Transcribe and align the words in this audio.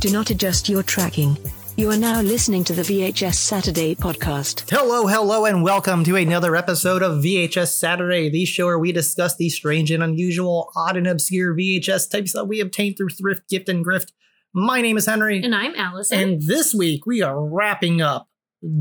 Do 0.00 0.10
not 0.12 0.30
adjust 0.30 0.68
your 0.68 0.82
tracking. 0.82 1.36
You 1.76 1.90
are 1.90 1.96
now 1.96 2.20
listening 2.20 2.64
to 2.64 2.72
the 2.72 2.82
VHS 2.82 3.34
Saturday 3.34 3.94
podcast. 3.94 4.68
Hello, 4.70 5.06
hello, 5.06 5.44
and 5.44 5.62
welcome 5.62 6.04
to 6.04 6.16
another 6.16 6.54
episode 6.56 7.02
of 7.02 7.22
VHS 7.22 7.78
Saturday, 7.78 8.28
the 8.28 8.44
show 8.44 8.66
where 8.66 8.78
we 8.78 8.92
discuss 8.92 9.36
the 9.36 9.48
strange 9.48 9.90
and 9.90 10.02
unusual, 10.02 10.70
odd 10.76 10.96
and 10.96 11.06
obscure 11.06 11.54
VHS 11.54 12.10
types 12.10 12.32
that 12.32 12.44
we 12.46 12.60
obtain 12.60 12.94
through 12.94 13.08
thrift, 13.10 13.48
gift, 13.48 13.68
and 13.68 13.84
grift. 13.84 14.12
My 14.54 14.80
name 14.80 14.96
is 14.96 15.06
Henry, 15.06 15.42
And 15.42 15.54
I'm 15.54 15.74
Allison. 15.76 16.18
and 16.18 16.42
this 16.42 16.74
week 16.74 17.04
we 17.06 17.22
are 17.22 17.44
wrapping 17.44 18.00
up 18.00 18.27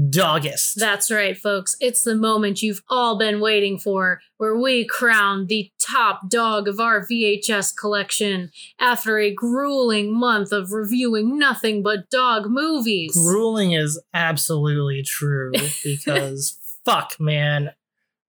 Dawgust. 0.10 0.76
That's 0.76 1.12
right, 1.12 1.38
folks. 1.38 1.76
It's 1.80 2.04
the 2.04 2.16
moment 2.16 2.64
you've 2.64 2.82
all 2.90 3.18
been 3.18 3.40
waiting 3.40 3.78
for, 3.78 4.22
where 4.38 4.58
we 4.58 4.86
crown 4.88 5.46
the 5.48 5.72
top 5.80 6.30
dog 6.30 6.68
of 6.68 6.80
our 6.80 7.06
VHS 7.06 7.76
collection 7.78 8.52
after 8.80 9.20
a 9.20 9.34
grueling 9.34 10.18
month 10.18 10.52
of 10.52 10.72
reviewing 10.72 11.38
nothing 11.38 11.84
but 11.84 12.10
dog 12.10 12.50
movies. 12.50 13.14
Grueling 13.16 13.74
is 13.74 14.02
absolutely 14.14 15.04
true 15.04 15.52
because 15.84 16.58
fuck, 16.84 17.20
man. 17.20 17.72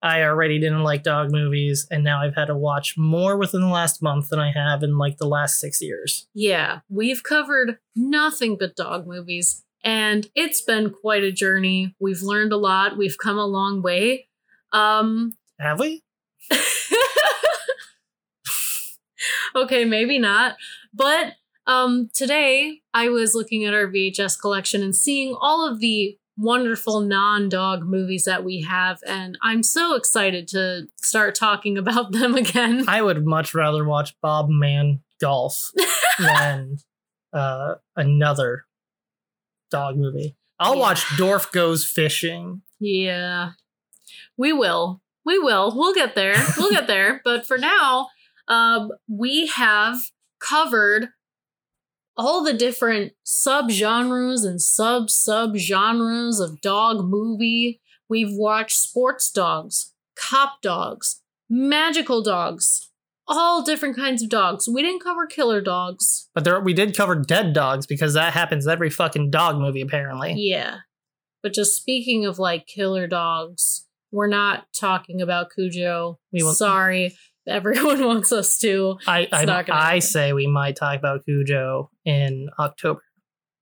I 0.00 0.22
already 0.22 0.60
didn't 0.60 0.84
like 0.84 1.02
dog 1.02 1.32
movies, 1.32 1.88
and 1.90 2.04
now 2.04 2.22
I've 2.22 2.36
had 2.36 2.44
to 2.44 2.56
watch 2.56 2.96
more 2.96 3.36
within 3.36 3.62
the 3.62 3.66
last 3.66 4.00
month 4.00 4.28
than 4.28 4.38
I 4.38 4.52
have 4.52 4.84
in 4.84 4.96
like 4.96 5.16
the 5.16 5.26
last 5.26 5.58
six 5.58 5.82
years. 5.82 6.28
yeah, 6.34 6.80
we've 6.88 7.24
covered 7.24 7.78
nothing 7.96 8.56
but 8.58 8.76
dog 8.76 9.08
movies, 9.08 9.64
and 9.84 10.26
it's 10.34 10.60
been 10.60 10.90
quite 10.90 11.22
a 11.22 11.32
journey. 11.32 11.94
We've 12.00 12.22
learned 12.22 12.52
a 12.52 12.56
lot. 12.56 12.96
We've 12.96 13.16
come 13.22 13.38
a 13.38 13.46
long 13.46 13.82
way. 13.82 14.28
Um, 14.72 15.34
Have 15.58 15.80
we? 15.80 16.02
okay, 19.54 19.84
maybe 19.84 20.18
not. 20.18 20.56
But 20.92 21.34
um 21.66 22.08
today 22.14 22.80
I 22.94 23.08
was 23.10 23.34
looking 23.34 23.64
at 23.64 23.74
our 23.74 23.86
VHS 23.86 24.40
collection 24.40 24.82
and 24.82 24.96
seeing 24.96 25.36
all 25.38 25.70
of 25.70 25.80
the 25.80 26.16
wonderful 26.36 27.00
non-dog 27.00 27.82
movies 27.84 28.24
that 28.24 28.44
we 28.44 28.62
have 28.62 29.00
and 29.06 29.36
I'm 29.42 29.62
so 29.62 29.96
excited 29.96 30.46
to 30.48 30.86
start 30.96 31.34
talking 31.34 31.76
about 31.76 32.12
them 32.18 32.34
again. 32.34 32.84
I 32.88 33.02
would 33.02 33.26
much 33.26 33.54
rather 33.54 33.84
watch 33.84 34.14
Bob 34.22 34.48
Man 34.48 35.00
golf 35.20 35.72
than 36.18 36.78
uh, 37.32 37.74
another 37.96 38.64
dog 39.70 39.96
movie. 39.96 40.36
I'll 40.60 40.74
Yeah. 40.74 40.80
watch 40.80 41.16
Dorf 41.16 41.50
Goes 41.52 41.84
Fishing. 41.84 42.62
yeah. 42.80 43.52
We 44.36 44.52
will. 44.52 45.02
We 45.24 45.38
will. 45.38 45.72
We'll 45.76 45.94
get 45.94 46.14
there. 46.14 46.36
We'll 46.56 46.70
get 46.70 46.86
there. 46.86 47.20
But 47.24 47.46
for 47.46 47.58
now, 47.58 48.08
um 48.48 48.90
we 49.08 49.46
have 49.48 49.98
covered 50.40 51.08
all 52.16 52.42
the 52.42 52.52
different 52.54 53.12
subgenres 53.24 54.44
and 54.46 54.60
sub 54.60 55.10
sub 55.10 55.56
genres 55.56 56.40
of 56.40 56.60
dog 56.60 57.04
movie. 57.04 57.80
We've 58.08 58.32
watched 58.32 58.78
sports 58.80 59.30
dogs, 59.30 59.92
cop 60.16 60.62
dogs, 60.62 61.22
magical 61.50 62.22
dogs, 62.22 62.87
all 63.28 63.62
different 63.62 63.96
kinds 63.96 64.22
of 64.22 64.28
dogs. 64.28 64.68
We 64.68 64.82
didn't 64.82 65.02
cover 65.02 65.26
killer 65.26 65.60
dogs. 65.60 66.28
But 66.34 66.44
there, 66.44 66.60
we 66.60 66.72
did 66.74 66.96
cover 66.96 67.14
dead 67.14 67.52
dogs 67.52 67.86
because 67.86 68.14
that 68.14 68.32
happens 68.32 68.66
every 68.66 68.90
fucking 68.90 69.30
dog 69.30 69.58
movie, 69.58 69.80
apparently. 69.82 70.34
Yeah. 70.36 70.78
But 71.42 71.52
just 71.52 71.76
speaking 71.76 72.24
of 72.26 72.38
like 72.38 72.66
killer 72.66 73.06
dogs, 73.06 73.86
we're 74.10 74.26
not 74.28 74.64
talking 74.74 75.20
about 75.20 75.50
Cujo. 75.54 76.18
We 76.32 76.42
will- 76.42 76.54
Sorry. 76.54 77.14
Everyone 77.46 78.04
wants 78.04 78.30
us 78.30 78.58
to. 78.58 78.98
I 79.06 79.20
It's 79.20 79.32
I, 79.32 79.64
I 79.70 79.98
say 80.00 80.32
we 80.34 80.46
might 80.46 80.76
talk 80.76 80.98
about 80.98 81.24
Cujo 81.24 81.90
in 82.04 82.48
October. 82.58 83.02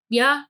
yeah 0.09 0.43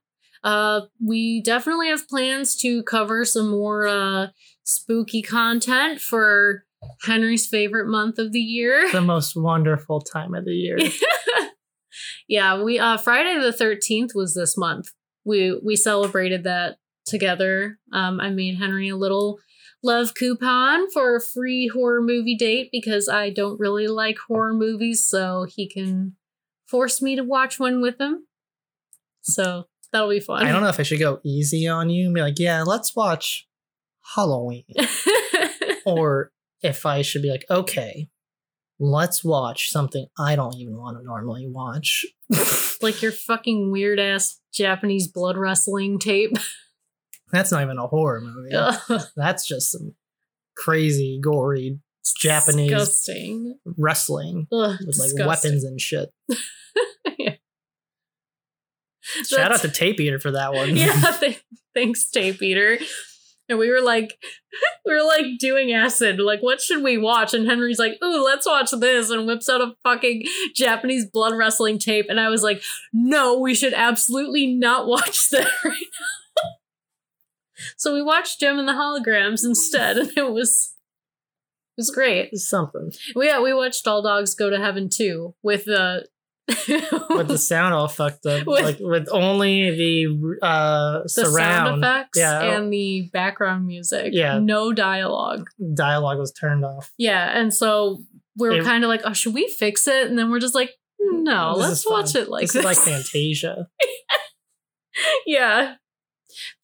uh 0.43 0.81
we 1.03 1.41
definitely 1.41 1.87
have 1.89 2.07
plans 2.07 2.55
to 2.55 2.83
cover 2.83 3.25
some 3.25 3.49
more 3.49 3.87
uh 3.87 4.27
spooky 4.63 5.21
content 5.23 5.99
for 5.99 6.63
henry's 7.03 7.47
favorite 7.47 7.87
month 7.87 8.19
of 8.19 8.31
the 8.31 8.39
year 8.39 8.91
The 8.91 9.01
most 9.01 9.35
wonderful 9.35 10.01
time 10.01 10.33
of 10.33 10.45
the 10.45 10.51
year. 10.53 10.77
yeah 12.27 12.61
we 12.61 12.77
uh 12.79 12.97
friday 12.97 13.39
the 13.39 13.51
13th 13.51 14.09
was 14.13 14.33
this 14.33 14.57
month 14.57 14.89
we 15.25 15.59
we 15.63 15.75
celebrated 15.75 16.43
that 16.43 16.77
together 17.05 17.79
um 17.93 18.19
i 18.19 18.29
made 18.29 18.57
henry 18.57 18.89
a 18.89 18.95
little 18.97 19.39
love 19.83 20.13
coupon 20.13 20.89
for 20.91 21.15
a 21.15 21.21
free 21.21 21.69
horror 21.73 22.01
movie 22.01 22.35
date 22.35 22.69
because 22.71 23.07
i 23.07 23.29
don't 23.29 23.59
really 23.59 23.87
like 23.87 24.17
horror 24.27 24.53
movies 24.53 25.05
so 25.07 25.45
he 25.49 25.67
can 25.69 26.15
force 26.67 27.01
me 27.01 27.15
to 27.15 27.23
watch 27.23 27.59
one 27.59 27.81
with 27.81 27.99
him 27.99 28.27
so 29.21 29.65
that'll 29.91 30.09
be 30.09 30.19
fun 30.19 30.45
I 30.45 30.51
don't 30.51 30.61
know 30.61 30.69
if 30.69 30.79
I 30.79 30.83
should 30.83 30.99
go 30.99 31.19
easy 31.23 31.67
on 31.67 31.89
you 31.89 32.05
and 32.05 32.13
be 32.13 32.21
like, 32.21 32.39
yeah, 32.39 32.63
let's 32.63 32.95
watch 32.95 33.47
Halloween. 34.15 34.63
or 35.85 36.31
if 36.61 36.85
I 36.85 37.01
should 37.01 37.21
be 37.21 37.29
like, 37.31 37.45
okay, 37.49 38.09
let's 38.79 39.23
watch 39.23 39.69
something 39.71 40.07
I 40.19 40.35
don't 40.35 40.55
even 40.55 40.77
want 40.77 40.97
to 40.97 41.03
normally 41.03 41.47
watch. 41.47 42.05
like 42.81 43.01
your 43.01 43.11
fucking 43.11 43.71
weird 43.71 43.99
ass 43.99 44.39
Japanese 44.53 45.07
blood 45.07 45.37
wrestling 45.37 45.99
tape. 45.99 46.33
That's 47.31 47.51
not 47.51 47.61
even 47.63 47.77
a 47.77 47.87
horror 47.87 48.21
movie. 48.21 48.55
That's 49.15 49.45
just 49.45 49.71
some 49.71 49.95
crazy, 50.55 51.19
gory 51.21 51.79
Japanese 52.19 52.69
disgusting. 52.71 53.59
wrestling 53.77 54.47
Ugh, 54.51 54.77
with 54.85 54.97
like 54.97 55.27
weapons 55.27 55.63
and 55.63 55.79
shit. 55.79 56.09
Yeah. 57.17 57.35
Shout 59.25 59.51
out 59.53 59.61
to 59.61 59.69
Tape 59.69 59.99
Eater 59.99 60.19
for 60.19 60.31
that 60.31 60.53
one. 60.53 60.75
yeah, 60.75 60.91
th- 61.19 61.41
thanks, 61.73 62.09
tape 62.09 62.41
eater. 62.41 62.77
And 63.49 63.57
we 63.57 63.69
were 63.69 63.81
like, 63.81 64.19
we 64.85 64.93
were 64.93 65.05
like 65.05 65.25
doing 65.39 65.71
acid. 65.71 66.19
Like, 66.19 66.41
what 66.41 66.61
should 66.61 66.83
we 66.83 66.97
watch? 66.97 67.33
And 67.33 67.47
Henry's 67.47 67.79
like, 67.79 67.97
ooh, 68.03 68.23
let's 68.23 68.45
watch 68.45 68.71
this, 68.71 69.09
and 69.09 69.25
whips 69.25 69.49
out 69.49 69.61
a 69.61 69.75
fucking 69.83 70.23
Japanese 70.55 71.05
blood 71.05 71.35
wrestling 71.35 71.79
tape. 71.79 72.07
And 72.09 72.19
I 72.19 72.29
was 72.29 72.43
like, 72.43 72.61
no, 72.93 73.39
we 73.39 73.53
should 73.53 73.73
absolutely 73.73 74.47
not 74.47 74.87
watch 74.87 75.29
that 75.31 75.49
right 75.63 75.73
now. 75.73 76.49
so 77.77 77.93
we 77.93 78.01
watched 78.01 78.39
Jem 78.39 78.59
and 78.59 78.67
the 78.67 78.73
Holograms 78.73 79.43
instead, 79.43 79.97
and 79.97 80.11
it 80.17 80.31
was 80.31 80.73
it 81.77 81.81
was 81.81 81.91
great. 81.91 82.29
It's 82.31 82.49
something. 82.49 82.91
We 83.15 83.27
yeah, 83.27 83.41
we 83.41 83.53
watched 83.53 83.87
All 83.87 84.01
Dogs 84.01 84.33
Go 84.33 84.49
to 84.49 84.57
Heaven 84.57 84.89
too 84.89 85.35
with 85.43 85.65
the 85.65 86.07
With 86.47 87.27
the 87.27 87.37
sound 87.41 87.73
all 87.73 87.87
fucked 87.87 88.25
up. 88.25 88.45
With- 88.47 88.63
like 88.63 88.77
with 88.79 89.07
only 89.11 89.71
the 89.71 90.37
uh 90.41 91.01
the 91.03 91.09
surround 91.09 91.35
sound 91.35 91.83
effects 91.83 92.19
Yeah. 92.19 92.41
and 92.55 92.71
the 92.71 93.09
background 93.11 93.65
music. 93.65 94.09
Yeah. 94.13 94.39
No 94.39 94.71
dialogue. 94.73 95.49
dialogue 95.75 96.17
was 96.19 96.31
turned 96.31 96.63
off. 96.63 96.91
Yeah. 96.97 97.37
And 97.37 97.53
so 97.53 98.03
we 98.37 98.49
we're 98.49 98.63
kind 98.63 98.83
of 98.83 98.87
like, 98.87 99.01
oh, 99.03 99.13
should 99.13 99.33
we 99.33 99.47
fix 99.57 99.87
it? 99.87 100.07
And 100.07 100.17
then 100.17 100.29
we're 100.31 100.39
just 100.39 100.55
like, 100.55 100.71
no, 100.99 101.53
let's 101.57 101.87
watch 101.89 102.13
fun. 102.13 102.21
it 102.23 102.29
like 102.29 102.41
this 102.43 102.53
this. 102.53 102.59
is 102.61 102.65
like 102.65 102.77
Fantasia. 102.77 103.67
yeah. 105.25 105.75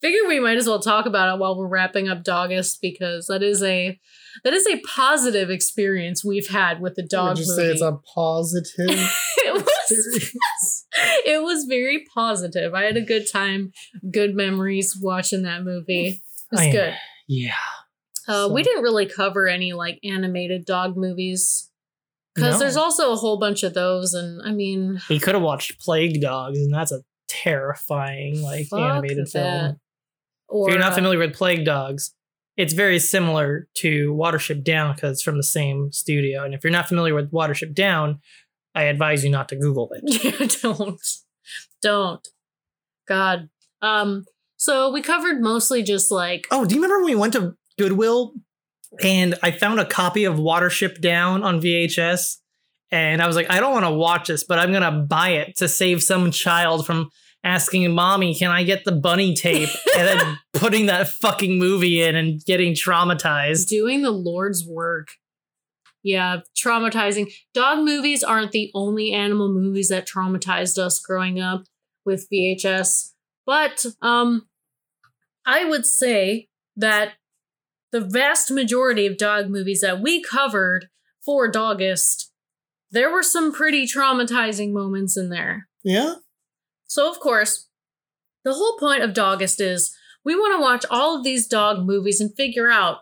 Figure 0.00 0.26
we 0.28 0.40
might 0.40 0.56
as 0.56 0.66
well 0.66 0.80
talk 0.80 1.06
about 1.06 1.34
it 1.34 1.40
while 1.40 1.56
we're 1.58 1.66
wrapping 1.68 2.08
up 2.08 2.22
Dawgust 2.22 2.78
because 2.80 3.26
that 3.26 3.42
is 3.42 3.62
a 3.62 3.98
that 4.42 4.52
is 4.52 4.66
a 4.66 4.80
positive 4.80 5.50
experience 5.50 6.24
we've 6.24 6.48
had 6.48 6.80
with 6.80 6.94
the 6.96 7.02
dog 7.02 7.36
Would 7.36 7.46
you 7.46 7.56
movie. 7.56 7.62
say 7.68 7.72
it's 7.72 7.82
a 7.82 7.98
positive 8.14 8.74
it 9.38 9.54
was 9.54 9.90
experience? 9.90 10.86
it 11.26 11.42
was 11.42 11.64
very 11.68 12.04
positive. 12.14 12.74
I 12.74 12.84
had 12.84 12.96
a 12.96 13.00
good 13.02 13.30
time, 13.30 13.72
good 14.10 14.34
memories 14.34 14.96
watching 15.00 15.42
that 15.42 15.62
movie. 15.62 16.08
It 16.08 16.20
was 16.52 16.60
I- 16.60 16.72
good. 16.72 16.94
Yeah. 17.28 17.52
Uh, 18.26 18.48
we 18.50 18.62
didn't 18.62 18.82
really 18.82 19.04
cover 19.06 19.46
any 19.46 19.74
like 19.74 19.98
animated 20.02 20.64
dog 20.64 20.96
movies 20.96 21.70
because 22.34 22.54
No. 22.54 22.58
there's 22.60 22.76
also 22.76 23.12
a 23.12 23.16
whole 23.16 23.38
bunch 23.38 23.62
of 23.62 23.74
those, 23.74 24.14
and 24.14 24.40
I 24.42 24.50
mean, 24.52 24.98
We 25.10 25.20
could 25.20 25.34
have 25.34 25.42
watched 25.42 25.78
Plague 25.78 26.20
Dogs, 26.22 26.58
and 26.58 26.72
that's 26.72 26.90
a 26.90 27.02
terrifying, 27.28 28.42
like 28.42 28.66
animated 28.72 29.28
film. 29.28 29.78
Or 30.48 30.68
if 30.68 30.72
you're 30.74 30.82
not 30.82 30.92
uh, 30.92 30.96
familiar 30.96 31.18
with 31.18 31.34
Plague 31.34 31.64
Dogs, 31.64 32.14
it's 32.56 32.72
very 32.72 32.98
similar 32.98 33.68
to 33.74 34.12
Watership 34.14 34.62
Down 34.62 34.94
because 34.94 35.12
it's 35.12 35.22
from 35.22 35.36
the 35.36 35.42
same 35.42 35.90
studio. 35.92 36.44
And 36.44 36.54
if 36.54 36.62
you're 36.62 36.70
not 36.70 36.88
familiar 36.88 37.14
with 37.14 37.32
Watership 37.32 37.74
Down, 37.74 38.20
I 38.74 38.84
advise 38.84 39.24
you 39.24 39.30
not 39.30 39.48
to 39.48 39.56
Google 39.56 39.92
it. 39.92 40.02
yeah, 40.24 40.46
don't, 40.62 41.00
don't, 41.82 42.28
God. 43.06 43.48
Um, 43.82 44.24
so 44.56 44.90
we 44.90 45.02
covered 45.02 45.40
mostly 45.40 45.82
just 45.82 46.10
like 46.10 46.46
Oh, 46.50 46.64
do 46.64 46.74
you 46.74 46.80
remember 46.80 47.04
when 47.04 47.12
we 47.12 47.20
went 47.20 47.32
to 47.34 47.54
Goodwill 47.78 48.34
and 49.02 49.34
I 49.42 49.50
found 49.50 49.80
a 49.80 49.84
copy 49.84 50.24
of 50.24 50.36
Watership 50.36 51.00
Down 51.00 51.42
on 51.42 51.60
VHS? 51.60 52.36
And 52.90 53.20
I 53.20 53.26
was 53.26 53.34
like, 53.34 53.50
I 53.50 53.58
don't 53.58 53.72
want 53.72 53.84
to 53.84 53.90
watch 53.90 54.28
this, 54.28 54.44
but 54.44 54.60
I'm 54.60 54.70
going 54.70 54.82
to 54.82 55.06
buy 55.06 55.30
it 55.30 55.56
to 55.56 55.66
save 55.66 56.02
some 56.02 56.30
child 56.30 56.86
from 56.86 57.10
asking 57.44 57.88
mommy, 57.92 58.34
can 58.34 58.50
I 58.50 58.64
get 58.64 58.84
the 58.84 58.92
bunny 58.92 59.34
tape? 59.34 59.68
and 59.96 60.08
then 60.08 60.38
putting 60.54 60.86
that 60.86 61.08
fucking 61.08 61.58
movie 61.58 62.02
in 62.02 62.16
and 62.16 62.44
getting 62.44 62.72
traumatized. 62.72 63.68
doing 63.68 64.02
the 64.02 64.10
Lord's 64.10 64.66
work. 64.66 65.08
Yeah, 66.02 66.40
traumatizing. 66.56 67.32
Dog 67.54 67.78
movies 67.84 68.22
aren't 68.24 68.52
the 68.52 68.70
only 68.74 69.12
animal 69.12 69.48
movies 69.52 69.88
that 69.88 70.06
traumatized 70.08 70.78
us 70.78 70.98
growing 71.00 71.40
up. 71.40 71.64
with 72.04 72.26
VHS. 72.32 73.12
But 73.46 73.84
um 74.02 74.46
I 75.46 75.64
would 75.64 75.84
say 75.86 76.48
that 76.76 77.12
the 77.92 78.00
vast 78.00 78.50
majority 78.50 79.06
of 79.06 79.16
dog 79.18 79.48
movies 79.48 79.80
that 79.82 80.00
we 80.00 80.22
covered 80.22 80.88
for 81.24 81.50
Dawgust, 81.50 82.30
there 82.90 83.10
were 83.10 83.22
some 83.22 83.52
pretty 83.52 83.86
traumatizing 83.86 84.72
moments 84.72 85.16
in 85.16 85.28
there. 85.30 85.68
Yeah. 85.82 86.14
So, 86.86 87.10
of 87.10 87.20
course, 87.20 87.68
the 88.44 88.54
whole 88.54 88.76
point 88.78 89.02
of 89.02 89.14
Dawgust 89.14 89.60
is 89.60 89.96
we 90.24 90.34
want 90.34 90.56
to 90.56 90.62
watch 90.62 90.84
all 90.90 91.16
of 91.16 91.24
these 91.24 91.46
dog 91.46 91.84
movies 91.84 92.20
and 92.20 92.34
figure 92.34 92.70
out 92.70 92.98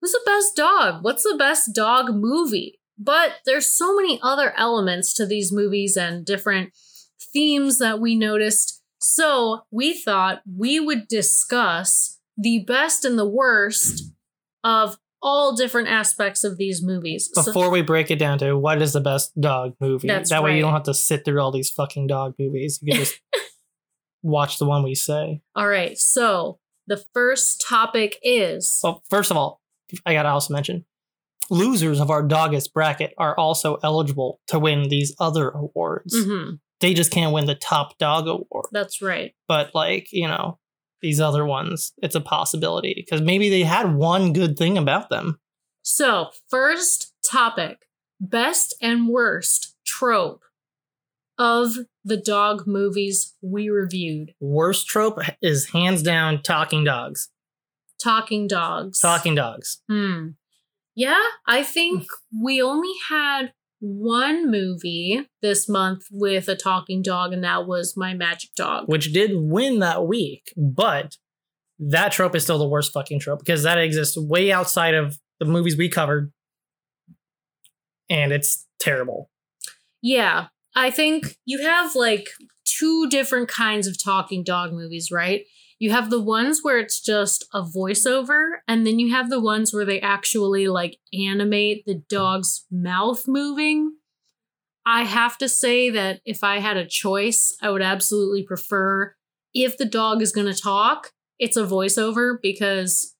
who's 0.00 0.12
the 0.12 0.20
best 0.24 0.56
dog? 0.56 1.04
What's 1.04 1.22
the 1.22 1.36
best 1.38 1.74
dog 1.74 2.14
movie? 2.14 2.80
But 2.98 3.36
there's 3.46 3.66
so 3.66 3.94
many 3.96 4.18
other 4.22 4.52
elements 4.56 5.14
to 5.14 5.26
these 5.26 5.52
movies 5.52 5.96
and 5.96 6.24
different 6.24 6.72
themes 7.32 7.78
that 7.78 8.00
we 8.00 8.14
noticed. 8.14 8.82
So, 8.98 9.62
we 9.70 9.94
thought 9.94 10.42
we 10.46 10.78
would 10.78 11.08
discuss 11.08 12.18
the 12.36 12.64
best 12.66 13.04
and 13.04 13.18
the 13.18 13.28
worst 13.28 14.12
of 14.62 14.98
all 15.22 15.54
different 15.54 15.88
aspects 15.88 16.44
of 16.44 16.56
these 16.56 16.82
movies. 16.82 17.28
So- 17.34 17.44
Before 17.44 17.70
we 17.70 17.82
break 17.82 18.10
it 18.10 18.18
down 18.18 18.38
to 18.38 18.56
what 18.56 18.80
is 18.80 18.92
the 18.92 19.00
best 19.00 19.38
dog 19.40 19.74
movie, 19.80 20.08
That's 20.08 20.30
that 20.30 20.42
way 20.42 20.56
you 20.56 20.62
don't 20.62 20.72
have 20.72 20.84
to 20.84 20.94
sit 20.94 21.24
through 21.24 21.40
all 21.40 21.52
these 21.52 21.70
fucking 21.70 22.06
dog 22.06 22.34
movies. 22.38 22.78
You 22.82 22.92
can 22.94 23.02
just 23.04 23.20
watch 24.22 24.58
the 24.58 24.66
one 24.66 24.82
we 24.82 24.94
say. 24.94 25.40
all 25.54 25.68
right, 25.68 25.96
so 25.98 26.58
the 26.86 27.02
first 27.14 27.64
topic 27.66 28.18
is 28.22 28.80
Well, 28.82 29.02
first 29.10 29.30
of 29.30 29.36
all, 29.36 29.60
I 30.06 30.12
gotta 30.14 30.28
also 30.28 30.52
mention 30.54 30.84
losers 31.50 32.00
of 32.00 32.10
our 32.10 32.22
Dawgust 32.22 32.72
bracket 32.72 33.12
are 33.18 33.36
also 33.36 33.78
eligible 33.82 34.40
to 34.48 34.58
win 34.58 34.88
these 34.88 35.14
other 35.18 35.50
awards. 35.50 36.14
Mhm, 36.14 36.60
They 36.80 36.94
just 36.94 37.10
can't 37.10 37.32
win 37.32 37.46
the 37.46 37.54
top 37.56 37.98
dog 37.98 38.28
award. 38.28 38.66
that's 38.72 39.02
right. 39.02 39.34
But 39.48 39.74
like, 39.74 40.08
you 40.12 40.28
know, 40.28 40.58
these 41.02 41.20
other 41.20 41.44
ones, 41.44 41.92
it's 42.02 42.14
a 42.14 42.20
possibility 42.20 42.94
because 42.96 43.20
maybe 43.20 43.48
they 43.48 43.62
had 43.62 43.94
one 43.94 44.32
good 44.32 44.56
thing 44.56 44.78
about 44.78 45.08
them. 45.10 45.38
So, 45.82 46.30
first 46.48 47.14
topic 47.24 47.86
best 48.20 48.74
and 48.82 49.08
worst 49.08 49.74
trope 49.84 50.42
of 51.38 51.78
the 52.04 52.18
dog 52.18 52.66
movies 52.66 53.34
we 53.40 53.70
reviewed. 53.70 54.34
Worst 54.40 54.86
trope 54.86 55.18
is 55.40 55.70
hands 55.70 56.02
down 56.02 56.42
talking 56.42 56.84
dogs. 56.84 57.30
Talking 58.02 58.46
dogs. 58.46 59.00
Talking 59.00 59.34
dogs. 59.34 59.80
Hmm. 59.88 60.28
Yeah, 60.94 61.22
I 61.46 61.62
think 61.62 62.08
we 62.42 62.60
only 62.60 62.92
had 63.08 63.52
one 63.80 64.50
movie 64.50 65.26
this 65.42 65.68
month 65.68 66.06
with 66.10 66.48
a 66.48 66.54
talking 66.54 67.02
dog, 67.02 67.32
and 67.32 67.42
that 67.42 67.66
was 67.66 67.96
My 67.96 68.14
Magic 68.14 68.50
Dog. 68.54 68.84
which 68.86 69.12
did 69.12 69.32
win 69.34 69.80
that 69.80 70.06
week, 70.06 70.52
but 70.56 71.16
that 71.78 72.12
trope 72.12 72.36
is 72.36 72.42
still 72.42 72.58
the 72.58 72.68
worst 72.68 72.92
fucking 72.92 73.20
trope 73.20 73.40
because 73.40 73.62
that 73.62 73.78
exists 73.78 74.16
way 74.16 74.52
outside 74.52 74.94
of 74.94 75.18
the 75.38 75.46
movies 75.46 75.76
we 75.76 75.88
covered. 75.88 76.30
And 78.10 78.32
it's 78.32 78.66
terrible. 78.78 79.30
Yeah, 80.02 80.48
I 80.74 80.90
think 80.90 81.36
you 81.46 81.62
have 81.62 81.94
like 81.94 82.28
two 82.64 83.08
different 83.08 83.48
kinds 83.48 83.86
of 83.86 84.02
talking 84.02 84.44
dog 84.44 84.72
movies, 84.72 85.10
right? 85.10 85.44
You 85.80 85.90
have 85.90 86.10
the 86.10 86.20
ones 86.20 86.60
where 86.62 86.78
it's 86.78 87.00
just 87.00 87.46
a 87.52 87.62
voiceover, 87.62 88.58
and 88.68 88.86
then 88.86 88.98
you 88.98 89.12
have 89.12 89.30
the 89.30 89.40
ones 89.40 89.74
where 89.74 89.86
they 89.86 90.00
actually 90.00 90.68
like 90.68 90.98
animate 91.12 91.84
the 91.86 92.02
dog's 92.08 92.66
mouth 92.70 93.26
moving. 93.26 93.96
I 94.86 95.04
have 95.04 95.38
to 95.38 95.48
say 95.48 95.90
that 95.90 96.20
if 96.24 96.44
I 96.44 96.60
had 96.60 96.76
a 96.76 96.86
choice, 96.86 97.56
I 97.62 97.70
would 97.70 97.82
absolutely 97.82 98.42
prefer 98.42 99.14
if 99.54 99.78
the 99.78 99.84
dog 99.84 100.22
is 100.22 100.32
going 100.32 100.52
to 100.52 100.60
talk, 100.60 101.12
it's 101.38 101.56
a 101.56 101.64
voiceover 101.64 102.36
because 102.40 103.16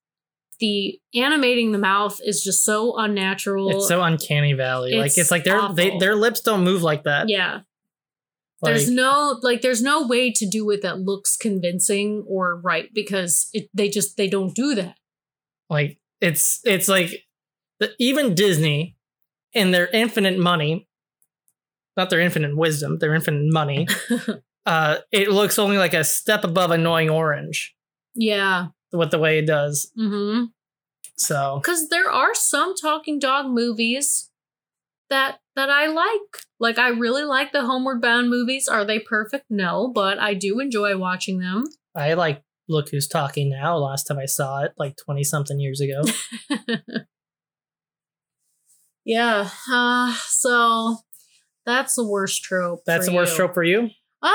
the 0.58 1.00
animating 1.14 1.72
the 1.72 1.78
mouth 1.78 2.20
is 2.24 2.44
just 2.44 2.64
so 2.64 2.96
unnatural. 2.96 3.70
It's 3.70 3.88
so 3.88 4.02
uncanny 4.02 4.52
valley. 4.52 4.94
like 4.94 5.06
It's 5.06 5.18
it's 5.18 5.30
like 5.30 5.44
their 5.44 5.72
they, 5.72 5.98
their 5.98 6.14
lips 6.14 6.40
don't 6.40 6.62
move 6.62 6.82
like 6.82 7.04
that. 7.04 7.28
yeah. 7.28 7.60
Like, 8.62 8.74
there's 8.74 8.90
no 8.90 9.38
like 9.42 9.62
there's 9.62 9.82
no 9.82 10.06
way 10.06 10.30
to 10.32 10.46
do 10.46 10.68
it 10.70 10.82
that 10.82 11.00
looks 11.00 11.36
convincing 11.36 12.24
or 12.28 12.60
right 12.60 12.90
because 12.92 13.48
it, 13.54 13.70
they 13.72 13.88
just 13.88 14.18
they 14.18 14.28
don't 14.28 14.54
do 14.54 14.74
that 14.74 14.96
like 15.70 15.98
it's 16.20 16.60
it's 16.64 16.88
like 16.88 17.24
the, 17.78 17.92
even 17.98 18.34
Disney 18.34 18.96
in 19.52 19.70
their 19.70 19.88
infinite 19.88 20.38
money, 20.38 20.86
not 21.96 22.10
their 22.10 22.20
infinite 22.20 22.56
wisdom, 22.56 22.98
their 22.98 23.14
infinite 23.14 23.52
money. 23.52 23.88
uh, 24.66 24.98
it 25.10 25.30
looks 25.30 25.58
only 25.58 25.78
like 25.78 25.94
a 25.94 26.04
step 26.04 26.44
above 26.44 26.70
annoying 26.70 27.08
orange 27.08 27.74
yeah 28.14 28.66
with 28.92 29.10
the 29.10 29.18
way 29.18 29.38
it 29.38 29.46
does. 29.46 29.90
mm-hmm 29.98 30.46
So 31.16 31.60
because 31.62 31.88
there 31.88 32.10
are 32.10 32.34
some 32.34 32.74
talking 32.74 33.18
dog 33.18 33.46
movies 33.46 34.29
that 35.10 35.38
that 35.56 35.68
i 35.68 35.86
like 35.86 36.44
like 36.58 36.78
i 36.78 36.88
really 36.88 37.24
like 37.24 37.52
the 37.52 37.62
homeward 37.66 38.00
bound 38.00 38.30
movies 38.30 38.66
are 38.68 38.84
they 38.84 38.98
perfect 38.98 39.44
no 39.50 39.90
but 39.94 40.18
i 40.18 40.32
do 40.34 40.58
enjoy 40.60 40.96
watching 40.96 41.38
them 41.38 41.64
I 41.96 42.14
like 42.14 42.42
Look 42.68 42.90
Who's 42.90 43.08
Talking 43.08 43.50
Now. 43.50 43.76
Last 43.76 44.04
time 44.04 44.18
I 44.20 44.26
saw 44.26 44.60
it, 44.62 44.70
like 44.78 44.94
20 45.04 45.24
something 45.24 45.58
years 45.58 45.80
ago. 45.80 46.02
yeah 49.04 49.48
uh 49.72 50.14
so 50.28 50.98
that's 51.66 51.94
the 51.96 52.06
worst 52.06 52.42
trope 52.44 52.82
That's 52.86 53.06
the 53.06 53.12
worst 53.14 53.32
you. 53.32 53.36
trope 53.38 53.54
for 53.54 53.62
you? 53.64 53.90
Um, 54.22 54.32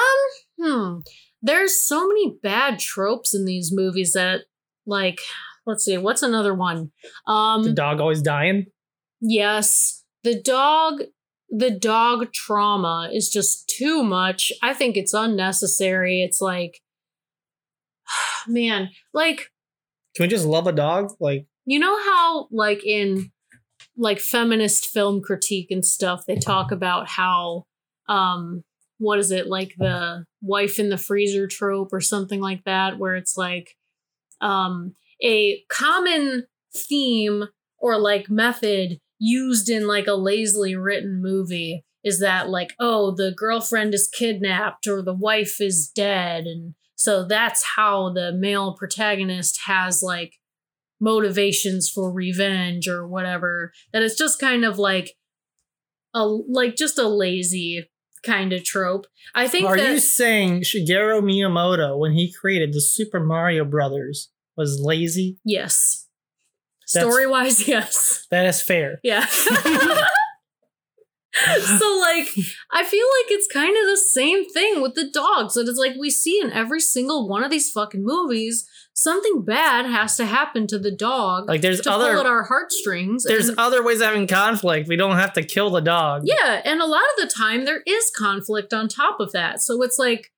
hmm. 0.62 0.98
There's 1.42 1.80
so 1.86 2.08
many 2.08 2.36
bad 2.42 2.80
tropes 2.80 3.34
in 3.36 3.46
these 3.46 3.72
movies 3.74 4.14
that, 4.14 4.42
like, 4.86 5.20
let's 5.66 5.84
see, 5.84 5.98
what's 5.98 6.24
another 6.24 6.54
one? 6.54 6.92
Um, 7.28 7.64
The 7.64 7.74
dog 7.74 8.00
always 8.00 8.22
dying? 8.22 8.66
yes, 9.22 10.04
the 10.26 10.42
dog, 10.42 11.04
the 11.50 11.70
dog 11.70 12.34
trauma 12.34 13.12
is 13.14 13.30
just 13.30 13.70
too 13.70 14.04
much. 14.04 14.52
I 14.62 14.74
think 14.74 14.98
it's 14.98 15.14
unnecessary. 15.14 16.24
It's 16.24 16.42
like, 16.42 16.82
man, 18.48 18.90
like, 19.14 19.52
Can 20.16 20.24
we 20.24 20.28
just 20.28 20.46
love 20.46 20.66
a 20.66 20.72
dog? 20.72 21.14
Like, 21.20 21.46
you 21.66 21.78
know 21.78 21.96
how, 21.96 22.48
like, 22.52 22.84
in 22.84 23.32
like 23.96 24.20
feminist 24.20 24.88
film 24.88 25.22
critique 25.22 25.70
and 25.70 25.86
stuff, 25.86 26.26
they 26.26 26.36
talk 26.36 26.72
about 26.72 27.08
how, 27.08 27.66
um, 28.10 28.64
what 28.98 29.20
is 29.20 29.30
it 29.30 29.48
like 29.48 29.74
the 29.78 30.26
wife 30.42 30.80
in 30.80 30.90
the 30.90 30.98
freezer 30.98 31.48
trope 31.48 31.94
or 31.94 32.02
something 32.02 32.42
like 32.42 32.64
that, 32.66 32.98
where 32.98 33.16
it's 33.16 33.38
like, 33.38 33.78
um, 34.42 34.96
a 35.22 35.62
common 35.70 36.48
theme 36.76 37.46
or 37.78 38.00
like 38.00 38.30
method 38.30 39.00
used 39.26 39.70
in 39.70 39.88
like 39.88 40.06
a 40.08 40.14
lazily 40.14 40.76
written 40.76 41.22
movie 41.22 41.84
is 42.04 42.20
that 42.20 42.48
like 42.50 42.74
oh 42.80 43.14
the 43.16 43.34
girlfriend 43.36 43.94
is 43.94 44.08
kidnapped 44.08 44.86
or 44.86 45.02
the 45.02 45.14
wife 45.14 45.60
is 45.60 45.90
dead 45.90 46.46
and 46.46 46.76
so 46.96 47.26
that's 47.26 47.64
how 47.76 48.14
the 48.14 48.32
male 48.32 48.74
protagonist 48.74 49.62
has 49.66 50.04
like 50.04 50.36
motivations 51.00 51.90
for 51.90 52.12
revenge 52.12 52.88
or 52.88 53.08
whatever 53.08 53.74
that 53.92 54.04
it's 54.04 54.18
just 54.18 54.40
kind 54.40 54.64
of 54.64 54.78
like 54.78 55.16
a 56.14 56.24
like 56.26 56.76
just 56.76 57.00
a 57.00 57.08
lazy 57.08 57.90
kind 58.24 58.54
of 58.54 58.64
trope 58.64 59.08
i 59.34 59.48
think 59.48 59.66
are 59.66 59.76
that 59.76 59.94
you 59.94 60.00
saying 60.00 60.62
Shigeru 60.62 61.22
Miyamoto, 61.22 61.98
when 61.98 62.14
he 62.14 62.32
created 62.32 62.74
the 62.74 62.82
Super 62.82 63.20
Mario 63.20 63.66
Brothers, 63.66 64.32
was 64.56 64.80
lazy? 64.82 65.38
yes 65.44 66.05
story 66.86 67.28
wise 67.28 67.68
yes 67.76 68.26
That 68.32 68.46
is 68.46 68.62
fair. 68.62 69.00
Yeah. 69.04 69.26
so 71.36 71.98
like 72.00 72.28
I 72.72 72.84
feel 72.86 73.06
like 73.06 73.30
it's 73.32 73.48
kind 73.52 73.76
of 73.78 73.86
the 73.90 73.98
same 73.98 74.46
thing 74.50 74.82
with 74.82 74.96
the 74.96 75.10
dogs. 75.10 75.56
That 75.56 75.68
it's 75.68 75.78
like 75.78 75.96
we 76.00 76.10
see 76.10 76.40
in 76.42 76.52
every 76.52 76.80
single 76.80 77.28
one 77.28 77.44
of 77.44 77.52
these 77.52 77.70
fucking 77.72 78.06
movies, 78.06 78.66
something 78.94 79.44
bad 79.44 79.86
has 79.86 80.16
to 80.16 80.26
happen 80.26 80.66
to 80.68 80.80
the 80.80 80.92
dog 80.96 81.50
Like, 81.50 81.60
there's 81.62 81.82
to 81.82 81.90
pull 81.90 82.02
at 82.04 82.16
other 82.16 82.30
our 82.30 82.44
heartstrings. 82.44 83.26
there's 83.26 83.50
and- 83.50 83.60
other 83.60 83.84
ways 83.84 84.00
of 84.00 84.08
having 84.08 84.28
conflict. 84.28 84.88
We 84.88 84.96
don't 84.96 85.18
have 85.18 85.34
to 85.34 85.44
kill 85.44 85.72
the 85.72 85.82
dog. 85.82 86.22
yeah, 86.24 86.62
and 86.64 86.80
a 86.82 86.86
lot 86.86 87.04
of 87.18 87.28
the 87.28 87.34
time 87.34 87.66
there 87.66 87.82
is 87.86 88.12
conflict 88.16 88.74
on 88.74 88.88
top 88.88 89.20
of 89.20 89.34
that. 89.34 89.62
So 89.62 89.82
it's 89.82 90.00
like, 90.00 90.32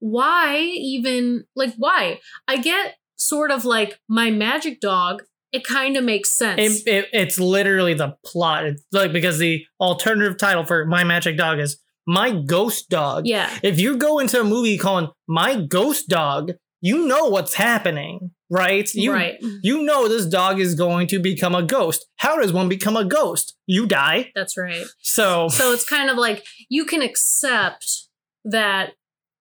why 0.00 0.58
even 0.58 1.44
like 1.56 1.72
why? 1.78 2.20
I 2.46 2.58
get 2.58 2.96
sort 3.16 3.50
of 3.50 3.64
like 3.64 3.98
my 4.08 4.30
magic 4.30 4.78
dog. 4.80 5.22
It 5.52 5.64
kind 5.64 5.96
of 5.96 6.04
makes 6.04 6.30
sense. 6.30 6.82
It, 6.86 6.86
it, 6.86 7.08
it's 7.12 7.38
literally 7.38 7.94
the 7.94 8.16
plot. 8.24 8.66
It's 8.66 8.84
like 8.92 9.12
because 9.12 9.38
the 9.38 9.64
alternative 9.80 10.36
title 10.36 10.64
for 10.64 10.84
My 10.84 11.04
Magic 11.04 11.36
Dog 11.36 11.58
is 11.58 11.78
My 12.06 12.30
Ghost 12.32 12.88
Dog. 12.90 13.26
yeah, 13.26 13.50
If 13.62 13.80
you 13.80 13.96
go 13.96 14.18
into 14.18 14.40
a 14.40 14.44
movie 14.44 14.76
calling 14.78 15.08
My 15.26 15.60
Ghost 15.60 16.08
Dog, 16.08 16.52
you 16.80 17.06
know 17.06 17.24
what's 17.26 17.54
happening, 17.54 18.30
right? 18.50 18.88
You, 18.94 19.12
right. 19.12 19.36
You 19.62 19.82
know 19.82 20.06
this 20.06 20.26
dog 20.26 20.60
is 20.60 20.74
going 20.74 21.08
to 21.08 21.18
become 21.18 21.54
a 21.54 21.62
ghost. 21.62 22.06
How 22.16 22.40
does 22.40 22.52
one 22.52 22.68
become 22.68 22.96
a 22.96 23.04
ghost? 23.04 23.56
You 23.66 23.86
die. 23.86 24.30
That's 24.34 24.56
right. 24.56 24.84
So 25.00 25.48
So 25.48 25.72
it's 25.72 25.88
kind 25.88 26.08
of 26.08 26.16
like 26.16 26.44
you 26.68 26.84
can 26.84 27.02
accept 27.02 28.08
that 28.44 28.92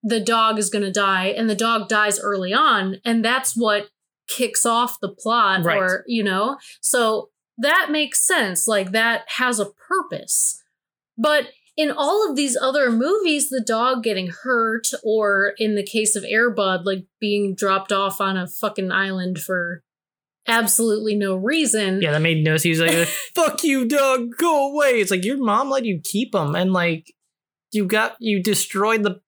the 0.03 0.19
dog 0.19 0.57
is 0.57 0.69
going 0.69 0.83
to 0.85 0.91
die 0.91 1.27
and 1.27 1.49
the 1.49 1.55
dog 1.55 1.89
dies 1.89 2.19
early 2.19 2.53
on 2.53 2.97
and 3.03 3.23
that's 3.25 3.53
what 3.55 3.89
kicks 4.27 4.65
off 4.65 4.99
the 5.01 5.09
plot 5.09 5.63
Right. 5.63 5.77
or 5.77 6.03
you 6.07 6.23
know 6.23 6.57
so 6.81 7.29
that 7.57 7.89
makes 7.91 8.25
sense 8.25 8.67
like 8.67 8.91
that 8.91 9.23
has 9.37 9.59
a 9.59 9.65
purpose 9.65 10.61
but 11.17 11.45
in 11.75 11.91
all 11.91 12.27
of 12.29 12.35
these 12.35 12.57
other 12.59 12.91
movies 12.91 13.49
the 13.49 13.61
dog 13.65 14.03
getting 14.03 14.31
hurt 14.43 14.87
or 15.03 15.53
in 15.57 15.75
the 15.75 15.83
case 15.85 16.15
of 16.15 16.23
Air 16.27 16.49
Bud 16.49 16.85
like 16.85 17.05
being 17.19 17.55
dropped 17.55 17.91
off 17.91 18.19
on 18.19 18.35
a 18.37 18.47
fucking 18.47 18.91
island 18.91 19.39
for 19.39 19.83
absolutely 20.47 21.15
no 21.15 21.35
reason 21.35 22.01
Yeah, 22.01 22.11
that 22.13 22.21
made 22.21 22.43
no 22.43 22.53
sense. 22.53 22.63
He 22.63 22.69
was 22.71 22.79
like, 22.79 22.91
uh, 22.95 23.05
"Fuck 23.35 23.63
you, 23.63 23.85
dog, 23.85 24.37
go 24.37 24.71
away." 24.71 25.01
It's 25.01 25.11
like 25.11 25.25
your 25.25 25.37
mom 25.37 25.69
let 25.69 25.85
you 25.85 25.99
keep 26.03 26.33
him, 26.33 26.55
and 26.55 26.71
like 26.73 27.13
you 27.71 27.85
got 27.85 28.15
you 28.19 28.41
destroyed 28.41 29.03
the 29.03 29.19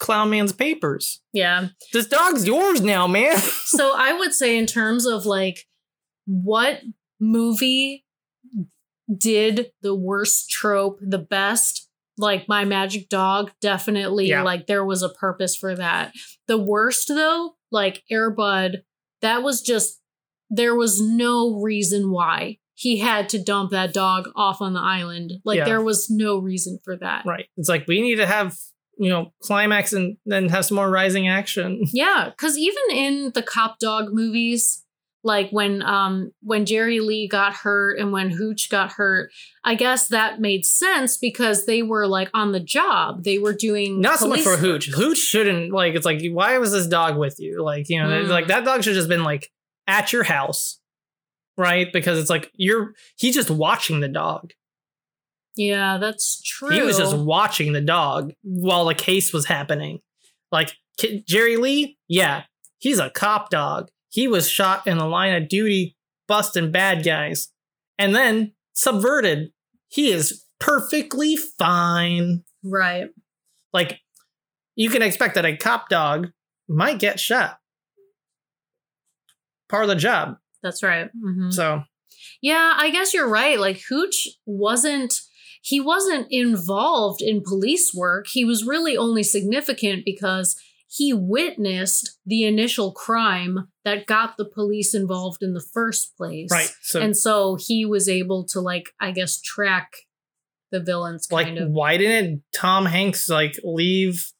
clown 0.00 0.30
man's 0.30 0.52
papers. 0.52 1.20
yeah 1.32 1.68
This 1.92 2.06
dog's 2.08 2.46
yours 2.46 2.80
now, 2.80 3.06
man. 3.06 3.36
so 3.38 3.92
I 3.96 4.12
would 4.12 4.32
say, 4.34 4.58
in 4.58 4.66
terms 4.66 5.06
of 5.06 5.26
like 5.26 5.66
what 6.26 6.80
movie 7.20 8.04
did 9.16 9.72
the 9.82 9.94
worst 9.94 10.50
trope 10.50 10.98
the 11.00 11.18
best, 11.18 11.88
like 12.16 12.48
My 12.48 12.64
Magic 12.64 13.08
Dog, 13.08 13.50
definitely, 13.60 14.26
Yeah. 14.28 14.42
like 14.42 14.66
there 14.66 14.84
was 14.84 15.02
a 15.02 15.08
purpose 15.08 15.56
for 15.56 15.74
that. 15.74 16.12
The 16.46 16.58
worst, 16.58 17.08
though, 17.08 17.56
like 17.70 18.02
Air 18.10 18.30
Bud, 18.30 18.82
that 19.22 19.42
was 19.42 19.62
just, 19.62 20.00
there 20.48 20.74
was 20.74 21.00
no 21.00 21.60
reason 21.60 22.10
why 22.10 22.58
he 22.74 22.98
had 22.98 23.28
to 23.30 23.42
dump 23.42 23.70
that 23.72 23.92
dog 23.92 24.28
off 24.34 24.60
on 24.62 24.72
the 24.74 24.80
island. 24.80 25.32
Like 25.44 25.58
Yeah. 25.58 25.64
there 25.66 25.82
was 25.82 26.08
no 26.08 26.38
reason 26.38 26.78
for 26.84 26.96
that. 26.96 27.24
right. 27.26 27.46
It's 27.56 27.68
like 27.68 27.86
we 27.86 28.00
need 28.00 28.16
to 28.16 28.26
have 28.26 28.56
you 29.00 29.08
know 29.08 29.32
climax 29.42 29.92
and 29.94 30.16
then 30.26 30.48
have 30.50 30.66
some 30.66 30.76
more 30.76 30.90
rising 30.90 31.26
action. 31.26 31.82
Yeah, 31.92 32.28
because 32.30 32.56
even 32.58 32.84
in 32.92 33.32
the 33.34 33.42
cop 33.42 33.78
dog 33.78 34.12
movies, 34.12 34.84
like 35.24 35.50
when 35.50 35.82
um 35.82 36.32
when 36.42 36.66
Jerry 36.66 37.00
Lee 37.00 37.26
got 37.26 37.54
hurt 37.54 37.98
and 37.98 38.12
when 38.12 38.30
Hooch 38.30 38.68
got 38.70 38.92
hurt, 38.92 39.30
I 39.64 39.74
guess 39.74 40.08
that 40.08 40.40
made 40.40 40.64
sense 40.66 41.16
because 41.16 41.64
they 41.66 41.82
were 41.82 42.06
like 42.06 42.30
on 42.34 42.52
the 42.52 42.60
job. 42.60 43.24
They 43.24 43.38
were 43.38 43.54
doing 43.54 44.00
Not 44.00 44.18
so 44.18 44.28
much 44.28 44.40
for 44.42 44.56
Hooch. 44.56 44.88
Hooch 44.90 45.18
shouldn't 45.18 45.72
like. 45.72 45.94
It's 45.94 46.06
like 46.06 46.20
why 46.30 46.58
was 46.58 46.72
this 46.72 46.86
dog 46.86 47.16
with 47.18 47.40
you? 47.40 47.62
Like 47.64 47.88
you 47.88 48.02
know, 48.02 48.08
Mm. 48.08 48.28
like 48.28 48.48
that 48.48 48.64
dog 48.64 48.82
should 48.84 48.94
have 48.94 49.00
just 49.00 49.08
been 49.08 49.24
like 49.24 49.50
at 49.86 50.12
your 50.12 50.24
house, 50.24 50.78
right? 51.56 51.92
Because 51.92 52.18
it's 52.18 52.30
like 52.30 52.50
you're 52.54 52.92
he's 53.16 53.34
just 53.34 53.50
watching 53.50 54.00
the 54.00 54.08
dog. 54.08 54.52
Yeah, 55.56 55.98
that's 55.98 56.40
true. 56.42 56.70
He 56.70 56.82
was 56.82 56.98
just 56.98 57.16
watching 57.16 57.72
the 57.72 57.80
dog 57.80 58.32
while 58.42 58.84
the 58.86 58.94
case 58.94 59.32
was 59.32 59.46
happening. 59.46 60.00
Like 60.52 60.72
Jerry 61.26 61.56
Lee, 61.56 61.98
yeah, 62.08 62.44
he's 62.78 62.98
a 62.98 63.10
cop 63.10 63.50
dog. 63.50 63.88
He 64.08 64.26
was 64.28 64.48
shot 64.48 64.86
in 64.86 64.98
the 64.98 65.06
line 65.06 65.34
of 65.40 65.48
duty, 65.48 65.96
busting 66.28 66.72
bad 66.72 67.04
guys, 67.04 67.48
and 67.98 68.14
then 68.14 68.52
subverted. 68.72 69.52
He 69.88 70.10
is 70.10 70.44
perfectly 70.58 71.36
fine. 71.36 72.42
right. 72.64 73.08
Like 73.72 74.00
you 74.76 74.90
can 74.90 75.02
expect 75.02 75.34
that 75.36 75.44
a 75.46 75.56
cop 75.56 75.88
dog 75.88 76.30
might 76.68 76.98
get 76.98 77.18
shot. 77.20 77.58
Part 79.68 79.84
of 79.84 79.88
the 79.88 79.94
job. 79.96 80.36
That's 80.62 80.82
right. 80.82 81.10
Mhm. 81.16 81.52
So 81.52 81.82
Yeah, 82.42 82.74
I 82.76 82.90
guess 82.90 83.14
you're 83.14 83.28
right. 83.28 83.58
Like 83.58 83.80
Hooch 83.88 84.28
wasn't 84.46 85.14
he 85.60 85.80
wasn't 85.80 86.26
involved 86.30 87.20
in 87.20 87.42
police 87.42 87.92
work. 87.94 88.26
He 88.28 88.44
was 88.44 88.64
really 88.64 88.96
only 88.96 89.22
significant 89.22 90.04
because 90.04 90.56
he 90.88 91.12
witnessed 91.12 92.18
the 92.26 92.44
initial 92.44 92.92
crime 92.92 93.68
that 93.84 94.06
got 94.06 94.36
the 94.36 94.44
police 94.44 94.94
involved 94.94 95.42
in 95.42 95.54
the 95.54 95.64
first 95.72 96.16
place. 96.16 96.50
right. 96.50 96.72
So 96.82 97.00
and 97.00 97.16
so 97.16 97.56
he 97.60 97.86
was 97.86 98.08
able 98.08 98.44
to 98.46 98.60
like 98.60 98.90
I 98.98 99.12
guess 99.12 99.40
track 99.40 99.92
the 100.72 100.80
villains 100.80 101.28
like 101.30 101.46
kind 101.46 101.58
of. 101.58 101.70
why 101.70 101.96
didn't 101.96 102.42
Tom 102.54 102.86
Hanks 102.86 103.28
like 103.28 103.56
leave 103.62 104.32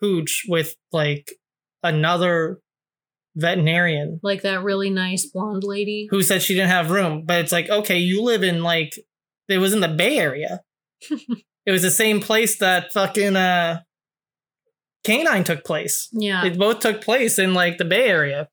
Hooch 0.00 0.44
with 0.48 0.76
like 0.92 1.32
another 1.82 2.60
veterinarian 3.36 4.20
Like 4.22 4.42
that 4.42 4.62
really 4.62 4.90
nice 4.90 5.26
blonde 5.26 5.64
lady. 5.64 6.08
who 6.10 6.22
said 6.22 6.42
she 6.42 6.54
didn't 6.54 6.70
have 6.70 6.90
room? 6.90 7.24
But 7.24 7.40
it's 7.40 7.52
like, 7.52 7.68
okay, 7.68 7.98
you 7.98 8.22
live 8.22 8.42
in 8.42 8.62
like 8.62 8.98
it 9.50 9.58
was 9.58 9.72
in 9.72 9.80
the 9.80 9.88
Bay 9.88 10.18
Area. 10.18 10.60
it 11.66 11.70
was 11.70 11.82
the 11.82 11.90
same 11.90 12.20
place 12.20 12.58
that 12.58 12.92
fucking 12.92 13.36
uh 13.36 13.80
K-9 15.04 15.44
took 15.44 15.64
place. 15.64 16.08
Yeah. 16.12 16.44
It 16.44 16.58
both 16.58 16.80
took 16.80 17.00
place 17.02 17.38
in 17.38 17.54
like 17.54 17.78
the 17.78 17.86
Bay 17.86 18.08
Area. 18.08 18.48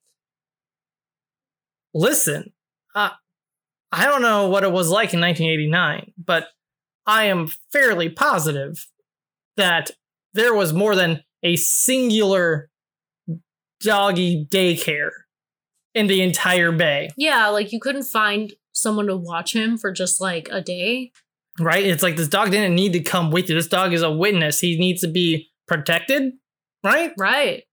Listen, 1.93 2.53
uh, 2.95 3.09
I 3.91 4.05
don't 4.05 4.21
know 4.21 4.47
what 4.47 4.63
it 4.63 4.71
was 4.71 4.89
like 4.89 5.13
in 5.13 5.19
1989, 5.19 6.13
but 6.17 6.47
I 7.05 7.25
am 7.25 7.49
fairly 7.71 8.09
positive 8.09 8.87
that 9.57 9.91
there 10.33 10.53
was 10.53 10.71
more 10.71 10.95
than 10.95 11.23
a 11.43 11.55
singular 11.55 12.69
doggy 13.81 14.45
daycare 14.49 15.11
in 15.93 16.07
the 16.07 16.21
entire 16.21 16.71
bay, 16.71 17.09
yeah, 17.17 17.47
like 17.47 17.71
you 17.71 17.79
couldn't 17.79 18.03
find 18.03 18.53
someone 18.77 19.07
to 19.07 19.17
watch 19.17 19.53
him 19.53 19.77
for 19.77 19.91
just 19.91 20.21
like 20.21 20.47
a 20.51 20.61
day. 20.61 21.11
right? 21.59 21.83
It's 21.85 22.03
like 22.03 22.15
this 22.15 22.27
dog 22.27 22.51
didn't 22.51 22.75
need 22.75 22.93
to 22.93 22.99
come 23.01 23.31
with 23.31 23.49
you. 23.49 23.55
This 23.55 23.67
dog 23.67 23.93
is 23.93 24.01
a 24.01 24.11
witness. 24.11 24.59
He 24.59 24.77
needs 24.77 25.01
to 25.01 25.07
be 25.07 25.49
protected, 25.67 26.33
right? 26.83 27.11
Right. 27.17 27.63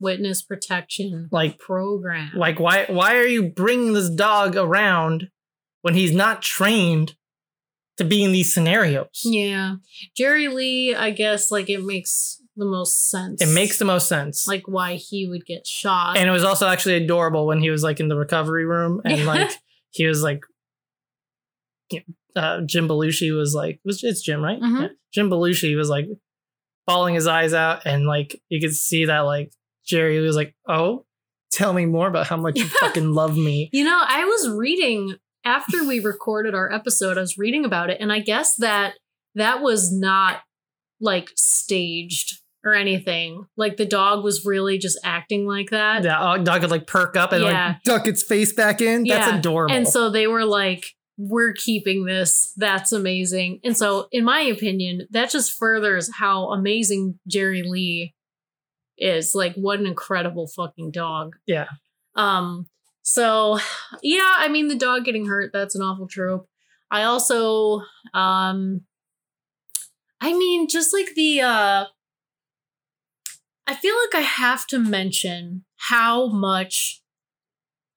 Witness 0.00 0.42
protection 0.42 1.28
Like 1.30 1.58
program. 1.60 2.32
Like 2.34 2.58
why 2.58 2.86
why 2.88 3.14
are 3.16 3.26
you 3.26 3.44
bringing 3.50 3.92
this 3.92 4.10
dog 4.10 4.56
around 4.56 5.30
when 5.82 5.94
he's 5.94 6.12
not 6.12 6.42
trained 6.42 7.14
to 7.98 8.04
be 8.04 8.24
in 8.24 8.32
these 8.32 8.52
scenarios? 8.52 9.20
Yeah. 9.22 9.76
Jerry 10.16 10.48
Lee, 10.48 10.92
I 10.94 11.10
guess 11.12 11.52
like 11.52 11.70
it 11.70 11.84
makes 11.84 12.42
the 12.56 12.64
most 12.64 13.10
sense. 13.10 13.40
It 13.40 13.54
makes 13.54 13.78
the 13.78 13.84
most 13.84 14.08
sense. 14.08 14.46
like 14.48 14.64
why 14.66 14.94
he 14.96 15.28
would 15.28 15.46
get 15.46 15.66
shot. 15.68 16.16
and 16.16 16.28
it 16.28 16.32
was 16.32 16.42
also 16.44 16.66
actually 16.66 16.96
adorable 16.96 17.46
when 17.46 17.60
he 17.60 17.70
was 17.70 17.84
like 17.84 18.00
in 18.00 18.08
the 18.08 18.16
recovery 18.16 18.64
room 18.66 19.00
and 19.04 19.24
like 19.34 19.52
he 19.92 20.06
was 20.06 20.22
like 20.22 20.42
uh, 22.34 22.60
Jim 22.62 22.88
Belushi 22.88 23.36
was 23.36 23.54
like 23.54 23.80
was 23.84 24.02
it's 24.02 24.22
Jim 24.22 24.42
right? 24.42 24.60
Mhm. 24.60 24.80
Yeah. 24.80 24.88
Jim 25.12 25.30
Belushi 25.30 25.76
was 25.76 25.88
like 25.88 26.06
bawling 26.86 27.14
his 27.14 27.26
eyes 27.26 27.52
out 27.54 27.82
and 27.86 28.06
like 28.06 28.40
you 28.48 28.60
could 28.60 28.74
see 28.74 29.04
that 29.06 29.20
like 29.20 29.52
Jerry 29.84 30.18
was 30.20 30.36
like, 30.36 30.54
"Oh, 30.68 31.04
tell 31.50 31.72
me 31.72 31.86
more 31.86 32.08
about 32.08 32.26
how 32.26 32.36
much 32.36 32.58
you 32.58 32.64
fucking 32.80 33.12
love 33.12 33.36
me." 33.36 33.68
you 33.72 33.84
know, 33.84 34.00
I 34.06 34.24
was 34.24 34.50
reading 34.50 35.16
after 35.44 35.84
we 35.86 36.00
recorded 36.00 36.54
our 36.54 36.72
episode, 36.72 37.18
I 37.18 37.20
was 37.20 37.36
reading 37.36 37.64
about 37.64 37.90
it, 37.90 37.98
and 38.00 38.12
I 38.12 38.20
guess 38.20 38.56
that 38.56 38.94
that 39.34 39.60
was 39.60 39.92
not 39.92 40.40
like 41.00 41.30
staged 41.36 42.41
or 42.64 42.74
anything. 42.74 43.46
Like 43.56 43.76
the 43.76 43.84
dog 43.86 44.22
was 44.24 44.44
really 44.44 44.78
just 44.78 44.98
acting 45.04 45.46
like 45.46 45.70
that. 45.70 46.02
The 46.02 46.42
dog 46.42 46.60
could 46.60 46.70
like 46.70 46.86
perk 46.86 47.16
up 47.16 47.32
and 47.32 47.42
Yeah. 47.42 47.68
like 47.68 47.82
duck 47.82 48.06
its 48.06 48.22
face 48.22 48.52
back 48.52 48.80
in. 48.80 49.04
That's 49.04 49.26
Yeah. 49.32 49.38
adorable. 49.38 49.74
And 49.74 49.86
so 49.88 50.10
they 50.10 50.26
were 50.26 50.44
like, 50.44 50.86
we're 51.18 51.52
keeping 51.52 52.04
this. 52.04 52.52
That's 52.56 52.92
amazing. 52.92 53.60
And 53.64 53.76
so, 53.76 54.08
in 54.12 54.24
my 54.24 54.40
opinion, 54.40 55.06
that 55.10 55.30
just 55.30 55.52
furthers 55.52 56.10
how 56.18 56.50
amazing 56.52 57.18
Jerry 57.28 57.62
Lee 57.62 58.14
is. 58.96 59.34
Like, 59.34 59.54
what 59.54 59.78
an 59.78 59.86
incredible 59.86 60.48
fucking 60.48 60.90
dog. 60.92 61.34
Yeah. 61.46 61.66
Um, 62.14 62.68
so 63.02 63.58
yeah, 64.02 64.34
I 64.38 64.48
mean 64.48 64.68
the 64.68 64.76
dog 64.76 65.04
getting 65.04 65.26
hurt, 65.26 65.50
that's 65.52 65.74
an 65.74 65.82
awful 65.82 66.06
trope. 66.06 66.46
I 66.90 67.02
also 67.02 67.82
um 68.14 68.82
I 70.20 70.32
mean 70.32 70.68
just 70.68 70.92
like 70.92 71.14
the 71.14 71.40
uh 71.40 71.84
I 73.66 73.74
feel 73.74 73.94
like 73.96 74.14
I 74.14 74.26
have 74.26 74.66
to 74.68 74.78
mention 74.78 75.64
how 75.88 76.28
much 76.28 77.02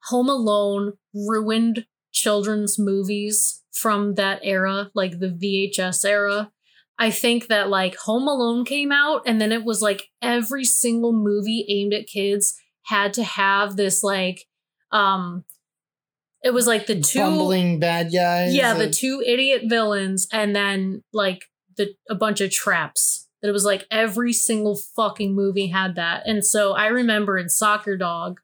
Home 0.10 0.29
Alone 0.29 0.93
ruined 1.13 1.86
children's 2.12 2.77
movies 2.77 3.63
from 3.72 4.15
that 4.15 4.39
era, 4.43 4.91
like 4.93 5.19
the 5.19 5.27
VHS 5.27 6.05
era. 6.05 6.51
I 6.98 7.12
think 7.12 7.48
that 7.48 7.69
like 7.69 7.95
Home 8.05 8.27
Alone 8.27 8.63
came 8.63 8.91
out 8.91 9.24
and 9.25 9.41
then 9.41 9.51
it 9.51 9.65
was 9.65 9.81
like 9.81 10.10
every 10.22 10.63
single 10.63 11.12
movie 11.12 11.65
aimed 11.67 11.93
at 11.93 12.07
kids 12.07 12.57
had 12.84 13.13
to 13.15 13.24
have 13.24 13.75
this 13.75 14.03
like 14.03 14.45
um 14.91 15.43
it 16.43 16.53
was 16.53 16.67
like 16.67 16.86
the 16.86 17.01
two 17.01 17.19
bumbling 17.19 17.79
bad 17.79 18.13
guys. 18.13 18.55
yeah 18.55 18.75
the 18.75 18.89
two 18.89 19.22
idiot 19.25 19.63
villains 19.65 20.27
and 20.31 20.55
then 20.55 21.03
like 21.12 21.45
the 21.77 21.95
a 22.10 22.15
bunch 22.15 22.39
of 22.39 22.51
traps 22.51 23.25
that 23.45 23.49
it 23.49 23.53
was 23.53 23.65
like 23.65 23.85
every 23.91 24.33
single 24.33 24.75
fucking 24.75 25.35
movie 25.35 25.67
had 25.67 25.95
that 25.95 26.23
and 26.25 26.43
so 26.43 26.73
i 26.73 26.87
remember 26.87 27.37
in 27.37 27.47
soccer 27.47 27.95
dog 27.95 28.39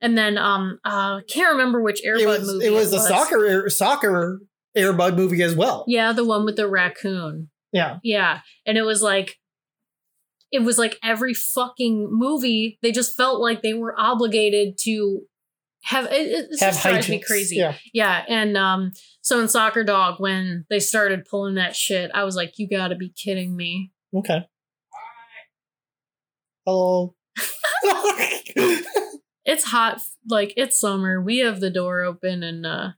and 0.00 0.16
then 0.16 0.38
um 0.38 0.78
uh 0.84 1.20
can't 1.28 1.50
remember 1.52 1.80
which 1.82 2.00
Air 2.04 2.14
Bud 2.16 2.22
it 2.22 2.26
was, 2.28 2.46
movie 2.52 2.66
it 2.66 2.70
was 2.70 2.92
a 2.92 3.00
soccer 3.00 3.68
soccer 3.68 4.40
Air 4.76 4.92
Bud 4.92 5.16
movie 5.16 5.42
as 5.42 5.54
well. 5.56 5.84
yeah 5.88 6.12
the 6.12 6.24
one 6.24 6.44
with 6.44 6.56
the 6.56 6.68
raccoon 6.68 7.48
Yeah. 7.72 7.98
yeah 8.04 8.40
and 8.64 8.78
it 8.78 8.82
was 8.82 9.02
like 9.02 9.38
it 10.52 10.60
was 10.62 10.78
like 10.78 10.98
every 11.02 11.34
fucking 11.34 12.08
movie 12.10 12.78
they 12.82 12.92
just 12.92 13.16
felt 13.16 13.40
like 13.40 13.62
they 13.62 13.74
were 13.74 13.94
obligated 13.98 14.78
to 14.82 15.22
have 15.82 16.06
it, 16.06 16.12
it 16.12 16.46
it 16.50 16.60
Have 16.60 16.74
just 16.74 16.82
drives 16.82 17.08
me 17.08 17.20
crazy 17.20 17.56
Yeah. 17.56 17.74
yeah 17.92 18.24
and 18.28 18.56
um 18.56 18.92
so 19.22 19.40
in 19.40 19.48
soccer 19.48 19.82
dog 19.84 20.20
when 20.20 20.64
they 20.68 20.78
started 20.80 21.24
pulling 21.24 21.54
that 21.56 21.74
shit 21.76 22.10
i 22.14 22.22
was 22.24 22.36
like 22.36 22.58
you 22.58 22.68
gotta 22.68 22.94
be 22.96 23.08
kidding 23.10 23.56
me 23.56 23.92
Okay. 24.16 24.40
Hello. 26.64 27.14
it's 29.44 29.64
hot 29.64 30.00
like 30.28 30.52
it's 30.56 30.80
summer 30.80 31.20
we 31.22 31.38
have 31.38 31.60
the 31.60 31.70
door 31.70 32.00
open 32.02 32.42
and 32.42 32.64
uh 32.66 32.88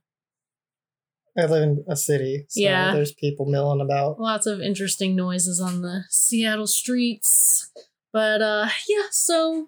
I 1.37 1.45
live 1.45 1.61
in 1.63 1.85
a 1.87 1.95
city, 1.95 2.45
so 2.49 2.59
Yeah. 2.61 2.91
there's 2.93 3.13
people 3.13 3.45
milling 3.45 3.81
about. 3.81 4.19
lots 4.19 4.45
of 4.47 4.59
interesting 4.61 5.15
noises 5.15 5.59
on 5.61 5.81
the 5.81 6.03
seattle 6.09 6.67
streets 6.67 7.69
but 8.13 8.41
uh 8.41 8.69
yeah 8.87 9.03
so 9.11 9.67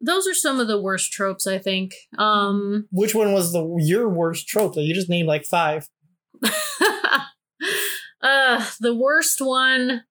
those 0.00 0.26
are 0.28 0.34
some 0.34 0.60
of 0.60 0.68
the 0.68 0.80
worst 0.80 1.10
tropes 1.12 1.46
i 1.46 1.56
think 1.58 1.92
um 2.18 2.86
Which 2.92 3.14
one 3.14 3.32
was 3.32 3.52
the 3.52 3.64
your 3.78 4.08
worst 4.10 4.46
trope? 4.46 4.74
Though 4.74 4.82
you 4.82 4.94
just 4.94 5.08
named 5.08 5.26
like 5.28 5.44
five. 5.46 5.88
uh 8.22 8.66
the 8.80 8.94
worst 8.94 9.40
one 9.40 10.02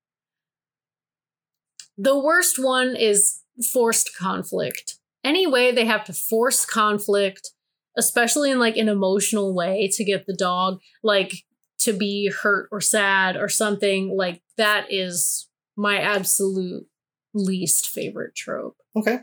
the 1.97 2.17
worst 2.17 2.57
one 2.61 2.95
is 2.95 3.41
forced 3.71 4.15
conflict 4.17 4.95
any 5.23 5.47
way 5.47 5.71
they 5.71 5.85
have 5.85 6.03
to 6.03 6.13
force 6.13 6.65
conflict 6.65 7.51
especially 7.97 8.51
in 8.51 8.59
like 8.59 8.75
an 8.75 8.89
emotional 8.89 9.55
way 9.55 9.89
to 9.91 10.03
get 10.03 10.25
the 10.25 10.35
dog 10.35 10.79
like 11.03 11.45
to 11.79 11.93
be 11.93 12.29
hurt 12.29 12.67
or 12.71 12.81
sad 12.81 13.35
or 13.37 13.47
something 13.47 14.09
like 14.15 14.41
that 14.57 14.85
is 14.89 15.49
my 15.77 15.97
absolute 15.99 16.85
least 17.33 17.87
favorite 17.87 18.35
trope 18.35 18.77
Okay. 18.95 19.19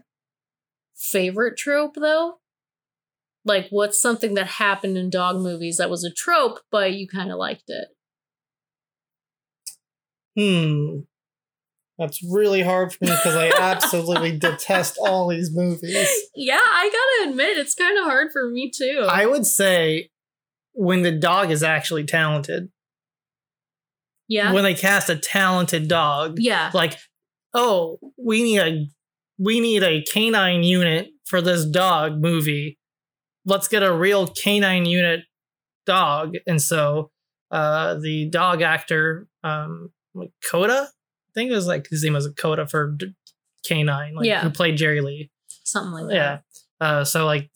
favorite 0.97 1.57
trope 1.57 1.95
though 1.97 2.39
like 3.45 3.67
what's 3.71 4.01
something 4.01 4.35
that 4.35 4.47
happened 4.47 4.97
in 4.97 5.11
dog 5.11 5.37
movies 5.37 5.77
that 5.77 5.91
was 5.91 6.05
a 6.05 6.11
trope 6.13 6.61
but 6.71 6.93
you 6.95 7.07
kind 7.07 7.31
of 7.31 7.39
liked 7.39 7.69
it 7.69 7.89
Hmm. 10.35 11.01
That's 11.99 12.21
really 12.31 12.63
hard 12.63 12.93
for 12.93 13.05
me 13.05 13.11
because 13.11 13.37
I 13.37 13.53
absolutely 13.61 14.39
detest 14.39 14.97
all 15.01 15.29
these 15.29 15.51
movies. 15.53 16.09
Yeah, 16.35 16.59
I 16.59 16.89
gotta 16.91 17.31
admit, 17.31 17.59
it's 17.59 17.75
kind 17.75 17.99
of 17.99 18.05
hard 18.05 18.29
for 18.33 18.49
me 18.49 18.71
too. 18.75 19.07
I 19.09 19.27
would 19.27 19.47
say 19.47 20.11
when 20.73 21.03
the 21.03 21.13
dog 21.13 21.51
is 21.51 21.63
actually 21.63 22.05
talented, 22.05 22.71
yeah, 24.29 24.53
when 24.53 24.65
they 24.65 24.75
cast 24.75 25.11
a 25.11 25.17
talented 25.17 25.89
dog, 25.89 26.37
yeah, 26.39 26.71
like, 26.73 26.97
oh, 27.53 27.99
we 28.17 28.43
need 28.43 28.59
a 28.59 28.87
we 29.39 29.61
need 29.61 29.83
a 29.83 30.03
canine 30.03 30.63
unit 30.63 31.09
for 31.27 31.43
this 31.43 31.65
dog 31.65 32.21
movie. 32.21 32.79
Let's 33.45 33.69
get 33.69 33.83
a 33.83 33.93
real 33.93 34.27
canine 34.29 34.87
unit 34.87 35.21
dog. 35.85 36.37
And 36.47 36.61
so 36.61 37.11
uh 37.51 37.95
the 37.95 38.29
dog 38.31 38.63
actor, 38.63 39.27
um 39.45 39.91
like 40.15 40.31
Coda, 40.49 40.89
I 40.89 41.02
think 41.35 41.51
it 41.51 41.55
was 41.55 41.67
like 41.67 41.87
his 41.91 42.03
name 42.05 42.13
was 42.15 42.29
Coda 42.37 42.67
for 42.67 42.93
D- 42.93 43.15
K-9, 43.65 44.15
like 44.15 44.27
Yeah. 44.27 44.43
who 44.43 44.51
played 44.51 44.77
Jerry 44.77 45.01
Lee. 45.01 45.31
something 45.65 45.93
like 45.93 46.09
that. 46.09 46.15
Yeah. 46.15 46.39
Uh, 46.87 47.05
so 47.05 47.25
like 47.27 47.51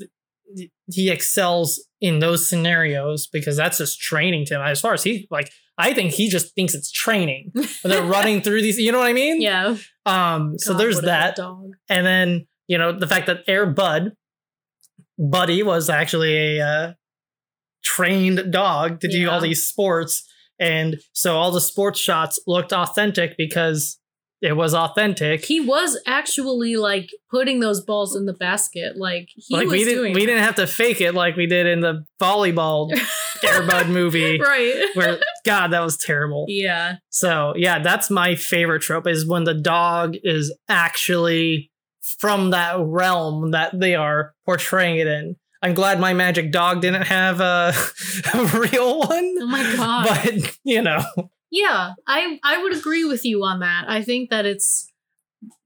he 0.93 1.11
excels 1.11 1.85
in 2.01 2.21
those 2.21 2.49
scenarios 2.49 3.27
because 3.27 3.57
that's 3.57 3.79
just 3.79 4.01
training 4.01 4.45
to 4.47 4.55
him. 4.55 4.61
As 4.63 4.81
far 4.81 4.95
as 4.95 5.03
he 5.03 5.27
like, 5.31 5.51
I 5.79 5.93
think 5.93 6.13
he 6.13 6.29
just 6.29 6.55
thinks 6.55 6.75
it's 6.75 6.91
training. 6.93 7.53
They're 7.83 8.05
running 8.05 8.41
through 8.43 8.63
these. 8.63 8.79
You 8.79 8.93
know 8.93 8.99
what 8.99 9.09
I 9.09 9.13
mean? 9.13 9.41
Yeah. 9.43 9.77
Um. 10.07 10.55
So 10.59 10.73
there's 10.75 11.01
that, 11.03 11.37
dog. 11.37 11.73
and 11.89 12.07
then 12.07 12.47
you 12.69 12.79
know 12.79 12.97
the 12.99 13.07
fact 13.09 13.27
that 13.27 13.41
Air 13.49 13.67
Bud, 13.67 14.13
Buddy 15.19 15.63
was 15.63 15.91
actually 15.91 16.59
a 16.59 16.65
uh, 16.67 16.93
trained 17.85 18.53
dog 18.53 19.01
to 19.01 19.09
do 19.09 19.29
all 19.29 19.41
these 19.41 19.67
sports, 19.67 20.25
and 20.59 20.97
so 21.13 21.37
all 21.37 21.51
the 21.51 21.61
sports 21.61 22.01
shots 22.01 22.39
looked 22.47 22.73
authentic 22.73 23.37
because 23.37 23.99
it 24.43 24.53
was 24.55 24.75
authentic. 24.75 25.45
He 25.45 25.61
was 25.61 25.99
actually 26.07 26.77
like 26.77 27.09
putting 27.31 27.61
those 27.61 27.81
balls 27.81 28.15
in 28.15 28.27
the 28.27 28.35
basket. 28.35 28.97
Like 28.97 29.29
he 29.35 29.55
like 29.57 29.65
was 29.65 29.73
we 29.73 29.79
didn't 29.85 29.95
doing. 29.99 30.15
we 30.15 30.21
that. 30.21 30.27
didn't 30.27 30.43
have 30.45 30.55
to 30.57 30.67
fake 30.67 31.01
it 31.01 31.13
like 31.15 31.37
we 31.37 31.47
did 31.47 31.67
in 31.67 31.81
the 31.81 32.05
volleyball 32.21 32.91
Air 33.45 33.67
Bud 33.67 33.89
movie 33.89 34.39
right. 34.41 34.89
where 34.95 35.19
god 35.45 35.69
that 35.69 35.81
was 35.81 35.97
terrible 35.99 36.47
Yeah. 36.49 36.97
so 37.11 37.53
yeah 37.57 37.79
that's 37.81 38.11
my 38.11 38.35
favorite 38.35 38.81
trope 38.81 39.07
is 39.07 39.27
when 39.27 39.45
the 39.45 39.53
dog 39.55 40.15
is 40.23 40.55
actually 40.71 41.71
from 42.19 42.51
that 42.51 42.77
realm 42.81 43.51
that 43.51 43.79
they 43.79 43.95
are 43.95 44.33
portraying 44.47 44.97
it 44.99 45.07
in 45.07 45.37
i'm 45.67 45.75
glad 45.75 45.99
my 46.01 46.15
magic 46.15 46.53
dog 46.53 46.81
didn't 46.81 47.03
have 47.07 47.41
a, 47.41 47.73
a 48.35 48.45
real 48.59 49.01
one 49.01 49.35
Oh 49.41 49.47
my 49.47 49.63
god. 49.77 50.07
but 50.09 50.57
you 50.65 50.83
know 50.83 51.03
yeah, 51.49 51.93
I 52.07 52.39
I 52.43 52.61
would 52.63 52.77
agree 52.77 53.05
with 53.05 53.25
you 53.25 53.43
on 53.45 53.61
that. 53.61 53.85
I 53.89 54.03
think 54.03 54.31
that 54.31 54.45
it's 54.47 54.93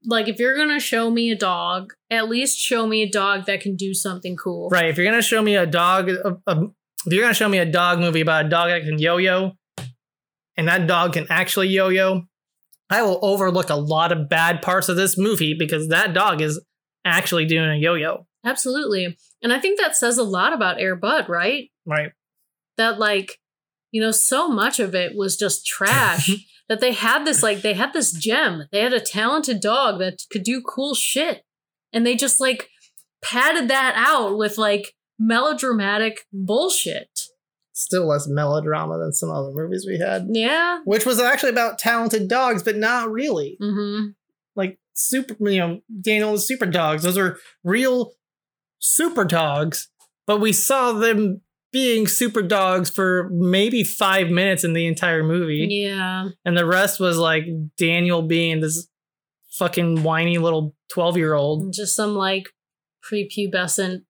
like 0.05 0.27
if 0.27 0.39
you're 0.39 0.55
gonna 0.55 0.79
show 0.79 1.09
me 1.09 1.31
a 1.31 1.35
dog, 1.35 1.93
at 2.09 2.29
least 2.29 2.57
show 2.59 2.85
me 2.85 3.01
a 3.01 3.09
dog 3.09 3.45
that 3.47 3.61
can 3.61 3.75
do 3.75 3.93
something 3.93 4.37
cool. 4.37 4.69
right 4.69 4.85
if 4.85 4.95
you're 4.97 5.05
gonna 5.05 5.21
show 5.23 5.41
me 5.41 5.55
a 5.55 5.65
dog 5.65 6.09
a, 6.09 6.37
a- 6.47 6.67
if 7.05 7.11
you're 7.13 7.23
gonna 7.23 7.33
show 7.33 7.49
me 7.49 7.57
a 7.57 7.65
dog 7.65 7.99
movie 7.99 8.21
about 8.21 8.45
a 8.45 8.49
dog 8.49 8.69
that 8.69 8.83
can 8.83 8.99
yo-yo 8.99 9.53
and 10.55 10.67
that 10.67 10.85
dog 10.87 11.13
can 11.13 11.25
actually 11.31 11.69
yo-yo 11.69 12.23
i 12.91 13.01
will 13.01 13.19
overlook 13.23 13.69
a 13.71 13.75
lot 13.75 14.11
of 14.11 14.29
bad 14.29 14.61
parts 14.61 14.87
of 14.87 14.95
this 14.95 15.17
movie 15.17 15.55
because 15.57 15.87
that 15.89 16.13
dog 16.13 16.41
is 16.41 16.61
actually 17.05 17.45
doing 17.45 17.69
a 17.71 17.75
yo-yo 17.75 18.27
Absolutely. 18.45 19.17
And 19.41 19.51
I 19.51 19.59
think 19.59 19.79
that 19.79 19.95
says 19.95 20.17
a 20.17 20.23
lot 20.23 20.53
about 20.53 20.79
Air 20.79 20.95
Bud, 20.95 21.27
right? 21.27 21.69
right. 21.85 22.11
That 22.77 22.99
like 22.99 23.39
you 23.91 24.01
know 24.01 24.11
so 24.11 24.47
much 24.47 24.79
of 24.79 24.95
it 24.95 25.15
was 25.15 25.37
just 25.37 25.65
trash 25.65 26.29
that 26.69 26.79
they 26.79 26.93
had 26.93 27.25
this 27.25 27.43
like 27.43 27.61
they 27.61 27.73
had 27.73 27.93
this 27.93 28.11
gem. 28.11 28.63
They 28.71 28.81
had 28.81 28.93
a 28.93 28.99
talented 28.99 29.59
dog 29.59 29.99
that 29.99 30.23
could 30.31 30.43
do 30.43 30.61
cool 30.61 30.93
shit. 30.93 31.43
And 31.93 32.05
they 32.05 32.15
just 32.15 32.39
like 32.39 32.69
padded 33.21 33.67
that 33.69 33.93
out 33.97 34.37
with 34.37 34.57
like 34.57 34.93
melodramatic 35.19 36.25
bullshit. 36.31 37.27
Still 37.73 38.07
less 38.07 38.27
melodrama 38.27 38.99
than 38.99 39.11
some 39.11 39.29
other 39.29 39.51
movies 39.51 39.85
we 39.85 39.99
had. 39.99 40.27
Yeah. 40.29 40.79
Which 40.85 41.05
was 41.05 41.19
actually 41.19 41.49
about 41.49 41.77
talented 41.77 42.29
dogs 42.29 42.63
but 42.63 42.77
not 42.77 43.11
really. 43.11 43.57
Mm-hmm. 43.61 44.11
Like 44.55 44.79
super 44.93 45.35
you 45.49 45.57
know 45.57 45.81
daniel's 46.01 46.45
super 46.45 46.65
dogs 46.65 47.03
those 47.03 47.17
are 47.17 47.37
real 47.63 48.11
super 48.81 49.23
dogs 49.23 49.87
but 50.27 50.39
we 50.39 50.53
saw 50.53 50.91
them 50.93 51.41
being 51.71 52.07
super 52.07 52.41
dogs 52.41 52.89
for 52.89 53.29
maybe 53.31 53.83
five 53.83 54.29
minutes 54.29 54.63
in 54.63 54.73
the 54.73 54.85
entire 54.85 55.23
movie. 55.23 55.67
Yeah. 55.69 56.29
And 56.43 56.57
the 56.57 56.65
rest 56.65 56.99
was 56.99 57.17
like 57.17 57.45
daniel 57.77 58.21
being 58.21 58.61
this 58.61 58.87
fucking 59.51 60.03
whiny 60.03 60.37
little 60.37 60.75
12 60.93 61.17
year 61.17 61.33
old 61.33 61.73
just 61.73 61.95
some 61.95 62.15
like 62.15 62.45
prepubescent 63.09 64.03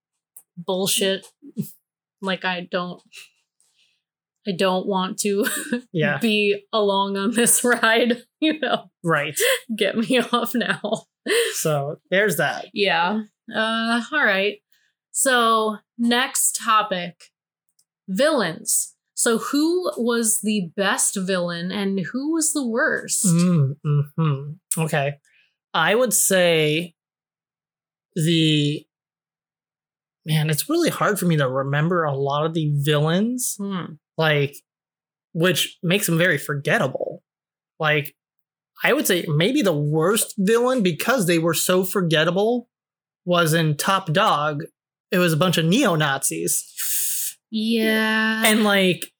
bullshit. 0.57 1.27
Like 2.23 2.45
i 2.45 2.67
don't 2.69 3.01
i 4.47 4.51
don't 4.51 4.85
want 4.85 5.17
to 5.21 5.47
yeah. 5.91 6.19
be 6.19 6.65
along 6.71 7.17
on 7.17 7.31
this 7.31 7.63
ride 7.63 8.25
you 8.41 8.59
know? 8.59 8.91
Right. 9.03 9.39
Get 9.73 9.95
me 9.95 10.19
off 10.19 10.53
now. 10.53 11.05
So 11.53 11.97
there's 12.09 12.37
that 12.37 12.65
yeah. 12.73 13.21
Uh 13.53 14.01
all 14.11 14.25
right. 14.25 14.57
So, 15.11 15.77
next 15.97 16.57
topic. 16.63 17.25
Villains. 18.07 18.95
So, 19.13 19.37
who 19.37 19.91
was 19.97 20.39
the 20.41 20.69
best 20.75 21.15
villain 21.17 21.71
and 21.71 21.99
who 22.11 22.33
was 22.33 22.53
the 22.53 22.65
worst? 22.65 23.25
mm, 23.25 23.75
hmm 24.17 24.51
okay 24.77 25.15
i 25.73 25.93
would 25.95 26.13
say 26.13 26.93
the 28.15 28.85
man 30.25 30.49
it's 30.49 30.69
really 30.69 30.89
hard 30.89 31.19
for 31.19 31.25
me 31.25 31.37
to 31.37 31.47
remember 31.47 32.03
a 32.03 32.15
lot 32.15 32.45
of 32.45 32.53
the 32.53 32.71
villains 32.75 33.55
Hmm. 33.57 33.93
like 34.17 34.55
which 35.33 35.77
makes 35.83 36.05
them 36.07 36.17
very 36.17 36.37
forgettable 36.37 37.23
like 37.79 38.15
i 38.83 38.93
would 38.93 39.07
say 39.07 39.25
maybe 39.27 39.61
the 39.61 39.73
worst 39.75 40.33
villain 40.37 40.81
because 40.83 41.25
they 41.27 41.37
were 41.39 41.53
so 41.53 41.83
forgettable 41.83 42.67
was 43.25 43.53
in 43.53 43.75
top 43.77 44.11
dog 44.13 44.63
it 45.11 45.17
was 45.17 45.33
a 45.33 45.37
bunch 45.37 45.57
of 45.57 45.65
neo-nazis 45.65 47.37
Yeah. 47.49 48.43
and 48.45 48.63
like 48.63 49.11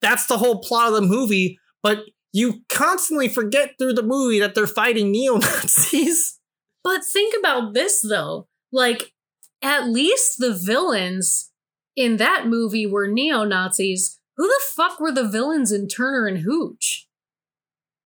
that's 0.00 0.26
the 0.26 0.38
whole 0.38 0.60
plot 0.60 0.88
of 0.88 0.94
the 0.94 1.02
movie 1.02 1.58
but 1.82 2.00
you 2.32 2.62
constantly 2.68 3.28
forget 3.28 3.72
through 3.78 3.92
the 3.94 4.02
movie 4.02 4.40
that 4.40 4.54
they're 4.54 4.66
fighting 4.66 5.10
neo-nazis 5.10 6.40
but 6.84 7.02
think 7.02 7.34
about 7.38 7.72
this 7.72 8.02
though. 8.02 8.46
Like 8.70 9.12
at 9.62 9.88
least 9.88 10.38
the 10.38 10.52
villains 10.52 11.50
in 11.96 12.18
that 12.18 12.46
movie 12.46 12.86
were 12.86 13.08
neo-Nazis. 13.08 14.20
Who 14.36 14.46
the 14.46 14.60
fuck 14.76 15.00
were 15.00 15.10
the 15.12 15.26
villains 15.26 15.72
in 15.72 15.88
Turner 15.88 16.26
and 16.26 16.38
Hooch? 16.40 17.03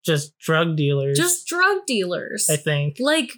Just 0.07 0.37
drug 0.39 0.75
dealers. 0.75 1.17
Just 1.17 1.45
drug 1.47 1.85
dealers. 1.85 2.49
I 2.49 2.55
think. 2.55 2.97
like 2.99 3.33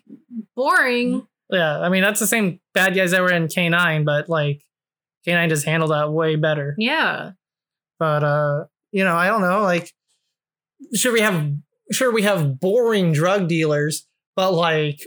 boring. 0.55 1.27
Yeah, 1.51 1.79
I 1.79 1.89
mean 1.89 2.01
that's 2.03 2.19
the 2.21 2.27
same 2.27 2.59
bad 2.73 2.95
guys 2.95 3.11
that 3.11 3.21
were 3.21 3.31
in 3.33 3.47
K-9, 3.47 4.05
but 4.05 4.29
like 4.29 4.63
K-9 5.25 5.49
just 5.49 5.65
handled 5.65 5.91
that 5.91 6.11
way 6.11 6.35
better. 6.37 6.75
Yeah. 6.77 7.31
But 7.99 8.23
uh, 8.23 8.65
you 8.91 9.03
know, 9.03 9.15
I 9.15 9.27
don't 9.27 9.41
know. 9.41 9.61
Like, 9.63 9.91
sure 10.95 11.11
we 11.11 11.21
have 11.21 11.51
sure 11.91 12.11
we 12.13 12.21
have 12.21 12.59
boring 12.59 13.11
drug 13.13 13.47
dealers, 13.49 14.07
but 14.35 14.51
like, 14.53 15.01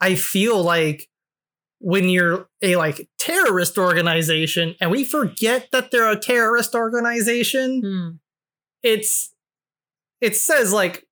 I 0.00 0.14
feel 0.14 0.62
like 0.62 1.08
when 1.80 2.08
you're 2.08 2.46
a 2.62 2.76
like 2.76 3.08
terrorist 3.18 3.78
organization 3.78 4.76
and 4.80 4.90
we 4.90 5.02
forget 5.02 5.68
that 5.72 5.90
they're 5.90 6.10
a 6.10 6.16
terrorist 6.18 6.74
organization, 6.74 7.80
Hmm. 7.82 8.08
it's 8.82 9.34
it 10.20 10.36
says 10.36 10.72
like 10.72 11.06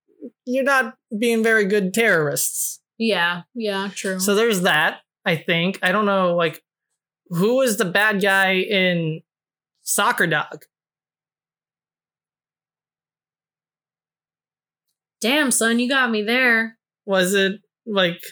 you're 0.45 0.65
not 0.65 0.95
being 1.19 1.43
very 1.43 1.65
good 1.65 1.95
terrorists. 1.95 2.81
Yeah. 2.99 3.43
Yeah. 3.55 3.91
True. 3.95 4.19
So 4.19 4.35
there's 4.35 4.63
that. 4.63 5.01
I 5.25 5.37
think 5.37 5.79
I 5.83 5.93
don't 5.93 6.07
know 6.07 6.35
like 6.35 6.63
who 7.29 7.57
was 7.57 7.77
the 7.77 7.85
bad 7.85 8.21
guy 8.21 8.55
in 8.55 9.21
Soccer 9.83 10.27
Dog. 10.27 10.65
Damn, 15.21 15.51
son, 15.51 15.79
you 15.79 15.89
got 15.89 16.11
me 16.11 16.23
there. 16.23 16.79
Was 17.05 17.35
it 17.35 17.61
like 17.87 18.23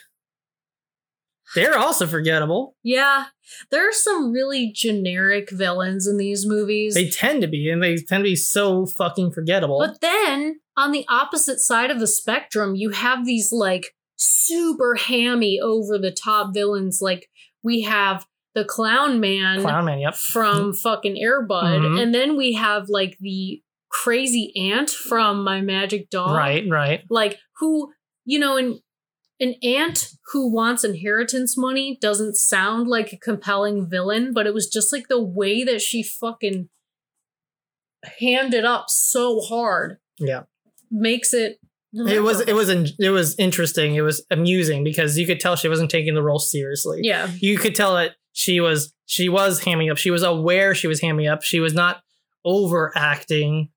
they're 1.55 1.79
also 1.79 2.07
forgettable? 2.07 2.75
Yeah. 2.83 3.27
There 3.71 3.89
are 3.89 3.93
some 3.93 4.33
really 4.33 4.73
generic 4.75 5.51
villains 5.51 6.07
in 6.07 6.17
these 6.17 6.47
movies. 6.47 6.95
They 6.95 7.09
tend 7.09 7.43
to 7.43 7.49
be, 7.49 7.71
and 7.71 7.83
they 7.83 7.97
tend 7.97 8.23
to 8.23 8.31
be 8.31 8.37
so 8.37 8.87
fucking 8.87 9.33
forgettable. 9.33 9.79
But 9.79 10.01
then 10.01 10.61
on 10.77 10.93
the 10.93 11.07
opposite 11.09 11.61
side 11.61 11.91
of 11.91 12.01
the 12.01 12.07
spectrum, 12.07 12.75
you 12.75 12.91
have 12.91 13.25
these 13.25 13.53
like 13.53 13.95
super 14.17 14.97
hammy 14.97 15.61
over 15.61 15.99
the 15.99 16.11
top 16.11 16.53
villains. 16.53 17.01
Like 17.01 17.29
we 17.63 17.83
have 17.83 18.27
the 18.55 18.65
clown 18.65 19.21
man 19.21 19.61
Clown 19.61 19.85
Man, 19.85 20.01
yep. 20.01 20.15
from 20.15 20.73
fucking 20.73 21.19
Air 21.19 21.43
Bud. 21.43 21.81
Mhm. 21.83 22.03
And 22.03 22.15
then 22.15 22.37
we 22.37 22.55
have 22.55 22.89
like 22.89 23.17
the 23.21 23.63
crazy 23.91 24.53
aunt 24.57 24.91
from 24.91 25.45
My 25.45 25.61
Magic 25.61 26.11
Dog. 26.11 26.37
Right, 26.37 26.65
right. 26.69 27.05
Like 27.11 27.39
who, 27.59 27.93
you 28.25 28.39
know, 28.39 28.57
an 28.57 28.81
an 29.40 29.55
aunt 29.62 30.11
who 30.33 30.51
wants 30.53 30.83
inheritance 30.85 31.57
money 31.59 31.99
doesn't 32.01 32.37
sound 32.37 32.88
like 32.88 33.12
a 33.12 33.18
compelling 33.18 33.88
villain, 33.88 34.33
but 34.33 34.46
it 34.46 34.55
was 34.55 34.66
just 34.68 34.92
like 34.92 35.09
the 35.09 35.22
way 35.22 35.62
that 35.64 35.81
she 35.81 36.03
fucking 36.03 36.68
handed 38.20 38.64
up 38.64 38.87
so 38.88 39.40
hard 39.40 39.99
Yeah. 40.18 40.42
makes 40.90 41.35
it 41.35 41.59
It 41.92 42.22
was 42.22 42.40
it 42.40 42.55
was 42.55 42.68
it 42.70 43.11
was 43.11 43.35
interesting. 43.38 43.94
It 43.94 44.03
was 44.03 44.25
amusing 44.31 44.85
because 44.85 45.18
you 45.18 45.27
could 45.27 45.40
tell 45.40 45.57
she 45.57 45.68
wasn't 45.68 45.90
taking 45.90 46.14
the 46.14 46.22
role 46.22 46.38
seriously. 46.38 47.01
yeah 47.03 47.31
You 47.40 47.59
could 47.59 47.75
tell 47.75 47.94
that 47.96 48.12
she 48.33 48.61
was 48.61 48.92
she 49.07 49.29
was 49.29 49.61
hamming 49.62 49.90
up. 49.90 49.96
She 49.99 50.11
was 50.11 50.22
aware 50.22 50.75
she 50.75 50.87
was 50.88 51.01
hamming 51.01 51.31
up. 51.31 51.42
She 51.42 51.59
was 51.61 51.75
not 51.75 52.03
overacting. 52.44 53.70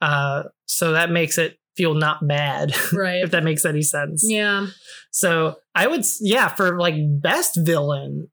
Uh 0.00 0.44
so 0.66 0.92
that 0.92 1.10
makes 1.10 1.38
it 1.38 1.58
feel 1.80 1.94
not 1.94 2.18
bad 2.26 2.74
right 2.92 3.22
if 3.24 3.30
that 3.30 3.42
makes 3.44 3.64
any 3.64 3.82
sense. 3.82 4.22
yeah 4.26 4.66
So 5.10 5.56
I 5.74 5.86
would, 5.86 6.04
yeah, 6.20 6.48
for 6.48 6.78
like 6.78 6.94
best 7.28 7.56
villain, 7.56 8.30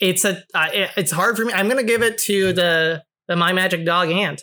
it's 0.00 0.24
a, 0.24 0.42
uh, 0.54 0.68
it- 0.72 0.90
it's 0.96 1.10
hard 1.12 1.36
for 1.36 1.44
me. 1.44 1.52
I'm 1.52 1.68
gonna 1.68 1.82
give 1.92 2.02
it 2.02 2.18
to 2.30 2.52
the 2.52 3.02
the 3.28 3.36
My 3.36 3.52
Magic 3.52 3.84
Dog 3.86 4.10
Aunt. 4.10 4.42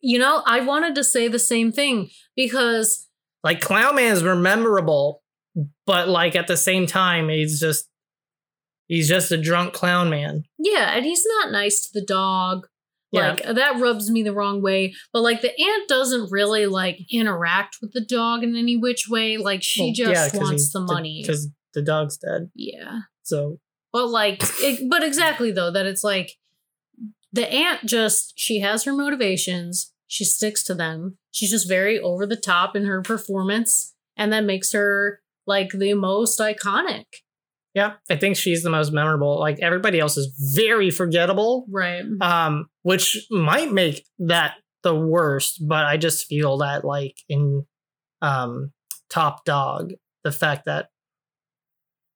you 0.00 0.18
know 0.18 0.42
i 0.46 0.58
wanted 0.60 0.94
to 0.94 1.04
say 1.04 1.28
the 1.28 1.38
same 1.38 1.70
thing 1.72 2.08
because 2.36 3.08
Like 3.44 3.60
Clown 3.60 3.96
Man 3.96 4.12
is 4.12 4.22
memorable, 4.22 5.22
but 5.86 6.08
like 6.08 6.34
at 6.36 6.46
the 6.46 6.56
same 6.56 6.86
time, 6.86 7.28
he's 7.28 7.60
just 7.60 7.88
he's 8.88 9.08
just 9.08 9.30
a 9.32 9.36
drunk 9.48 9.72
clown 9.74 10.08
man. 10.10 10.44
yeah 10.58 10.86
and 10.96 11.04
he's 11.04 11.24
not 11.34 11.50
nice 11.52 11.76
to 11.82 11.90
the 12.00 12.04
dog 12.06 12.66
Yeah. 13.12 13.30
like 13.30 13.42
that 13.56 13.80
rubs 13.80 14.10
me 14.10 14.22
the 14.22 14.32
wrong 14.32 14.62
way 14.62 14.94
but 15.12 15.22
like 15.22 15.40
the 15.40 15.58
aunt 15.58 15.88
doesn't 15.88 16.30
really 16.30 16.66
like 16.66 17.00
interact 17.10 17.78
with 17.82 17.92
the 17.92 18.00
dog 18.04 18.44
in 18.44 18.54
any 18.54 18.76
which 18.76 19.08
way 19.08 19.36
like 19.36 19.62
she 19.62 19.92
just 19.92 20.34
wants 20.36 20.72
the 20.72 20.80
money 20.80 21.22
because 21.22 21.48
the 21.74 21.82
dog's 21.82 22.16
dead. 22.16 22.50
yeah 22.54 23.00
So 23.22 23.58
But 23.92 24.08
like, 24.08 24.42
it, 24.60 24.88
but 24.88 25.02
exactly 25.02 25.50
though 25.50 25.70
that 25.70 25.86
it's 25.86 26.04
like 26.04 26.32
the 27.32 27.52
aunt 27.52 27.84
just 27.86 28.32
she 28.36 28.60
has 28.60 28.84
her 28.84 28.92
motivations. 28.92 29.92
She 30.06 30.24
sticks 30.24 30.64
to 30.64 30.74
them. 30.74 31.18
She's 31.30 31.50
just 31.50 31.68
very 31.68 31.98
over 32.00 32.26
the 32.26 32.36
top 32.36 32.74
in 32.74 32.86
her 32.86 33.02
performance, 33.02 33.94
and 34.16 34.32
that 34.32 34.44
makes 34.44 34.72
her 34.72 35.20
like 35.46 35.70
the 35.70 35.94
most 35.94 36.40
iconic. 36.40 37.04
Yeah, 37.74 37.94
I 38.10 38.16
think 38.16 38.36
she's 38.36 38.62
the 38.62 38.70
most 38.70 38.92
memorable. 38.92 39.38
Like 39.38 39.58
everybody 39.60 40.00
else 40.00 40.16
is 40.16 40.32
very 40.56 40.90
forgettable. 40.90 41.66
Right. 41.70 42.04
um, 42.20 42.66
which 42.82 43.26
might 43.30 43.72
make 43.72 44.04
that 44.18 44.54
the 44.82 44.94
worst. 44.94 45.66
But 45.66 45.84
I 45.86 45.96
just 45.96 46.26
feel 46.26 46.58
that 46.58 46.84
like 46.84 47.16
in 47.28 47.66
um, 48.22 48.72
Top 49.08 49.44
Dog, 49.44 49.92
the 50.24 50.32
fact 50.32 50.64
that 50.66 50.88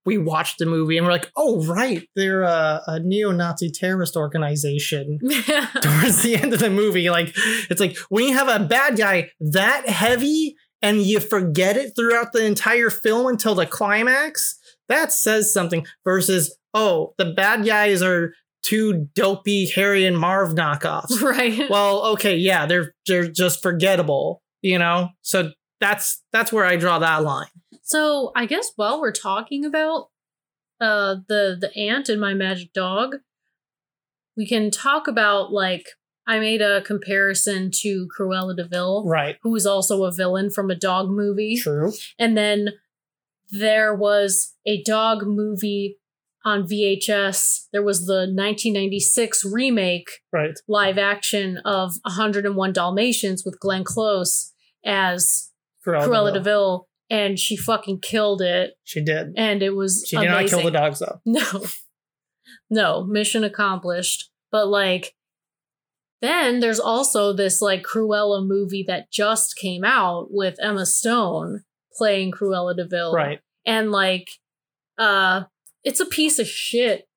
we 0.06 0.18
watched 0.18 0.58
the 0.58 0.66
movie 0.66 0.98
and 0.98 1.06
we're 1.06 1.12
like, 1.12 1.30
oh 1.36 1.64
right, 1.64 2.06
they're 2.14 2.42
a, 2.42 2.82
a 2.86 3.00
neo-Nazi 3.00 3.70
terrorist 3.70 4.16
organization. 4.16 5.18
Towards 5.80 6.22
the 6.22 6.38
end 6.40 6.52
of 6.52 6.60
the 6.60 6.70
movie, 6.70 7.08
like 7.08 7.32
it's 7.70 7.80
like 7.80 7.96
when 8.08 8.24
you 8.24 8.34
have 8.34 8.48
a 8.48 8.64
bad 8.64 8.98
guy 8.98 9.30
that 9.40 9.88
heavy 9.88 10.56
and 10.82 11.00
you 11.00 11.20
forget 11.20 11.78
it 11.78 11.94
throughout 11.96 12.32
the 12.32 12.44
entire 12.44 12.90
film 12.90 13.26
until 13.28 13.54
the 13.54 13.64
climax, 13.64 14.58
that 14.88 15.12
says 15.12 15.52
something. 15.52 15.86
Versus, 16.04 16.56
oh, 16.72 17.14
the 17.18 17.26
bad 17.32 17.64
guys 17.64 18.02
are 18.02 18.34
two 18.62 19.08
dopey 19.14 19.66
Harry 19.74 20.06
and 20.06 20.18
Marv 20.18 20.54
knockoffs. 20.54 21.20
right. 21.22 21.68
well, 21.70 22.04
okay, 22.12 22.36
yeah, 22.36 22.66
they're 22.66 22.94
they're 23.06 23.28
just 23.28 23.62
forgettable, 23.62 24.42
you 24.62 24.78
know. 24.78 25.08
So 25.22 25.50
that's 25.80 26.22
that's 26.32 26.52
where 26.52 26.64
I 26.64 26.76
draw 26.76 26.98
that 26.98 27.22
line. 27.22 27.48
So 27.82 28.32
I 28.34 28.46
guess 28.46 28.72
while 28.76 29.00
we're 29.00 29.12
talking 29.12 29.64
about 29.64 30.08
uh 30.80 31.16
the 31.28 31.56
the 31.60 31.70
aunt 31.76 32.08
and 32.08 32.20
my 32.20 32.34
magic 32.34 32.72
dog, 32.72 33.16
we 34.36 34.46
can 34.46 34.70
talk 34.70 35.06
about 35.06 35.52
like 35.52 35.86
I 36.26 36.38
made 36.38 36.62
a 36.62 36.80
comparison 36.80 37.70
to 37.82 38.08
Cruella 38.18 38.56
de 38.56 38.64
Vil, 38.66 39.04
Right. 39.06 39.36
who 39.42 39.54
is 39.54 39.66
also 39.66 40.04
a 40.04 40.12
villain 40.12 40.48
from 40.48 40.70
a 40.70 40.74
dog 40.74 41.10
movie. 41.10 41.56
True. 41.62 41.92
And 42.18 42.34
then 42.36 42.70
there 43.50 43.94
was 43.94 44.54
a 44.66 44.83
dog 44.83 45.24
movie 45.26 45.98
on 46.44 46.66
VHS. 46.68 47.68
There 47.72 47.83
was 47.83 48.07
the 48.07 48.26
1996 48.26 49.44
remake 49.44 50.09
Right. 50.33 50.54
live 50.68 50.98
action 50.98 51.59
of 51.64 51.94
101 52.04 52.72
Dalmatians 52.72 53.44
with 53.44 53.59
Glenn 53.61 53.85
Close 53.85 54.52
as 54.85 55.50
Cruella, 55.87 56.07
Cruella 56.07 56.33
de 56.33 56.38
de 56.38 56.44
Vil. 56.44 56.44
Vil, 56.44 56.88
and 57.11 57.38
she 57.38 57.57
fucking 57.57 58.00
killed 58.00 58.42
it. 58.42 58.74
She 58.85 59.02
did. 59.02 59.33
And 59.37 59.62
it 59.62 59.70
was 59.74 60.04
She 60.07 60.16
did 60.16 60.28
not 60.28 60.46
kill 60.46 60.62
the 60.62 60.70
dogs 60.70 60.98
though. 60.98 61.20
No, 61.26 61.66
no, 62.70 63.04
mission 63.04 63.44
accomplished. 63.44 64.30
But 64.50 64.68
like, 64.68 65.14
then 66.20 66.61
there's 66.61 66.80
also 66.80 67.33
this 67.33 67.61
like 67.61 67.83
Cruella 67.83 68.46
movie 68.46 68.85
that 68.87 69.11
just 69.11 69.57
came 69.57 69.85
out 69.85 70.28
with 70.30 70.57
Emma 70.61 70.87
Stone 70.87 71.64
playing 71.96 72.33
Cruella 72.33 72.76
de 72.76 72.85
Vil, 72.87 73.12
Right. 73.12 73.40
And 73.66 73.90
like, 73.92 74.28
uh, 74.98 75.44
it's 75.85 76.00
a 76.00 76.07
piece 76.07 76.38
of 76.38 76.46
shit. 76.46 77.09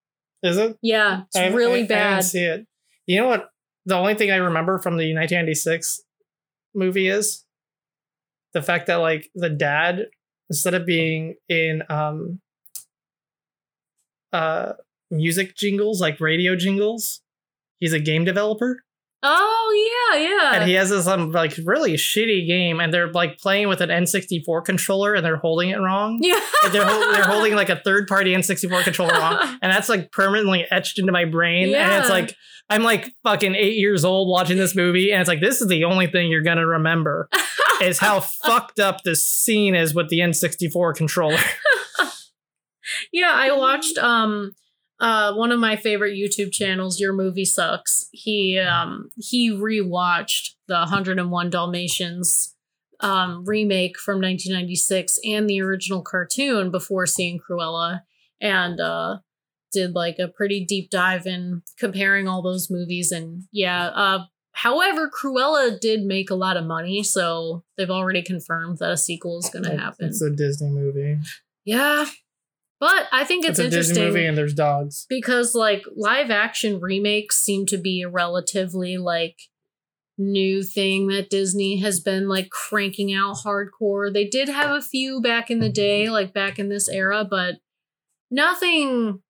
Is 0.43 0.57
it? 0.57 0.77
Yeah, 0.81 1.23
it's 1.27 1.35
I- 1.35 1.47
really 1.47 1.81
I- 1.81 1.83
I 1.83 1.87
bad. 1.87 2.09
didn't 2.15 2.23
see 2.25 2.43
it. 2.43 2.67
You 3.05 3.17
know 3.21 3.27
what? 3.27 3.49
The 3.85 3.95
only 3.95 4.15
thing 4.15 4.31
I 4.31 4.35
remember 4.37 4.77
from 4.79 4.97
the 4.97 5.13
1996 5.13 6.01
movie 6.75 7.07
is 7.07 7.45
the 8.53 8.61
fact 8.61 8.87
that 8.87 8.95
like 8.97 9.29
the 9.33 9.49
dad, 9.49 10.07
instead 10.49 10.73
of 10.73 10.85
being 10.85 11.35
in 11.49 11.83
um 11.89 12.41
uh 14.33 14.73
music 15.09 15.55
jingles 15.55 16.01
like 16.01 16.19
radio 16.19 16.55
jingles, 16.55 17.21
he's 17.79 17.93
a 17.93 17.99
game 17.99 18.25
developer 18.25 18.83
oh 19.29 20.11
yeah, 20.13 20.19
yeah. 20.29 20.55
and 20.59 20.67
he 20.67 20.73
has 20.75 20.89
this 20.89 21.05
um, 21.07 21.31
like 21.31 21.53
really 21.65 21.93
shitty 21.93 22.47
game 22.47 22.79
and 22.79 22.93
they're 22.93 23.11
like 23.11 23.37
playing 23.37 23.67
with 23.67 23.81
an 23.81 23.89
N64 23.89 24.63
controller 24.65 25.13
and 25.13 25.25
they're 25.25 25.37
holding 25.37 25.69
it 25.69 25.77
wrong. 25.77 26.19
yeah, 26.21 26.39
Like, 26.63 26.71
they're, 26.71 26.85
hol- 26.85 27.11
they're 27.11 27.23
holding 27.25 27.55
like 27.55 27.69
a 27.69 27.75
third 27.75 28.07
party 28.07 28.33
N64 28.33 28.83
controller 28.83 29.13
wrong 29.13 29.37
and 29.61 29.71
that's 29.71 29.89
like 29.89 30.11
permanently 30.11 30.65
etched 30.71 30.99
into 30.99 31.11
my 31.11 31.25
brain 31.25 31.69
Yeah. 31.69 31.89
and 31.91 32.01
it's 32.01 32.09
like 32.09 32.33
i'm 32.69 32.83
like 32.83 33.09
fucking 33.23 33.55
eight 33.55 33.77
years 33.77 34.03
old 34.03 34.27
watching 34.29 34.57
this 34.57 34.75
movie 34.75 35.11
and 35.13 35.21
it's 35.21 35.27
like 35.29 35.39
this 35.39 35.61
is 35.61 35.67
the 35.69 35.85
only 35.85 36.05
thing 36.07 36.29
you're 36.29 36.41
gonna 36.41 36.67
remember 36.67 37.29
is 37.81 37.97
how 37.99 38.19
fucked 38.19 38.79
up 38.79 39.03
this 39.03 39.25
scene 39.25 39.73
is 39.75 39.93
with 39.95 40.09
the 40.09 40.19
n64 40.19 40.93
controller 40.95 41.37
yeah. 43.13 43.31
I 43.33 43.51
watched 43.51 43.97
um 43.97 44.51
uh, 44.99 45.33
one 45.33 45.51
of 45.51 45.59
my 45.59 45.75
favorite 45.75 46.17
YouTube 46.17 46.51
channels, 46.51 46.99
Your 46.99 47.13
Movie 47.13 47.45
Sucks, 47.45 48.07
he 48.11 48.59
um 48.59 49.09
he 49.15 49.51
rewatched 49.51 50.55
the 50.67 50.75
101 50.79 51.49
Dalmatians 51.49 52.55
um 52.99 53.43
remake 53.45 53.99
from 53.99 54.15
1996 54.15 55.19
and 55.23 55.47
the 55.47 55.61
original 55.61 56.01
cartoon 56.01 56.71
before 56.71 57.05
seeing 57.05 57.39
Cruella 57.39 58.01
and 58.41 58.79
uh 58.79 59.17
did 59.71 59.93
like 59.93 60.17
a 60.17 60.27
pretty 60.27 60.65
deep 60.65 60.89
dive 60.89 61.27
in 61.27 61.61
comparing 61.77 62.27
all 62.27 62.41
those 62.41 62.69
movies 62.71 63.11
and 63.11 63.43
yeah, 63.51 63.87
uh 63.87 64.25
however 64.53 65.09
Cruella 65.09 65.79
did 65.79 66.03
make 66.05 66.31
a 66.31 66.35
lot 66.35 66.57
of 66.57 66.65
money, 66.65 67.03
so 67.03 67.63
they've 67.77 67.89
already 67.91 68.23
confirmed 68.23 68.79
that 68.79 68.89
a 68.89 68.97
sequel 68.97 69.37
is 69.37 69.49
going 69.51 69.65
to 69.65 69.77
happen. 69.77 70.07
It's 70.07 70.21
a 70.21 70.31
Disney 70.31 70.69
movie. 70.69 71.19
yeah. 71.65 72.05
But 72.79 73.07
I 73.11 73.23
think 73.23 73.43
it's, 73.43 73.57
It's, 73.57 73.59
a 73.59 73.65
interesting 73.65 73.95
Disney 73.95 74.07
movie 74.07 74.25
and 74.25 74.37
there's 74.37 74.53
dogs. 74.53 75.05
because 75.09 75.55
like 75.55 75.83
live 75.95 76.29
action 76.29 76.79
remakes 76.79 77.41
seem 77.41 77.65
to 77.67 77.77
be 77.77 78.01
a 78.03 78.09
relatively 78.09 78.97
like 78.97 79.37
new 80.17 80.63
thing 80.63 81.07
that 81.07 81.29
Disney 81.29 81.77
has 81.77 81.99
been 81.99 82.27
like 82.27 82.49
cranking 82.49 83.13
out 83.13 83.37
hardcore. 83.45 84.11
They 84.11 84.25
did 84.27 84.49
have 84.49 84.71
a 84.71 84.81
few 84.81 85.21
back 85.21 85.49
in 85.49 85.59
the 85.59 85.69
day, 85.69 86.09
like 86.09 86.33
back 86.33 86.59
in 86.59 86.69
this 86.69 86.87
era, 86.89 87.25
but 87.27 87.55
nothing 88.29 89.21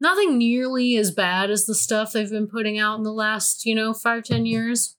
nothing 0.00 0.36
nearly 0.36 0.96
as 0.96 1.12
bad 1.12 1.48
as 1.50 1.64
the 1.64 1.74
stuff 1.76 2.12
they've 2.12 2.28
been 2.30 2.48
putting 2.48 2.78
out 2.78 2.98
in 2.98 3.04
the 3.04 3.12
last, 3.12 3.64
you 3.64 3.74
know, 3.74 3.92
five, 3.92 4.24
ten 4.24 4.46
years. 4.46 4.96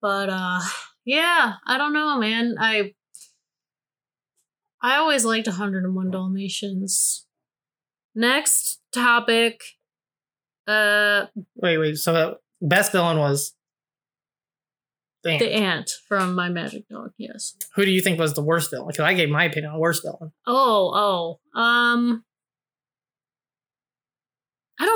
But 0.00 0.28
uh 0.30 0.60
yeah, 1.04 1.54
I 1.66 1.78
don't 1.78 1.92
know, 1.94 2.18
man. 2.18 2.56
I 2.58 2.94
I 4.82 4.96
always 4.96 5.24
liked 5.24 5.46
101 5.46 6.10
Dalmatians. 6.10 7.26
Next 8.14 8.80
topic. 8.92 9.60
Uh 10.66 11.26
Wait, 11.56 11.78
wait. 11.78 11.96
So 11.96 12.12
the 12.12 12.38
best 12.60 12.92
villain 12.92 13.18
was. 13.18 13.54
Damn. 15.22 15.38
the 15.38 15.52
aunt 15.52 15.90
from 16.08 16.34
My 16.34 16.48
Magic 16.48 16.88
Dog, 16.88 17.10
yes. 17.18 17.54
Who 17.76 17.84
do 17.84 17.90
you 17.90 18.00
think 18.00 18.18
was 18.18 18.32
the 18.32 18.42
worst 18.42 18.70
villain? 18.70 18.88
Because 18.88 19.04
I 19.04 19.12
gave 19.12 19.28
my 19.28 19.44
opinion 19.44 19.66
on 19.66 19.74
the 19.74 19.80
worst 19.80 20.02
villain. 20.02 20.32
Oh, 20.46 21.38
oh. 21.54 21.60
Um 21.60 22.24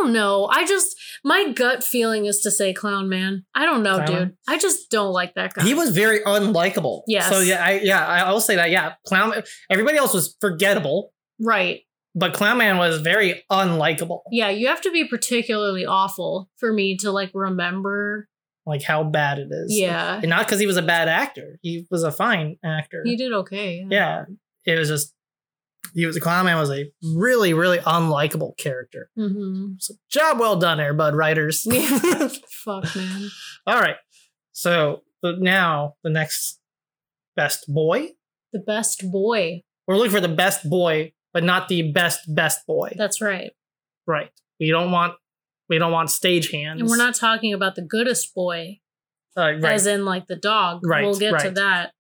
don't 0.03 0.13
know. 0.13 0.47
I 0.47 0.65
just 0.67 0.97
my 1.25 1.53
gut 1.53 1.83
feeling 1.83 2.27
is 2.27 2.41
to 2.41 2.51
say 2.51 2.73
Clown 2.73 3.09
Man. 3.09 3.45
I 3.55 3.65
don't 3.65 3.83
know, 3.83 3.97
Clown 3.97 4.07
dude. 4.07 4.17
Man? 4.17 4.37
I 4.49 4.59
just 4.59 4.91
don't 4.91 5.13
like 5.13 5.35
that 5.35 5.55
guy. 5.55 5.65
He 5.65 5.75
was 5.75 5.91
very 5.91 6.21
unlikable. 6.21 7.03
Yes. 7.07 7.29
So 7.29 7.41
yeah, 7.41 7.65
I 7.65 7.81
yeah, 7.83 8.07
I- 8.07 8.21
I'll 8.21 8.41
say 8.41 8.57
that. 8.57 8.71
Yeah, 8.71 8.95
Clown. 9.07 9.33
Everybody 9.71 9.97
else 9.99 10.13
was 10.13 10.37
forgettable, 10.41 11.13
right. 11.41 11.81
but 12.15 12.35
Clown 12.35 12.59
Man 12.59 12.77
was 12.79 13.01
very 13.01 13.45
unlikable. 13.51 14.21
Yeah, 14.31 14.51
you 14.51 14.67
have 14.69 14.81
to 14.83 14.91
be 14.91 15.07
particularly 15.07 15.87
awful 15.87 16.51
for 16.57 16.73
me 16.73 16.97
to 16.99 17.11
like 17.11 17.31
remember. 17.35 18.29
Like 18.67 18.83
how 18.83 19.05
bad 19.05 19.39
it 19.39 19.49
is. 19.51 19.77
Yeah. 19.77 20.17
and 20.17 20.29
not 20.31 20.47
because 20.47 20.59
he 20.59 20.67
was 20.67 20.79
a 20.79 20.83
bad 20.83 21.07
actor. 21.09 21.59
He 21.61 21.87
was 21.91 22.03
a 22.03 22.11
fine 22.11 22.57
actor. 22.65 23.03
He 23.05 23.15
did 23.17 23.33
okay. 23.33 23.85
yeah, 23.91 24.25
it 24.65 24.79
was 24.79 24.89
just 24.89 25.14
he 25.93 26.07
was 26.07 26.17
a 26.17 26.21
Clown 26.21 26.47
Man 26.47 26.59
was 26.59 26.71
a 26.71 26.91
really 27.15 27.53
really 27.55 27.79
unlikable 27.79 28.57
character. 28.57 29.11
Mm-hmm. 29.19 29.75
So 29.79 29.95
job 30.11 30.39
well 30.39 30.57
done, 30.57 30.81
Air 30.81 30.95
Bud 30.95 31.15
writers. 31.15 31.67
Yeah. 31.71 32.29
Fuck, 32.65 32.97
man. 32.97 33.29
All 33.67 33.81
right, 33.81 33.97
so 34.53 35.03
now 35.23 35.95
the 36.03 36.11
next 36.11 36.61
best 37.37 37.73
boy. 37.73 38.11
The 38.53 38.61
best 38.61 39.11
boy. 39.11 39.63
We're 39.87 39.97
looking 39.97 40.13
for 40.13 40.21
the 40.21 40.29
best 40.29 40.69
boy, 40.69 41.13
but 41.33 41.45
not 41.45 41.69
the 41.69 41.93
best 41.93 42.33
best 42.35 42.67
boy. 42.67 42.95
That's 42.97 43.21
right. 43.21 43.51
right. 44.07 44.31
We 44.59 44.71
don't 44.71 44.93
want 44.93 45.15
we 45.69 45.79
don't 45.79 45.93
want 45.93 46.11
stage 46.11 46.51
hands. 46.51 46.81
And 46.81 46.89
we're 46.89 46.97
not 46.97 47.15
talking 47.15 47.53
about 47.53 47.75
the 47.75 47.83
goodest 47.83 48.35
boy, 48.35 48.81
uh, 49.37 49.43
right. 49.43 49.65
as 49.65 49.87
in 49.87 50.05
like 50.05 50.27
the 50.27 50.37
dog. 50.37 50.81
Right, 50.85 51.05
We'll 51.05 51.19
get 51.19 51.41
to 51.41 51.51
that. 51.53 51.93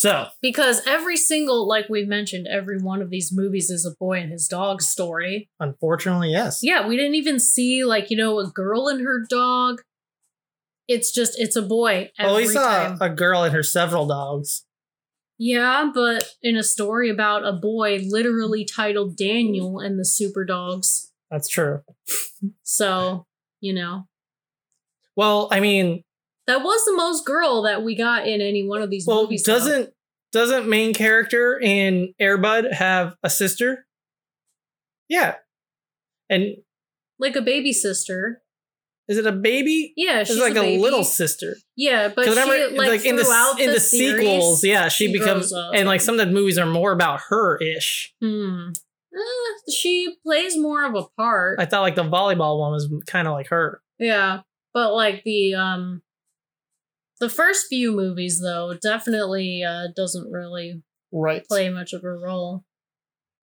So 0.00 0.28
Because 0.40 0.80
every 0.86 1.18
single, 1.18 1.68
like 1.68 1.90
we've 1.90 2.08
mentioned, 2.08 2.46
every 2.50 2.78
one 2.78 3.02
of 3.02 3.10
these 3.10 3.30
movies 3.30 3.68
is 3.68 3.84
a 3.84 3.94
boy 4.02 4.18
and 4.20 4.32
his 4.32 4.48
dog 4.48 4.80
story. 4.80 5.50
unfortunately, 5.60 6.30
yes. 6.30 6.60
Yeah, 6.62 6.86
we 6.88 6.96
didn't 6.96 7.16
even 7.16 7.38
see 7.38 7.84
like, 7.84 8.10
you 8.10 8.16
know, 8.16 8.38
a 8.38 8.46
girl 8.46 8.88
and 8.88 9.02
her 9.02 9.26
dog. 9.28 9.82
It's 10.88 11.12
just 11.12 11.38
it's 11.38 11.54
a 11.54 11.60
boy. 11.60 12.12
Well, 12.18 12.36
we 12.36 12.46
saw 12.48 12.88
time. 12.88 12.98
a 13.02 13.10
girl 13.10 13.42
and 13.42 13.54
her 13.54 13.62
several 13.62 14.06
dogs. 14.06 14.64
Yeah, 15.36 15.90
but 15.92 16.30
in 16.42 16.56
a 16.56 16.62
story 16.62 17.10
about 17.10 17.46
a 17.46 17.52
boy 17.52 18.00
literally 18.02 18.64
titled 18.64 19.18
Daniel 19.18 19.80
and 19.80 19.98
the 19.98 20.06
Super 20.06 20.46
Dogs. 20.46 21.12
That's 21.30 21.48
true. 21.48 21.82
So, 22.62 23.26
you 23.60 23.74
know, 23.74 24.06
Well, 25.14 25.48
I 25.52 25.60
mean, 25.60 26.04
that 26.50 26.64
was 26.64 26.84
the 26.84 26.96
most 26.96 27.24
girl 27.24 27.62
that 27.62 27.84
we 27.84 27.96
got 27.96 28.26
in 28.26 28.40
any 28.40 28.66
one 28.66 28.82
of 28.82 28.90
these 28.90 29.06
well, 29.06 29.22
movies. 29.22 29.44
though. 29.44 29.54
doesn't 29.54 29.90
doesn't 30.32 30.68
main 30.68 30.94
character 30.94 31.58
in 31.58 32.12
Air 32.18 32.38
Bud 32.38 32.66
have 32.72 33.14
a 33.22 33.30
sister? 33.30 33.86
Yeah. 35.08 35.36
And 36.28 36.56
like 37.18 37.36
a 37.36 37.42
baby 37.42 37.72
sister. 37.72 38.42
is 39.08 39.16
it 39.18 39.26
a 39.26 39.32
baby? 39.32 39.92
Yeah, 39.96 40.20
It's 40.20 40.30
she's 40.30 40.40
like 40.40 40.56
a, 40.56 40.60
baby. 40.60 40.82
little 40.82 41.04
sister. 41.04 41.56
Yeah, 41.76 42.08
but 42.08 42.24
she, 42.24 42.30
remember, 42.30 42.76
like, 42.76 43.04
in 43.04 43.16
the 43.16 43.56
in 43.60 43.72
the, 43.72 43.80
series, 43.80 44.20
sequels, 44.20 44.64
yeah, 44.64 44.88
she, 44.88 45.06
she 45.06 45.12
becomes 45.12 45.52
and 45.52 45.86
like 45.86 46.00
some 46.00 46.18
of 46.18 46.26
the 46.26 46.32
movies 46.32 46.58
are 46.58 46.66
more 46.66 46.92
about 46.92 47.20
her 47.28 47.58
ish. 47.58 48.12
Hmm. 48.20 48.70
Eh, 49.12 49.70
she 49.72 50.16
plays 50.24 50.56
more 50.56 50.84
of 50.84 50.94
a 50.94 51.04
part. 51.16 51.60
I 51.60 51.66
thought 51.66 51.82
like 51.82 51.96
the 51.96 52.04
volleyball 52.04 52.58
one 52.58 52.72
was 52.72 52.88
kind 53.06 53.26
of 53.26 53.34
like 53.34 53.48
her. 53.48 53.80
yeah, 53.98 54.40
but 54.72 54.94
like 54.94 55.22
the 55.24 55.54
um, 55.54 56.02
the 57.20 57.28
first 57.28 57.66
few 57.68 57.92
movies 57.92 58.40
though 58.40 58.74
definitely 58.80 59.62
uh 59.62 59.88
doesn't 59.94 60.30
really 60.30 60.82
Right. 61.12 61.44
play 61.44 61.68
much 61.70 61.92
of 61.92 62.04
a 62.04 62.10
role. 62.10 62.64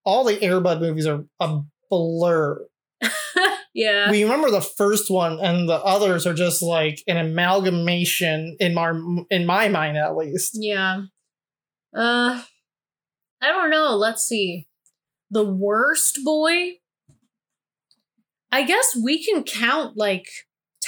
All 0.06 0.24
the 0.24 0.42
Air 0.42 0.62
Bud 0.62 0.80
movies 0.80 1.06
are 1.06 1.26
a 1.40 1.60
blur. 1.90 2.66
yeah. 3.74 4.10
we 4.10 4.24
remember 4.24 4.50
the 4.50 4.62
first 4.62 5.12
one 5.12 5.38
and 5.40 5.68
the 5.68 5.76
others 5.84 6.26
are 6.26 6.34
just 6.34 6.62
like 6.62 7.04
an 7.08 7.18
amalgamation 7.18 8.56
in 8.60 8.74
my 8.74 8.92
in 9.30 9.46
my 9.46 9.68
mind 9.68 9.98
at 9.98 10.16
least 10.16 10.52
Yeah. 10.54 11.04
Uh 11.96 12.44
I 13.42 13.50
don't 13.50 13.70
know. 13.70 13.96
Let's 13.96 14.24
see. 14.24 14.68
The 15.30 15.46
worst 15.46 16.20
boy? 16.24 16.78
I 18.52 18.64
guess 18.64 18.96
we 19.02 19.24
can 19.24 19.44
count 19.44 19.96
like 19.98 20.26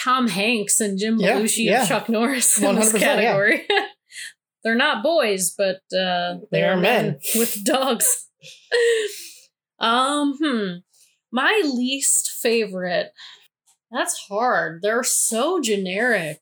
Tom 0.03 0.27
Hanks 0.27 0.79
and 0.79 0.97
Jim 0.97 1.17
Yeah, 1.19 1.33
Belushi 1.39 1.65
yeah. 1.65 1.79
and 1.81 1.87
Chuck 1.87 2.09
Norris 2.09 2.61
in 2.61 2.75
this 2.75 2.93
100%, 2.93 2.99
yeah. 2.99 3.05
category. 3.15 3.67
They're 4.63 4.75
not 4.75 5.03
boys, 5.03 5.53
but 5.57 5.81
uh 5.97 6.37
They 6.51 6.63
are 6.63 6.77
men. 6.77 7.19
with 7.35 7.63
dogs. 7.65 8.27
um, 9.79 10.37
hmm. 10.41 10.67
My 11.31 11.61
least 11.63 12.31
favorite. 12.41 13.11
That's 13.91 14.17
hard. 14.29 14.81
They're 14.81 15.03
so 15.03 15.59
generic, 15.61 16.39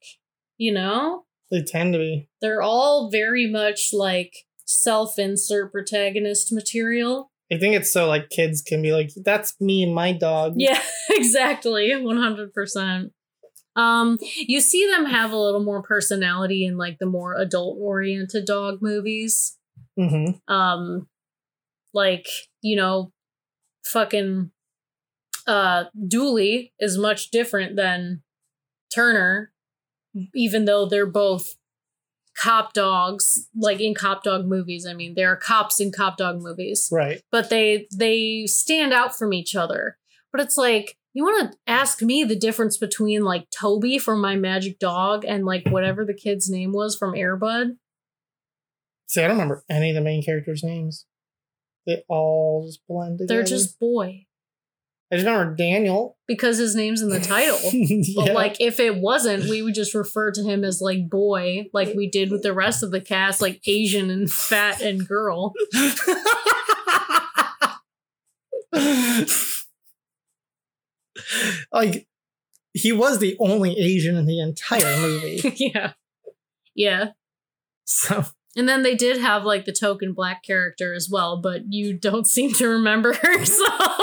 you 0.57 0.73
know? 0.73 1.23
they 1.49 1.61
tend 1.63 1.93
to 1.93 1.99
be 1.99 2.27
they're 2.41 2.61
all 2.61 3.09
very 3.09 3.47
much 3.49 3.91
like 3.93 4.33
self-insert 4.65 5.71
protagonist 5.71 6.51
material. 6.51 7.31
i 7.49 7.57
think 7.57 7.73
it's 7.73 7.89
so 7.89 8.05
like 8.05 8.29
kids 8.29 8.61
can 8.61 8.81
be 8.81 8.91
like 8.91 9.09
that's 9.23 9.55
me 9.61 9.81
and 9.81 9.95
my 9.95 10.11
dog 10.11 10.55
Yeah, 10.57 10.81
exactly. 11.11 11.89
100%. 11.91 13.11
Um 13.77 14.19
you 14.35 14.59
see 14.59 14.85
them 14.89 15.05
have 15.05 15.31
a 15.31 15.37
little 15.37 15.63
more 15.63 15.81
personality 15.81 16.65
in 16.65 16.77
like 16.77 16.97
the 16.99 17.05
more 17.05 17.35
adult-oriented 17.35 18.45
dog 18.45 18.81
movies. 18.81 19.57
hmm 19.95 20.31
Um 20.49 21.07
like, 21.93 22.27
you 22.61 22.75
know, 22.75 23.13
fucking 23.85 24.51
uh 25.45 25.85
Dooley 26.07 26.73
is 26.79 26.97
much 26.97 27.31
different 27.31 27.77
than 27.77 28.23
Turner 28.93 29.51
even 30.33 30.65
though 30.65 30.85
they're 30.85 31.05
both 31.05 31.55
cop 32.37 32.73
dogs 32.73 33.49
like 33.55 33.81
in 33.81 33.93
cop 33.95 34.23
dog 34.23 34.45
movies. 34.45 34.85
I 34.85 34.93
mean, 34.93 35.15
there 35.15 35.31
are 35.31 35.35
cops 35.35 35.79
in 35.79 35.91
cop 35.91 36.17
dog 36.17 36.41
movies. 36.41 36.89
right 36.91 37.21
but 37.31 37.49
they 37.49 37.87
they 37.93 38.45
stand 38.47 38.93
out 38.93 39.17
from 39.17 39.33
each 39.33 39.55
other. 39.55 39.97
But 40.31 40.41
it's 40.41 40.57
like 40.57 40.97
you 41.13 41.23
want 41.23 41.51
to 41.51 41.57
ask 41.67 42.01
me 42.01 42.23
the 42.23 42.35
difference 42.35 42.77
between 42.77 43.23
like 43.23 43.49
Toby 43.49 43.97
from 43.97 44.21
My 44.21 44.35
Magic 44.35 44.79
Dog 44.79 45.25
and 45.25 45.45
like 45.45 45.67
whatever 45.69 46.05
the 46.05 46.13
kid's 46.13 46.49
name 46.49 46.71
was 46.73 46.95
from 46.95 47.15
Air 47.15 47.35
Bud. 47.35 47.77
see 49.07 49.21
i 49.21 49.27
don't 49.27 49.37
remember 49.37 49.63
any 49.69 49.89
of 49.89 49.95
the 49.95 50.01
main 50.01 50.23
characters 50.23 50.63
names 50.63 51.05
they 51.85 52.03
all 52.07 52.65
just 52.67 52.81
blend 52.87 53.19
together 53.19 53.35
They're 53.35 53.43
just 53.43 53.79
boy 53.79 54.25
i 55.11 55.15
just 55.15 55.25
remember 55.25 55.55
daniel 55.55 56.17
because 56.27 56.57
his 56.57 56.75
name's 56.75 57.01
in 57.01 57.07
the 57.09 57.19
title. 57.21 57.57
yeah. 57.71 58.25
But 58.25 58.33
like 58.33 58.57
if 58.59 58.79
it 58.81 58.97
wasn't, 58.97 59.45
we 59.49 59.61
would 59.61 59.73
just 59.73 59.95
refer 59.95 60.31
to 60.31 60.43
him 60.43 60.63
as 60.65 60.81
like 60.81 61.09
boy, 61.09 61.67
like 61.73 61.95
we 61.95 62.09
did 62.09 62.29
with 62.31 62.43
the 62.43 62.53
rest 62.53 62.83
of 62.83 62.91
the 62.91 62.99
cast, 62.99 63.41
like 63.41 63.61
Asian 63.65 64.09
and 64.09 64.29
fat 64.29 64.81
and 64.81 65.07
girl. 65.07 65.53
like 71.71 72.07
he 72.73 72.91
was 72.91 73.19
the 73.19 73.35
only 73.39 73.77
Asian 73.77 74.15
in 74.15 74.25
the 74.25 74.39
entire 74.39 74.97
movie. 75.01 75.41
yeah. 75.57 75.93
Yeah. 76.75 77.09
So 77.85 78.25
And 78.55 78.67
then 78.69 78.83
they 78.83 78.95
did 78.95 79.17
have 79.19 79.43
like 79.43 79.65
the 79.65 79.71
token 79.73 80.13
black 80.13 80.43
character 80.43 80.93
as 80.93 81.09
well, 81.09 81.41
but 81.41 81.61
you 81.69 81.93
don't 81.93 82.27
seem 82.35 82.53
to 82.53 82.67
remember 82.67 83.13
her. 83.13 83.45
So 83.45 83.65
uh, 83.65 83.93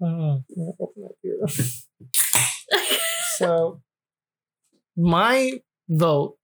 Oh, 0.00 0.42
open 0.78 1.04
up 1.04 1.12
here. 1.22 1.38
so 3.36 3.80
my 4.96 5.60
vote 5.88 6.36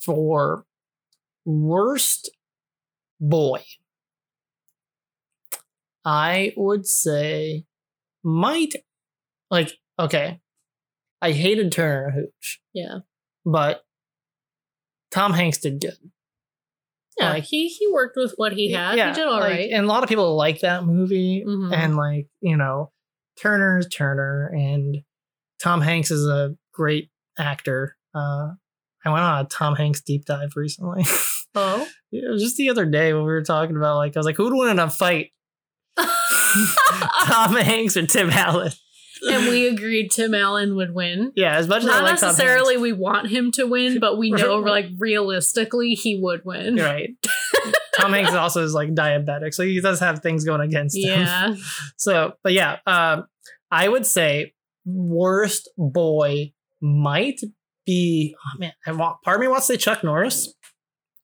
for 0.00 0.64
worst 1.44 2.30
boy 3.20 3.62
i 6.04 6.52
would 6.56 6.86
say 6.86 7.64
might 8.24 8.74
like 9.50 9.72
okay 9.98 10.40
i 11.20 11.32
hated 11.32 11.70
turner 11.72 12.06
and 12.06 12.14
hooch 12.14 12.60
yeah. 12.72 12.98
but 13.44 13.82
tom 15.10 15.32
hanks 15.32 15.58
did 15.58 15.80
good 15.80 15.96
Yeah. 17.18 17.30
Like- 17.34 17.44
he 17.44 17.68
he 17.68 17.86
worked 17.92 18.16
with 18.16 18.32
what 18.36 18.52
he 18.54 18.72
had. 18.72 18.96
Yeah, 18.96 19.10
he 19.10 19.14
did 19.14 19.26
all 19.26 19.38
like, 19.40 19.52
right. 19.52 19.70
and 19.70 19.84
a 19.84 19.88
lot 19.88 20.02
of 20.02 20.08
people 20.08 20.34
like 20.36 20.60
that 20.60 20.84
movie 20.84 21.44
Mhm. 21.46 21.72
and 21.74 21.96
like 21.96 22.26
you 22.40 22.56
know 22.56 22.90
turner's 23.40 23.86
turner 23.88 24.50
and 24.54 24.98
tom 25.62 25.80
hanks 25.82 26.10
is 26.10 26.26
a 26.26 26.54
great 26.72 27.10
actor 27.38 27.96
uh 28.14 28.48
i 29.04 29.10
went 29.10 29.22
on 29.24 29.44
a 29.44 29.48
tom 29.48 29.74
hanks 29.76 30.00
deep 30.02 30.24
dive 30.26 30.52
recently 30.56 31.04
oh. 31.54 31.86
it 32.10 32.30
was 32.30 32.42
just 32.42 32.56
the 32.56 32.68
other 32.70 32.84
day 32.86 33.12
when 33.14 33.22
we 33.24 33.32
were 33.32 33.42
talking 33.42 33.76
about 33.76 33.96
like 33.96 34.14
i 34.16 34.18
was 34.18 34.26
like 34.26 34.36
who'd 34.36 34.52
win 34.54 34.70
in 34.70 34.78
a 34.78 34.90
fight 34.90 35.30
tom 37.26 37.54
hanks 37.56 37.96
or 37.96 38.06
tim 38.06 38.30
allen 38.30 38.72
and 39.24 39.46
we 39.48 39.68
agreed 39.68 40.10
Tim 40.10 40.34
Allen 40.34 40.74
would 40.74 40.94
win. 40.94 41.30
yeah 41.36 41.54
as 41.54 41.68
much 41.68 41.84
as 41.84 41.88
I 41.88 41.92
Not 41.92 42.02
like 42.02 42.18
Tom 42.18 42.28
necessarily 42.30 42.74
Hanks- 42.74 42.82
we 42.82 42.92
want 42.92 43.28
him 43.28 43.52
to 43.52 43.66
win, 43.68 44.00
but 44.00 44.18
we 44.18 44.30
know 44.32 44.56
like 44.58 44.86
realistically 44.98 45.90
he 45.94 46.18
would 46.20 46.44
win. 46.44 46.74
Right 46.74 47.10
tom 47.94 48.12
hanks 48.14 48.32
also 48.32 48.64
is 48.64 48.74
like 48.74 48.88
diabetic 48.94 49.54
so 49.54 49.62
he 49.62 49.80
does 49.80 50.00
have 50.00 50.20
things 50.20 50.44
going 50.44 50.60
against 50.60 50.96
him 50.96 51.20
Yeah. 51.20 51.54
So, 51.96 52.32
but 52.42 52.52
yeah, 52.52 52.78
um, 52.84 53.26
I 53.70 53.88
would 53.88 54.06
say 54.06 54.54
worst 54.84 55.70
boy 55.78 56.52
might 56.80 57.40
be. 57.86 58.34
Oh 58.44 58.58
man, 58.58 58.72
I 58.86 58.92
want. 58.92 59.22
Part 59.22 59.36
of 59.36 59.40
me 59.40 59.48
wants 59.48 59.66
to 59.68 59.74
say 59.74 59.76
Chuck 59.76 60.02
Norris. 60.02 60.52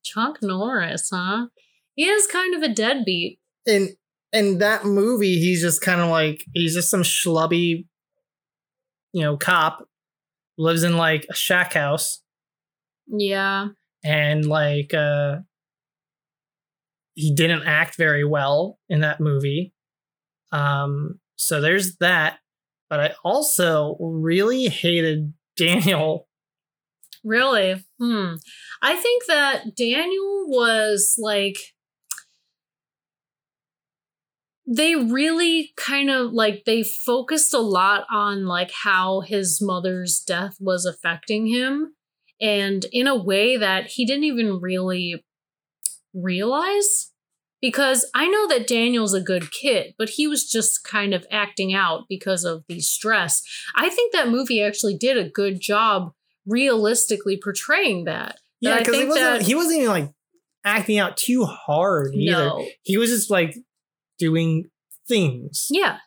Chuck 0.05 0.39
Norris, 0.41 1.09
huh? 1.13 1.47
He 1.95 2.05
is 2.05 2.27
kind 2.29 2.55
of 2.55 2.63
a 2.63 2.73
deadbeat. 2.73 3.41
In 3.67 3.97
in 4.33 4.59
that 4.59 4.85
movie, 4.85 5.39
he's 5.39 5.63
just 5.63 5.81
kind 5.81 6.01
of 6.01 6.09
like 6.11 6.45
he's 6.55 6.75
just 6.75 6.91
some 6.91 7.03
schlubby, 7.03 7.87
you 9.13 9.23
know, 9.23 9.37
cop 9.37 9.87
lives 10.59 10.83
in 10.83 10.97
like 10.97 11.27
a 11.31 11.35
shack 11.35 11.73
house 11.75 12.21
Yeah. 13.07 13.69
and 14.05 14.45
like 14.45 14.93
uh 14.93 15.37
he 17.15 17.33
didn't 17.35 17.63
act 17.65 17.97
very 17.97 18.25
well 18.25 18.79
in 18.89 19.01
that 19.01 19.21
movie 19.21 19.73
um 20.53 21.21
so 21.37 21.61
there's 21.61 21.97
that 21.99 22.39
but 22.91 22.99
i 23.01 23.15
also 23.25 23.97
really 24.01 24.67
hated 24.69 25.33
daniel 25.57 26.27
Really? 27.25 27.85
Hmm. 28.01 28.35
I 28.81 28.95
think 28.95 29.25
that 29.27 29.75
Daniel 29.77 30.47
was 30.49 31.17
like 31.19 31.57
they 34.71 34.95
really 34.95 35.73
kind 35.77 36.11
of 36.11 36.33
like 36.33 36.65
they 36.67 36.83
focused 36.83 37.55
a 37.55 37.59
lot 37.59 38.05
on 38.13 38.45
like 38.45 38.71
how 38.85 39.21
his 39.21 39.61
mother's 39.63 40.21
death 40.21 40.57
was 40.61 40.85
affecting 40.85 41.47
him 41.47 41.95
and 42.41 42.85
in 42.93 43.07
a 43.07 43.17
way 43.17 43.57
that 43.57 43.87
he 43.87 44.05
didn't 44.05 44.25
even 44.25 44.61
really 44.61 45.25
realize 46.15 47.13
because 47.61 48.09
I 48.15 48.29
know 48.29 48.47
that 48.49 48.69
Daniel's 48.69 49.15
a 49.15 49.21
good 49.21 49.51
kid, 49.51 49.95
but 49.99 50.11
he 50.11 50.29
was 50.29 50.49
just 50.49 50.85
kind 50.85 51.13
of 51.13 51.27
acting 51.31 51.75
out 51.75 52.05
because 52.09 52.45
of 52.45 52.63
the 52.69 52.79
stress. 52.81 53.43
I 53.75 53.89
think 53.89 54.13
that 54.13 54.29
movie 54.29 54.63
actually 54.63 54.97
did 54.97 55.17
a 55.17 55.29
good 55.29 55.61
job 55.61 56.13
realistically 56.47 57.39
portraying 57.43 58.05
that. 58.05 58.39
yeah 58.61 58.79
because 58.79 58.97
he 58.97 59.05
wasn't 59.05 59.25
that- 59.25 59.43
he 59.43 59.55
wasn't 59.55 59.77
even 59.79 59.89
like 59.89 60.11
acting 60.65 60.99
out 60.99 61.17
too 61.17 61.45
hard 61.45 62.15
either 62.15 62.33
No. 62.33 62.67
he 62.83 62.97
was 62.99 63.11
just 63.11 63.31
like 63.31 63.55
doing 64.19 64.65
things 65.07 65.69
Yeah. 65.71 65.99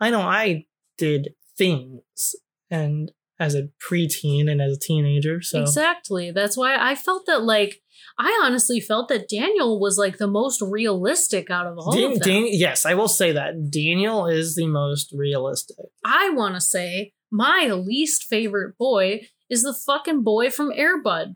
i 0.00 0.10
know 0.10 0.20
i 0.20 0.66
did 0.98 1.34
things 1.58 2.34
and 2.70 3.10
as 3.40 3.54
a 3.56 3.68
preteen 3.84 4.48
and 4.50 4.60
as 4.62 4.76
a 4.76 4.78
teenager 4.80 5.42
so 5.42 5.60
Exactly. 5.62 6.30
That's 6.30 6.56
why 6.56 6.76
I 6.76 6.94
felt 6.94 7.26
that 7.26 7.42
like 7.42 7.82
I 8.16 8.40
honestly 8.44 8.78
felt 8.80 9.08
that 9.08 9.28
Daniel 9.28 9.80
was 9.80 9.98
like 9.98 10.18
the 10.18 10.28
most 10.28 10.62
realistic 10.62 11.50
out 11.50 11.66
of 11.66 11.76
all 11.76 11.90
Dan- 11.92 12.12
of 12.12 12.20
them. 12.20 12.28
Dan- 12.28 12.48
yes, 12.52 12.86
I 12.86 12.94
will 12.94 13.08
say 13.08 13.32
that 13.32 13.70
Daniel 13.72 14.26
is 14.26 14.54
the 14.54 14.68
most 14.68 15.12
realistic. 15.12 15.86
I 16.04 16.30
want 16.30 16.54
to 16.54 16.60
say 16.60 17.12
my 17.30 17.66
least 17.74 18.22
favorite 18.24 18.78
boy 18.78 19.26
is 19.50 19.64
the 19.64 19.74
fucking 19.74 20.22
boy 20.22 20.48
from 20.50 20.70
Air 20.72 21.02
Bud. 21.02 21.34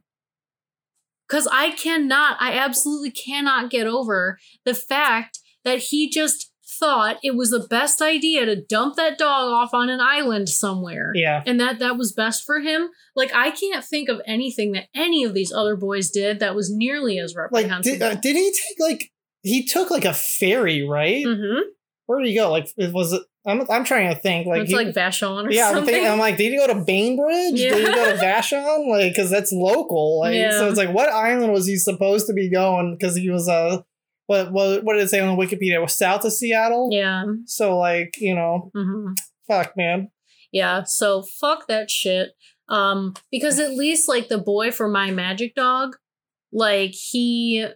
Cuz 1.28 1.48
I 1.50 1.72
cannot 1.72 2.36
I 2.40 2.52
absolutely 2.52 3.10
cannot 3.10 3.70
get 3.70 3.88
over 3.88 4.38
the 4.64 4.74
fact 4.74 5.40
that 5.64 5.78
he 5.78 6.08
just 6.10 6.52
thought 6.78 7.16
it 7.24 7.34
was 7.34 7.50
the 7.50 7.66
best 7.68 8.00
idea 8.02 8.44
to 8.44 8.54
dump 8.54 8.94
that 8.96 9.18
dog 9.18 9.48
off 9.50 9.74
on 9.74 9.88
an 9.90 10.00
island 10.00 10.48
somewhere. 10.48 11.12
Yeah. 11.14 11.42
and 11.46 11.58
that 11.60 11.78
that 11.80 11.96
was 11.96 12.12
best 12.12 12.44
for 12.44 12.60
him. 12.60 12.88
Like 13.16 13.32
I 13.34 13.50
can't 13.50 13.84
think 13.84 14.08
of 14.08 14.20
anything 14.26 14.72
that 14.72 14.84
any 14.94 15.24
of 15.24 15.34
these 15.34 15.52
other 15.52 15.76
boys 15.76 16.10
did 16.10 16.40
that 16.40 16.54
was 16.54 16.70
nearly 16.72 17.18
as 17.18 17.34
Like, 17.50 17.52
reprehensible. 17.64 17.98
did, 17.98 18.02
uh, 18.02 18.14
did 18.20 18.36
he 18.36 18.50
take 18.52 18.78
like 18.80 19.10
he 19.42 19.64
took 19.64 19.90
like 19.90 20.04
a 20.04 20.12
ferry, 20.14 20.86
right? 20.86 21.24
mm-hmm. 21.24 21.62
Where 22.06 22.20
did 22.20 22.28
he 22.28 22.34
go? 22.36 22.50
Like, 22.50 22.68
it 22.76 22.92
was 22.92 23.12
it? 23.12 23.22
I'm 23.46 23.70
I'm 23.70 23.84
trying 23.84 24.14
to 24.14 24.18
think. 24.20 24.46
Like, 24.46 24.62
it's 24.62 24.70
he- 24.70 24.76
like 24.76 24.88
Vashon 24.94 25.46
or 25.46 25.50
yeah, 25.50 25.70
I'm, 25.70 25.86
I'm 25.88 26.18
like, 26.18 26.36
did 26.38 26.52
he 26.52 26.56
go 26.58 26.66
to 26.66 26.82
Bainbridge? 26.84 27.52
Yeah. 27.60 27.70
Did 27.74 27.88
he 27.88 27.94
go 27.94 28.12
to 28.12 28.16
Vashon? 28.22 28.88
Like, 28.88 29.12
because 29.12 29.30
that's 29.30 29.52
local. 29.52 30.20
Like, 30.20 30.34
Yeah. 30.34 30.52
so 30.58 30.68
it's 30.68 30.78
like, 30.78 30.92
what 30.94 31.08
island 31.10 31.52
was 31.52 31.66
he 31.66 31.76
supposed 31.76 32.26
to 32.28 32.32
be 32.32 32.50
going? 32.50 32.96
Because 32.98 33.14
he 33.16 33.28
was 33.30 33.46
uh, 33.48 33.82
what 34.28 34.52
what 34.52 34.84
what 34.84 34.94
did 34.94 35.02
it 35.02 35.08
say 35.10 35.18
on 35.20 35.36
the 35.36 35.42
Wikipedia? 35.44 35.74
It 35.74 35.80
was 35.80 35.96
south 35.96 36.24
of 36.24 36.32
Seattle. 36.32 36.88
yeah. 36.92 37.24
So 37.46 37.76
like, 37.76 38.14
you 38.20 38.34
know, 38.36 38.70
hmm 38.74 39.12
fuck, 39.48 39.76
man. 39.76 40.10
Yeah. 40.52 40.84
So 40.84 41.22
fuck 41.22 41.66
that 41.68 41.90
shit. 41.90 42.30
Um, 42.68 43.14
because 43.32 43.58
at 43.58 43.72
least 43.72 44.08
like 44.08 44.28
the 44.28 44.38
boy 44.38 44.70
for 44.70 44.88
my 44.88 45.10
magic 45.10 45.54
dog, 45.54 45.96
like 46.52 46.92
he 46.92 47.66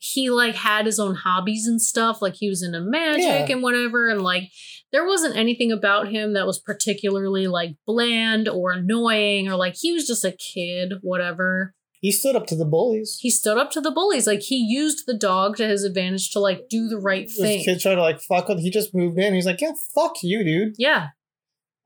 he 0.00 0.30
like 0.30 0.54
had 0.54 0.86
his 0.86 1.00
own 1.00 1.14
hobbies 1.16 1.66
and 1.66 1.80
stuff. 1.82 2.20
Like 2.22 2.34
he 2.36 2.48
was 2.48 2.62
into 2.62 2.80
magic 2.80 3.24
Yeah. 3.48 3.52
and 3.54 3.62
whatever, 3.62 4.08
and 4.08 4.22
like 4.22 4.50
there 4.92 5.06
wasn't 5.06 5.36
anything 5.36 5.72
about 5.72 6.08
him 6.08 6.34
that 6.34 6.46
was 6.46 6.58
particularly 6.60 7.46
like 7.46 7.76
bland 7.86 8.48
or 8.48 8.72
annoying 8.72 9.48
or 9.48 9.56
like 9.56 9.74
he 9.78 9.92
was 9.92 10.06
just 10.06 10.24
a 10.24 10.32
kid, 10.32 10.94
whatever. 11.02 11.74
He 12.00 12.12
stood 12.12 12.36
up 12.36 12.46
to 12.46 12.56
the 12.56 12.64
bullies. 12.64 13.18
He 13.20 13.30
stood 13.30 13.58
up 13.58 13.70
to 13.72 13.80
the 13.80 13.90
bullies. 13.90 14.26
Like 14.26 14.42
he 14.42 14.56
used 14.56 15.04
the 15.06 15.16
dog 15.16 15.56
to 15.56 15.66
his 15.66 15.82
advantage 15.84 16.30
to 16.30 16.38
like 16.40 16.68
do 16.68 16.86
the 16.88 16.98
right 16.98 17.26
This 17.26 17.38
thing. 17.38 17.64
kid 17.64 17.80
tried 17.80 17.96
to 17.96 18.02
like 18.02 18.20
fuck 18.20 18.48
with. 18.48 18.60
He 18.60 18.70
just 18.70 18.94
moved 18.94 19.18
in. 19.18 19.34
He's 19.34 19.46
like, 19.46 19.60
yeah, 19.60 19.72
fuck 19.94 20.16
you, 20.22 20.44
dude. 20.44 20.74
Yeah. 20.78 21.08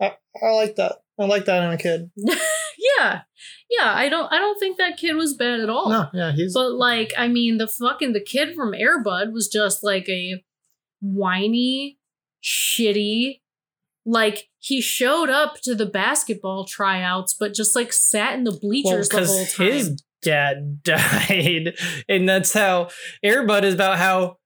I, 0.00 0.16
I 0.42 0.50
like 0.50 0.76
that. 0.76 0.96
I 1.18 1.24
like 1.24 1.44
that 1.46 1.62
in 1.64 1.70
a 1.70 1.78
kid. 1.78 2.10
yeah. 2.16 3.22
Yeah. 3.70 3.92
I 3.94 4.08
don't 4.08 4.32
I 4.32 4.38
don't 4.38 4.58
think 4.58 4.76
that 4.78 4.96
kid 4.96 5.14
was 5.14 5.34
bad 5.34 5.60
at 5.60 5.70
all. 5.70 5.88
No, 5.88 6.06
yeah, 6.12 6.32
he's 6.32 6.52
But 6.54 6.72
like, 6.72 7.12
I 7.16 7.28
mean, 7.28 7.58
the 7.58 7.68
fucking 7.68 8.12
the 8.12 8.20
kid 8.22 8.54
from 8.54 8.74
Air 8.74 9.02
Bud 9.02 9.32
was 9.32 9.48
just 9.48 9.82
like 9.84 10.08
a 10.08 10.42
whiny, 11.00 11.98
shitty. 12.42 13.40
Like 14.04 14.48
he 14.58 14.80
showed 14.80 15.30
up 15.30 15.60
to 15.62 15.74
the 15.74 15.86
basketball 15.86 16.64
tryouts, 16.64 17.34
but 17.34 17.54
just 17.54 17.76
like 17.76 17.92
sat 17.92 18.34
in 18.34 18.44
the 18.44 18.50
well 18.50 18.60
bleachers 18.60 19.08
the 19.08 19.24
whole 19.24 19.44
because 19.44 19.52
time. 19.54 19.66
his 19.66 20.02
dad 20.22 20.82
died, 20.84 21.74
and 22.08 22.28
that's 22.28 22.52
how 22.52 22.88
Air 23.22 23.46
Bud 23.46 23.64
is 23.64 23.74
about 23.74 23.98
how 23.98 24.36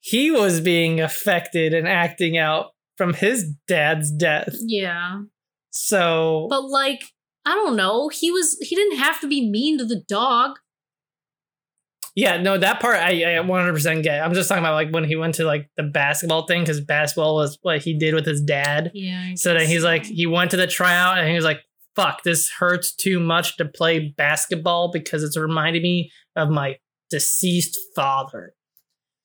he 0.00 0.30
was 0.30 0.60
being 0.60 1.00
affected 1.00 1.72
and 1.72 1.88
acting 1.88 2.36
out 2.36 2.72
from 2.96 3.14
his 3.14 3.54
dad's 3.66 4.10
death. 4.10 4.54
yeah, 4.60 5.22
So 5.70 6.46
but 6.50 6.64
like, 6.68 7.04
I 7.46 7.54
don't 7.54 7.76
know. 7.76 8.08
He 8.08 8.30
was 8.30 8.58
he 8.60 8.76
didn't 8.76 8.98
have 8.98 9.20
to 9.20 9.26
be 9.26 9.48
mean 9.48 9.78
to 9.78 9.84
the 9.84 10.02
dog. 10.06 10.58
Yeah, 12.14 12.40
no, 12.40 12.56
that 12.56 12.80
part 12.80 12.96
I, 12.96 13.38
I 13.38 13.42
100% 13.42 14.02
get. 14.02 14.22
I'm 14.24 14.34
just 14.34 14.48
talking 14.48 14.62
about 14.62 14.74
like 14.74 14.90
when 14.92 15.04
he 15.04 15.16
went 15.16 15.34
to 15.36 15.44
like 15.44 15.68
the 15.76 15.82
basketball 15.82 16.46
thing 16.46 16.62
because 16.62 16.80
basketball 16.80 17.34
was 17.34 17.58
what 17.62 17.82
he 17.82 17.98
did 17.98 18.14
with 18.14 18.24
his 18.24 18.40
dad. 18.40 18.92
Yeah. 18.94 19.30
I 19.30 19.34
So 19.34 19.54
then 19.54 19.66
he's 19.66 19.82
so. 19.82 19.88
like, 19.88 20.04
he 20.04 20.26
went 20.26 20.52
to 20.52 20.56
the 20.56 20.66
tryout 20.66 21.18
and 21.18 21.28
he 21.28 21.34
was 21.34 21.44
like, 21.44 21.60
fuck, 21.96 22.22
this 22.22 22.50
hurts 22.58 22.94
too 22.94 23.18
much 23.18 23.56
to 23.56 23.64
play 23.64 24.14
basketball 24.16 24.90
because 24.92 25.22
it's 25.24 25.36
reminding 25.36 25.82
me 25.82 26.10
of 26.36 26.50
my 26.50 26.76
deceased 27.10 27.78
father. 27.96 28.54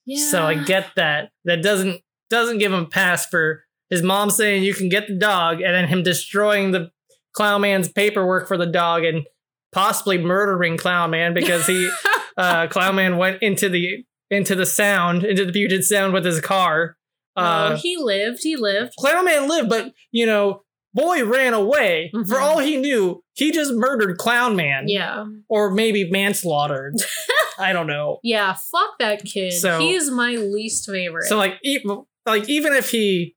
Yeah. 0.05 0.29
So 0.29 0.43
I 0.45 0.55
get 0.55 0.87
that. 0.95 1.29
That 1.45 1.61
doesn't 1.61 2.01
doesn't 2.29 2.59
give 2.59 2.71
him 2.71 2.83
a 2.83 2.87
pass 2.87 3.25
for 3.25 3.63
his 3.89 4.03
mom 4.03 4.29
saying 4.29 4.63
you 4.63 4.73
can 4.73 4.89
get 4.89 5.07
the 5.07 5.15
dog, 5.15 5.61
and 5.61 5.73
then 5.73 5.87
him 5.87 6.03
destroying 6.03 6.71
the 6.71 6.91
clown 7.33 7.61
man's 7.61 7.91
paperwork 7.91 8.47
for 8.47 8.57
the 8.57 8.65
dog 8.65 9.03
and 9.03 9.25
possibly 9.71 10.17
murdering 10.17 10.77
clown 10.77 11.11
man 11.11 11.33
because 11.33 11.67
he 11.67 11.89
uh 12.39 12.65
clown 12.67 12.95
man 12.95 13.17
went 13.17 13.41
into 13.43 13.69
the 13.69 14.03
into 14.31 14.55
the 14.55 14.65
sound 14.65 15.23
into 15.23 15.45
the 15.45 15.51
Puget 15.51 15.83
Sound 15.83 16.13
with 16.13 16.25
his 16.25 16.39
car. 16.41 16.95
Uh, 17.35 17.71
oh, 17.73 17.75
he 17.77 17.95
lived. 17.97 18.39
He 18.43 18.55
lived. 18.55 18.93
Clown 18.99 19.23
Man 19.25 19.47
lived, 19.47 19.69
but 19.69 19.93
you 20.11 20.25
know, 20.25 20.63
boy 20.93 21.23
ran 21.25 21.53
away. 21.53 22.09
For 22.11 22.19
Mhm. 22.35 22.41
all 22.41 22.57
he 22.59 22.75
knew, 22.77 23.23
he 23.33 23.51
just 23.51 23.71
murdered 23.73 24.17
Clown 24.17 24.55
Man. 24.55 24.85
Yeah. 24.87 25.25
Or 25.47 25.71
maybe 25.71 26.09
manslaughtered. 26.09 26.95
I 27.59 27.71
don't 27.73 27.87
know. 27.87 28.19
Yeah. 28.23 28.53
Fuck 28.53 28.97
that 28.99 29.23
kid. 29.23 29.53
So- 29.53 29.79
he 29.79 29.93
is 29.93 30.09
my 30.11 30.31
least 30.35 30.89
favorite. 30.89 31.25
So 31.27 31.37
like, 31.37 31.59
e- 31.63 31.83
like 32.25 32.49
even 32.49 32.73
if 32.73 32.89
he 32.91 33.35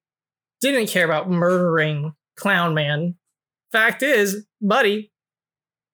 didn't 0.61 0.89
care 0.89 1.05
about 1.05 1.31
murdering 1.31 2.15
Clown 2.37 2.75
Man, 2.75 3.15
fact 3.71 4.03
is, 4.03 4.47
buddy, 4.61 5.12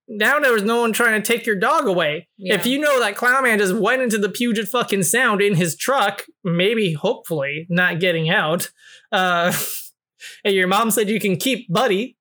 now 0.09 0.41
there 0.41 0.53
was 0.53 0.63
no 0.63 0.81
one 0.81 0.93
trying 0.93 1.21
to 1.21 1.27
take 1.27 1.45
your 1.45 1.57
dog 1.57 1.87
away. 1.87 2.29
Yeah. 2.39 2.55
If 2.55 2.67
you 2.67 2.79
know 2.79 2.99
that 3.01 3.17
Clown 3.17 3.45
Man 3.45 3.59
just 3.59 3.75
went 3.75 4.03
into 4.03 4.19
the 4.19 4.29
Puget 4.29 4.69
fucking 4.69 5.03
Sound 5.03 5.43
in 5.43 5.55
his 5.55 5.77
truck, 5.77 6.25
maybe, 6.43 6.95
hopefully, 6.95 7.67
not 7.69 8.01
getting 8.01 8.31
out, 8.31 8.71
uh, 9.13 9.53
and 10.45 10.55
your 10.55 10.67
mom 10.67 10.91
said 10.91 11.09
you 11.09 11.21
can 11.21 11.37
keep 11.37 11.71
Buddy, 11.71 12.17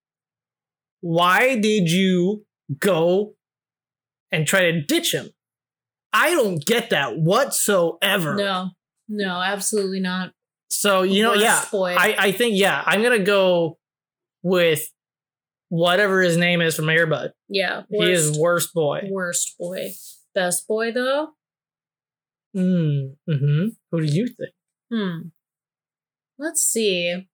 why 1.00 1.58
did 1.58 1.90
you 1.90 2.46
go 2.78 3.36
and 4.32 4.46
try 4.46 4.72
to 4.72 4.82
ditch 4.82 5.14
him? 5.14 5.30
I 6.12 6.32
don't 6.32 6.64
get 6.66 6.90
that 6.90 7.18
whatsoever. 7.18 8.36
no, 8.36 8.72
no, 9.08 9.42
absolutely 9.42 10.00
not. 10.00 10.32
So 10.70 11.04
you 11.04 11.24
know, 11.24 11.34
yeah. 11.34 11.64
I 11.74 12.16
I 12.18 12.32
think 12.34 12.58
yeah, 12.58 12.84
I'm 12.86 13.02
gonna 13.02 13.20
go 13.20 13.78
with 14.44 14.90
whatever 15.70 16.22
his 16.22 16.38
name 16.38 16.62
is 16.62 16.76
from 16.76 16.90
Air 16.90 17.08
Bud. 17.08 17.32
Yeah. 17.50 17.84
He 17.90 18.12
is 18.12 18.30
Worst, 18.30 18.40
worst 18.40 18.74
boy. 18.74 19.02
worst 19.10 19.56
boy. 19.60 19.90
Best 20.34 20.68
boy 20.68 20.92
though. 20.92 21.30
Mm, 22.56 23.16
hmm 23.28 23.68
Who 23.92 24.02
do 24.02 24.06
you 24.06 24.28
think? 24.28 24.52
Hmm. 24.92 25.28
Let's 26.40 26.62
see. 26.62 27.28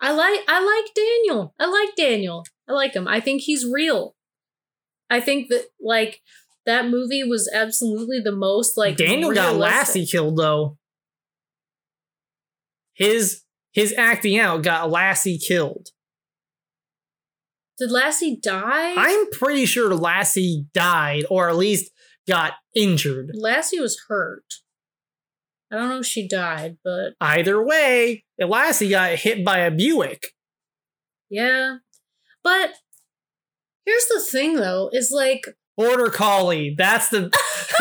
I 0.00 0.12
like 0.12 0.40
I 0.48 0.64
like 0.64 0.94
Daniel. 0.94 1.54
I 1.58 1.66
like 1.66 1.94
Daniel. 1.96 2.44
I 2.68 2.72
like 2.72 2.94
him. 2.94 3.06
I 3.06 3.20
think 3.20 3.42
he's 3.42 3.66
real. 3.66 4.14
I 5.08 5.20
think 5.20 5.48
that 5.48 5.66
like 5.80 6.20
that 6.66 6.86
movie 6.88 7.24
was 7.24 7.50
absolutely 7.52 8.20
the 8.20 8.32
most 8.32 8.76
like 8.76 8.96
Daniel 8.96 9.32
got. 9.32 9.56
Lassie 9.56 10.06
killed 10.06 10.36
though. 10.38 10.78
His 12.94 13.42
his 13.72 13.94
acting 13.96 14.38
out 14.38 14.62
got 14.62 14.90
Lassie 14.90 15.38
killed. 15.38 15.88
Did 17.80 17.90
Lassie 17.90 18.36
die? 18.36 18.94
I'm 18.94 19.30
pretty 19.30 19.64
sure 19.64 19.94
Lassie 19.94 20.66
died, 20.74 21.24
or 21.30 21.48
at 21.48 21.56
least 21.56 21.90
got 22.28 22.52
injured. 22.76 23.30
Lassie 23.32 23.80
was 23.80 23.98
hurt. 24.06 24.44
I 25.72 25.76
don't 25.76 25.88
know 25.88 26.00
if 26.00 26.06
she 26.06 26.28
died, 26.28 26.76
but 26.84 27.14
Either 27.22 27.64
way, 27.64 28.24
Lassie 28.38 28.90
got 28.90 29.12
hit 29.18 29.44
by 29.44 29.60
a 29.60 29.70
Buick. 29.70 30.26
yeah. 31.30 31.76
But 32.44 32.74
here's 33.86 34.06
the 34.06 34.20
thing 34.30 34.56
though, 34.56 34.90
is 34.92 35.10
like 35.10 35.46
Border 35.76 36.10
Collie. 36.10 36.74
That's 36.76 37.08
the. 37.08 37.30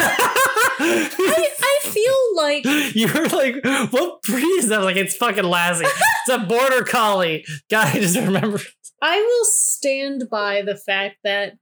I, 0.81 1.49
I 1.61 1.79
feel 1.89 2.35
like 2.35 2.63
You're 2.95 3.27
like, 3.27 3.91
what 3.91 4.21
breed 4.21 4.43
is 4.59 4.69
that? 4.69 4.81
Like, 4.81 4.95
it's 4.95 5.15
fucking 5.15 5.43
Lassie. 5.43 5.85
It's 5.85 6.29
a 6.29 6.45
border 6.45 6.83
collie. 6.83 7.45
God, 7.69 7.87
I 7.95 7.99
just 7.99 8.15
remember. 8.15 8.59
I 9.01 9.17
will 9.21 9.45
stand 9.45 10.29
by 10.29 10.61
the 10.61 10.75
fact 10.75 11.17
that 11.23 11.53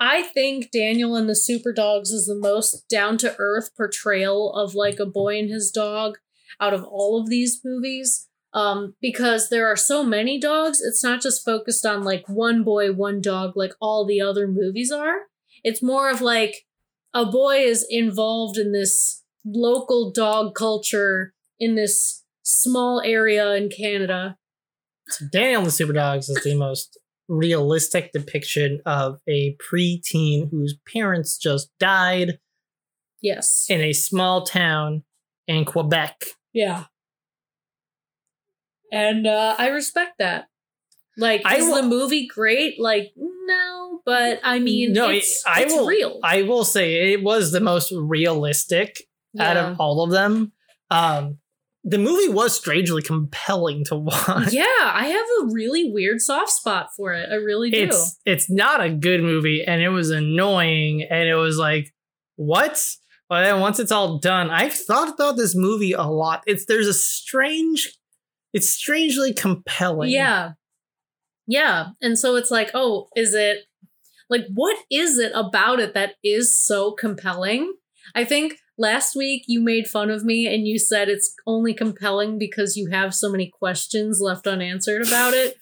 I 0.00 0.22
think 0.22 0.70
Daniel 0.70 1.14
and 1.14 1.28
the 1.28 1.36
Super 1.36 1.72
Dogs 1.72 2.10
is 2.10 2.26
the 2.26 2.34
most 2.34 2.88
down 2.88 3.16
to 3.18 3.36
earth 3.38 3.70
portrayal 3.76 4.52
of 4.52 4.74
like 4.74 4.98
a 4.98 5.06
boy 5.06 5.38
and 5.38 5.50
his 5.50 5.70
dog 5.70 6.18
out 6.60 6.74
of 6.74 6.84
all 6.84 7.20
of 7.20 7.28
these 7.28 7.60
movies. 7.64 8.28
Um, 8.52 8.94
because 9.00 9.48
there 9.48 9.66
are 9.66 9.76
so 9.76 10.04
many 10.04 10.38
dogs, 10.38 10.80
it's 10.80 11.02
not 11.02 11.20
just 11.20 11.44
focused 11.44 11.84
on 11.84 12.04
like 12.04 12.28
one 12.28 12.62
boy, 12.62 12.92
one 12.92 13.20
dog, 13.20 13.56
like 13.56 13.72
all 13.80 14.06
the 14.06 14.20
other 14.20 14.46
movies 14.46 14.92
are. 14.92 15.22
It's 15.64 15.82
more 15.82 16.08
of 16.08 16.20
like 16.20 16.66
a 17.12 17.24
boy 17.26 17.58
is 17.58 17.84
involved 17.88 18.56
in 18.56 18.72
this 18.72 19.24
local 19.44 20.12
dog 20.12 20.54
culture 20.54 21.34
in 21.58 21.74
this 21.74 22.24
small 22.42 23.00
area 23.00 23.54
in 23.54 23.70
Canada. 23.70 24.36
So 25.08 25.26
Daniel 25.32 25.58
and 25.60 25.66
the 25.66 25.70
Super 25.72 25.92
Dogs 25.92 26.28
is 26.28 26.42
the 26.42 26.54
most 26.54 26.98
realistic 27.28 28.12
depiction 28.12 28.80
of 28.86 29.18
a 29.28 29.56
preteen 29.56 30.50
whose 30.50 30.76
parents 30.92 31.38
just 31.38 31.70
died 31.78 32.38
Yes. 33.22 33.66
in 33.68 33.80
a 33.80 33.92
small 33.92 34.44
town 34.44 35.04
in 35.46 35.64
Quebec. 35.64 36.24
Yeah. 36.52 36.84
And 38.92 39.26
uh, 39.26 39.56
I 39.58 39.68
respect 39.68 40.18
that. 40.18 40.46
Like, 41.16 41.42
I 41.44 41.56
is 41.56 41.66
will- 41.66 41.76
the 41.76 41.82
movie 41.88 42.26
great? 42.26 42.80
Like, 42.80 43.12
no, 43.16 44.00
but 44.04 44.40
I 44.42 44.58
mean, 44.58 44.92
No, 44.92 45.08
it's, 45.10 45.42
it- 45.44 45.48
I 45.48 45.62
it's 45.62 45.72
will- 45.72 45.86
real. 45.86 46.20
I 46.22 46.42
will 46.42 46.64
say 46.64 47.12
it 47.12 47.22
was 47.22 47.52
the 47.52 47.60
most 47.60 47.92
realistic 47.96 49.02
out 49.38 49.56
of 49.56 49.80
all 49.80 50.02
of 50.04 50.10
them. 50.10 50.52
Um, 50.90 51.38
the 51.84 51.98
movie 51.98 52.28
was 52.28 52.56
strangely 52.56 53.02
compelling 53.02 53.84
to 53.84 53.94
watch. 53.96 54.52
yeah, 54.52 54.64
I 54.80 55.06
have 55.06 55.26
a 55.42 55.52
really 55.52 55.90
weird 55.92 56.20
soft 56.20 56.50
spot 56.50 56.88
for 56.96 57.12
it. 57.12 57.28
I 57.30 57.36
really 57.36 57.70
do. 57.70 57.84
it's 57.84 58.20
it's 58.24 58.50
not 58.50 58.82
a 58.82 58.90
good 58.90 59.22
movie 59.22 59.62
and 59.64 59.82
it 59.82 59.90
was 59.90 60.10
annoying 60.10 61.06
and 61.08 61.28
it 61.28 61.36
was 61.36 61.58
like 61.58 61.92
what 62.36 62.82
but 63.28 63.42
then 63.42 63.60
once 63.60 63.78
it's 63.78 63.92
all 63.92 64.18
done 64.18 64.50
i've 64.50 64.72
thought 64.72 65.08
about 65.14 65.36
this 65.36 65.54
movie 65.54 65.92
a 65.92 66.02
lot 66.02 66.42
it's 66.46 66.66
there's 66.66 66.88
a 66.88 66.94
strange 66.94 67.92
it's 68.52 68.68
strangely 68.68 69.32
compelling 69.32 70.10
yeah. 70.10 70.52
Yeah. 71.46 71.88
And 72.00 72.18
so 72.18 72.36
it's 72.36 72.50
like, 72.50 72.70
oh, 72.74 73.08
is 73.16 73.34
it 73.34 73.64
like, 74.30 74.46
what 74.52 74.76
is 74.90 75.18
it 75.18 75.32
about 75.34 75.80
it 75.80 75.94
that 75.94 76.14
is 76.22 76.56
so 76.56 76.92
compelling? 76.92 77.74
I 78.14 78.24
think 78.24 78.56
last 78.78 79.14
week 79.16 79.44
you 79.46 79.60
made 79.60 79.86
fun 79.86 80.10
of 80.10 80.24
me 80.24 80.46
and 80.52 80.66
you 80.66 80.78
said 80.78 81.08
it's 81.08 81.32
only 81.46 81.74
compelling 81.74 82.38
because 82.38 82.76
you 82.76 82.90
have 82.90 83.14
so 83.14 83.30
many 83.30 83.50
questions 83.58 84.20
left 84.20 84.46
unanswered 84.46 85.06
about 85.06 85.32
it. 85.34 85.56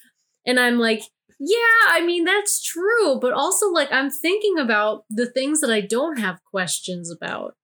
And 0.47 0.59
I'm 0.59 0.79
like, 0.79 1.03
yeah, 1.39 1.91
I 1.91 2.05
mean, 2.05 2.25
that's 2.25 2.63
true. 2.63 3.19
But 3.21 3.33
also, 3.33 3.69
like, 3.71 3.93
I'm 3.93 4.11
thinking 4.11 4.59
about 4.59 5.05
the 5.11 5.27
things 5.31 5.61
that 5.61 5.71
I 5.71 5.81
don't 5.81 6.19
have 6.19 6.39
questions 6.51 7.11
about. 7.11 7.55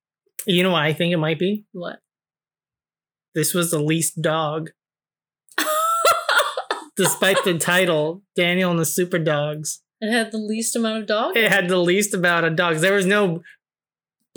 you 0.47 0.63
know 0.63 0.71
what 0.73 0.83
i 0.83 0.93
think 0.93 1.13
it 1.13 1.17
might 1.19 1.39
be 1.39 1.65
What? 1.73 1.99
this 3.35 3.53
was 3.55 3.71
the 3.71 3.79
least 3.81 4.23
dog 4.23 4.71
despite 6.97 7.43
the 7.45 7.59
title 7.59 8.23
daniel 8.37 8.71
and 8.71 8.81
the 8.81 8.85
super 8.85 9.19
dogs 9.19 9.83
It 10.01 10.11
had 10.13 10.31
the 10.33 10.39
least 10.39 10.77
amount 10.77 10.99
of 11.03 11.07
dogs. 11.07 11.37
it 11.37 11.51
had 11.51 11.69
the 11.69 11.77
least 11.79 12.15
amount 12.15 12.47
of 12.47 12.55
dogs. 12.57 12.81
There 12.81 12.95
was 12.95 13.07
no 13.07 13.43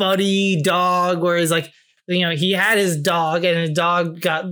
buddy 0.02 0.60
dog 0.64 1.22
where 1.22 1.38
he's 1.38 1.52
like, 1.52 1.72
you 2.08 2.22
know, 2.22 2.36
he 2.36 2.54
had 2.54 2.80
his 2.80 3.00
dog 3.00 3.46
and 3.46 3.56
his 3.56 3.70
dog 3.70 4.20
got 4.20 4.46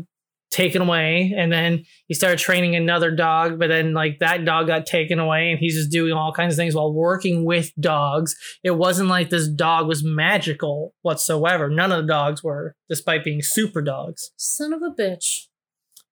taken 0.52 0.84
away 0.84 1.34
and 1.36 1.52
then 1.52 1.84
he 2.06 2.14
started 2.14 2.38
training 2.38 2.76
another 2.76 3.10
dog, 3.16 3.58
but 3.58 3.68
then 3.68 3.96
like 3.96 4.20
that 4.20 4.46
dog 4.46 4.68
got 4.68 4.86
taken 4.86 5.18
away 5.18 5.50
and 5.50 5.60
he's 5.60 5.74
just 5.74 5.90
doing 5.90 6.14
all 6.14 6.32
kinds 6.32 6.54
of 6.54 6.58
things 6.58 6.76
while 6.76 6.94
working 6.94 7.46
with 7.46 7.72
dogs. 7.80 8.36
It 8.64 8.78
wasn't 8.78 9.10
like 9.10 9.32
this 9.32 9.48
dog 9.48 9.88
was 9.88 10.04
magical 10.04 10.94
whatsoever. 11.02 11.68
None 11.68 11.92
of 11.92 12.04
the 12.04 12.08
dogs 12.08 12.44
were, 12.44 12.76
despite 12.88 13.24
being 13.24 13.42
super 13.42 13.82
dogs. 13.82 14.30
Son 14.38 14.72
of 14.72 14.84
a 14.84 14.92
bitch. 14.92 15.48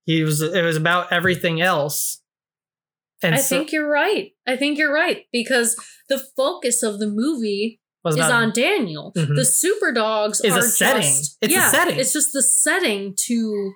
He 0.03 0.23
was 0.23 0.41
it 0.41 0.63
was 0.63 0.77
about 0.77 1.13
everything 1.13 1.61
else. 1.61 2.23
And 3.21 3.35
I 3.35 3.37
so- 3.37 3.55
think 3.55 3.71
you're 3.71 3.89
right. 3.89 4.31
I 4.47 4.55
think 4.55 4.79
you're 4.79 4.93
right 4.93 5.25
because 5.31 5.75
the 6.09 6.17
focus 6.17 6.81
of 6.81 6.97
the 6.97 7.07
movie 7.07 7.79
is 8.15 8.15
about- 8.15 8.31
on 8.31 8.51
Daniel. 8.53 9.11
Mhm. 9.15 9.35
The 9.35 9.45
super 9.45 9.91
dogs 9.91 10.39
Is 10.41 10.55
a 10.55 10.59
are 10.59 10.61
setting. 10.61 11.01
Just, 11.01 11.37
It's 11.41 11.53
a 11.53 11.55
yeah, 11.55 11.71
setting. 11.71 11.99
It's 11.99 12.13
just 12.13 12.33
the 12.33 12.41
setting 12.43 13.15
to 13.25 13.73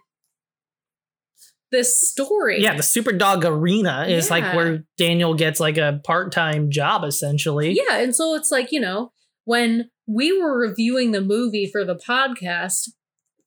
this 1.72 2.02
story. 2.10 2.62
Yeah, 2.62 2.76
the 2.76 2.84
super 2.84 3.14
dog 3.14 3.46
arena 3.46 4.06
is 4.08 4.30
like 4.30 4.54
where 4.54 4.84
Daniel 4.98 5.34
gets 5.34 5.60
like 5.60 5.78
a 5.78 6.02
part-time 6.04 6.70
job 6.70 7.04
essentially. 7.06 7.72
Yeah, 7.72 7.98
and 7.98 8.14
so 8.16 8.36
it's 8.36 8.52
like, 8.52 8.72
you 8.72 8.80
know, 8.82 9.14
when 9.46 9.90
we 10.06 10.38
were 10.38 10.58
reviewing 10.58 11.12
the 11.12 11.22
movie 11.22 11.70
for 11.72 11.86
the 11.86 11.96
podcast 11.96 12.90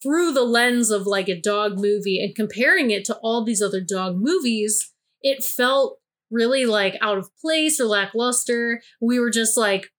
through 0.03 0.32
the 0.32 0.45
lens 0.45 0.91
of 0.91 1.07
like 1.07 1.28
a 1.28 1.39
dog 1.39 1.74
movie 1.78 2.18
and 2.22 2.35
comparing 2.35 2.91
it 2.91 3.05
to 3.07 3.14
all 3.16 3.45
these 3.45 3.61
other 3.61 3.82
dog 3.82 4.16
movies, 4.16 4.93
it 5.22 5.45
felt 5.45 5.99
really 6.30 6.64
like 6.64 6.97
out 7.03 7.18
of 7.18 7.28
place 7.43 7.78
or 7.78 7.85
lackluster. 7.85 8.80
We 9.03 9.18
were 9.20 9.30
just 9.30 9.57
like, 9.57 9.91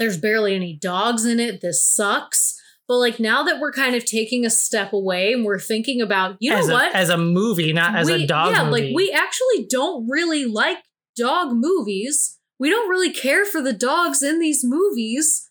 there's 0.00 0.16
barely 0.16 0.56
any 0.56 0.76
dogs 0.76 1.24
in 1.24 1.38
it. 1.38 1.60
This 1.60 1.86
sucks. 1.86 2.60
But 2.88 2.96
like 2.96 3.20
now 3.20 3.44
that 3.44 3.60
we're 3.60 3.70
kind 3.70 3.94
of 3.94 4.04
taking 4.04 4.44
a 4.44 4.50
step 4.50 4.92
away 4.92 5.32
and 5.32 5.44
we're 5.44 5.60
thinking 5.60 6.00
about, 6.00 6.36
you 6.40 6.50
know 6.50 6.58
as 6.58 6.68
what? 6.68 6.92
As 6.92 7.08
a 7.08 7.16
movie, 7.16 7.72
not 7.72 7.94
as 7.94 8.08
a 8.08 8.26
dog 8.26 8.52
yeah, 8.52 8.64
movie. 8.64 8.86
like 8.86 8.96
we 8.96 9.12
actually 9.12 9.66
don't 9.68 10.08
really 10.08 10.44
like 10.46 10.78
dog 11.16 11.52
movies. 11.52 12.38
We 12.58 12.68
don't 12.68 12.88
really 12.88 13.12
care 13.12 13.44
for 13.44 13.62
the 13.62 13.72
dogs 13.72 14.22
in 14.24 14.40
these 14.40 14.64
movies. 14.64 15.50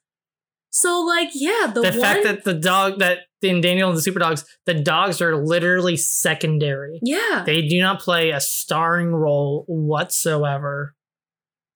So 0.69 0.99
like, 0.99 1.29
yeah, 1.33 1.71
the, 1.73 1.81
the 1.81 1.91
one 1.91 2.01
fact 2.01 2.23
that 2.23 2.43
the 2.43 2.53
dog 2.53 2.99
that 2.99 3.19
in 3.41 3.61
Daniel 3.61 3.87
and 3.87 3.97
the 3.97 4.01
Super 4.01 4.19
Dogs, 4.19 4.43
the 4.65 4.73
dogs 4.73 5.21
are 5.21 5.37
literally 5.37 5.95
secondary. 5.95 6.99
yeah, 7.01 7.43
They 7.45 7.61
do 7.61 7.79
not 7.79 8.01
play 8.01 8.31
a 8.31 8.41
starring 8.41 9.15
role 9.15 9.63
whatsoever. 9.67 10.95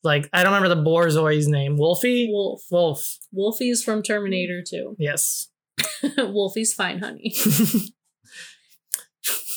Like 0.03 0.29
I 0.33 0.43
don't 0.43 0.53
remember 0.53 0.75
the 0.75 0.89
Borzoi's 0.89 1.47
name. 1.47 1.77
Wolfie? 1.77 2.27
Wolf. 2.29 2.63
Wolf. 2.69 3.17
Wolfie's 3.31 3.83
from 3.83 4.03
Terminator 4.03 4.61
2. 4.67 4.97
Yes. 4.99 5.49
Wolfie's 6.17 6.73
fine, 6.73 6.99
honey. 6.99 7.33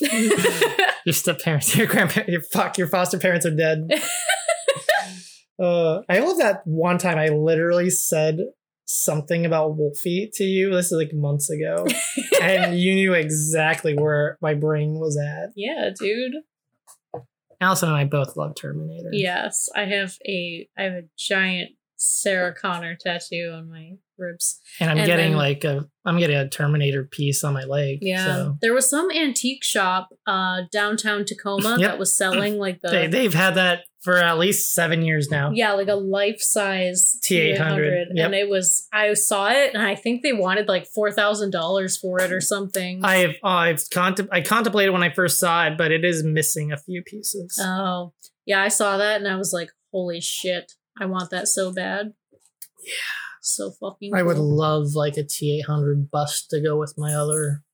your 1.04 1.12
step 1.12 1.40
parents, 1.40 1.74
your 1.76 1.86
grandparents, 1.86 2.30
your 2.30 2.42
fuck, 2.42 2.78
your 2.78 2.86
foster 2.86 3.18
parents 3.18 3.44
are 3.46 3.54
dead. 3.54 3.88
uh, 5.60 6.00
I 6.08 6.20
love 6.20 6.38
that 6.38 6.62
one 6.64 6.98
time 6.98 7.18
I 7.18 7.28
literally 7.28 7.90
said 7.90 8.38
something 8.84 9.44
about 9.44 9.76
Wolfie 9.76 10.30
to 10.34 10.44
you. 10.44 10.70
This 10.70 10.86
is 10.86 10.92
like 10.92 11.12
months 11.12 11.50
ago, 11.50 11.86
and 12.40 12.78
you 12.78 12.94
knew 12.94 13.14
exactly 13.14 13.94
where 13.94 14.38
my 14.40 14.54
brain 14.54 14.94
was 14.94 15.18
at. 15.18 15.50
yeah, 15.56 15.90
dude. 15.98 16.34
Allison 17.60 17.88
and 17.88 17.96
I 17.98 18.04
both 18.04 18.36
love 18.36 18.54
Terminator. 18.54 19.10
Yes, 19.12 19.68
I 19.74 19.84
have 19.84 20.14
a 20.26 20.68
I 20.78 20.82
have 20.82 20.92
a 20.92 21.02
giant 21.18 21.70
Sarah 21.96 22.54
Connor 22.54 22.94
tattoo 22.94 23.52
on 23.54 23.70
my 23.70 23.92
ribs. 24.18 24.60
and 24.80 24.90
I'm 24.90 24.98
And 24.98 25.06
getting 25.06 25.30
then- 25.30 25.38
like 25.38 25.64
a, 25.64 25.86
I'm 26.04 26.18
getting 26.18 26.36
a 26.36 26.48
Terminator 26.48 27.04
piece 27.04 27.42
on 27.44 27.52
my 27.54 27.64
leg. 27.64 27.98
Yeah. 28.02 28.24
so. 28.26 28.58
There 28.60 28.74
was 28.74 28.88
some 28.88 29.10
antique 29.10 29.64
shop 29.64 30.08
uh 30.26 30.62
downtown 30.72 31.24
Tacoma 31.24 31.76
Yep. 31.78 31.90
that 31.90 31.98
was 31.98 32.16
selling 32.16 32.58
like 32.58 32.80
the 32.82 32.88
They, 32.90 33.06
they've 33.06 33.34
had 33.34 33.54
that 33.54 33.84
for 34.06 34.18
at 34.18 34.38
least 34.38 34.72
seven 34.72 35.02
years 35.02 35.32
now. 35.32 35.50
yeah, 35.52 35.72
like 35.72 35.88
a 35.88 35.96
life 35.96 36.40
size 36.40 37.18
T800, 37.24 38.10
and 38.16 38.36
it 38.36 38.48
was 38.48 38.86
I 38.92 39.12
saw 39.14 39.48
it 39.48 39.74
and 39.74 39.82
I 39.82 39.96
think 39.96 40.22
they 40.22 40.32
wanted 40.32 40.68
like 40.68 40.86
four 40.86 41.10
thousand 41.10 41.50
dollars 41.50 41.96
for 41.96 42.20
it 42.20 42.30
or 42.32 42.40
something. 42.40 43.04
I've 43.04 43.34
oh, 43.42 43.48
I've 43.48 43.76
contem- 43.78 44.28
I 44.30 44.42
contemplated 44.42 44.92
when 44.92 45.02
I 45.02 45.10
first 45.10 45.40
saw 45.40 45.66
it, 45.66 45.76
but 45.76 45.90
it 45.90 46.04
is 46.04 46.22
missing 46.22 46.70
a 46.70 46.76
few 46.76 47.02
pieces. 47.02 47.58
oh 47.60 48.12
yeah, 48.44 48.62
I 48.62 48.68
saw 48.68 48.96
that 48.96 49.16
and 49.20 49.26
I 49.28 49.34
was 49.34 49.52
like, 49.52 49.70
holy 49.90 50.20
shit, 50.20 50.74
I 51.00 51.06
want 51.06 51.30
that 51.30 51.48
so 51.48 51.72
bad. 51.72 52.14
Yeah. 52.80 52.92
so 53.42 53.72
fucking. 53.72 54.14
I 54.14 54.22
would 54.22 54.38
love 54.38 54.94
like 54.94 55.16
a 55.16 55.24
T 55.24 55.58
eight 55.58 55.66
hundred 55.66 56.12
bust 56.12 56.48
to 56.50 56.60
go 56.60 56.78
with 56.78 56.94
my 56.96 57.12
other 57.12 57.64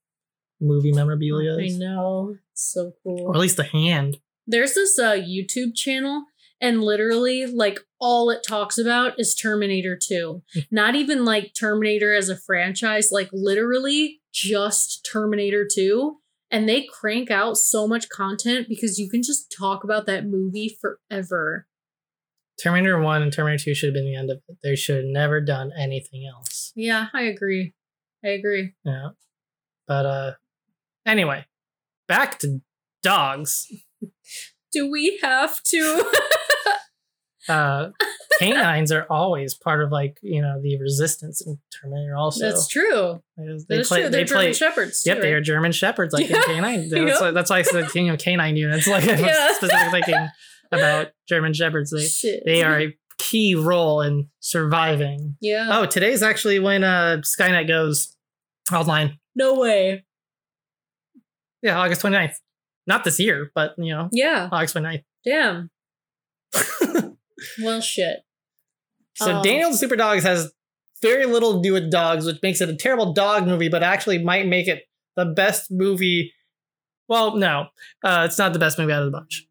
movie 0.59 0.93
memorabilia, 0.93 1.57
I 1.59 1.67
know, 1.77 2.37
it's 2.51 2.73
so 2.73 2.93
cool. 3.03 3.27
or 3.27 3.35
at 3.35 3.39
least 3.39 3.57
the 3.57 3.63
hand. 3.63 4.17
There's 4.47 4.73
this 4.73 4.97
uh 4.99 5.13
YouTube 5.13 5.75
channel 5.75 6.25
and 6.61 6.81
literally 6.81 7.45
like 7.45 7.79
all 7.99 8.29
it 8.29 8.43
talks 8.47 8.77
about 8.77 9.19
is 9.19 9.35
Terminator 9.35 9.97
2. 10.01 10.41
Not 10.71 10.95
even 10.95 11.25
like 11.25 11.53
Terminator 11.53 12.13
as 12.13 12.29
a 12.29 12.37
franchise, 12.37 13.09
like 13.11 13.29
literally 13.33 14.21
just 14.31 15.07
Terminator 15.09 15.67
2 15.69 16.17
and 16.53 16.69
they 16.69 16.85
crank 16.85 17.31
out 17.31 17.57
so 17.57 17.87
much 17.87 18.07
content 18.09 18.69
because 18.69 18.99
you 18.99 19.09
can 19.09 19.23
just 19.23 19.51
talk 19.51 19.83
about 19.83 20.05
that 20.05 20.27
movie 20.27 20.77
forever. 20.79 21.67
Terminator 22.61 23.01
One 23.01 23.23
and 23.23 23.33
Terminator 23.33 23.63
Two 23.63 23.73
should 23.73 23.87
have 23.87 23.95
been 23.95 24.05
the 24.05 24.15
end 24.15 24.29
of 24.29 24.39
it. 24.47 24.57
They 24.61 24.75
should 24.75 24.97
have 24.97 25.05
never 25.05 25.41
done 25.41 25.71
anything 25.75 26.27
else. 26.27 26.71
Yeah, 26.75 27.07
I 27.11 27.23
agree. 27.23 27.73
I 28.23 28.29
agree. 28.29 28.73
Yeah, 28.85 29.09
but 29.87 30.05
uh, 30.05 30.31
anyway, 31.07 31.45
back 32.07 32.37
to 32.39 32.61
dogs. 33.01 33.67
Do 34.71 34.89
we 34.91 35.19
have 35.21 35.61
to? 35.63 36.11
Uh, 37.49 37.89
canines 38.39 38.89
are 38.89 39.05
always 39.09 39.53
part 39.53 39.83
of 39.83 39.91
like 39.91 40.17
you 40.21 40.41
know 40.41 40.61
the 40.61 40.79
resistance 40.79 41.45
in 41.45 41.57
Terminator. 41.81 42.15
Also, 42.15 42.45
That's 42.45 42.69
true. 42.69 43.21
Because 43.35 43.65
That 43.67 43.79
is 43.81 43.89
true. 43.89 43.97
They're 44.03 44.09
They 44.09 44.23
German 44.23 44.43
play. 44.45 44.53
shepherds. 44.53 45.03
Yep, 45.05 45.17
too, 45.17 45.21
they 45.23 45.27
right? 45.33 45.37
are 45.39 45.41
German 45.41 45.73
shepherds, 45.73 46.13
like 46.13 46.29
Yeah. 46.29 46.37
in 46.37 46.43
canine. 46.43 46.89
That's, 46.89 47.01
Yep. 47.11 47.19
why, 47.21 47.31
that's 47.31 47.49
why 47.49 47.57
I 47.57 47.61
said 47.63 47.93
you 47.95 48.03
know 48.07 48.15
canine 48.15 48.55
units. 48.55 48.87
Like 48.87 49.03
I 49.09 49.11
was 49.11 49.19
Yeah. 49.19 49.53
specifically 49.55 49.91
thinking 50.03 50.27
about 50.71 51.07
German 51.27 51.51
shepherds. 51.53 51.91
They 51.91 52.05
Shit. 52.05 52.43
they 52.45 52.63
are 52.63 52.79
a 52.79 52.97
key 53.17 53.55
role 53.55 53.99
in 53.99 54.29
surviving. 54.39 55.35
Yeah. 55.41 55.67
Oh, 55.69 55.85
today's 55.85 56.23
actually 56.23 56.59
when 56.59 56.85
uh 56.85 57.17
Skynet 57.23 57.67
goes 57.67 58.15
online. 58.71 59.19
No 59.35 59.55
way. 59.59 60.05
Yeah, 61.61 61.77
August 61.77 62.01
29th. 62.03 62.35
Not 62.87 63.03
this 63.03 63.19
year, 63.19 63.51
but 63.55 63.73
you 63.77 63.93
know, 63.93 64.09
Yeah. 64.11 64.49
August 64.51 64.75
29th. 64.75 65.03
Damn. 65.25 65.69
Well, 67.61 67.81
shit. 67.81 68.19
So 69.15 69.39
Oh. 69.39 69.43
Daniel 69.43 69.73
Super 69.73 69.95
Dogs 69.97 70.23
has 70.23 70.51
very 71.01 71.25
little 71.25 71.55
to 71.55 71.61
do 71.61 71.73
with 71.73 71.91
dogs, 71.91 72.25
which 72.25 72.41
makes 72.41 72.61
it 72.61 72.69
a 72.69 72.75
terrible 72.75 73.11
dog 73.13 73.45
movie, 73.45 73.67
but 73.67 73.83
actually 73.83 74.23
might 74.23 74.47
make 74.47 74.67
it 74.69 74.83
the 75.17 75.25
best 75.25 75.69
movie. 75.69 76.31
Well, 77.09 77.35
no, 77.35 77.67
uh, 78.03 78.23
it's 78.29 78.37
not 78.37 78.53
the 78.53 78.59
best 78.59 78.79
movie 78.79 78.93
out 78.93 79.03
of 79.03 79.11
the 79.11 79.17
bunch. 79.17 79.45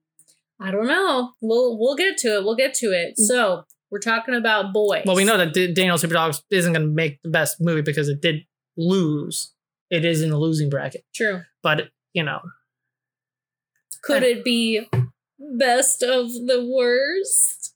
I 0.59 0.71
don't 0.71 0.87
know. 0.87 1.33
We'll 1.43 1.79
we'll 1.79 1.97
get 1.97 2.17
to 2.19 2.37
it. 2.37 2.45
We'll 2.45 2.57
get 2.57 2.73
to 2.75 2.87
it. 2.87 3.19
So 3.19 3.65
we're 3.91 3.99
talking 3.99 4.35
about 4.35 4.73
boys. 4.73 5.03
Well, 5.05 5.17
we 5.17 5.25
know 5.25 5.37
that 5.37 5.53
D- 5.53 5.73
Daniel 5.75 5.99
Super 5.99 6.15
Dogs 6.15 6.43
isn't 6.51 6.73
going 6.73 6.87
to 6.87 6.93
make 6.93 7.21
the 7.23 7.29
best 7.31 7.61
movie 7.61 7.83
because 7.83 8.09
it 8.09 8.23
did 8.23 8.47
lose. 8.79 9.53
It 9.91 10.07
is 10.07 10.23
in 10.23 10.31
the 10.31 10.39
losing 10.39 10.71
bracket, 10.71 11.05
True. 11.15 11.43
but 11.63 11.91
you 12.15 12.23
know, 12.23 12.41
Could 14.03 14.23
it 14.23 14.45
be 14.45 14.89
best 15.39 16.03
of 16.03 16.33
the 16.33 16.65
worst? 16.65 17.75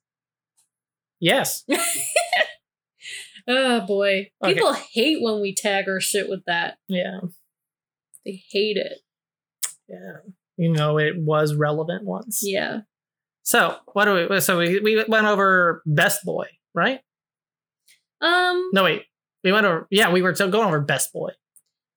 yes, 1.20 1.64
Oh 3.48 3.80
boy. 3.86 4.30
Okay. 4.42 4.54
People 4.54 4.72
hate 4.72 5.22
when 5.22 5.40
we 5.40 5.54
tag 5.54 5.88
our 5.88 6.00
shit 6.00 6.28
with 6.28 6.44
that. 6.46 6.78
yeah, 6.88 7.20
They 8.24 8.42
hate 8.50 8.76
it. 8.76 8.98
yeah. 9.88 10.16
You 10.56 10.72
know, 10.72 10.98
it 10.98 11.14
was 11.18 11.54
relevant 11.54 12.04
once. 12.04 12.40
Yeah. 12.42 12.80
So 13.44 13.76
what 13.92 14.06
do 14.06 14.26
we? 14.28 14.40
So 14.40 14.58
we 14.58 14.80
we 14.80 15.04
went 15.06 15.26
over 15.26 15.82
Best 15.86 16.24
Boy, 16.24 16.46
right? 16.74 17.00
Um, 18.20 18.70
No, 18.72 18.82
wait. 18.82 19.04
We 19.44 19.52
went 19.52 19.64
over. 19.66 19.86
Yeah, 19.90 20.10
we 20.10 20.22
were 20.22 20.32
going 20.32 20.54
over 20.54 20.80
Best 20.80 21.12
Boy. 21.12 21.30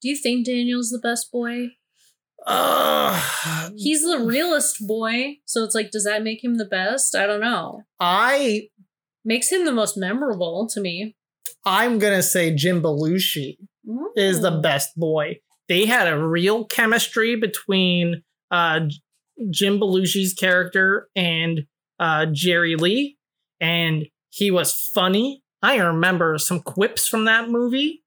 do 0.03 0.09
you 0.09 0.15
think 0.15 0.45
Daniel's 0.45 0.89
the 0.91 0.99
best 0.99 1.31
boy? 1.31 1.69
Uh, 2.45 3.69
He's 3.75 4.03
the 4.03 4.19
realest 4.19 4.85
boy, 4.87 5.37
so 5.45 5.63
it's 5.63 5.75
like, 5.75 5.91
does 5.91 6.05
that 6.05 6.23
make 6.23 6.43
him 6.43 6.55
the 6.55 6.65
best? 6.65 7.15
I 7.15 7.27
don't 7.27 7.41
know. 7.41 7.83
I 7.99 8.69
Makes 9.25 9.51
him 9.51 9.65
the 9.65 9.71
most 9.71 9.97
memorable 9.97 10.67
to 10.73 10.81
me. 10.81 11.15
I'm 11.65 11.99
gonna 11.99 12.23
say 12.23 12.55
Jim 12.55 12.81
Belushi 12.81 13.57
is 14.15 14.41
the 14.41 14.59
best 14.59 14.95
boy. 14.95 15.39
They 15.67 15.85
had 15.85 16.07
a 16.07 16.17
real 16.17 16.65
chemistry 16.65 17.35
between 17.35 18.23
uh, 18.49 18.81
Jim 19.51 19.79
Belushi's 19.79 20.33
character 20.33 21.09
and 21.15 21.65
uh, 21.99 22.25
Jerry 22.31 22.75
Lee, 22.75 23.17
and 23.61 24.07
he 24.29 24.51
was 24.51 24.73
funny. 24.73 25.43
I 25.61 25.77
remember 25.77 26.37
some 26.37 26.61
quips 26.61 27.07
from 27.07 27.25
that 27.25 27.49
movie, 27.49 28.03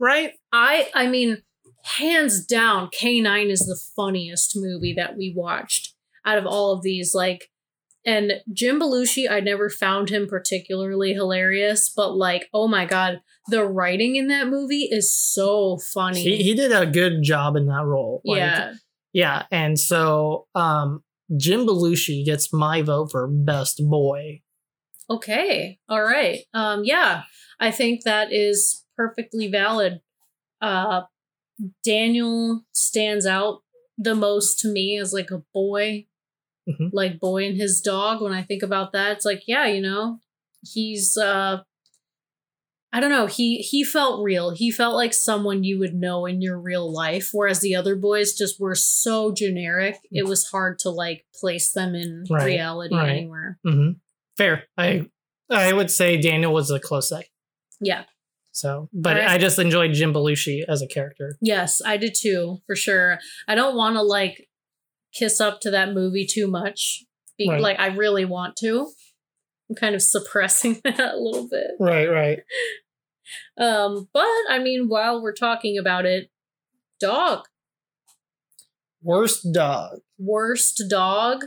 right? 0.00 0.32
I 0.50 0.90
I 0.94 1.06
mean, 1.06 1.42
hands 1.84 2.44
down, 2.44 2.88
K-9 2.92 3.50
is 3.50 3.60
the 3.60 3.80
funniest 3.96 4.56
movie 4.56 4.94
that 4.94 5.16
we 5.16 5.32
watched 5.36 5.94
out 6.24 6.38
of 6.38 6.46
all 6.46 6.72
of 6.72 6.82
these. 6.82 7.14
Like, 7.14 7.50
and 8.06 8.34
Jim 8.52 8.80
Belushi, 8.80 9.30
I 9.30 9.40
never 9.40 9.70
found 9.70 10.10
him 10.10 10.26
particularly 10.26 11.14
hilarious, 11.14 11.90
but 11.94 12.14
like, 12.14 12.48
oh 12.52 12.68
my 12.68 12.84
god, 12.84 13.20
the 13.48 13.64
writing 13.64 14.16
in 14.16 14.28
that 14.28 14.48
movie 14.48 14.88
is 14.90 15.14
so 15.14 15.78
funny. 15.78 16.22
He, 16.22 16.42
he 16.42 16.54
did 16.54 16.72
a 16.72 16.86
good 16.86 17.22
job 17.22 17.56
in 17.56 17.66
that 17.66 17.84
role. 17.84 18.20
Like, 18.24 18.38
yeah. 18.38 18.72
yeah, 19.12 19.42
and 19.50 19.78
so 19.78 20.46
um, 20.54 21.02
Jim 21.36 21.66
Belushi 21.66 22.24
gets 22.24 22.52
my 22.52 22.82
vote 22.82 23.10
for 23.10 23.26
best 23.26 23.80
boy. 23.88 24.42
Okay. 25.08 25.78
All 25.88 26.02
right. 26.02 26.40
Um 26.54 26.82
yeah, 26.84 27.24
I 27.60 27.70
think 27.70 28.04
that 28.04 28.32
is 28.32 28.84
perfectly 28.96 29.48
valid. 29.48 30.00
Uh 30.60 31.02
Daniel 31.84 32.64
stands 32.72 33.26
out 33.26 33.62
the 33.96 34.14
most 34.14 34.58
to 34.60 34.68
me 34.68 34.98
as 34.98 35.12
like 35.12 35.30
a 35.30 35.42
boy. 35.52 36.06
Mhm. 36.68 36.90
Like 36.92 37.20
boy 37.20 37.44
and 37.46 37.56
his 37.56 37.80
dog 37.80 38.22
when 38.22 38.32
I 38.32 38.42
think 38.42 38.62
about 38.62 38.92
that 38.92 39.12
it's 39.12 39.24
like 39.24 39.44
yeah, 39.46 39.66
you 39.66 39.80
know, 39.80 40.20
he's 40.62 41.16
uh 41.16 41.62
I 42.92 43.00
don't 43.00 43.10
know, 43.10 43.26
he 43.26 43.58
he 43.58 43.82
felt 43.82 44.22
real. 44.22 44.50
He 44.50 44.70
felt 44.70 44.94
like 44.94 45.12
someone 45.12 45.64
you 45.64 45.78
would 45.80 45.94
know 45.94 46.26
in 46.26 46.40
your 46.40 46.58
real 46.58 46.90
life 46.92 47.30
whereas 47.32 47.60
the 47.60 47.74
other 47.74 47.96
boys 47.96 48.34
just 48.34 48.60
were 48.60 48.74
so 48.76 49.32
generic. 49.32 49.98
It 50.12 50.26
was 50.26 50.48
hard 50.48 50.78
to 50.80 50.90
like 50.90 51.26
place 51.34 51.72
them 51.72 51.94
in 51.94 52.24
Right, 52.30 52.44
reality 52.46 52.94
right. 52.96 53.10
anywhere. 53.10 53.58
hmm 53.64 53.90
Fair. 54.36 54.64
I 54.78 55.06
I 55.50 55.72
would 55.72 55.90
say 55.90 56.20
Daniel 56.20 56.52
was 56.52 56.68
the 56.68 56.80
close 56.80 57.08
second. 57.10 57.28
Yeah. 57.80 58.04
So, 58.54 58.88
but 58.92 59.16
Alright. 59.16 59.30
I 59.32 59.38
just 59.38 59.58
enjoyed 59.58 59.92
Jim 59.94 60.12
Belushi 60.14 60.62
as 60.68 60.80
a 60.80 60.86
character. 60.86 61.36
Yes, 61.40 61.82
I 61.84 61.96
did 61.96 62.14
too, 62.16 62.58
for 62.68 62.76
sure. 62.76 63.18
I 63.48 63.56
don't 63.56 63.74
want 63.76 63.96
to 63.96 64.02
like 64.02 64.48
kiss 65.12 65.40
up 65.40 65.60
to 65.62 65.72
that 65.72 65.92
movie 65.92 66.24
too 66.24 66.46
much. 66.46 67.04
Be- 67.36 67.50
Right. 67.50 67.60
Like 67.60 67.80
I 67.80 67.86
really 67.88 68.24
want 68.24 68.54
to. 68.58 68.92
I'm 69.68 69.74
kind 69.74 69.96
of 69.96 70.02
suppressing 70.14 70.80
that 70.84 71.00
a 71.14 71.18
little 71.18 71.48
bit. 71.50 71.72
Right, 71.78 72.06
right. 72.06 72.38
Um, 73.58 74.08
but 74.12 74.26
I 74.50 74.58
mean, 74.62 74.86
while 74.88 75.22
we're 75.22 75.32
talking 75.32 75.78
about 75.78 76.04
it, 76.04 76.28
dog, 77.00 77.46
Worst 79.02 79.46
dog. 79.52 80.00
worst 80.18 80.82
dog, 80.90 81.46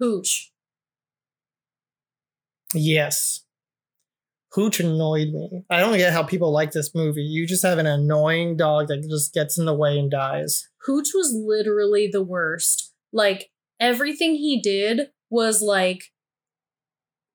hooch. 0.00 0.50
Yes. 2.74 3.44
Hooch 4.56 4.80
annoyed 4.80 5.28
me. 5.34 5.64
I 5.68 5.80
don't 5.80 5.98
get 5.98 6.14
how 6.14 6.22
people 6.22 6.50
like 6.50 6.72
this 6.72 6.94
movie. 6.94 7.22
You 7.22 7.46
just 7.46 7.62
have 7.62 7.76
an 7.76 7.86
annoying 7.86 8.56
dog 8.56 8.88
that 8.88 9.06
just 9.06 9.34
gets 9.34 9.58
in 9.58 9.66
the 9.66 9.74
way 9.74 9.98
and 9.98 10.10
dies. 10.10 10.66
Hooch 10.86 11.08
was 11.14 11.34
literally 11.34 12.08
the 12.10 12.22
worst. 12.22 12.94
Like 13.12 13.50
everything 13.78 14.36
he 14.36 14.58
did 14.58 15.10
was 15.28 15.60
like 15.60 16.04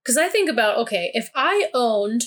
cuz 0.03 0.17
I 0.17 0.30
think 0.30 0.49
about 0.49 0.80
okay, 0.80 1.11
if 1.13 1.30
I 1.36 1.69
owned 1.76 2.24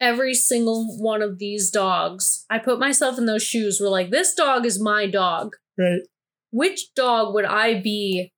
every 0.00 0.34
single 0.34 0.98
one 0.98 1.22
of 1.22 1.38
these 1.38 1.70
dogs, 1.70 2.44
I 2.50 2.58
put 2.58 2.80
myself 2.80 3.16
in 3.18 3.26
those 3.26 3.44
shoes 3.44 3.80
where 3.80 3.90
like 3.90 4.10
this 4.10 4.34
dog 4.34 4.66
is 4.66 4.82
my 4.82 5.06
dog. 5.06 5.54
Right. 5.78 6.02
Which 6.50 6.92
dog 6.96 7.34
would 7.34 7.44
I 7.44 7.80
be 7.80 8.32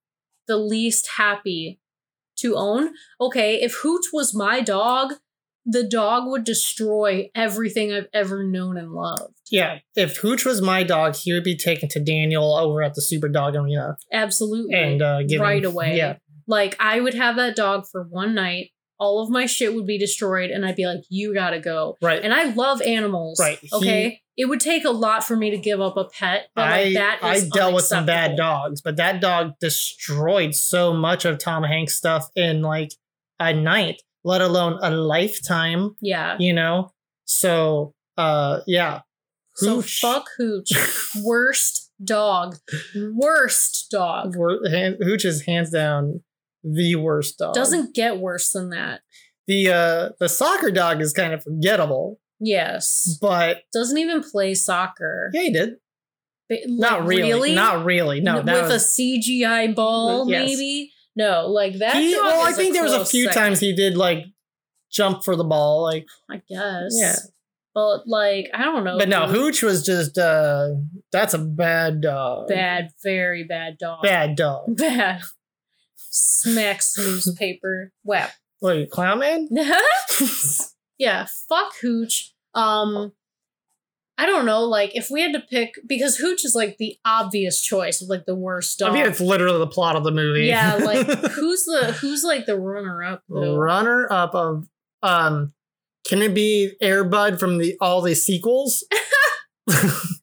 the 0.46 0.58
least 0.58 1.08
happy 1.16 1.80
to 2.40 2.54
own? 2.54 2.92
Okay, 3.18 3.62
if 3.62 3.76
Hooch 3.76 4.06
was 4.12 4.34
my 4.34 4.60
dog, 4.60 5.14
the 5.68 5.82
dog 5.82 6.28
would 6.28 6.44
destroy 6.44 7.28
everything 7.34 7.92
I've 7.92 8.06
ever 8.14 8.44
known 8.44 8.76
and 8.78 8.92
loved. 8.92 9.34
Yeah. 9.50 9.80
If 9.96 10.18
Hooch 10.18 10.44
was 10.44 10.62
my 10.62 10.84
dog, 10.84 11.16
he 11.16 11.32
would 11.32 11.42
be 11.44 11.56
taken 11.56 11.88
to 11.90 12.00
Daniel 12.00 12.54
over 12.54 12.82
at 12.82 12.94
the 12.94 13.02
Super 13.02 13.28
Dog 13.28 13.56
Arena 13.56 13.96
Absolutely. 14.12 14.74
and 14.74 15.02
uh, 15.02 15.22
right 15.40 15.64
away. 15.64 15.96
Yeah. 15.96 16.18
Like 16.46 16.76
I 16.78 17.00
would 17.00 17.14
have 17.14 17.34
that 17.36 17.56
dog 17.56 17.86
for 17.90 18.04
one 18.04 18.34
night. 18.34 18.70
All 18.98 19.22
of 19.22 19.28
my 19.28 19.44
shit 19.44 19.74
would 19.74 19.86
be 19.86 19.98
destroyed, 19.98 20.50
and 20.50 20.64
I'd 20.64 20.74
be 20.76 20.86
like, 20.86 21.00
"You 21.10 21.34
gotta 21.34 21.60
go." 21.60 21.98
Right. 22.00 22.22
And 22.22 22.32
I 22.32 22.44
love 22.44 22.80
animals. 22.80 23.38
Right. 23.38 23.58
He- 23.60 23.68
Okay. 23.70 24.22
it 24.38 24.46
would 24.46 24.60
take 24.60 24.86
a 24.86 24.90
lot 24.90 25.22
for 25.22 25.36
me 25.36 25.50
to 25.50 25.58
give 25.58 25.82
up 25.82 25.98
a 25.98 26.04
pet, 26.04 26.48
but 26.54 26.64
I 26.64 26.84
like 26.84 26.94
that 26.94 27.18
I 27.22 27.40
dealt 27.52 27.74
with 27.74 27.84
some 27.84 28.06
bad 28.06 28.36
dogs, 28.38 28.80
but 28.80 28.96
that 28.96 29.20
dog 29.20 29.52
destroyed 29.60 30.54
so 30.54 30.94
much 30.94 31.24
of 31.26 31.38
Tom 31.38 31.62
Hanks 31.64 31.94
stuff 31.94 32.28
in 32.36 32.62
like 32.62 32.92
a 33.38 33.52
night, 33.52 34.00
let 34.26 34.42
alone 34.42 34.78
a 34.82 34.90
lifetime. 34.90 35.96
Yeah. 36.02 36.36
You 36.38 36.52
know. 36.52 36.90
So, 37.24 37.94
uh, 38.18 38.60
yeah. 38.66 39.00
So 39.54 39.80
fuck 39.80 40.26
Hooch. 40.36 40.70
Worst 41.24 41.90
dog. 42.04 42.56
Worst 43.14 43.86
dog. 43.90 44.34
Hooch 44.36 45.24
is 45.24 45.46
hands 45.46 45.70
down 45.70 46.22
the 46.62 46.96
worst 46.96 47.38
dog. 47.38 47.54
Doesn't 47.54 47.94
get 47.94 48.18
worse 48.18 48.50
than 48.52 48.70
that. 48.70 49.00
the 49.46 49.70
uh 49.72 50.08
the 50.20 50.28
soccer 50.28 50.70
dog 50.70 51.00
is 51.00 51.12
kind 51.12 51.32
of 51.32 51.42
forgettable, 51.42 52.18
Yes. 52.40 53.16
but 53.20 53.62
Doesn't 53.72 53.96
even 53.98 54.22
play 54.22 54.52
soccer. 54.54 55.30
yeah, 55.32 55.42
he 55.42 55.52
did. 55.52 55.70
Ba- 56.50 56.56
Not 56.66 57.00
like, 57.00 57.08
really. 57.08 57.54
Not 57.54 57.84
really. 57.84 58.20
No, 58.20 58.36
with 58.42 58.46
was, 58.48 58.70
a 58.98 59.00
CGI 59.02 59.74
ball, 59.74 60.28
Yes. 60.28 60.48
maybe. 60.48 60.90
No, 61.16 61.46
like 61.48 61.78
that. 61.78 61.96
he, 61.96 62.14
well, 62.14 62.46
I 62.46 62.52
think 62.52 62.74
there 62.74 62.82
was 62.82 62.92
a 62.92 63.06
few 63.06 63.24
second, 63.24 63.42
times 63.42 63.60
he 63.60 63.74
did 63.74 63.96
like 63.96 64.26
jump 64.90 65.24
for 65.24 65.34
the 65.34 65.44
ball, 65.44 65.82
like 65.82 66.06
I 66.30 66.42
guess. 66.48 66.94
Yeah. 66.94 67.16
But 67.74 68.06
like, 68.06 68.50
I 68.54 68.64
don't 68.64 68.84
know. 68.84 68.98
but 68.98 69.08
no, 69.08 69.26
dude. 69.26 69.36
Hooch 69.36 69.62
was 69.62 69.84
just 69.84 70.18
uh 70.18 70.68
that's 71.12 71.34
a 71.34 71.38
bad 71.38 72.00
dog. 72.02 72.48
bad, 72.48 72.90
very 73.02 73.44
bad 73.44 73.78
dog. 73.78 74.02
Bad 74.02 74.36
dog. 74.36 74.64
Bad. 74.76 75.20
Smacks 75.96 76.96
newspaper. 76.96 77.92
Wow. 78.02 78.28
Wait, 78.62 78.90
clown 78.90 79.18
man? 79.18 79.48
yeah, 80.98 81.26
fuck 81.48 81.74
Hooch. 81.82 82.32
Um 82.54 83.12
I 84.18 84.26
don't 84.26 84.46
know, 84.46 84.62
like 84.64 84.92
if 84.94 85.10
we 85.10 85.20
had 85.20 85.32
to 85.34 85.40
pick 85.40 85.74
because 85.86 86.16
Hooch 86.16 86.44
is 86.44 86.54
like 86.54 86.78
the 86.78 86.96
obvious 87.04 87.60
choice 87.60 88.00
of 88.00 88.08
like 88.08 88.24
the 88.24 88.34
worst 88.34 88.78
dog. 88.78 88.90
I 88.90 88.94
mean 88.94 89.06
it's 89.06 89.20
literally 89.20 89.58
the 89.58 89.66
plot 89.66 89.96
of 89.96 90.04
the 90.04 90.10
movie. 90.10 90.46
yeah, 90.46 90.74
like 90.80 91.06
who's 91.06 91.64
the 91.64 91.96
who's 92.00 92.24
like 92.24 92.46
the 92.46 92.58
runner 92.58 93.02
up 93.02 93.22
though? 93.28 93.56
runner 93.56 94.06
up 94.10 94.34
of 94.34 94.68
um 95.02 95.52
can 96.08 96.22
it 96.22 96.34
be 96.34 96.72
Air 96.80 97.04
Bud 97.04 97.38
from 97.38 97.58
the 97.58 97.76
all 97.80 98.00
the 98.00 98.14
sequels? 98.14 98.84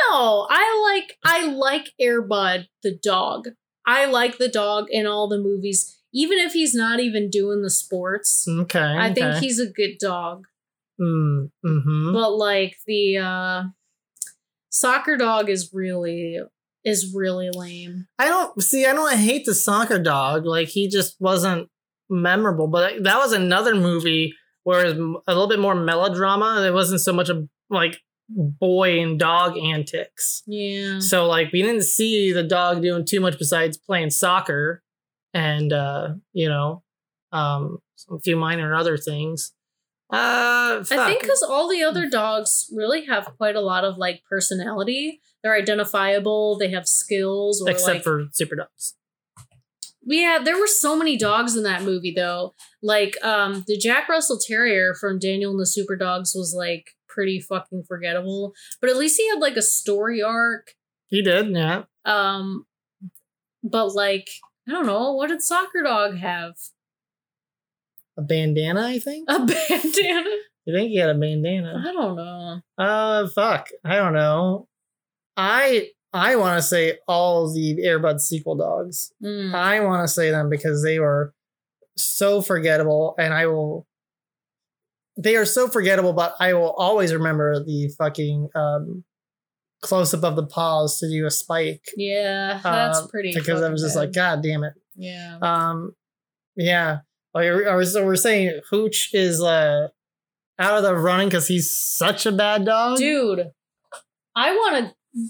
No, 0.00 0.46
I 0.48 0.92
like 0.92 1.16
I 1.24 1.46
like 1.46 1.90
Air 1.98 2.22
Bud 2.22 2.68
the 2.82 2.96
dog. 3.02 3.48
I 3.86 4.04
like 4.06 4.38
the 4.38 4.48
dog 4.48 4.86
in 4.90 5.06
all 5.06 5.28
the 5.28 5.38
movies, 5.38 5.98
even 6.12 6.38
if 6.38 6.52
he's 6.52 6.74
not 6.74 7.00
even 7.00 7.30
doing 7.30 7.62
the 7.62 7.70
sports. 7.70 8.46
Okay. 8.48 8.96
I 8.96 9.12
think 9.12 9.36
he's 9.36 9.58
a 9.58 9.70
good 9.70 9.96
dog. 9.98 10.44
Mm, 11.00 11.50
hmm 11.64 12.12
But 12.12 12.30
like 12.32 12.76
the 12.86 13.18
uh 13.18 13.62
soccer 14.70 15.16
dog 15.16 15.48
is 15.48 15.70
really 15.72 16.40
is 16.84 17.12
really 17.14 17.50
lame. 17.50 18.06
I 18.18 18.26
don't 18.26 18.62
see. 18.62 18.86
I 18.86 18.92
don't 18.92 19.16
hate 19.16 19.44
the 19.44 19.54
soccer 19.54 19.98
dog. 19.98 20.44
Like 20.46 20.68
he 20.68 20.88
just 20.88 21.16
wasn't 21.20 21.68
memorable. 22.08 22.68
But 22.68 23.02
that 23.04 23.18
was 23.18 23.32
another 23.32 23.74
movie 23.74 24.34
where 24.64 24.84
it 24.84 24.96
was 24.96 25.20
a 25.26 25.32
little 25.32 25.48
bit 25.48 25.60
more 25.60 25.74
melodrama. 25.74 26.64
It 26.66 26.72
wasn't 26.74 27.00
so 27.00 27.12
much 27.12 27.28
of 27.28 27.48
like 27.70 28.00
boy 28.28 29.00
and 29.00 29.18
dog 29.18 29.56
antics. 29.56 30.42
Yeah. 30.46 31.00
So 31.00 31.26
like 31.26 31.52
we 31.52 31.62
didn't 31.62 31.84
see 31.84 32.32
the 32.32 32.42
dog 32.42 32.82
doing 32.82 33.04
too 33.04 33.20
much 33.20 33.38
besides 33.38 33.76
playing 33.76 34.10
soccer, 34.10 34.82
and 35.34 35.72
uh, 35.72 36.14
you 36.32 36.48
know, 36.48 36.82
um, 37.32 37.78
a 38.10 38.18
few 38.18 38.36
minor 38.36 38.74
other 38.74 38.96
things. 38.96 39.52
Uh, 40.10 40.80
I 40.90 41.06
think 41.06 41.20
because 41.20 41.42
all 41.42 41.68
the 41.68 41.82
other 41.82 42.08
dogs 42.08 42.70
really 42.74 43.04
have 43.04 43.26
quite 43.36 43.56
a 43.56 43.60
lot 43.60 43.84
of 43.84 43.98
like 43.98 44.22
personality. 44.28 45.20
They're 45.42 45.54
identifiable. 45.54 46.56
They 46.56 46.70
have 46.70 46.88
skills. 46.88 47.60
Or 47.60 47.70
except 47.70 47.96
like, 47.96 48.02
for 48.02 48.28
super 48.32 48.56
dogs. 48.56 48.94
Yeah, 50.02 50.38
there 50.42 50.58
were 50.58 50.66
so 50.66 50.96
many 50.96 51.18
dogs 51.18 51.54
in 51.56 51.62
that 51.64 51.82
movie 51.82 52.12
though. 52.14 52.54
Like 52.82 53.22
um 53.22 53.64
the 53.66 53.76
Jack 53.76 54.08
Russell 54.08 54.38
Terrier 54.38 54.94
from 54.94 55.18
Daniel 55.18 55.50
and 55.50 55.60
the 55.60 55.66
Super 55.66 55.96
Dogs 55.96 56.32
was 56.34 56.54
like 56.56 56.92
pretty 57.06 57.40
fucking 57.40 57.84
forgettable. 57.86 58.54
But 58.80 58.88
at 58.88 58.96
least 58.96 59.18
he 59.18 59.28
had 59.28 59.40
like 59.40 59.56
a 59.56 59.62
story 59.62 60.22
arc. 60.22 60.72
He 61.08 61.20
did, 61.20 61.50
yeah. 61.50 61.82
Um 62.06 62.64
but 63.62 63.94
like 63.94 64.30
I 64.66 64.72
don't 64.72 64.86
know, 64.86 65.12
what 65.12 65.28
did 65.28 65.42
Soccer 65.42 65.82
Dog 65.84 66.16
have? 66.16 66.54
A 68.18 68.22
bandana, 68.22 68.82
I 68.82 68.98
think. 68.98 69.30
A 69.30 69.38
bandana? 69.38 70.30
I 70.68 70.72
think 70.72 70.90
he 70.90 70.96
had 70.96 71.10
a 71.10 71.14
bandana. 71.14 71.82
I 71.86 71.92
don't 71.92 72.16
know. 72.16 72.60
Uh, 72.76 73.28
fuck. 73.28 73.68
I 73.84 73.96
don't 73.96 74.12
know. 74.12 74.68
I 75.36 75.90
I 76.12 76.36
want 76.36 76.58
to 76.58 76.62
say 76.62 76.98
all 77.06 77.52
the 77.52 77.82
Air 77.84 77.98
Bud 77.98 78.20
sequel 78.20 78.56
dogs. 78.56 79.12
Mm. 79.22 79.54
I 79.54 79.80
want 79.80 80.06
to 80.06 80.12
say 80.12 80.30
them 80.30 80.50
because 80.50 80.82
they 80.82 80.98
were 80.98 81.32
so 81.96 82.42
forgettable, 82.42 83.14
and 83.18 83.32
I 83.32 83.46
will. 83.46 83.86
They 85.16 85.36
are 85.36 85.44
so 85.44 85.68
forgettable, 85.68 86.12
but 86.12 86.34
I 86.38 86.54
will 86.54 86.72
always 86.72 87.12
remember 87.12 87.64
the 87.64 87.90
fucking 87.98 88.50
um, 88.54 89.04
close 89.80 90.12
up 90.14 90.24
of 90.24 90.36
the 90.36 90.46
paws 90.46 90.98
to 90.98 91.08
do 91.08 91.26
a 91.26 91.30
spike 91.30 91.84
Yeah, 91.96 92.60
that's 92.62 92.98
uh, 92.98 93.06
pretty 93.08 93.32
because 93.34 93.62
I 93.62 93.68
was 93.68 93.82
just 93.82 93.96
like, 93.96 94.12
God 94.12 94.42
damn 94.42 94.64
it. 94.64 94.74
Yeah. 94.94 95.38
Um, 95.40 95.94
yeah. 96.56 96.98
Like, 97.38 97.86
so 97.86 98.04
we're 98.04 98.16
saying 98.16 98.60
Hooch 98.70 99.10
is 99.14 99.42
uh 99.42 99.88
out 100.58 100.76
of 100.78 100.82
the 100.82 100.96
running 100.96 101.28
because 101.28 101.46
he's 101.46 101.72
such 101.74 102.26
a 102.26 102.32
bad 102.32 102.64
dog. 102.64 102.98
dude 102.98 103.52
i 104.34 104.50
want 104.52 104.92
to 105.14 105.20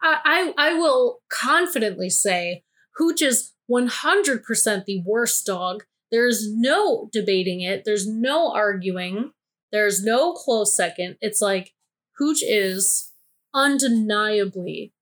I, 0.00 0.52
I 0.56 0.70
i 0.70 0.74
will 0.74 1.18
confidently 1.28 2.08
say 2.10 2.62
hooch 2.96 3.20
is 3.20 3.54
100% 3.70 4.84
the 4.84 5.02
worst 5.04 5.44
dog 5.44 5.82
there's 6.12 6.48
no 6.54 7.10
debating 7.12 7.60
it 7.60 7.82
there's 7.84 8.06
no 8.06 8.52
arguing 8.52 9.32
there's 9.72 10.02
no 10.02 10.32
close 10.32 10.74
second 10.76 11.16
it's 11.20 11.40
like 11.42 11.74
hooch 12.18 12.42
is 12.42 13.12
undeniably 13.54 14.92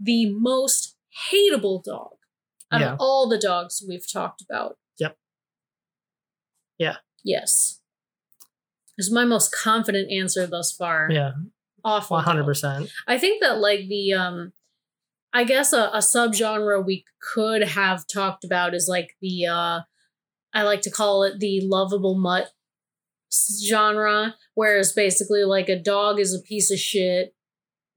the 0.00 0.30
most 0.30 0.96
hateable 1.32 1.82
dog 1.82 2.12
out 2.72 2.80
Yeah. 2.80 2.92
of 2.92 2.96
all 3.00 3.28
the 3.28 3.38
dogs 3.38 3.82
we've 3.86 4.10
talked 4.10 4.42
about. 4.42 4.76
Yeah. 6.78 6.96
yes 7.24 7.80
is 8.98 9.10
my 9.12 9.24
most 9.24 9.54
confident 9.54 10.10
answer 10.10 10.46
thus 10.46 10.72
far 10.72 11.08
Yeah, 11.10 11.32
awful 11.84 12.16
one 12.16 12.24
hundred 12.24 12.40
dog. 12.42 12.46
percent. 12.48 12.90
I 13.08 13.18
think 13.18 13.42
that 13.42 13.58
like 13.58 13.88
the 13.88 14.12
um 14.14 14.52
I 15.32 15.42
guess 15.44 15.72
a, 15.72 15.90
a 15.92 15.98
subgenre 15.98 16.84
we 16.84 17.04
could 17.34 17.62
have 17.64 18.06
talked 18.06 18.44
about 18.44 18.72
is 18.74 18.86
like 18.88 19.16
the 19.20 19.46
uh 19.46 19.80
I 20.52 20.62
like 20.62 20.82
to 20.82 20.90
call 20.90 21.24
it 21.24 21.40
the 21.40 21.60
lovable 21.64 22.16
mutt 22.16 22.50
genre, 23.66 24.36
whereas 24.54 24.92
basically 24.92 25.44
like 25.44 25.68
a 25.68 25.78
dog 25.78 26.20
is 26.20 26.32
a 26.34 26.40
piece 26.40 26.70
of 26.70 26.78
shit, 26.78 27.34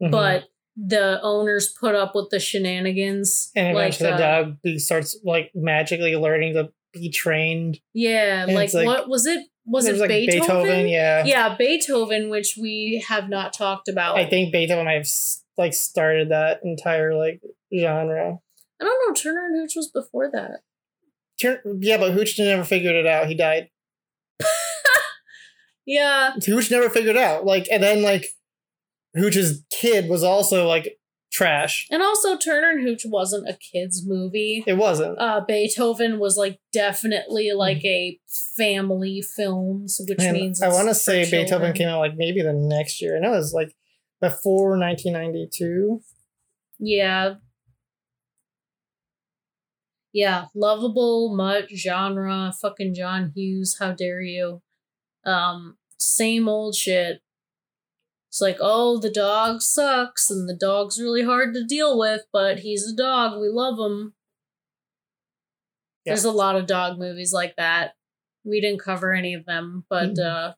Mhm. 0.01 0.11
but 0.11 0.45
the 0.75 1.19
owners 1.21 1.73
put 1.79 1.95
up 1.95 2.13
with 2.15 2.29
the 2.31 2.39
shenanigans. 2.39 3.51
and 3.55 3.75
like, 3.75 3.93
eventually 3.99 4.11
uh, 4.23 4.43
the 4.63 4.71
dog 4.73 4.79
starts 4.79 5.17
like 5.23 5.51
magically 5.55 6.15
learning 6.15 6.53
to 6.53 6.71
be 6.93 7.09
trained. 7.09 7.79
Yeah, 7.93 8.45
like, 8.49 8.73
like- 8.73 8.85
what 8.85 9.09
was 9.09 9.25
it? 9.25 9.47
Was 9.69 9.85
it 9.85 9.97
like 9.97 10.07
Beethoven? 10.09 10.87
Yeah. 10.87 11.25
Yeah, 11.25 11.55
Beethoven, 11.57 12.29
which 12.29 12.57
we 12.59 13.03
have 13.09 13.27
not 13.27 13.51
talked 13.51 13.89
about. 13.89 14.17
I 14.17 14.25
think 14.25 14.53
Beethoven 14.53 14.85
might 14.85 14.93
have 14.93 15.09
like 15.57 15.73
started 15.73 16.29
that 16.29 16.61
entire 16.63 17.13
like 17.13 17.41
genre. 17.77 18.37
I 18.79 18.83
don't 18.85 19.07
know. 19.09 19.13
Turner 19.13 19.45
and 19.45 19.59
Hooch 19.59 19.73
was 19.75 19.89
before 19.89 20.29
that. 20.31 20.61
Turn- 21.41 21.59
Yeah, 21.81 21.97
but 21.97 22.13
Hooch 22.13 22.39
never 22.39 22.63
figured 22.63 22.95
it 22.95 23.05
out. 23.05 23.27
He 23.27 23.35
died. 23.35 23.69
Yeah, 25.85 26.33
Hooch 26.45 26.69
never 26.69 26.89
figured 26.89 27.15
it 27.15 27.21
out. 27.21 27.45
Like, 27.45 27.67
and 27.71 27.81
then 27.81 28.01
like 28.01 28.25
Hooch's 29.15 29.63
kid 29.71 30.09
was 30.09 30.21
also 30.21 30.67
like 30.67 30.97
trash. 31.37 31.87
and 31.91 32.01
also 32.01 32.37
Turner 32.37 32.71
and 32.71 32.81
Hooch 32.87 33.03
wasn't 33.05 33.47
a 33.47 33.53
kids 33.53 34.03
movie. 34.05 34.63
It 34.65 34.77
wasn't. 34.77 35.19
Uh, 35.19 35.41
Beethoven 35.47 36.19
was 36.19 36.37
like 36.37 36.59
definitely 36.73 37.51
like 37.53 37.83
a 37.85 38.19
family 38.55 39.21
films, 39.21 40.01
which 40.07 40.19
And 40.19 40.33
means 40.33 40.61
I 40.61 40.69
want 40.69 40.87
to 40.87 40.95
say 40.95 41.29
Beethoven 41.29 41.73
came 41.73 41.87
out 41.87 41.99
like 41.99 42.15
maybe 42.15 42.41
the 42.41 42.53
next 42.53 43.01
year. 43.01 43.17
I 43.17 43.19
know 43.19 43.33
it 43.33 43.37
was 43.37 43.53
like 43.53 43.75
before 44.19 44.77
1992. 44.77 46.01
Yeah. 46.79 47.35
Yeah, 50.13 50.45
lovable, 50.55 51.35
mutt, 51.35 51.69
genre, 51.75 52.51
fucking 52.59 52.95
John 52.95 53.31
Hughes, 53.35 53.77
how 53.79 53.91
dare 53.91 54.21
you? 54.21 54.61
Um, 55.25 55.77
same 55.99 56.47
old 56.47 56.73
shit. 56.75 57.21
It's 58.29 58.41
like, 58.41 58.57
oh, 58.59 58.99
the 58.99 59.09
dog 59.09 59.61
sucks 59.61 60.29
and 60.29 60.47
the 60.49 60.53
dog's 60.55 60.99
really 60.99 61.23
hard 61.23 61.53
to 61.53 61.63
deal 61.63 61.97
with, 61.97 62.21
but 62.33 62.59
he's 62.59 62.85
a 62.85 62.95
dog. 62.95 63.39
We 63.39 63.47
love 63.49 63.79
him. 63.79 64.13
Yeah. 66.05 66.11
There's 66.13 66.25
a 66.25 66.31
lot 66.31 66.55
of 66.55 66.67
dog 66.67 66.99
movies 66.99 67.33
like 67.33 67.55
that. 67.57 67.95
We 68.43 68.61
didn't 68.61 68.81
cover 68.81 69.13
any 69.13 69.33
of 69.33 69.45
them, 69.45 69.85
but 69.89 70.15
Mhm. 70.15 70.19
uh 70.25 70.53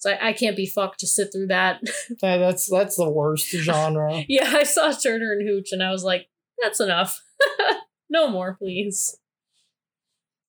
so 0.00 0.12
I, 0.12 0.28
I 0.28 0.32
can't 0.32 0.56
be 0.56 0.66
fucked 0.66 1.00
to 1.00 1.08
sit 1.08 1.32
through 1.32 1.48
that. 1.48 1.80
That- 2.20 2.38
that's 2.38 2.70
that's 2.70 2.96
the 2.96 3.08
worst 3.10 3.50
genre. 3.50 4.22
Yeah, 4.28 4.52
I 4.56 4.62
saw 4.62 4.92
Turner 4.92 5.32
and 5.32 5.46
Hooch 5.48 5.72
and 5.72 5.82
I 5.82 5.90
was 5.90 6.04
like, 6.04 6.28
that's 6.62 6.80
enough. 6.80 7.20
no 8.10 8.28
more, 8.28 8.54
please. 8.54 9.18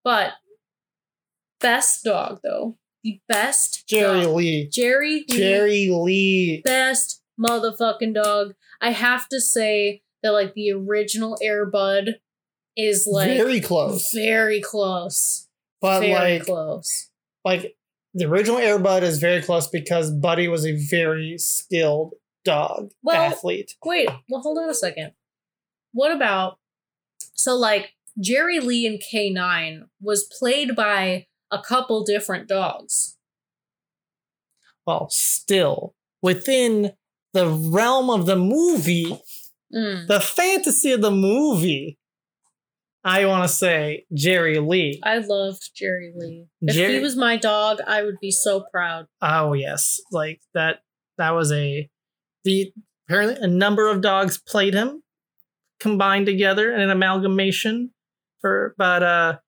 But 0.04 0.34
best 1.60 2.04
dog 2.04 2.40
though. 2.44 2.78
The 3.04 3.22
best 3.28 3.88
Jerry 3.88 4.24
dog. 4.24 4.36
Lee. 4.36 4.70
Jerry 4.72 5.26
Lee, 5.30 5.38
Jerry 5.38 5.90
Lee. 5.92 6.62
best 6.64 7.22
motherfucking 7.40 8.14
dog. 8.14 8.56
I 8.82 8.92
have 8.92 9.28
to 9.30 9.40
say 9.40 10.02
that 10.22 10.32
like 10.32 10.54
the 10.54 10.72
original 10.72 11.38
Air 11.42 11.66
Bud 11.66 12.20
is 12.76 13.08
like 13.10 13.38
very 13.38 13.62
close. 13.62 14.12
very 14.14 14.62
close. 14.62 15.48
But 15.82 16.02
very 16.02 16.14
like 16.40 16.46
close. 16.46 17.10
like 17.46 17.78
the 18.14 18.26
original 18.26 18.58
Air 18.58 18.80
Bud 18.80 19.04
is 19.04 19.20
very 19.20 19.42
close 19.42 19.68
because 19.68 20.12
Buddy 20.12 20.48
was 20.50 20.66
a 20.66 20.76
very 20.90 21.38
skilled 21.38 22.16
dog 22.44 22.92
Well- 23.02 23.16
athlete. 23.32 23.76
Wait, 23.86 24.10
well 24.30 24.42
hold 24.42 24.58
on 24.58 24.70
a 24.70 24.74
second. 24.74 25.14
What 25.94 26.12
about 26.12 26.58
so 27.34 27.56
like 27.56 27.94
Jerry 28.20 28.60
Lee 28.60 28.86
in 28.86 28.98
K-9 28.98 29.84
was 30.02 30.26
played 30.38 30.76
by 30.76 31.28
a 31.52 31.62
couple 31.62 32.04
different 32.04 32.48
dogs. 32.48 33.18
Well, 34.86 35.10
still 35.10 35.96
within 36.22 36.94
the 37.34 37.48
realm 37.48 38.10
of 38.10 38.26
the 38.26 38.36
movie, 38.36 39.22
Mm. 39.74 40.08
the 40.08 40.20
fantasy 40.20 40.92
of 40.94 41.02
the 41.02 41.12
movie. 41.12 42.00
I 43.04 43.26
want 43.28 43.44
to 43.48 43.54
say 43.56 44.06
Jerry 44.14 44.58
Lee. 44.60 45.00
I 45.04 45.20
loved 45.20 45.70
Jerry 45.76 46.12
Lee. 46.16 46.48
If 46.62 46.74
Jerry- 46.76 46.96
he 46.96 47.00
was 47.00 47.16
my 47.16 47.38
dog, 47.38 47.80
I 47.86 48.02
would 48.04 48.20
be 48.20 48.32
so 48.32 48.66
proud. 48.72 49.06
Oh 49.22 49.54
yes, 49.54 50.02
like 50.12 50.42
that. 50.56 50.82
That 51.20 51.32
was 51.32 51.52
a 51.52 51.88
the 52.44 52.74
apparently 53.08 53.36
a 53.42 53.48
number 53.48 53.88
of 53.90 54.02
dogs 54.02 54.40
played 54.40 54.74
him, 54.74 55.04
combined 55.80 56.26
together 56.26 56.74
in 56.74 56.82
an 56.82 56.90
amalgamation 56.90 57.94
for. 58.42 58.74
But 58.78 59.04
uh, 59.04 59.40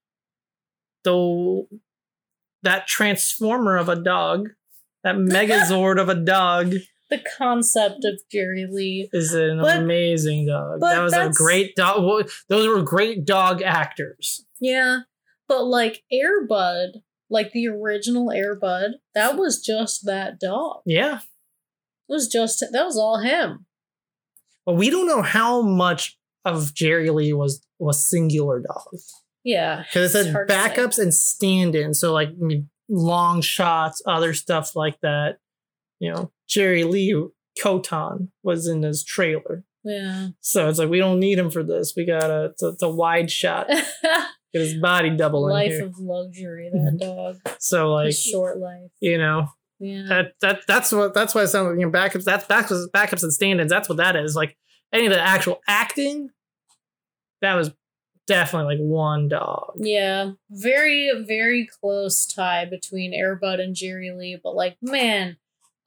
though 1.04 1.68
that 2.64 2.88
transformer 2.88 3.78
of 3.78 3.90
a 3.90 3.96
dog, 3.96 4.50
that 5.04 5.16
Megazord 5.16 6.00
of 6.02 6.10
a 6.10 6.16
dog, 6.16 6.74
The 7.10 7.22
concept 7.38 8.06
of 8.06 8.22
Jerry 8.32 8.66
Lee. 8.72 9.10
is 9.12 9.34
an 9.34 9.60
But- 9.60 9.80
amazing 9.80 10.48
dog. 10.48 10.80
That 10.80 11.02
was 11.02 11.12
a 11.14 11.30
great 11.30 11.76
dog. 11.76 12.30
Those 12.48 12.68
were 12.70 12.82
great 12.84 13.26
dog 13.26 13.62
actors. 13.62 14.46
Yeah. 14.62 15.00
But 15.50 15.66
like 15.66 16.04
Air 16.10 16.46
Bud, 16.48 17.02
like 17.30 17.52
the 17.52 17.68
original 17.68 18.32
Air 18.32 18.56
Bud, 18.56 18.92
that 19.14 19.36
was 19.38 19.62
just 19.62 20.06
that 20.06 20.40
dog. 20.40 20.84
Yeah, 20.86 21.16
It 21.18 22.14
was 22.14 22.30
just 22.30 22.62
that 22.72 22.86
was 22.86 22.98
all 22.98 23.20
him. 23.20 23.66
but 24.66 24.76
we 24.76 24.90
don't 24.90 25.08
know 25.08 25.22
how 25.22 25.62
much 25.62 26.18
of 26.46 26.74
Jerry 26.74 27.10
Lee 27.10 27.34
was 27.34 27.62
was 27.78 28.08
singular 28.10 28.62
dog. 28.62 28.88
Yeah. 29.44 29.84
because 29.88 30.14
it 30.16 30.24
said 30.26 30.32
hard 30.34 30.48
to 30.50 30.54
say. 30.54 30.60
backups 30.70 31.00
and 31.00 31.14
stand-ins 31.14 32.00
so 32.00 32.14
like 32.14 32.30
I 32.30 32.44
mean, 32.44 32.70
long 32.90 33.42
shots 33.42 34.02
other 34.06 34.34
stuff 34.34 34.76
like 34.76 35.00
that 35.02 35.38
you 36.00 36.12
know 36.12 36.32
jerry 36.48 36.84
lee 36.84 37.16
kotan 37.62 38.30
was 38.44 38.68
in 38.68 38.84
his 38.84 39.04
trailer 39.04 39.64
Yeah. 39.84 40.30
so 40.42 40.68
it's 40.70 40.78
like 40.80 40.90
we 40.90 41.00
don't 41.00 41.20
need 41.20 41.40
him 41.40 41.50
for 41.52 41.64
this 41.64 41.94
we 41.96 42.06
got 42.06 42.30
a 42.30 42.46
it's 42.46 42.62
a, 42.64 42.68
it's 42.70 42.84
a 42.84 42.90
wide 42.90 43.32
shot 43.32 43.68
get 44.54 44.62
his 44.62 44.74
body 44.76 45.10
double 45.12 45.48
in 45.48 45.54
life 45.54 45.82
of 45.82 45.98
luxury, 46.00 46.70
that 46.72 46.98
mm-hmm. 47.02 47.16
dog. 47.46 47.56
so 47.60 47.92
like 47.94 48.08
His 48.08 48.22
short 48.22 48.58
life. 48.60 48.92
you 49.00 49.18
know 49.18 49.48
Yeah. 49.80 50.04
that 50.10 50.34
that 50.42 50.60
that's 50.68 50.92
what 50.92 51.14
that's 51.14 51.34
why 51.34 51.44
it 51.44 51.48
sounds 51.48 51.70
like 51.70 51.80
you 51.80 51.86
know 51.86 51.92
backups 51.92 52.26
that's 52.26 52.46
backups 52.46 52.86
backups 52.94 53.24
and 53.24 53.32
stand-ins 53.34 53.72
that's 53.72 53.88
what 53.90 53.98
that 54.00 54.16
is 54.18 54.36
like 54.36 54.58
any 54.94 55.06
of 55.06 55.14
the 55.14 55.22
actual 55.22 55.62
acting 55.68 56.30
that 57.42 57.56
was 57.56 57.72
definitely 58.32 58.76
like 58.76 58.84
one 58.84 59.28
dog 59.28 59.74
Yeah, 59.76 60.32
very, 60.50 61.12
very 61.28 61.68
close 61.80 62.26
tie 62.26 62.66
between 62.66 63.14
Air 63.14 63.36
Bud 63.36 63.60
and 63.60 63.76
Jerry 63.76 64.12
Lee, 64.12 64.40
but 64.42 64.56
like, 64.56 64.78
man, 64.82 65.38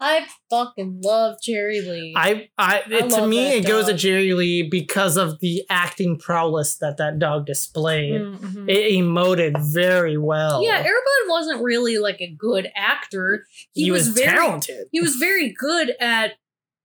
I 0.01 0.27
fucking 0.51 1.01
love 1.03 1.37
Jerry 1.43 1.81
Lee. 1.81 2.15
I, 2.17 2.49
I, 2.59 2.83
it, 2.91 3.11
to 3.11 3.27
me, 3.27 3.55
it 3.55 3.67
goes 3.67 3.87
to. 3.87 3.95
Jerry 3.95 4.35
Lee 4.35 4.63
because 4.69 5.17
of 5.17 5.39
the 5.41 5.63
acting 5.71 6.19
prowess 6.19 6.77
that 6.79 6.97
that 6.99 7.19
dog 7.19 7.47
displayed. 7.47 8.21
Mhm. 8.21 8.69
It 8.69 8.93
emoted 8.93 9.55
very 9.73 10.19
well. 10.19 10.63
yeah, 10.63 10.79
Air 10.79 10.85
Bud 10.85 11.31
wasn't 11.31 11.63
really 11.63 11.99
like 11.99 12.21
a 12.21 12.31
good 12.31 12.71
actor. 12.75 13.47
he, 13.73 13.91
was, 13.91 14.09
very, 14.09 14.37
talented. 14.37 14.89
He 14.93 15.01
was 15.01 15.15
very 15.17 15.55
good 15.59 15.95
at 16.01 16.33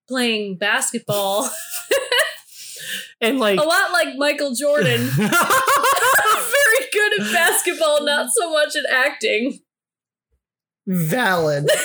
playing 0.07 0.57
basketball, 0.57 1.49
and 3.21 3.39
like, 3.39 3.59
a 3.59 3.63
lot 3.63 3.91
like 3.91 4.15
Michael 4.17 4.53
Jordan. 4.53 5.01
very 5.15 5.29
good 6.91 7.21
at 7.21 7.33
basketball, 7.33 8.05
not 8.05 8.29
so 8.33 8.51
much 8.51 8.75
at 8.75 8.85
acting. 8.89 9.59
valid. 10.87 11.69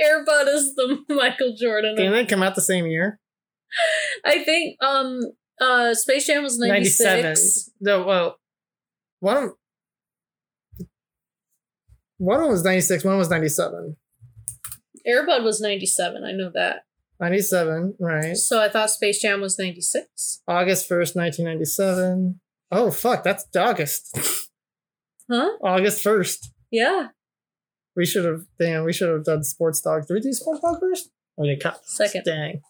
Air 0.00 0.24
Bud 0.24 0.46
is 0.48 0.74
the 0.76 0.98
Michael 1.08 1.54
Jordan. 1.58 1.96
Didn't 1.96 2.12
they 2.12 2.24
come 2.24 2.42
out 2.42 2.54
the 2.54 2.60
same 2.60 2.86
year? 2.86 3.18
I 4.24 4.44
think 4.44 4.76
um 4.82 5.20
uh 5.60 5.94
Space 5.94 6.26
Jam 6.26 6.42
was 6.44 6.58
96. 6.58 7.70
No, 7.80 8.04
well, 8.04 8.38
one. 9.20 9.52
One 12.18 12.48
was 12.48 12.64
96, 12.64 13.04
one 13.04 13.18
was 13.18 13.30
97. 13.30 13.96
Air 15.06 15.24
Bud 15.24 15.44
was 15.44 15.60
97, 15.60 16.24
I 16.24 16.32
know 16.32 16.50
that. 16.54 16.82
97, 17.20 17.96
right. 17.98 18.36
So 18.36 18.60
I 18.62 18.68
thought 18.68 18.90
Space 18.90 19.20
Jam 19.20 19.40
was 19.40 19.58
96. 19.58 20.42
August 20.46 20.88
1st, 20.88 21.16
1997. 21.16 22.40
Oh, 22.70 22.90
fuck, 22.90 23.24
that's 23.24 23.46
August. 23.56 24.16
Huh? 25.30 25.50
August 25.62 26.04
1st. 26.04 26.48
Yeah. 26.70 27.08
We 27.96 28.06
should 28.06 28.24
have, 28.24 28.42
damn, 28.58 28.84
we 28.84 28.92
should 28.92 29.10
have 29.10 29.24
done 29.24 29.42
Sports 29.42 29.80
Dog. 29.80 30.06
Did 30.06 30.14
we 30.14 30.20
do 30.20 30.32
Sports 30.32 30.60
Dog 30.60 30.78
first? 30.80 31.10
Or 31.36 31.46
they 31.46 31.56
cut? 31.56 31.80
Second. 31.84 32.24
Dang. 32.24 32.62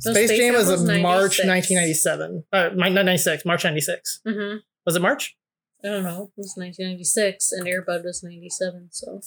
So 0.00 0.12
Space, 0.12 0.30
Jam 0.36 0.54
was, 0.54 0.68
was 0.68 0.84
March 0.84 1.38
1997. 1.44 2.44
Uh, 2.52 2.70
not 2.74 2.92
96, 2.92 3.44
March 3.44 3.64
96. 3.64 4.20
Mm-hmm. 4.26 4.56
Was 4.84 4.96
it 4.96 5.02
March? 5.02 5.36
I 5.84 5.88
don't 5.88 6.04
know. 6.04 6.30
It 6.36 6.38
was 6.38 6.54
1996 6.56 7.52
and 7.52 7.68
Air 7.68 7.82
Bud 7.82 8.02
was 8.04 8.22
97, 8.22 8.88
so. 8.90 9.20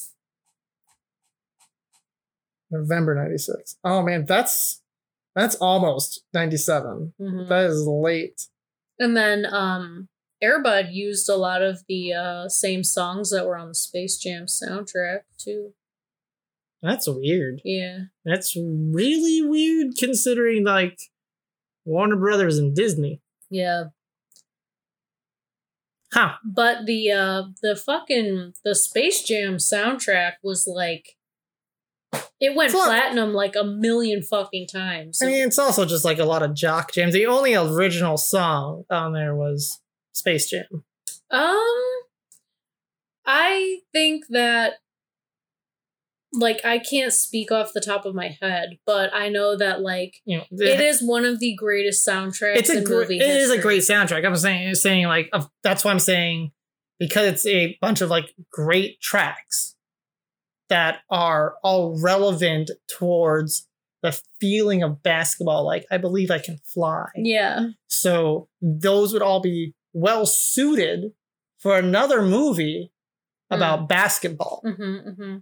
November 2.72 3.16
96. 3.16 3.78
Oh 3.84 4.02
man, 4.02 4.26
that's 4.26 4.82
that's 5.36 5.56
almost 5.56 6.24
97. 6.34 7.14
Mhm. 7.20 7.48
That 7.50 7.66
is 7.66 7.86
late. 7.88 8.48
And 9.00 9.16
then 9.16 9.46
um 9.46 10.10
Air 10.42 10.62
Bud 10.64 10.88
used 10.92 11.28
a 11.30 11.36
lot 11.36 11.62
of 11.62 11.84
the 11.90 12.14
uh, 12.14 12.48
same 12.48 12.82
songs 12.84 13.30
that 13.32 13.46
were 13.46 13.58
on 13.58 13.68
the 13.68 13.76
Space 13.76 14.18
Jam 14.18 14.46
soundtrack 14.46 15.22
too. 15.38 15.74
That's 16.82 17.08
weird. 17.10 17.62
Yeah. 17.66 18.04
That's 18.24 18.56
really 18.56 19.42
weird 19.42 19.98
considering 19.98 20.64
like 20.64 20.98
Warner 21.84 22.16
Brothers 22.16 22.58
and 22.58 22.74
Disney. 22.74 23.22
Yeah. 23.50 23.86
Huh. 26.14 26.36
But 26.44 26.86
the 26.86 27.12
uh 27.12 27.44
the 27.62 27.76
fucking 27.76 28.54
the 28.64 28.76
Space 28.76 29.24
Jam 29.24 29.58
soundtrack 29.58 30.34
was 30.42 30.68
like 30.68 31.18
it 32.40 32.56
went 32.56 32.72
platinum 32.72 33.34
like 33.34 33.56
a 33.56 33.64
million 33.64 34.22
fucking 34.22 34.68
times. 34.68 35.22
I 35.22 35.26
mean, 35.26 35.46
it's 35.46 35.60
also 35.60 35.86
just 35.86 36.06
like 36.06 36.20
a 36.20 36.26
lot 36.26 36.42
of 36.42 36.54
jock 36.54 36.94
jams. 36.94 37.14
The 37.14 37.26
only 37.26 37.54
original 37.54 38.18
song 38.18 38.86
on 38.90 39.14
there 39.14 39.36
was 39.36 39.80
Space 40.14 40.50
Jam. 40.50 40.84
Um, 41.32 41.58
I 43.26 43.80
think 43.92 44.26
that, 44.30 44.76
like, 46.34 46.64
I 46.66 46.80
can't 46.80 47.14
speak 47.14 47.52
off 47.52 47.74
the 47.74 47.82
top 47.82 48.06
of 48.06 48.16
my 48.16 48.38
head, 48.42 48.80
but 48.86 49.14
I 49.14 49.30
know 49.30 49.58
that, 49.58 49.82
like, 49.82 50.16
You 50.26 50.40
know, 50.40 50.46
it 50.52 50.80
is 50.80 51.04
one 51.04 51.26
of 51.26 51.40
the 51.40 51.56
greatest 51.56 52.08
soundtracks 52.08 52.56
it's 52.56 52.70
a 52.70 52.80
in 52.80 52.84
gr- 52.86 52.94
movie 52.94 53.20
it 53.20 53.30
is 53.30 53.52
a 53.52 53.60
great 53.60 53.82
soundtrack. 53.82 54.26
I'm 54.26 54.36
saying 54.36 54.74
saying 54.76 55.08
like 55.08 55.32
that's 55.62 55.84
why 55.84 55.92
I'm 55.92 56.00
saying 56.00 56.52
because 57.00 57.28
it's 57.28 57.46
a 57.46 57.78
bunch 57.82 58.02
of 58.02 58.10
like 58.10 58.34
great 58.52 59.00
tracks 59.02 59.76
that 60.70 61.00
are 61.10 61.56
all 61.64 62.00
relevant 62.02 62.72
towards 62.88 63.68
the 64.02 64.20
feeling 64.40 64.84
of 64.84 65.04
basketball. 65.04 65.66
Like 65.66 65.86
I 65.92 65.98
believe 65.98 66.32
I 66.32 66.40
can 66.40 66.58
fly. 66.64 67.08
Yeah. 67.16 67.70
So 67.88 68.48
those 68.62 69.14
would 69.14 69.22
all 69.22 69.42
be 69.42 69.74
well 69.94 70.26
suited 70.26 71.12
for 71.58 71.78
another 71.78 72.22
movie 72.22 72.92
about 73.50 73.90
basketball. 73.90 74.62
Mm-hmm, 74.66 75.10
mm-hmm. 75.10 75.38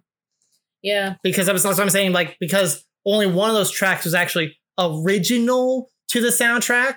Yeah. 0.81 1.15
Because 1.21 1.47
that's 1.47 1.63
what 1.63 1.79
I'm 1.79 1.89
saying, 1.89 2.13
like, 2.13 2.37
because 2.39 2.85
only 3.05 3.27
one 3.27 3.49
of 3.49 3.55
those 3.55 3.71
tracks 3.71 4.05
was 4.05 4.13
actually 4.13 4.57
original 4.79 5.89
to 6.09 6.21
the 6.21 6.29
soundtrack. 6.29 6.95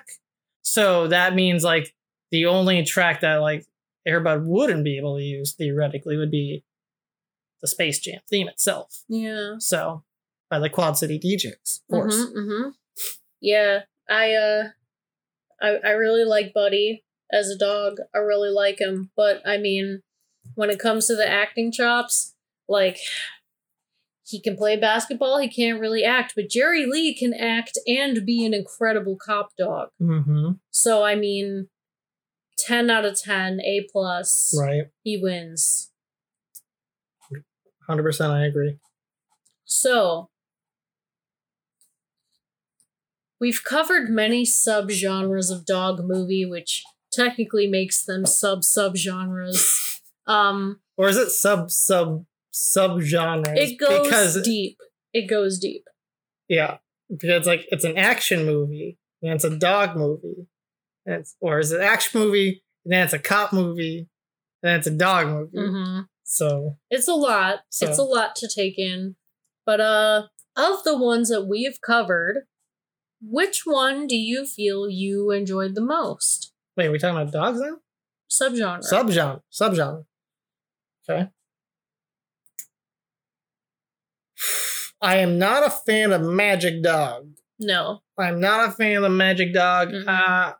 So 0.61 1.07
that 1.07 1.35
means 1.35 1.63
like 1.63 1.93
the 2.31 2.45
only 2.45 2.83
track 2.85 3.21
that 3.21 3.37
like 3.37 3.65
Air 4.07 4.21
Bud 4.21 4.45
wouldn't 4.45 4.83
be 4.83 4.97
able 4.97 5.17
to 5.17 5.23
use 5.23 5.53
theoretically 5.53 6.17
would 6.17 6.31
be 6.31 6.63
the 7.61 7.67
Space 7.67 7.99
Jam 7.99 8.21
theme 8.29 8.47
itself. 8.47 9.03
Yeah. 9.07 9.55
So 9.59 10.03
by 10.49 10.59
the 10.59 10.69
Quad 10.69 10.97
City 10.97 11.19
DJs, 11.19 11.81
of 11.81 11.87
course. 11.89 12.15
Mm-hmm, 12.15 12.37
mm-hmm. 12.37 12.69
Yeah. 13.39 13.81
I 14.09 14.33
uh 14.33 14.63
I 15.61 15.77
I 15.83 15.91
really 15.91 16.25
like 16.25 16.53
Buddy 16.53 17.03
as 17.31 17.49
a 17.49 17.57
dog. 17.57 17.97
I 18.13 18.19
really 18.19 18.49
like 18.49 18.79
him. 18.79 19.11
But 19.15 19.41
I 19.45 19.57
mean, 19.57 20.01
when 20.55 20.69
it 20.69 20.79
comes 20.79 21.07
to 21.07 21.15
the 21.15 21.27
acting 21.27 21.71
chops, 21.71 22.35
like 22.67 22.97
he 24.23 24.39
can 24.39 24.55
play 24.55 24.77
basketball, 24.77 25.39
he 25.39 25.49
can't 25.49 25.79
really 25.79 26.03
act, 26.03 26.33
but 26.35 26.49
Jerry 26.49 26.85
Lee 26.85 27.13
can 27.13 27.33
act 27.33 27.77
and 27.85 28.25
be 28.25 28.45
an 28.45 28.53
incredible 28.53 29.17
cop 29.23 29.49
dog. 29.57 29.89
Mm-hmm. 30.01 30.53
So 30.71 31.03
I 31.03 31.15
mean 31.15 31.67
10 32.57 32.89
out 32.89 33.05
of 33.05 33.19
10, 33.19 33.59
A 33.61 33.87
plus. 33.91 34.55
Right. 34.57 34.83
He 35.03 35.17
wins. 35.17 35.90
100% 37.91 38.29
I 38.31 38.45
agree. 38.45 38.77
So, 39.65 40.29
we've 43.39 43.63
covered 43.63 44.09
many 44.09 44.43
subgenres 44.45 45.51
of 45.51 45.65
dog 45.65 46.01
movie, 46.03 46.45
which 46.45 46.83
technically 47.11 47.67
makes 47.67 48.03
them 48.05 48.25
sub 48.25 48.61
subgenres. 48.61 49.99
Um, 50.27 50.79
Or 50.97 51.09
is 51.09 51.17
it 51.17 51.29
sub 51.31 51.71
sub 51.71 52.25
sub 52.51 53.01
genres? 53.01 53.57
it 53.57 53.77
goes 53.77 54.03
because 54.03 54.41
deep. 54.43 54.77
It 55.13 55.27
goes 55.29 55.59
deep. 55.59 55.83
Yeah, 56.47 56.77
because 57.09 57.29
it's 57.29 57.47
like 57.47 57.65
it's 57.71 57.83
an 57.83 57.97
action 57.97 58.45
movie, 58.45 58.97
and 59.21 59.33
it's 59.33 59.43
a 59.43 59.57
dog 59.57 59.95
movie, 59.95 60.47
and 61.05 61.15
it's, 61.15 61.35
or 61.41 61.59
is 61.59 61.71
it 61.71 61.79
an 61.79 61.85
action 61.87 62.21
movie, 62.21 62.63
and 62.85 62.93
then 62.93 63.03
it's 63.05 63.13
a 63.13 63.19
cop 63.19 63.51
movie, 63.53 64.07
and 64.61 64.69
then 64.69 64.75
it's 64.79 64.87
a 64.87 64.91
dog 64.91 65.27
movie. 65.27 65.57
hmm 65.57 65.99
So 66.31 66.77
It's 66.89 67.09
a 67.09 67.13
lot. 67.13 67.59
So- 67.69 67.87
It's 67.87 67.97
a 67.97 68.03
lot 68.03 68.37
to 68.37 68.47
take 68.47 68.79
in. 68.79 69.15
But 69.65 69.81
uh, 69.81 70.27
of 70.55 70.83
the 70.83 70.97
ones 70.97 71.27
that 71.29 71.45
we 71.45 71.63
have 71.65 71.81
covered, 71.85 72.45
which 73.21 73.63
one 73.65 74.07
do 74.07 74.15
you 74.15 74.45
feel 74.45 74.89
you 74.89 75.29
enjoyed 75.31 75.75
the 75.75 75.81
most? 75.81 76.53
wait, 76.77 76.87
are 76.87 76.91
we 76.91 76.97
talking 76.97 77.19
about 77.21 77.33
dogs 77.33 77.59
now? 77.59 77.77
Subgenre. 78.29 78.79
Subgenre, 78.89 79.41
subgenre. 79.51 80.05
Okay. 81.07 81.29
I 85.01 85.17
am 85.17 85.37
not 85.37 85.65
a 85.65 85.69
fan 85.69 86.11
of 86.13 86.21
Magic 86.21 86.81
Dog. 86.81 87.27
no. 87.59 88.01
I'm 88.17 88.39
not 88.39 88.69
a 88.69 88.71
fan 88.71 89.03
of 89.03 89.11
Magic 89.11 89.51
Dog. 89.53 89.89
Mm-mm. 89.89 90.07
Uh, 90.07 90.53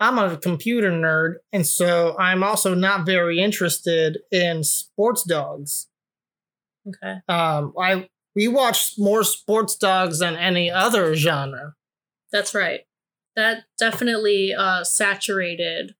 I'm 0.00 0.18
a 0.18 0.36
computer 0.36 0.90
nerd, 0.90 1.36
and 1.52 1.66
so 1.66 2.16
I'm 2.18 2.42
also 2.42 2.74
not 2.74 3.04
very 3.04 3.40
interested 3.40 4.18
in 4.30 4.62
sports 4.62 5.24
dogs. 5.24 5.88
Okay. 6.86 7.16
Um, 7.28 7.72
I 7.78 8.08
we 8.34 8.48
watch 8.48 8.94
more 8.98 9.24
sports 9.24 9.76
dogs 9.76 10.20
than 10.20 10.36
any 10.36 10.70
other 10.70 11.14
genre. 11.14 11.74
That's 12.32 12.54
right. 12.54 12.80
That 13.34 13.64
definitely 13.78 14.54
uh 14.56 14.84
saturated 14.84 15.94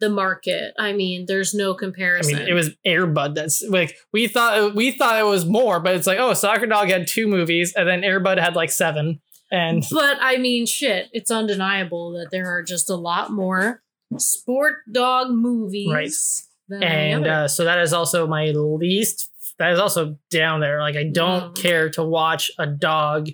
the 0.00 0.10
market. 0.10 0.72
I 0.78 0.92
mean, 0.92 1.26
there's 1.26 1.54
no 1.54 1.74
I 1.74 1.78
comparison. 1.78 2.38
mean, 2.38 2.48
it 2.48 2.54
was 2.54 2.70
Air 2.84 3.06
Bud. 3.06 3.34
That's 3.34 3.62
like 3.62 3.96
we 4.12 4.26
thought 4.28 4.74
we 4.74 4.90
thought 4.90 5.18
it 5.18 5.26
was 5.26 5.46
more, 5.46 5.78
but 5.80 5.94
it's 5.94 6.06
like 6.06 6.18
oh, 6.18 6.34
Soccer 6.34 6.66
Dog 6.66 6.88
had 6.88 7.06
two 7.06 7.26
movies, 7.28 7.72
and 7.74 7.88
then 7.88 8.02
Air 8.04 8.20
Bud 8.20 8.38
had 8.38 8.56
like 8.56 8.70
seven. 8.70 9.20
And 9.50 9.84
but 9.90 10.18
I 10.20 10.36
mean, 10.38 10.66
shit, 10.66 11.08
it's 11.12 11.30
undeniable 11.30 12.12
that 12.12 12.30
there 12.30 12.48
are 12.48 12.62
just 12.62 12.88
a 12.90 12.94
lot 12.96 13.32
more 13.32 13.82
sport 14.18 14.78
dog 14.90 15.30
movies 15.30 16.46
Right. 16.68 16.82
and 16.82 17.26
uh, 17.26 17.48
so 17.48 17.64
that 17.64 17.78
is 17.78 17.92
also 17.92 18.26
my 18.26 18.46
least. 18.46 19.30
That 19.58 19.72
is 19.72 19.78
also 19.78 20.16
down 20.30 20.60
there. 20.60 20.80
Like 20.80 20.96
I 20.96 21.04
don't 21.04 21.54
Mm. 21.54 21.62
care 21.62 21.90
to 21.90 22.02
watch 22.02 22.50
a 22.58 22.66
dog 22.66 23.28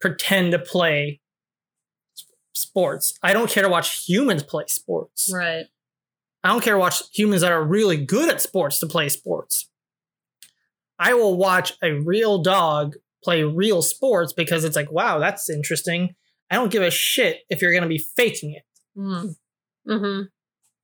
pretend 0.00 0.52
to 0.52 0.58
play 0.58 1.20
sports. 2.54 3.18
I 3.22 3.32
don't 3.32 3.50
care 3.50 3.62
to 3.62 3.68
watch 3.68 4.04
humans 4.08 4.42
play 4.42 4.64
sports. 4.68 5.30
right. 5.32 5.66
I 6.44 6.48
don't 6.48 6.62
care 6.62 6.74
to 6.74 6.78
watch 6.78 7.02
humans 7.12 7.42
that 7.42 7.50
are 7.52 7.62
really 7.62 7.96
good 7.96 8.28
at 8.30 8.40
sports 8.40 8.78
to 8.78 8.86
play 8.86 9.08
sports. 9.08 9.68
I 10.98 11.12
will 11.14 11.36
watch 11.36 11.72
a 11.82 11.92
real 11.92 12.38
dog 12.42 12.94
play 13.24 13.42
real 13.42 13.82
sports 13.82 14.32
because 14.32 14.64
it's 14.64 14.76
like, 14.76 14.90
wow, 14.92 15.18
that's 15.18 15.50
interesting. 15.50 16.14
I 16.50 16.54
don't 16.56 16.70
give 16.72 16.82
a 16.82 16.90
shit 16.90 17.40
if 17.50 17.60
you're 17.60 17.72
going 17.72 17.82
to 17.82 17.88
be 17.88 18.04
faking 18.16 18.54
it. 18.54 18.62
Mm. 18.98 19.34
hmm 19.86 20.20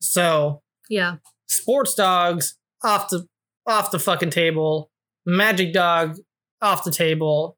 So, 0.01 0.63
Yeah. 0.89 1.17
sports 1.47 1.95
dogs 1.95 2.57
off 2.83 3.09
the 3.09 3.27
off 3.67 3.91
the 3.91 3.99
fucking 3.99 4.31
table. 4.31 4.91
Magic 5.25 5.73
dog 5.73 6.17
off 6.61 6.85
the 6.85 6.91
table. 6.91 7.57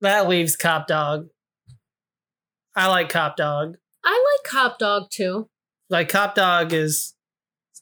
That 0.00 0.28
leaves 0.28 0.56
cop 0.56 0.86
dog. 0.86 1.26
I 2.76 2.86
like 2.86 3.08
cop 3.08 3.36
dog. 3.36 3.76
I 4.04 4.10
like 4.12 4.50
Cop 4.50 4.78
Dog 4.78 5.10
too. 5.10 5.48
Like 5.90 6.08
cop 6.08 6.34
dog 6.34 6.72
is 6.72 7.14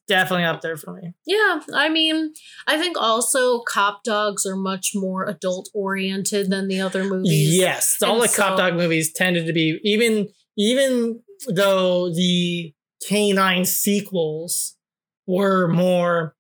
definitely 0.08 0.44
up 0.44 0.60
there 0.62 0.76
for 0.76 0.94
me. 0.94 1.12
Yeah, 1.26 1.60
I 1.74 1.88
mean, 1.88 2.32
I 2.66 2.78
think 2.78 2.96
also 2.98 3.60
cop 3.60 4.02
dogs 4.02 4.44
are 4.46 4.56
much 4.56 4.92
more 4.94 5.24
adult 5.24 5.68
oriented 5.74 6.50
than 6.50 6.66
the 6.68 6.80
other 6.80 7.04
movies. 7.04 7.56
Yes, 7.56 7.98
all 8.02 8.14
And 8.20 8.22
the 8.28 8.34
cop 8.36 8.58
dog 8.58 8.74
movies 8.74 9.12
tended 9.12 9.46
to 9.46 9.52
be 9.52 9.78
even 9.84 10.28
even 10.56 11.22
though 11.48 12.08
the 12.12 12.74
K-9 13.06 13.64
sequels 13.64 14.76
were 15.26 15.68
more 15.68 16.34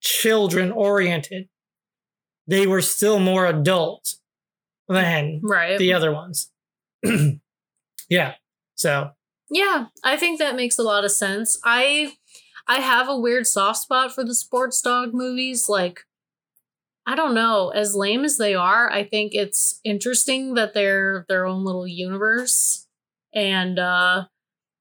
children 0.00 0.70
oriented, 0.70 1.48
they 2.46 2.66
were 2.68 2.82
still 2.82 3.18
more 3.18 3.46
adult 3.46 4.14
than 4.88 5.40
Right. 5.42 5.78
the 5.78 5.92
other 5.92 6.12
ones. 6.12 6.52
yeah. 8.08 8.34
So 8.76 9.10
Yeah, 9.50 9.86
I 10.04 10.16
think 10.16 10.38
that 10.38 10.54
makes 10.54 10.78
a 10.78 10.82
lot 10.84 11.04
of 11.04 11.10
sense. 11.10 11.58
I 11.64 12.12
I 12.68 12.80
have 12.80 13.08
a 13.08 13.18
weird 13.18 13.46
soft 13.46 13.80
spot 13.80 14.14
for 14.14 14.24
the 14.24 14.34
sports 14.34 14.80
dog 14.80 15.14
movies. 15.14 15.68
Like, 15.68 16.00
I 17.06 17.14
don't 17.14 17.34
know, 17.34 17.70
as 17.70 17.94
lame 17.94 18.24
as 18.24 18.36
they 18.36 18.54
are, 18.54 18.90
I 18.90 19.04
think 19.04 19.32
it's 19.34 19.80
interesting 19.84 20.54
that 20.54 20.74
they're 20.74 21.24
their 21.28 21.46
own 21.46 21.64
little 21.64 21.86
universe. 21.86 22.86
And 23.34 23.78
uh 23.78 24.24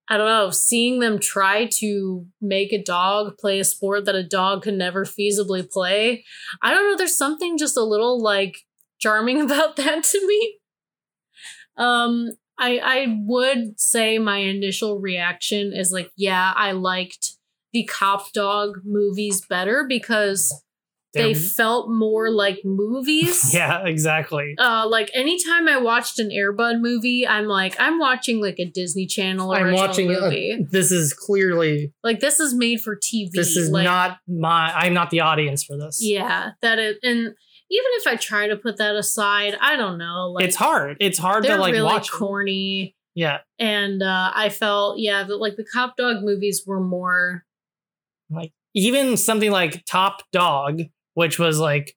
I 0.09 0.17
don't 0.17 0.27
know, 0.27 0.51
seeing 0.51 0.99
them 0.99 1.19
try 1.19 1.67
to 1.79 2.27
make 2.41 2.73
a 2.73 2.83
dog 2.83 3.37
play 3.39 3.59
a 3.59 3.63
sport 3.63 4.05
that 4.05 4.15
a 4.15 4.23
dog 4.23 4.63
could 4.63 4.75
never 4.75 5.05
feasibly 5.05 5.69
play. 5.69 6.25
I 6.61 6.71
don't 6.73 6.91
know, 6.91 6.97
there's 6.97 7.17
something 7.17 7.57
just 7.57 7.77
a 7.77 7.83
little 7.83 8.21
like 8.21 8.57
charming 8.99 9.41
about 9.45 9.75
that 9.77 10.03
to 10.05 10.27
me. 10.27 10.59
Um 11.77 12.31
I 12.57 12.79
I 12.79 13.17
would 13.25 13.79
say 13.79 14.17
my 14.17 14.37
initial 14.37 14.99
reaction 14.99 15.73
is 15.73 15.91
like, 15.91 16.11
yeah, 16.15 16.53
I 16.55 16.71
liked 16.71 17.34
the 17.75 17.83
Cop 17.83 18.31
Dog 18.31 18.79
movies 18.85 19.45
better 19.45 19.83
because 19.85 20.63
they 21.13 21.33
felt 21.33 21.89
more 21.89 22.29
like 22.31 22.61
movies. 22.63 23.53
yeah, 23.53 23.85
exactly. 23.85 24.55
Uh, 24.57 24.87
like 24.87 25.11
anytime 25.13 25.67
I 25.67 25.77
watched 25.77 26.17
an 26.17 26.31
Air 26.31 26.53
Bud 26.53 26.77
movie, 26.79 27.27
I'm 27.27 27.47
like, 27.47 27.75
I'm 27.77 27.99
watching 27.99 28.41
like 28.41 28.59
a 28.59 28.65
Disney 28.65 29.07
Channel 29.07 29.51
I'm 29.51 29.73
watching 29.73 30.09
a, 30.09 30.63
this 30.71 30.89
is 30.89 31.13
clearly 31.13 31.91
like 32.01 32.21
this 32.21 32.39
is 32.39 32.53
made 32.53 32.79
for 32.79 32.95
TV. 32.95 33.29
this 33.33 33.57
is 33.57 33.69
like, 33.69 33.83
not 33.83 34.19
my 34.25 34.71
I'm 34.73 34.93
not 34.93 35.09
the 35.09 35.19
audience 35.19 35.65
for 35.65 35.75
this. 35.75 35.99
Yeah, 36.01 36.51
that 36.61 36.79
is, 36.79 36.95
and 37.03 37.19
even 37.19 37.35
if 37.69 38.07
I 38.07 38.15
try 38.15 38.47
to 38.47 38.55
put 38.55 38.77
that 38.77 38.95
aside, 38.95 39.57
I 39.59 39.75
don't 39.75 39.97
know. 39.97 40.31
Like 40.33 40.45
it's 40.45 40.55
hard. 40.55 40.95
It's 41.01 41.17
hard 41.17 41.43
to 41.43 41.57
like 41.57 41.73
really 41.73 41.83
watch. 41.83 42.09
corny, 42.09 42.95
yeah. 43.15 43.39
and 43.59 44.01
uh, 44.01 44.31
I 44.33 44.47
felt 44.47 44.97
yeah 44.97 45.23
that 45.23 45.35
like 45.35 45.57
the 45.57 45.65
Cop 45.65 45.97
Dog 45.97 46.23
movies 46.23 46.63
were 46.65 46.79
more 46.79 47.44
Like 48.29 48.51
even 48.73 49.17
something 49.17 49.51
like 49.51 49.83
Top 49.85 50.23
Dog, 50.31 50.81
which 51.13 51.37
was 51.39 51.59
like 51.59 51.95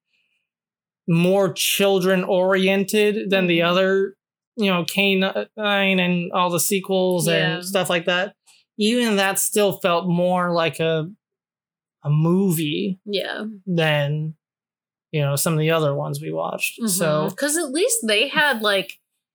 more 1.09 1.53
children 1.53 2.23
oriented 2.25 3.31
than 3.31 3.47
the 3.47 3.61
Mhm. 3.61 3.67
other, 3.67 4.15
you 4.57 4.67
know, 4.71 4.85
K-9 4.85 5.47
and 6.01 6.33
all 6.33 6.51
the 6.51 6.61
sequels 6.61 7.27
Yeah. 7.27 7.55
and 7.57 7.65
stuff 7.65 7.89
like 7.89 8.05
that. 8.07 8.35
Even 8.79 9.17
that 9.17 9.39
still 9.39 9.73
felt 9.81 10.07
more 10.09 10.53
like 10.53 10.79
a 10.81 11.09
a 12.05 12.11
movie 12.11 13.01
yeah. 13.05 13.45
than 13.67 14.35
you 15.11 15.21
know 15.21 15.35
some 15.35 15.53
of 15.55 15.59
the 15.59 15.71
other 15.71 15.95
ones 15.95 16.21
we 16.21 16.31
watched. 16.33 16.79
So 16.89 17.29
because 17.31 17.57
at 17.57 17.71
least 17.73 17.99
they 18.07 18.29
had 18.29 18.63
like 18.63 18.93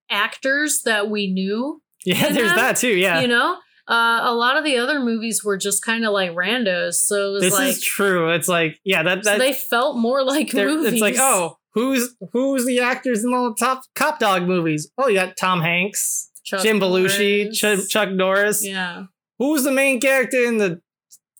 actors 0.10 0.84
that 0.86 1.10
we 1.10 1.28
knew. 1.32 1.82
yeah, 2.06 2.30
there's 2.32 2.48
them, 2.50 2.56
that 2.56 2.78
too. 2.78 2.96
Yeah, 2.96 3.20
You 3.22 3.28
know, 3.28 3.58
uh, 3.88 4.22
a 4.24 4.34
lot 4.34 4.58
of 4.58 4.64
the 4.64 4.78
other 4.78 5.00
movies 5.00 5.44
were 5.44 5.58
just 5.58 5.84
kind 5.84 6.06
of 6.06 6.14
like 6.14 6.32
randos, 6.32 6.96
so 6.96 7.30
it 7.30 7.32
was 7.34 7.42
this 7.44 7.54
like 7.54 7.68
is 7.70 7.84
true. 7.84 8.30
It's 8.30 8.48
like 8.48 8.80
yeah, 8.84 9.04
that 9.04 9.26
so 9.26 9.38
they 9.38 9.54
felt 9.54 9.98
more 9.98 10.24
like 10.24 10.54
movies. 10.54 10.94
it's 10.94 11.02
like 11.02 11.16
oh, 11.18 11.58
who's 11.74 12.16
who's 12.32 12.66
the 12.66 12.80
actors 12.80 13.24
in 13.24 13.34
all 13.34 13.50
the 13.50 13.56
top 13.60 13.84
cop 13.96 14.20
dog 14.20 14.44
movies? 14.44 14.90
Oh, 14.98 15.08
you 15.08 15.16
got 15.16 15.36
Tom 15.38 15.62
Hanks, 15.62 16.32
Chuck 16.44 16.62
Jim 16.64 16.80
Belushi. 16.80 17.52
Ch- 17.54 17.90
Chuck 17.90 18.10
Norris. 18.10 18.66
Yeah, 18.66 19.06
Who's 19.40 19.64
the 19.64 19.72
main 19.72 20.00
character 20.00 20.38
in 20.46 20.58
the 20.60 20.82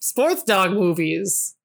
sports 0.00 0.42
dog 0.42 0.72
movies? 0.72 1.56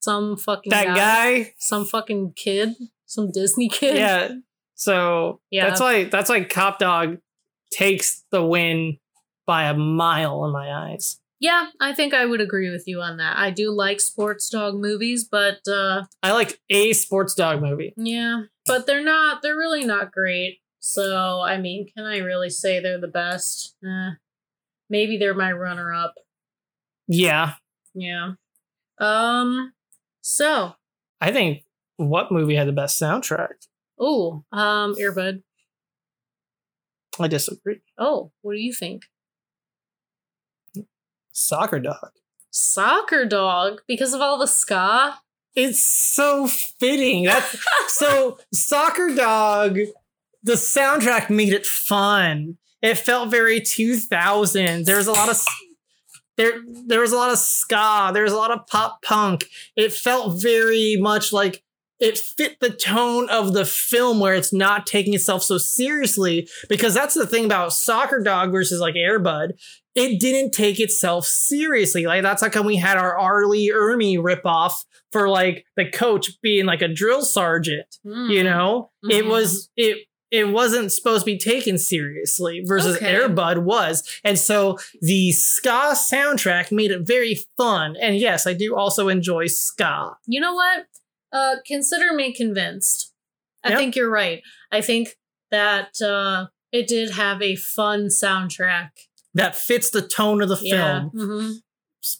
some 0.00 0.36
fucking 0.36 0.70
That 0.70 0.86
guy. 0.96 1.52
some 1.58 1.84
fucking 1.84 2.32
kid, 2.34 2.74
some 3.06 3.30
Disney 3.30 3.68
kid. 3.68 3.96
Yeah. 3.96 4.28
So 4.74 5.40
Yeah. 5.50 5.68
that's 5.68 5.80
why 5.80 6.04
that's 6.04 6.30
why 6.30 6.42
Cop 6.44 6.78
Dog 6.78 7.18
takes 7.70 8.24
the 8.30 8.42
win 8.44 8.96
by 9.50 9.64
a 9.64 9.74
mile 9.74 10.44
in 10.44 10.52
my 10.52 10.70
eyes. 10.72 11.18
Yeah, 11.40 11.70
I 11.80 11.92
think 11.92 12.14
I 12.14 12.24
would 12.24 12.40
agree 12.40 12.70
with 12.70 12.84
you 12.86 13.00
on 13.00 13.16
that. 13.16 13.36
I 13.36 13.50
do 13.50 13.72
like 13.72 13.98
sports 14.00 14.48
dog 14.48 14.76
movies, 14.76 15.26
but 15.28 15.58
uh 15.66 16.04
I 16.22 16.30
like 16.30 16.60
a 16.70 16.92
sports 16.92 17.34
dog 17.34 17.60
movie. 17.60 17.92
yeah, 17.96 18.42
but 18.64 18.86
they're 18.86 19.02
not 19.02 19.42
they're 19.42 19.56
really 19.56 19.84
not 19.84 20.12
great. 20.12 20.58
So, 20.78 21.40
I 21.40 21.58
mean, 21.58 21.88
can 21.92 22.06
I 22.06 22.18
really 22.18 22.48
say 22.48 22.78
they're 22.78 23.00
the 23.00 23.08
best? 23.08 23.74
Eh, 23.84 24.10
maybe 24.88 25.18
they're 25.18 25.34
my 25.34 25.50
runner 25.50 25.92
up. 25.92 26.14
Yeah. 27.08 27.54
Yeah. 27.92 28.34
Um 29.00 29.72
so, 30.20 30.74
I 31.20 31.32
think 31.32 31.64
what 31.96 32.30
movie 32.30 32.54
had 32.54 32.68
the 32.68 32.72
best 32.72 33.02
soundtrack? 33.02 33.66
oh, 33.98 34.44
um 34.52 34.94
Air 34.96 35.10
Bud. 35.12 35.42
I 37.18 37.26
disagree. 37.26 37.80
Oh, 37.98 38.30
what 38.42 38.52
do 38.54 38.60
you 38.60 38.72
think? 38.72 39.02
Soccer 41.32 41.80
Dog. 41.80 42.10
Soccer 42.50 43.24
dog 43.24 43.80
because 43.86 44.12
of 44.12 44.20
all 44.20 44.38
the 44.38 44.46
ska? 44.46 45.18
It's 45.54 45.82
so 45.82 46.46
fitting. 46.46 47.24
That's 47.24 47.56
so 47.88 48.38
Soccer 48.52 49.14
Dog. 49.14 49.78
The 50.42 50.54
soundtrack 50.54 51.30
made 51.30 51.52
it 51.52 51.66
fun. 51.66 52.56
It 52.82 52.96
felt 52.96 53.30
very 53.30 53.60
2000. 53.60 54.86
There's 54.86 55.06
a 55.06 55.12
lot 55.12 55.28
of 55.28 55.44
there. 56.36 56.52
There 56.86 57.00
was 57.00 57.12
a 57.12 57.16
lot 57.16 57.30
of 57.30 57.38
ska. 57.38 58.10
There 58.14 58.22
was 58.22 58.32
a 58.32 58.36
lot 58.36 58.50
of 58.50 58.66
pop 58.66 59.02
punk. 59.02 59.44
It 59.76 59.92
felt 59.92 60.40
very 60.40 60.96
much 60.98 61.32
like 61.32 61.62
it 61.98 62.16
fit 62.16 62.58
the 62.60 62.70
tone 62.70 63.28
of 63.28 63.52
the 63.52 63.66
film 63.66 64.18
where 64.20 64.34
it's 64.34 64.52
not 64.52 64.86
taking 64.86 65.12
itself 65.12 65.42
so 65.42 65.58
seriously. 65.58 66.48
Because 66.68 66.94
that's 66.94 67.14
the 67.14 67.26
thing 67.26 67.44
about 67.44 67.74
Soccer 67.74 68.20
Dog 68.20 68.50
versus 68.50 68.80
like 68.80 68.96
Air 68.96 69.18
Bud. 69.18 69.54
It 69.94 70.20
didn't 70.20 70.52
take 70.52 70.78
itself 70.78 71.26
seriously. 71.26 72.06
Like 72.06 72.22
that's 72.22 72.42
how 72.42 72.48
come 72.48 72.66
we 72.66 72.76
had 72.76 72.96
our 72.96 73.18
R. 73.18 73.46
Lee 73.46 73.72
Ermey 73.74 74.16
ripoff 74.18 74.72
for 75.12 75.28
like 75.28 75.64
the 75.76 75.90
coach 75.90 76.30
being 76.42 76.64
like 76.66 76.82
a 76.82 76.88
drill 76.88 77.22
sergeant. 77.22 77.96
Hmm. 78.04 78.30
You 78.30 78.44
know, 78.44 78.90
it 79.04 79.24
Mhm. 79.24 79.28
was 79.28 79.70
it. 79.76 80.06
It 80.30 80.44
wasn't 80.50 80.92
supposed 80.92 81.22
to 81.22 81.32
be 81.32 81.38
taken 81.38 81.76
seriously 81.76 82.62
versus 82.64 82.96
Okay. 82.98 83.06
Air 83.08 83.28
Bud 83.28 83.58
was. 83.58 84.08
And 84.22 84.38
so 84.38 84.78
the 85.00 85.32
ska 85.32 85.94
soundtrack 85.96 86.70
made 86.70 86.92
it 86.92 87.00
very 87.04 87.36
fun. 87.56 87.96
And 88.00 88.16
yes, 88.16 88.46
I 88.46 88.52
do 88.52 88.76
also 88.76 89.08
enjoy 89.08 89.48
ska. 89.48 90.12
You 90.28 90.38
know 90.40 90.54
what? 90.54 90.86
Uh 91.32 91.56
consider 91.66 92.12
me 92.14 92.32
convinced. 92.32 93.12
I 93.64 93.70
Yeah. 93.70 93.76
think 93.78 93.96
you're 93.96 94.08
right. 94.10 94.40
I 94.70 94.80
think 94.82 95.16
that 95.50 96.00
uh 96.00 96.46
it 96.70 96.86
did 96.86 97.10
have 97.10 97.42
a 97.42 97.56
fun 97.56 98.06
soundtrack. 98.06 98.90
That 99.34 99.54
fits 99.56 99.90
the 99.90 100.02
tone 100.02 100.42
of 100.42 100.48
the 100.48 100.58
Yeah. 100.60 101.00
film. 101.00 101.10
hmm 101.10 101.50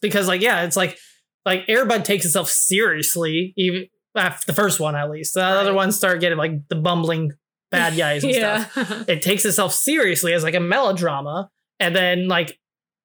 Because 0.01 0.29
like, 0.29 0.41
yeah, 0.41 0.63
it's 0.65 0.77
like 0.77 0.99
like 1.47 1.65
Air 1.69 1.85
Bud 1.87 2.05
takes 2.05 2.25
itself 2.27 2.49
seriously, 2.51 3.55
even 3.57 3.87
the 4.15 4.53
first 4.55 4.79
one 4.81 4.95
at 4.97 5.11
least. 5.11 5.35
The 5.35 5.43
other 5.45 5.73
ones 5.75 5.97
start 5.97 6.21
getting 6.21 6.39
like 6.39 6.69
the 6.69 6.77
bumbling 6.77 7.33
bad 7.71 7.97
guys 7.97 8.25
and 8.25 8.35
stuff. 8.35 9.09
it 9.09 9.23
takes 9.23 9.45
itself 9.45 9.73
seriously 9.73 10.33
as 10.33 10.43
like 10.43 10.55
a 10.55 10.61
melodrama 10.61 11.49
and 11.79 11.95
then 11.97 12.27
like 12.29 12.59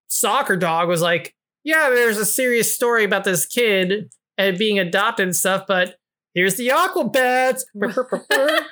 soccer 0.07 0.57
dog 0.57 0.87
was 0.87 1.01
like 1.01 1.33
yeah 1.63 1.89
there's 1.91 2.17
a 2.17 2.25
serious 2.25 2.73
story 2.75 3.03
about 3.03 3.23
this 3.23 3.45
kid 3.45 4.11
and 4.37 4.57
being 4.57 4.79
adopted 4.79 5.23
and 5.23 5.35
stuff 5.35 5.65
but 5.67 5.95
here's 6.33 6.55
the 6.55 6.67
aquabats 6.69 7.61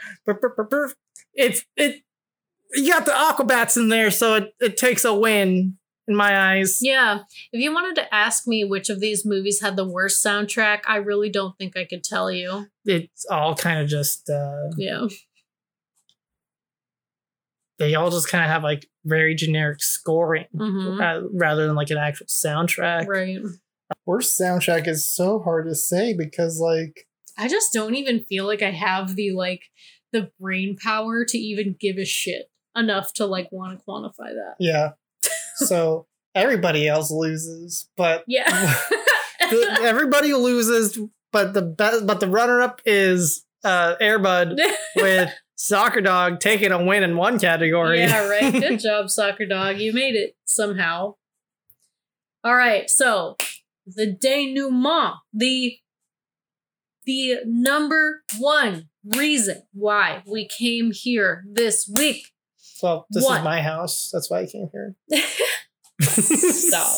it's 1.34 1.64
it 1.76 2.02
you 2.74 2.91
got 2.91 3.05
the 3.05 3.11
aquabats 3.11 3.78
in 3.78 3.89
there 3.89 4.09
so 4.11 4.36
it, 4.36 4.53
it 4.59 4.78
takes 4.78 5.05
a 5.05 5.13
win 5.13 5.78
in 6.07 6.15
my 6.15 6.51
eyes 6.53 6.80
yeah. 6.82 7.19
If 7.53 7.61
you 7.61 7.74
wanted 7.74 7.95
to 8.01 8.13
ask 8.13 8.45
me 8.45 8.65
which 8.65 8.89
of 8.89 8.99
these 8.99 9.26
movies 9.26 9.61
had 9.61 9.78
the 9.78 9.88
worst 9.88 10.24
soundtrack, 10.26 10.80
I 10.86 10.97
really 10.97 11.30
don't 11.30 11.57
think 11.57 11.78
I 11.78 11.86
could 11.86 12.03
tell 12.03 12.30
you. 12.30 12.65
it's 12.86 13.26
all 13.32 13.55
kind 13.55 13.80
of 13.82 13.88
just 13.88 14.30
uh 14.30 14.69
Yeah. 14.78 15.07
they 17.80 17.95
all 17.95 18.11
just 18.11 18.28
kind 18.30 18.43
of 18.43 18.49
have 18.49 18.63
like 18.63 18.88
very 19.05 19.36
generic 19.36 19.82
scoring 19.82 20.45
hmm 20.55 20.99
uh, 21.01 21.21
rather 21.34 21.65
than 21.67 21.76
like 21.76 21.89
an 21.89 21.97
actual 21.97 22.28
soundtrack 22.28 23.07
Right. 23.07 23.39
worst 24.05 24.39
soundtrack 24.39 24.88
is 24.88 25.05
so 25.07 25.39
hard 25.39 25.65
to 25.67 25.76
say 25.76 26.13
because 26.13 26.59
like 26.59 27.07
I 27.38 27.47
just 27.47 27.74
don't 27.74 27.95
even 27.95 28.26
feel 28.26 28.45
like 28.45 28.61
I 28.61 28.71
have 28.71 29.15
the 29.15 29.32
like 29.32 29.61
the 30.11 30.32
brain 30.39 30.78
power 30.82 31.26
to 31.26 31.38
even 31.38 31.76
give 31.80 31.97
a 31.97 32.05
shit 32.05 32.45
enough 32.76 33.13
to 33.13 33.26
like 33.26 33.49
want 33.51 33.78
to 33.78 33.86
quantify 33.86 34.34
that. 34.34 34.55
yeah 34.59 34.91
so 35.55 36.05
everybody 36.36 36.88
else 36.88 37.11
loses 37.11 37.89
but 37.97 38.24
Yeah. 38.28 38.45
the, 39.39 39.80
everybody 39.84 40.34
loses 40.34 40.97
but 41.32 41.53
the 41.53 41.61
best 41.61 42.05
but 42.07 42.19
the 42.19 42.28
runner 42.28 42.61
up 42.61 42.82
is 42.86 43.45
uh 43.63 43.95
airbud 44.01 44.57
with 44.95 45.32
soccer 45.55 46.01
dog 46.01 46.39
taking 46.39 46.71
a 46.71 46.84
win 46.84 47.03
in 47.03 47.15
one 47.15 47.39
category 47.39 47.99
yeah, 47.99 48.28
right. 48.28 48.51
Good 48.51 48.80
job, 48.80 49.09
soccer 49.09 49.45
dog. 49.45 49.78
You 49.78 49.93
made 49.93 50.15
it 50.15 50.36
somehow. 50.45 51.15
All 52.43 52.55
right, 52.55 52.89
so 52.89 53.38
the 53.86 54.07
denouement, 54.07 55.13
the 55.32 55.78
the 57.05 57.38
number 57.45 58.24
one 58.38 58.89
reason 59.05 59.63
why 59.74 60.24
we 60.26 60.47
came 60.47 60.91
here 60.93 61.45
this 61.49 61.89
week. 61.93 62.33
Well 62.82 63.05
this 63.11 63.24
What? 63.24 63.39
is 63.39 63.43
my 63.43 63.61
house 63.61 64.09
that's 64.11 64.30
why 64.30 64.41
i 64.41 64.45
came 64.45 64.69
here 64.71 64.95
Stop. 66.01 66.97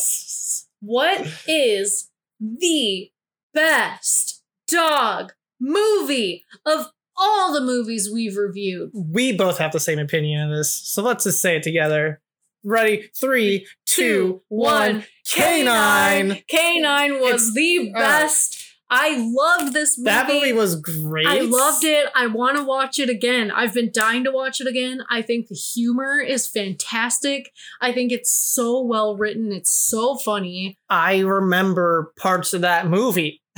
What 0.82 1.28
is 1.48 2.10
the 2.40 3.10
best 3.54 4.44
dog 4.68 5.34
movie 5.60 6.44
of 6.66 6.88
all 7.18 7.54
the 7.54 7.62
movies 7.62 8.10
we've 8.12 8.36
reviewed? 8.38 8.92
we 8.94 9.32
both 9.32 9.58
have 9.58 9.72
the 9.72 9.80
same 9.80 10.00
opinion 10.00 10.42
on 10.42 10.52
this 10.56 10.72
so 10.74 11.02
let's 11.02 11.24
just 11.24 11.42
say 11.42 11.56
it 11.58 11.64
together 11.64 12.22
ready 12.64 13.10
three 13.20 13.66
two 13.86 14.42
one 14.48 15.06
K-9. 15.30 16.46
K-9 16.48 17.20
was 17.22 17.54
the 17.54 17.92
Uh, 17.96 18.00
best. 18.00 18.65
I 18.98 19.30
love 19.32 19.74
this 19.74 19.98
movie. 19.98 20.06
That 20.10 20.28
movie 20.28 20.54
was 20.54 20.76
great. 20.80 21.28
I 21.28 21.42
loved 21.42 21.84
it. 21.84 22.08
I 22.16 22.28
want 22.28 22.58
to 22.58 22.64
watch 22.64 22.98
it 22.98 23.10
again. 23.10 23.52
I've 23.52 23.74
been 23.74 23.92
dying 23.94 24.24
to 24.24 24.32
watch 24.32 24.62
it 24.62 24.68
again. 24.68 25.04
I 25.10 25.22
think 25.22 25.48
the 25.50 25.56
humor 25.56 26.20
is 26.20 26.48
fantastic. 26.48 27.52
I 27.82 27.92
think 27.92 28.12
it's 28.12 28.32
so 28.32 28.82
well 28.82 29.18
written. 29.18 29.52
It's 29.52 29.72
so 29.72 30.16
funny. 30.16 30.78
I 30.90 31.20
remember 31.20 32.14
parts 32.18 32.54
of 32.54 32.62
that 32.62 32.88
movie. 32.88 33.42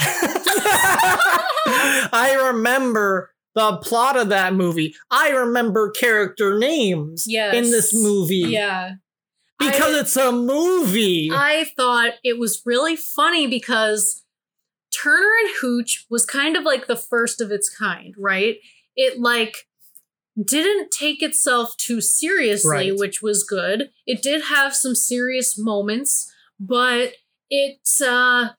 I 1.70 2.50
remember 2.52 3.32
the 3.56 3.78
plot 3.78 4.18
of 4.18 4.30
that 4.30 4.54
movie. 4.54 4.96
I 5.12 5.30
remember 5.30 5.90
character 5.92 6.58
names 6.58 7.26
Yes. 7.28 7.54
in 7.56 7.64
this 7.72 7.94
movie. 7.94 8.36
Yeah. 8.50 8.94
Because 9.60 9.96
I- 9.96 10.00
it's 10.02 10.16
a 10.18 10.32
movie. 10.32 11.30
I 11.34 11.66
thought 11.76 12.14
it 12.24 12.38
was 12.38 12.62
really 12.66 12.96
funny 12.96 13.48
because 13.48 14.24
Turner 15.08 15.32
and 15.45 15.55
Hooch 15.62 16.05
was 16.10 16.26
kind 16.26 16.58
of 16.58 16.64
like 16.64 16.88
the 16.88 16.95
first 16.97 17.39
of 17.41 17.51
its 17.51 17.70
kind, 17.70 18.14
right? 18.18 18.58
It 18.95 19.20
like 19.20 19.68
didn't 20.43 20.91
take 20.91 21.24
itself 21.24 21.76
too 21.78 22.01
seriously, 22.01 22.91
Right. 22.91 22.99
which 22.99 23.22
was 23.22 23.43
good. 23.43 23.89
It 24.05 24.22
did 24.22 24.43
have 24.45 24.76
some 24.76 24.95
serious 24.95 25.58
moments, 25.58 26.32
but 26.60 27.14
it 27.49 27.80
uh 28.05 28.49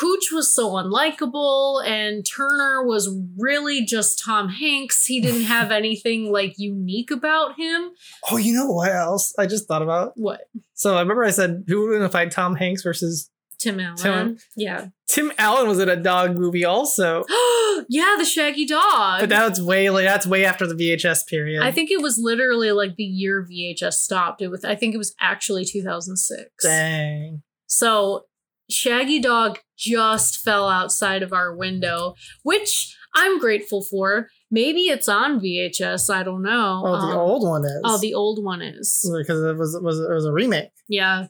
Hooch 0.00 0.32
was 0.32 0.54
so 0.54 0.70
unlikable 0.70 1.86
and 1.86 2.24
Turner 2.26 2.82
was 2.86 3.14
really 3.38 3.84
just 3.84 4.18
Tom 4.24 4.48
Hanks. 4.48 5.04
He 5.06 5.20
didn't 5.20 5.42
have 5.44 5.70
anything 5.82 6.32
like 6.32 6.54
unique 6.58 7.10
about 7.10 7.56
him. 7.58 7.90
oh, 8.30 8.38
you 8.38 8.54
know 8.54 8.70
what 8.70 8.90
else 8.90 9.34
I 9.38 9.46
just 9.46 9.68
thought 9.68 9.82
about? 9.82 10.12
What? 10.16 10.48
So 10.74 10.96
I 10.96 11.00
remember 11.00 11.24
I 11.24 11.30
said, 11.30 11.64
who 11.68 11.82
would 11.82 11.90
win 11.90 12.00
to 12.00 12.08
fight 12.08 12.30
Tom 12.30 12.56
Hanks 12.56 12.82
versus 12.82 13.30
Tim 13.58 13.78
Allen. 13.80 13.96
Tim- 13.98 14.38
Yeah. 14.56 14.86
Tim 15.12 15.30
Allen 15.36 15.68
was 15.68 15.78
in 15.78 15.88
a 15.88 15.96
dog 15.96 16.36
movie 16.36 16.64
also. 16.64 17.24
yeah, 17.88 18.14
the 18.18 18.24
Shaggy 18.24 18.64
Dog. 18.66 19.20
But 19.20 19.28
that's 19.28 19.60
way 19.60 19.88
that's 19.88 20.26
way 20.26 20.44
after 20.44 20.66
the 20.66 20.74
VHS 20.74 21.26
period. 21.26 21.62
I 21.62 21.70
think 21.70 21.90
it 21.90 22.00
was 22.00 22.18
literally 22.18 22.72
like 22.72 22.96
the 22.96 23.04
year 23.04 23.46
VHS 23.50 23.94
stopped. 23.94 24.40
It 24.40 24.48
was 24.48 24.64
I 24.64 24.74
think 24.74 24.94
it 24.94 24.98
was 24.98 25.14
actually 25.20 25.64
2006. 25.64 26.48
Dang. 26.62 27.42
So 27.66 28.24
Shaggy 28.70 29.20
Dog 29.20 29.58
just 29.76 30.38
fell 30.38 30.68
outside 30.68 31.22
of 31.22 31.32
our 31.32 31.54
window, 31.54 32.14
which 32.42 32.96
I'm 33.14 33.38
grateful 33.38 33.82
for. 33.82 34.28
Maybe 34.50 34.82
it's 34.82 35.08
on 35.08 35.40
VHS. 35.40 36.08
I 36.08 36.22
don't 36.22 36.42
know. 36.42 36.82
Oh, 36.86 36.92
the 36.92 37.12
Um, 37.12 37.18
old 37.18 37.42
one 37.46 37.64
is. 37.64 37.80
Oh, 37.84 37.98
the 37.98 38.14
old 38.14 38.42
one 38.42 38.62
is. 38.62 39.00
because 39.18 39.42
it 39.42 39.56
was 39.58 39.74
it 39.74 39.82
was 39.82 39.98
it 39.98 40.08
was 40.10 40.24
a 40.24 40.32
remake. 40.32 40.70
Yeah. 40.88 41.26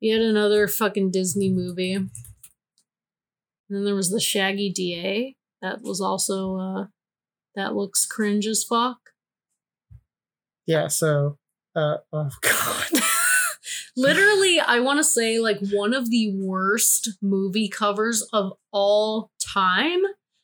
Yet 0.00 0.20
another 0.22 0.66
fucking 0.66 1.10
Disney 1.10 1.50
movie. 1.50 1.98
And 3.70 3.78
then 3.78 3.84
there 3.84 3.94
was 3.94 4.10
the 4.10 4.20
Shaggy 4.20 4.70
DA. 4.70 5.36
That 5.62 5.82
was 5.82 6.00
also 6.00 6.56
uh 6.56 6.86
that 7.54 7.74
looks 7.76 8.04
cringe 8.04 8.46
as 8.46 8.64
fuck. 8.64 8.98
Yeah. 10.66 10.88
So, 10.88 11.38
uh, 11.74 11.98
oh 12.12 12.30
god. 12.42 13.02
Literally, 13.96 14.60
I 14.60 14.80
want 14.80 14.98
to 14.98 15.04
say 15.04 15.38
like 15.38 15.58
one 15.72 15.94
of 15.94 16.10
the 16.10 16.32
worst 16.34 17.10
movie 17.22 17.68
covers 17.68 18.22
of 18.32 18.52
all 18.72 19.30
time. 19.40 20.02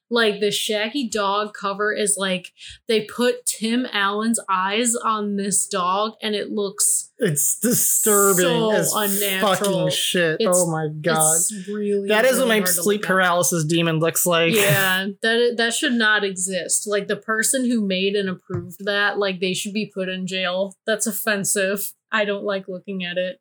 Like 0.08 0.38
the 0.38 0.52
Shaggy 0.52 1.08
Dog 1.08 1.52
cover 1.52 1.92
is 1.92 2.14
like 2.16 2.52
they 2.86 3.00
put 3.02 3.44
Tim 3.44 3.86
Allen's 3.92 4.38
eyes 4.48 4.94
on 4.94 5.34
this 5.34 5.66
dog 5.66 6.12
and 6.22 6.34
it 6.36 6.52
looks 6.52 7.10
It's 7.18 7.58
disturbing 7.58 8.44
So 8.44 8.70
as 8.70 8.92
unnatural. 8.94 9.54
fucking 9.56 9.90
shit. 9.90 10.40
It's- 10.40 10.56
oh 10.56 10.70
my 10.70 10.86
god. 11.00 11.34
it's 11.36 11.52
really 11.68 12.06
That 12.08 12.24
is 12.24 12.36
really 12.38 12.48
what 12.50 12.60
my 12.60 12.64
sleep 12.66 13.00
at. 13.02 13.08
paralysis 13.08 13.64
demon 13.64 13.98
looks 13.98 14.24
like. 14.24 14.54
yeah, 14.54 15.06
that 15.22 15.54
that 15.56 15.74
should 15.74 15.94
not 15.94 16.22
exist. 16.22 16.86
Like 16.86 17.08
the 17.08 17.16
person 17.16 17.68
who 17.68 17.84
made 17.84 18.14
and 18.14 18.28
approved 18.28 18.84
that, 18.84 19.18
like 19.18 19.40
they 19.40 19.54
should 19.54 19.72
be 19.72 19.86
put 19.92 20.08
in 20.08 20.28
jail. 20.28 20.76
That's 20.86 21.08
offensive. 21.08 21.94
I 22.12 22.24
don't 22.24 22.44
like 22.44 22.68
looking 22.68 23.02
at 23.04 23.16
it. 23.18 23.40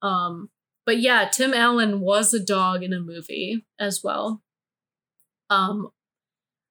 Um, 0.00 0.48
but 0.86 0.98
yeah, 1.00 1.28
Tim 1.30 1.52
Allen 1.52 2.00
was 2.00 2.32
a 2.32 2.42
dog 2.42 2.82
in 2.82 2.94
a 2.94 3.00
movie 3.00 3.66
as 3.78 4.00
well. 4.02 4.42
Um, 5.50 5.90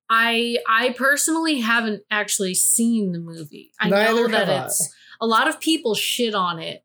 I 0.10 0.58
I 0.68 0.94
personally 0.98 1.60
haven't 1.60 2.04
actually 2.10 2.54
seen 2.54 3.12
the 3.12 3.20
movie. 3.20 3.72
I 3.80 3.90
know 3.90 4.28
that 4.28 4.66
it's 4.66 4.94
a 5.20 5.28
lot 5.28 5.48
of 5.48 5.60
people 5.60 5.96
shit 5.96 6.34
on 6.34 6.60
it. 6.60 6.84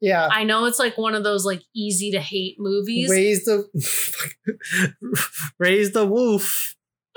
Yeah. 0.00 0.28
I 0.30 0.44
know 0.44 0.66
it's 0.66 0.78
like 0.78 0.98
one 0.98 1.14
of 1.14 1.24
those 1.24 1.44
like 1.44 1.62
easy 1.74 2.10
to 2.12 2.20
hate 2.20 2.56
movies. 2.58 3.10
Raise 3.10 3.44
the 3.44 3.66
raise 5.58 5.92
the 5.92 6.06
woof. 6.06 6.76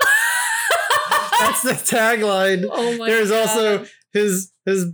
That's 1.40 1.62
the 1.62 1.72
tagline. 1.72 2.68
oh 2.70 2.96
my 2.98 3.08
There's 3.08 3.30
God. 3.30 3.48
also 3.48 3.86
his 4.12 4.52
his 4.64 4.92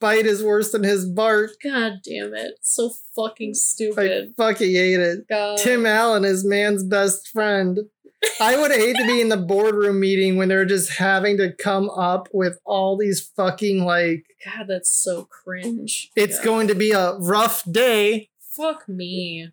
bite 0.00 0.26
is 0.26 0.42
worse 0.42 0.72
than 0.72 0.82
his 0.84 1.08
bark. 1.08 1.50
God 1.62 1.94
damn 2.04 2.34
it. 2.34 2.54
So 2.62 2.90
fucking 3.14 3.54
stupid. 3.54 4.34
I 4.38 4.42
fucking 4.42 4.70
hate 4.70 5.00
it. 5.00 5.28
God. 5.28 5.58
Tim 5.58 5.86
Allen 5.86 6.24
is 6.24 6.44
man's 6.44 6.84
best 6.84 7.28
friend. 7.28 7.78
I 8.40 8.56
would 8.56 8.70
hate 8.72 8.96
to 8.96 9.06
be 9.06 9.20
in 9.20 9.28
the 9.28 9.36
boardroom 9.36 10.00
meeting 10.00 10.36
when 10.36 10.48
they're 10.48 10.64
just 10.64 10.90
having 10.92 11.36
to 11.38 11.52
come 11.52 11.90
up 11.90 12.28
with 12.32 12.58
all 12.64 12.96
these 12.96 13.20
fucking 13.20 13.84
like 13.84 14.26
God, 14.44 14.66
that's 14.68 14.90
so 14.90 15.24
cringe. 15.24 16.10
it's 16.16 16.40
going 16.40 16.68
to 16.68 16.74
be 16.74 16.92
a 16.92 17.14
rough 17.14 17.62
day. 17.70 18.30
Fuck 18.40 18.88
me. 18.88 19.50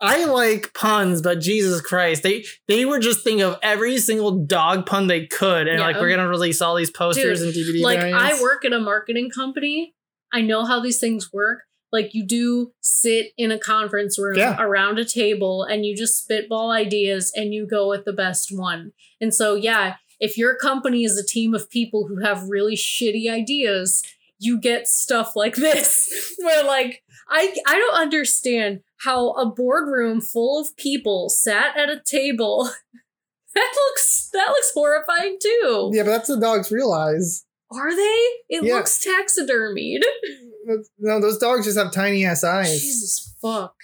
I 0.00 0.24
like 0.24 0.74
puns, 0.74 1.22
but 1.22 1.40
Jesus 1.40 1.80
Christ, 1.80 2.24
they 2.24 2.44
they 2.66 2.84
were 2.84 2.98
just 2.98 3.22
thinking 3.22 3.42
of 3.42 3.56
every 3.62 3.98
single 3.98 4.32
dog 4.44 4.84
pun 4.84 5.06
they 5.06 5.26
could, 5.26 5.68
and 5.68 5.78
like 5.78 5.96
we're 5.96 6.10
gonna 6.10 6.28
release 6.28 6.60
all 6.60 6.74
these 6.74 6.90
posters 6.90 7.40
and 7.40 7.52
DVD 7.52 7.80
Like, 7.82 8.00
variants. 8.00 8.40
I 8.40 8.42
work 8.42 8.64
at 8.64 8.72
a 8.72 8.80
marketing 8.80 9.30
company. 9.30 9.94
I 10.32 10.40
know 10.40 10.64
how 10.64 10.80
these 10.80 10.98
things 10.98 11.32
work. 11.32 11.60
Like, 11.92 12.14
you 12.14 12.26
do 12.26 12.72
sit 12.80 13.32
in 13.36 13.50
a 13.50 13.58
conference 13.58 14.18
room 14.18 14.36
Yeah. 14.38 14.56
around 14.60 14.98
a 14.98 15.04
table 15.04 15.62
and 15.64 15.84
you 15.84 15.94
just 15.96 16.18
spitball 16.22 16.70
ideas 16.70 17.30
and 17.36 17.52
you 17.52 17.66
go 17.66 17.88
with 17.88 18.04
the 18.04 18.12
best 18.12 18.48
one. 18.50 18.92
And 19.20 19.34
so, 19.34 19.54
yeah, 19.54 19.96
if 20.18 20.38
your 20.38 20.56
company 20.56 21.04
is 21.04 21.18
a 21.18 21.26
team 21.26 21.52
of 21.54 21.68
people 21.68 22.06
who 22.08 22.24
have 22.24 22.48
really 22.48 22.76
shitty 22.76 23.30
ideas, 23.30 24.02
you 24.38 24.58
get 24.58 24.88
stuff 24.88 25.36
like 25.36 25.54
this 25.56 26.34
where 26.38 26.64
like 26.64 27.02
I 27.28 27.54
I 27.66 27.78
don't 27.78 27.94
understand 28.00 28.80
how 29.04 29.30
a 29.32 29.46
boardroom 29.46 30.20
full 30.20 30.60
of 30.60 30.76
people 30.76 31.28
sat 31.28 31.76
at 31.76 31.88
a 31.90 32.00
table 32.04 32.70
that 33.54 33.72
looks 33.74 34.30
that 34.32 34.48
looks 34.48 34.72
horrifying 34.74 35.38
too. 35.40 35.90
yeah, 35.92 36.02
but 36.04 36.10
that's 36.10 36.28
the 36.28 36.40
dog's 36.40 36.70
real 36.72 36.92
eyes. 36.92 37.44
Are 37.70 37.94
they? 37.94 38.26
It 38.48 38.64
Yeah. 38.64 38.74
looks 38.74 39.04
taxidermied. 39.04 40.00
No, 40.98 41.20
those 41.20 41.38
dogs 41.38 41.64
just 41.66 41.78
have 41.78 41.92
tiny 41.92 42.24
ass 42.24 42.44
eyes. 42.44 42.80
Jesus 42.80 43.34
fuck. 43.40 43.74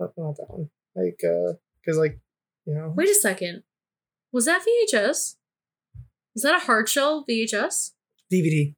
Not, 0.00 0.10
not 0.16 0.36
that 0.36 0.46
one. 0.48 0.70
Like, 0.96 1.20
uh, 1.24 1.54
because 1.80 1.98
like, 1.98 2.18
you 2.66 2.74
know, 2.74 2.92
Wait 2.96 3.08
a 3.08 3.14
second. 3.14 3.62
Was 4.32 4.44
that 4.46 4.62
VHS? 4.62 5.36
Is 6.36 6.42
that 6.42 6.56
a 6.56 6.64
hard 6.66 6.88
shell 6.88 7.24
VHS? 7.28 7.92
DVD. 8.32 8.74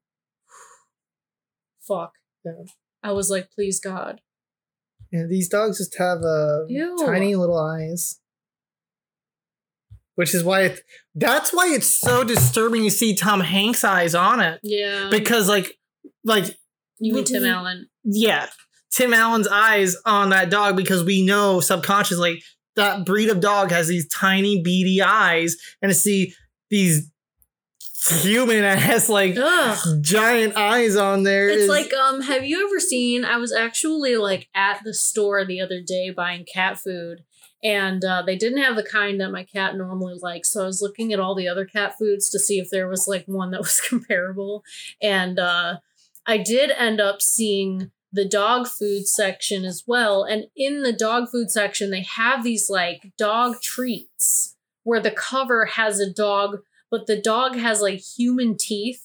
Fuck. 1.86 2.12
Yeah. 2.44 2.52
I 3.02 3.12
was 3.12 3.30
like, 3.30 3.50
please 3.50 3.80
God. 3.80 4.20
Yeah, 5.10 5.24
these 5.28 5.48
dogs 5.48 5.78
just 5.78 5.98
have 5.98 6.18
uh, 6.22 6.66
Ew. 6.68 6.96
tiny 7.04 7.34
little 7.34 7.58
eyes. 7.58 8.20
Which 10.14 10.34
is 10.34 10.44
why 10.44 10.62
it. 10.62 10.80
That's 11.14 11.52
why 11.52 11.68
it's 11.74 11.88
so 11.88 12.22
disturbing 12.24 12.82
to 12.84 12.90
see 12.90 13.14
Tom 13.14 13.40
Hanks' 13.40 13.82
eyes 13.84 14.14
on 14.14 14.38
it 14.40 14.60
Yeah. 14.62 15.08
because, 15.10 15.48
like, 15.48 15.78
like 16.24 16.56
you 17.00 17.14
mean 17.14 17.24
Tim 17.24 17.44
Allen? 17.44 17.88
yeah, 18.04 18.46
Tim 18.92 19.12
Allen's 19.14 19.48
eyes 19.48 19.96
on 20.06 20.30
that 20.30 20.50
dog 20.50 20.76
because 20.76 21.02
we 21.04 21.24
know 21.24 21.60
subconsciously 21.60 22.42
that 22.76 23.04
breed 23.04 23.28
of 23.28 23.40
dog 23.40 23.70
has 23.72 23.88
these 23.88 24.06
tiny 24.08 24.62
beady 24.62 25.02
eyes, 25.02 25.56
and 25.82 25.90
to 25.90 25.94
see 25.94 26.34
these 26.70 27.10
human 28.22 28.64
ass 28.64 29.08
like 29.08 29.36
Ugh. 29.36 30.02
giant 30.02 30.56
eyes 30.56 30.96
on 30.96 31.22
there 31.22 31.48
It's 31.50 31.62
is- 31.64 31.68
like, 31.68 31.92
um, 31.92 32.22
have 32.22 32.44
you 32.44 32.66
ever 32.66 32.80
seen? 32.80 33.24
I 33.24 33.36
was 33.36 33.52
actually 33.52 34.16
like 34.16 34.48
at 34.54 34.80
the 34.84 34.94
store 34.94 35.44
the 35.44 35.60
other 35.60 35.80
day 35.80 36.10
buying 36.10 36.44
cat 36.50 36.78
food, 36.78 37.24
and 37.62 38.02
uh, 38.04 38.22
they 38.24 38.36
didn't 38.36 38.62
have 38.62 38.76
the 38.76 38.82
kind 38.82 39.20
that 39.20 39.30
my 39.30 39.44
cat 39.44 39.76
normally 39.76 40.14
likes. 40.20 40.50
So 40.52 40.62
I 40.62 40.66
was 40.66 40.80
looking 40.80 41.12
at 41.12 41.20
all 41.20 41.34
the 41.34 41.48
other 41.48 41.66
cat 41.66 41.94
foods 41.98 42.30
to 42.30 42.38
see 42.38 42.58
if 42.58 42.70
there 42.70 42.88
was 42.88 43.06
like 43.06 43.24
one 43.26 43.50
that 43.50 43.60
was 43.60 43.80
comparable, 43.88 44.64
and 45.02 45.38
uh, 45.38 45.78
I 46.30 46.38
did 46.38 46.70
end 46.70 47.00
up 47.00 47.20
seeing 47.20 47.90
the 48.12 48.24
dog 48.24 48.68
food 48.68 49.08
section 49.08 49.64
as 49.64 49.82
well. 49.84 50.22
And 50.22 50.44
in 50.56 50.82
the 50.82 50.92
dog 50.92 51.28
food 51.28 51.50
section, 51.50 51.90
they 51.90 52.02
have 52.02 52.44
these 52.44 52.70
like 52.70 53.12
dog 53.18 53.60
treats 53.60 54.56
where 54.84 55.00
the 55.00 55.10
cover 55.10 55.66
has 55.66 55.98
a 55.98 56.08
dog, 56.12 56.58
but 56.88 57.08
the 57.08 57.20
dog 57.20 57.56
has 57.56 57.80
like 57.80 57.98
human 58.00 58.56
teeth. 58.56 59.04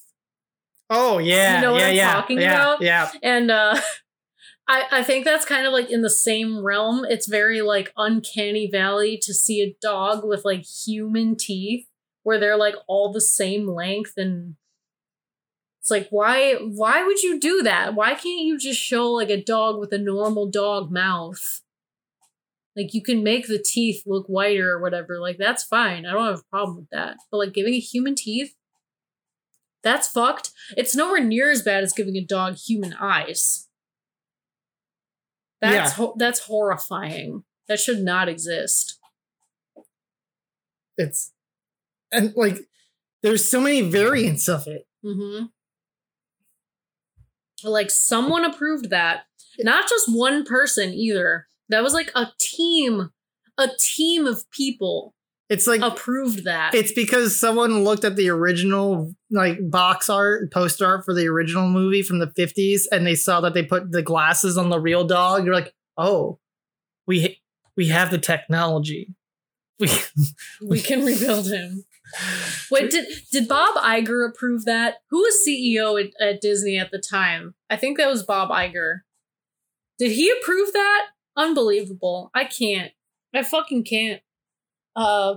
oh 0.88 1.18
yeah, 1.18 1.56
You 1.56 1.62
know 1.62 1.72
what 1.72 1.80
yeah, 1.80 1.88
I'm 1.88 1.94
yeah, 1.96 2.12
talking 2.12 2.40
yeah, 2.40 2.54
about? 2.54 2.80
yeah. 2.82 3.10
And 3.24 3.50
uh 3.50 3.80
I, 4.68 4.84
I 4.90 5.02
think 5.02 5.24
that's 5.24 5.44
kind 5.44 5.66
of 5.66 5.72
like 5.72 5.90
in 5.90 6.02
the 6.02 6.10
same 6.10 6.64
realm. 6.64 7.04
It's 7.08 7.26
very 7.26 7.60
like 7.60 7.92
uncanny 7.96 8.68
valley 8.70 9.18
to 9.22 9.34
see 9.34 9.62
a 9.62 9.76
dog 9.82 10.24
with 10.24 10.44
like 10.44 10.64
human 10.64 11.36
teeth 11.36 11.86
where 12.22 12.38
they're 12.38 12.56
like 12.56 12.74
all 12.86 13.12
the 13.12 13.20
same 13.20 13.66
length 13.66 14.14
and 14.16 14.54
it's 15.86 15.90
like 15.92 16.08
why 16.10 16.54
why 16.54 17.04
would 17.04 17.22
you 17.22 17.38
do 17.38 17.62
that? 17.62 17.94
Why 17.94 18.14
can't 18.14 18.40
you 18.44 18.58
just 18.58 18.80
show 18.80 19.12
like 19.12 19.30
a 19.30 19.40
dog 19.40 19.78
with 19.78 19.92
a 19.92 19.98
normal 19.98 20.50
dog 20.50 20.90
mouth? 20.90 21.60
Like 22.76 22.92
you 22.92 23.00
can 23.04 23.22
make 23.22 23.46
the 23.46 23.62
teeth 23.64 24.02
look 24.04 24.26
whiter 24.26 24.68
or 24.68 24.80
whatever. 24.82 25.20
Like 25.20 25.38
that's 25.38 25.62
fine. 25.62 26.04
I 26.04 26.10
don't 26.12 26.26
have 26.26 26.40
a 26.40 26.50
problem 26.50 26.76
with 26.78 26.90
that. 26.90 27.18
But 27.30 27.36
like 27.36 27.54
giving 27.54 27.72
a 27.74 27.78
human 27.78 28.16
teeth, 28.16 28.56
that's 29.84 30.08
fucked. 30.08 30.50
It's 30.76 30.96
nowhere 30.96 31.22
near 31.22 31.52
as 31.52 31.62
bad 31.62 31.84
as 31.84 31.92
giving 31.92 32.16
a 32.16 32.24
dog 32.24 32.56
human 32.56 32.92
eyes. 32.94 33.68
That's 35.60 35.92
Yeah. 35.92 36.04
ho- 36.04 36.16
that's 36.18 36.40
horrifying. 36.40 37.44
That 37.68 37.78
should 37.78 38.00
not 38.02 38.28
exist. 38.28 38.98
It's 40.96 41.32
and 42.10 42.32
like 42.34 42.58
there's 43.22 43.48
so 43.48 43.60
many 43.60 43.82
variants 43.82 44.48
of 44.48 44.66
it. 44.66 44.88
Mm-hmm. 45.04 45.46
Like 47.64 47.90
someone 47.90 48.44
approved 48.44 48.90
that. 48.90 49.24
Not 49.58 49.88
just 49.88 50.06
one 50.14 50.44
person 50.44 50.92
either. 50.92 51.46
That 51.68 51.82
was 51.82 51.94
like 51.94 52.10
a 52.14 52.28
team, 52.38 53.10
a 53.58 53.68
team 53.78 54.26
of 54.26 54.48
people 54.50 55.14
It's 55.48 55.66
like 55.66 55.80
approved 55.80 56.44
that. 56.44 56.74
it's 56.74 56.92
because 56.92 57.38
someone 57.38 57.82
looked 57.82 58.04
at 58.04 58.16
the 58.16 58.28
original 58.28 59.14
like 59.30 59.58
box 59.70 60.08
art, 60.10 60.52
poster 60.52 60.86
art 60.86 61.04
for 61.04 61.14
the 61.14 61.26
original 61.26 61.68
movie 61.68 62.02
from 62.02 62.18
the 62.18 62.26
50s 62.28 62.82
and 62.92 63.06
they 63.06 63.14
saw 63.14 63.40
that 63.40 63.54
they 63.54 63.62
put 63.64 63.90
the 63.92 64.02
glasses 64.02 64.56
on 64.58 64.68
the 64.68 64.78
real 64.78 65.04
dog. 65.04 65.44
You're 65.44 65.54
like, 65.54 65.74
"Oh, 65.96 66.38
we 67.06 67.40
we 67.76 67.88
have 67.88 68.10
the 68.10 68.18
technology." 68.18 69.14
We 69.78 69.90
we 70.62 70.80
can 70.80 71.04
rebuild 71.04 71.48
him. 71.50 71.84
Wait, 72.70 72.90
did 72.90 73.06
did 73.32 73.48
Bob 73.48 73.76
Iger 73.76 74.28
approve 74.28 74.64
that? 74.64 74.96
Who 75.10 75.18
was 75.18 75.44
CEO 75.46 76.02
at, 76.02 76.10
at 76.20 76.40
Disney 76.40 76.78
at 76.78 76.90
the 76.90 76.98
time? 76.98 77.54
I 77.70 77.76
think 77.76 77.98
that 77.98 78.08
was 78.08 78.22
Bob 78.22 78.50
Iger. 78.50 79.00
Did 79.98 80.12
he 80.12 80.30
approve 80.30 80.72
that? 80.72 81.06
Unbelievable. 81.36 82.30
I 82.34 82.44
can't. 82.44 82.92
I 83.34 83.42
fucking 83.42 83.84
can't. 83.84 84.22
Uh 84.94 85.36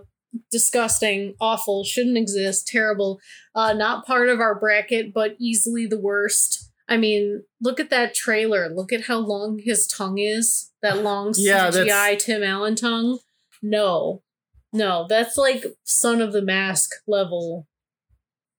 disgusting, 0.51 1.34
awful, 1.41 1.84
shouldn't 1.84 2.18
exist, 2.18 2.68
terrible. 2.68 3.19
Uh 3.56 3.73
not 3.73 4.06
part 4.06 4.30
of 4.30 4.39
our 4.39 4.60
bracket, 4.60 5.14
but 5.14 5.35
easily 5.39 5.85
the 5.85 5.99
worst. 5.99 6.72
I 6.88 6.97
mean, 6.97 7.43
look 7.61 7.80
at 7.80 7.91
that 7.91 8.15
trailer. 8.15 8.68
Look 8.68 8.91
at 8.91 9.03
how 9.03 9.19
long 9.19 9.60
his 9.64 9.85
tongue 9.85 10.18
is. 10.18 10.72
That 10.81 11.03
long 11.03 11.34
Yeah, 11.38 11.69
CGI 11.69 12.18
Tim 12.18 12.41
Allen 12.41 12.76
tongue. 12.76 13.19
No. 13.61 14.23
No, 14.71 15.05
that's 15.09 15.37
like 15.37 15.65
Son 15.83 16.21
of 16.21 16.31
the 16.31 16.41
Mask 16.41 16.91
level. 17.07 17.67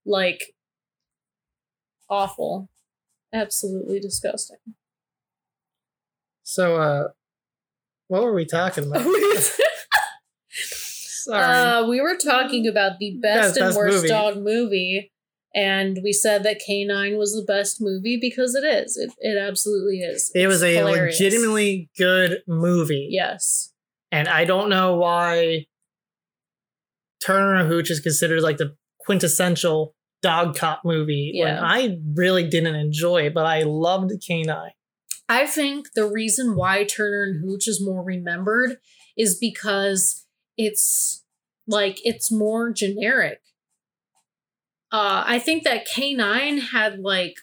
Like 0.05 0.53
awful. 2.09 2.69
Absolutely 3.33 3.99
disgusting. 3.99 4.57
So 6.43 6.75
uh 6.77 7.07
what 8.07 8.23
were 8.23 8.33
we 8.33 8.45
talking 8.45 8.87
about? 8.87 9.05
Sorry. 10.49 11.43
uh, 11.43 11.87
we 11.87 12.01
were 12.01 12.17
talking 12.17 12.67
about 12.67 12.99
the 12.99 13.11
best 13.21 13.49
Best- 13.55 13.57
and 13.57 13.67
best 13.67 13.77
worst 13.77 13.95
movie. 13.97 14.07
dog 14.09 14.37
movie, 14.37 15.11
and 15.53 15.99
we 16.03 16.11
said 16.11 16.43
that 16.43 16.59
K9 16.67 17.17
was 17.17 17.33
the 17.35 17.43
best 17.45 17.79
movie 17.79 18.17
because 18.19 18.55
it 18.55 18.63
is. 18.65 18.97
It, 18.97 19.11
it 19.19 19.37
absolutely 19.37 19.99
is. 19.99 20.31
it 20.33 20.47
was 20.47 20.61
It's 20.63 20.75
a 20.75 20.79
hilarious. 20.79 21.19
legitimately 21.19 21.89
good 21.97 22.41
movie. 22.47 23.07
Yes. 23.11 23.71
And 24.11 24.27
I 24.27 24.45
don't 24.45 24.69
know 24.69 24.97
why 24.97 25.67
Turner 27.25 27.55
and 27.55 27.69
Hooch 27.69 27.91
is 27.91 27.99
considered 27.99 28.41
like 28.41 28.57
the 28.57 28.75
quintessential 29.05 29.95
dog 30.21 30.55
cop 30.55 30.81
movie. 30.85 31.31
Yeah. 31.33 31.59
I 31.63 31.97
really 32.15 32.47
didn't 32.47 32.75
enjoy 32.75 33.23
it, 33.23 33.33
but 33.33 33.45
I 33.45 33.63
loved 33.63 34.11
K-9. 34.25 34.69
I 35.27 35.47
think 35.47 35.93
the 35.95 36.07
reason 36.07 36.55
why 36.55 36.83
Turner 36.83 37.23
and 37.23 37.43
Hooch 37.43 37.67
is 37.67 37.81
more 37.83 38.03
remembered 38.03 38.77
is 39.17 39.37
because 39.39 40.25
it's 40.57 41.23
like 41.67 41.99
it's 42.03 42.31
more 42.31 42.71
generic. 42.71 43.39
Uh, 44.91 45.23
I 45.25 45.39
think 45.39 45.63
that 45.63 45.87
K9 45.87 46.71
had 46.73 46.99
like 46.99 47.35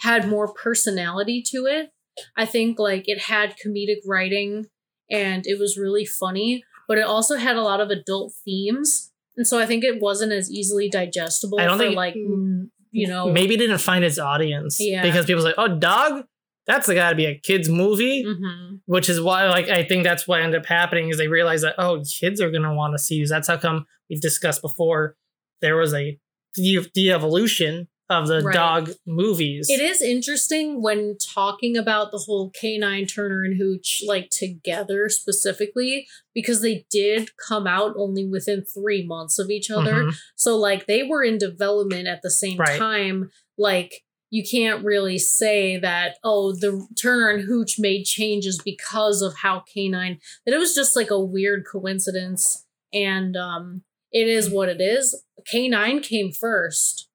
had 0.00 0.28
more 0.28 0.52
personality 0.52 1.42
to 1.48 1.66
it. 1.66 1.90
I 2.36 2.46
think 2.46 2.78
like 2.78 3.04
it 3.06 3.24
had 3.24 3.56
comedic 3.64 4.00
writing 4.06 4.66
and 5.10 5.46
it 5.46 5.58
was 5.58 5.76
really 5.76 6.06
funny, 6.06 6.64
but 6.90 6.98
it 6.98 7.04
also 7.06 7.36
had 7.36 7.54
a 7.54 7.62
lot 7.62 7.80
of 7.80 7.88
adult 7.90 8.32
themes. 8.44 9.12
And 9.36 9.46
so 9.46 9.60
I 9.60 9.64
think 9.64 9.84
it 9.84 10.00
wasn't 10.02 10.32
as 10.32 10.50
easily 10.50 10.88
digestible 10.90 11.60
I 11.60 11.64
don't 11.66 11.78
for 11.78 11.84
think- 11.84 11.96
like 11.96 12.14
you 12.16 13.06
know 13.06 13.30
Maybe 13.30 13.54
it 13.54 13.58
didn't 13.58 13.78
find 13.78 14.04
its 14.04 14.18
audience. 14.18 14.78
Yeah. 14.80 15.02
Because 15.02 15.24
people 15.24 15.42
say, 15.44 15.54
oh, 15.56 15.68
dog? 15.78 16.24
That's 16.66 16.88
got 16.92 17.10
to 17.10 17.16
be 17.16 17.26
a 17.26 17.36
kid's 17.38 17.68
movie. 17.68 18.24
mhm. 18.24 18.80
Which 18.86 19.08
is 19.08 19.20
why, 19.20 19.48
like, 19.48 19.68
I 19.68 19.82
think 19.84 20.02
that's 20.04 20.26
what 20.28 20.40
ended 20.40 20.60
up 20.60 20.66
happening 20.66 21.08
is 21.08 21.16
they 21.16 21.28
realized 21.28 21.62
that, 21.64 21.76
oh, 21.78 22.02
kids 22.20 22.40
are 22.40 22.50
going 22.50 22.64
to 22.64 22.74
want 22.74 22.94
to 22.94 22.98
see 22.98 23.18
these. 23.20 23.30
That's 23.30 23.46
how 23.48 23.56
come 23.56 23.86
we've 24.08 24.20
discussed 24.20 24.60
before 24.60 25.16
there 25.60 25.76
was 25.76 25.94
a 25.94 26.18
de- 26.54 26.90
de-evolution 26.94 27.86
of 28.10 28.26
the 28.26 28.40
Right. 28.42 28.54
dog 28.54 28.90
movies. 29.06 29.70
It 29.70 29.80
is 29.80 30.02
interesting 30.02 30.82
when 30.82 31.16
talking 31.16 31.76
about 31.76 32.10
the 32.10 32.18
whole 32.18 32.50
K9 32.50 33.06
Turner 33.06 33.44
and 33.44 33.56
Hooch 33.56 34.02
like 34.06 34.28
together 34.30 35.08
specifically 35.08 36.06
because 36.34 36.60
they 36.60 36.84
did 36.90 37.36
come 37.36 37.66
out 37.68 37.94
only 37.96 38.26
within 38.26 38.64
3 38.64 39.06
months 39.06 39.38
of 39.38 39.48
each 39.48 39.70
other. 39.70 39.94
Mhm. 40.04 40.14
So 40.34 40.56
like 40.56 40.86
they 40.86 41.04
were 41.04 41.22
in 41.22 41.38
development 41.38 42.08
at 42.08 42.20
the 42.22 42.30
same 42.30 42.58
Right. 42.58 42.78
time 42.78 43.30
like 43.56 44.02
you 44.32 44.44
can't 44.44 44.84
really 44.84 45.18
say 45.18 45.76
that 45.78 46.16
oh 46.24 46.52
the 46.52 46.86
Turner 47.00 47.30
and 47.30 47.44
Hooch 47.44 47.78
made 47.78 48.04
changes 48.04 48.60
because 48.64 49.22
of 49.22 49.34
how 49.38 49.62
K9 49.72 50.18
that 50.46 50.54
it 50.54 50.58
was 50.58 50.74
just 50.74 50.96
like 50.96 51.10
a 51.10 51.20
weird 51.20 51.64
coincidence 51.70 52.66
and 52.92 53.36
um 53.36 53.82
it 54.12 54.26
is 54.26 54.50
what 54.50 54.68
it 54.68 54.80
is. 54.80 55.22
K9 55.52 56.02
came 56.02 56.32
first 56.32 57.06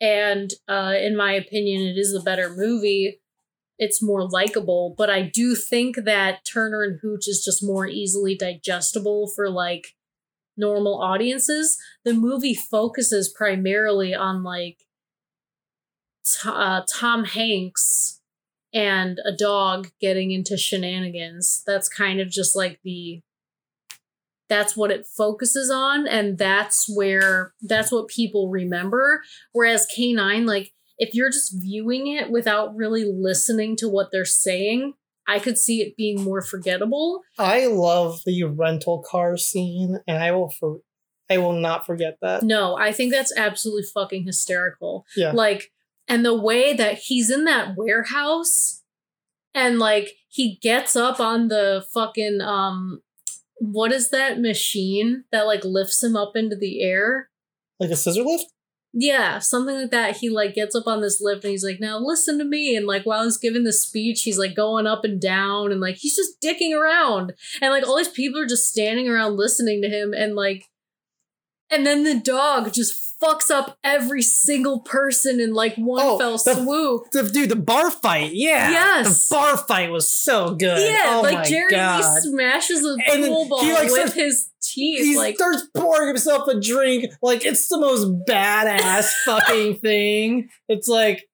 and 0.00 0.52
uh, 0.68 0.94
in 0.98 1.16
my 1.16 1.32
opinion, 1.32 1.82
it 1.82 1.98
is 1.98 2.14
a 2.14 2.22
better 2.22 2.50
movie. 2.50 3.20
It's 3.78 4.02
more 4.02 4.28
likable, 4.28 4.94
but 4.96 5.08
I 5.08 5.22
do 5.22 5.54
think 5.54 6.04
that 6.04 6.44
Turner 6.44 6.82
and 6.82 6.98
Hooch 7.00 7.28
is 7.28 7.42
just 7.44 7.62
more 7.62 7.86
easily 7.86 8.36
digestible 8.36 9.28
for 9.28 9.48
like 9.48 9.94
normal 10.56 11.00
audiences. 11.00 11.78
The 12.04 12.14
movie 12.14 12.54
focuses 12.54 13.28
primarily 13.28 14.14
on 14.14 14.42
like 14.42 14.78
uh, 16.44 16.82
Tom 16.92 17.24
Hanks 17.24 18.20
and 18.74 19.18
a 19.24 19.32
dog 19.32 19.90
getting 20.00 20.32
into 20.32 20.56
shenanigans. 20.56 21.62
That's 21.66 21.88
kind 21.88 22.20
of 22.20 22.28
just 22.28 22.54
like 22.56 22.80
the 22.82 23.22
that's 24.48 24.76
what 24.76 24.90
it 24.90 25.06
focuses 25.06 25.70
on 25.70 26.06
and 26.08 26.38
that's 26.38 26.86
where 26.88 27.52
that's 27.62 27.92
what 27.92 28.08
people 28.08 28.48
remember 28.50 29.22
whereas 29.52 29.86
K9 29.96 30.46
like 30.46 30.72
if 30.98 31.14
you're 31.14 31.30
just 31.30 31.54
viewing 31.60 32.06
it 32.08 32.30
without 32.30 32.74
really 32.74 33.04
listening 33.04 33.76
to 33.76 33.88
what 33.88 34.10
they're 34.12 34.24
saying 34.24 34.94
I 35.26 35.38
could 35.38 35.58
see 35.58 35.82
it 35.82 35.96
being 35.96 36.22
more 36.22 36.40
forgettable 36.42 37.22
I 37.38 37.66
love 37.66 38.20
the 38.24 38.44
rental 38.44 39.02
car 39.06 39.36
scene, 39.36 39.98
and 40.06 40.22
I 40.22 40.30
will 40.32 40.48
for 40.50 40.78
I 41.30 41.36
will 41.36 41.52
not 41.52 41.84
forget 41.84 42.16
that. 42.22 42.42
no 42.42 42.76
I 42.78 42.90
think 42.92 43.12
that's 43.12 43.36
absolutely 43.36 43.84
fucking 43.94 44.24
hysterical 44.24 45.04
Yeah. 45.16 45.32
like 45.32 45.70
and 46.08 46.24
the 46.24 46.34
way 46.34 46.72
that 46.72 46.94
he's 46.98 47.30
in 47.30 47.44
that 47.44 47.76
warehouse 47.76 48.82
and 49.54 49.78
like 49.78 50.12
he 50.28 50.56
gets 50.62 50.96
up 50.96 51.20
on 51.20 51.48
the 51.48 51.84
fucking 51.92 52.40
um 52.40 53.02
what 53.60 53.92
is 53.92 54.10
that 54.10 54.40
machine 54.40 55.24
that 55.32 55.46
like 55.46 55.64
lifts 55.64 56.02
him 56.02 56.16
up 56.16 56.32
into 56.34 56.56
the 56.56 56.82
air 56.82 57.30
Like 57.78 57.90
a 57.90 57.96
scissor 57.96 58.22
lift? 58.22 58.46
Yeah, 58.94 59.38
something 59.38 59.82
like 59.82 59.90
that. 59.90 60.16
He 60.16 60.30
like 60.30 60.54
gets 60.54 60.74
up 60.74 60.86
on 60.86 61.02
this 61.02 61.20
lift 61.20 61.44
and 61.44 61.50
he's 61.50 61.64
like, 61.64 61.78
"Now 61.78 61.98
listen 61.98 62.38
to 62.38 62.44
me." 62.44 62.74
And 62.74 62.86
like 62.86 63.04
while 63.04 63.24
he's 63.24 63.36
giving 63.36 63.64
the 63.64 63.72
speech, 63.72 64.22
he's 64.22 64.38
like 64.38 64.56
going 64.56 64.86
up 64.86 65.04
and 65.04 65.20
down 65.20 65.72
and 65.72 65.80
like 65.80 65.96
he's 65.96 66.16
just 66.16 66.40
dicking 66.40 66.74
around. 66.74 67.34
And 67.60 67.70
like 67.70 67.86
all 67.86 67.98
these 67.98 68.08
people 68.08 68.40
are 68.40 68.46
just 68.46 68.66
standing 68.66 69.08
around 69.08 69.36
listening 69.36 69.82
to 69.82 69.88
him 69.88 70.14
and 70.14 70.34
like 70.34 70.64
and 71.70 71.86
then 71.86 72.04
the 72.04 72.18
dog 72.18 72.72
just 72.72 73.04
fucks 73.20 73.50
up 73.50 73.76
every 73.82 74.22
single 74.22 74.78
person 74.80 75.40
in 75.40 75.52
like 75.52 75.74
one 75.74 76.00
Oh, 76.04 76.18
fell 76.18 76.38
the- 76.38 76.54
swoop. 76.54 77.10
The, 77.10 77.24
dude, 77.24 77.50
the 77.50 77.56
bar 77.56 77.90
fight. 77.90 78.30
Yeah. 78.32 78.70
Yes. 78.70 79.28
The 79.28 79.34
bar 79.34 79.56
fight 79.56 79.90
was 79.90 80.08
so 80.08 80.54
good. 80.54 80.88
Yeah, 80.88 81.16
oh 81.16 81.22
like 81.22 81.48
Jerry 81.48 81.70
God. 81.72 81.98
Lee 82.14 82.20
smashes 82.20 82.84
a 82.84 82.96
And 83.10 83.24
pool 83.26 83.42
he, 83.44 83.48
ball 83.48 83.58
like, 83.72 83.82
with 83.90 83.92
starts- 83.92 84.12
his 84.14 84.48
teeth. 84.62 85.00
he 85.04 85.16
like 85.16 85.34
starts 85.34 85.64
pouring 85.76 86.06
himself 86.08 86.46
a 86.46 86.60
drink. 86.60 87.06
Like 87.20 87.44
it's 87.44 87.66
the 87.68 87.78
most 87.78 88.06
badass 88.28 89.10
fucking 89.24 89.76
thing. 89.78 90.50
It's 90.68 90.86
like 90.86 91.27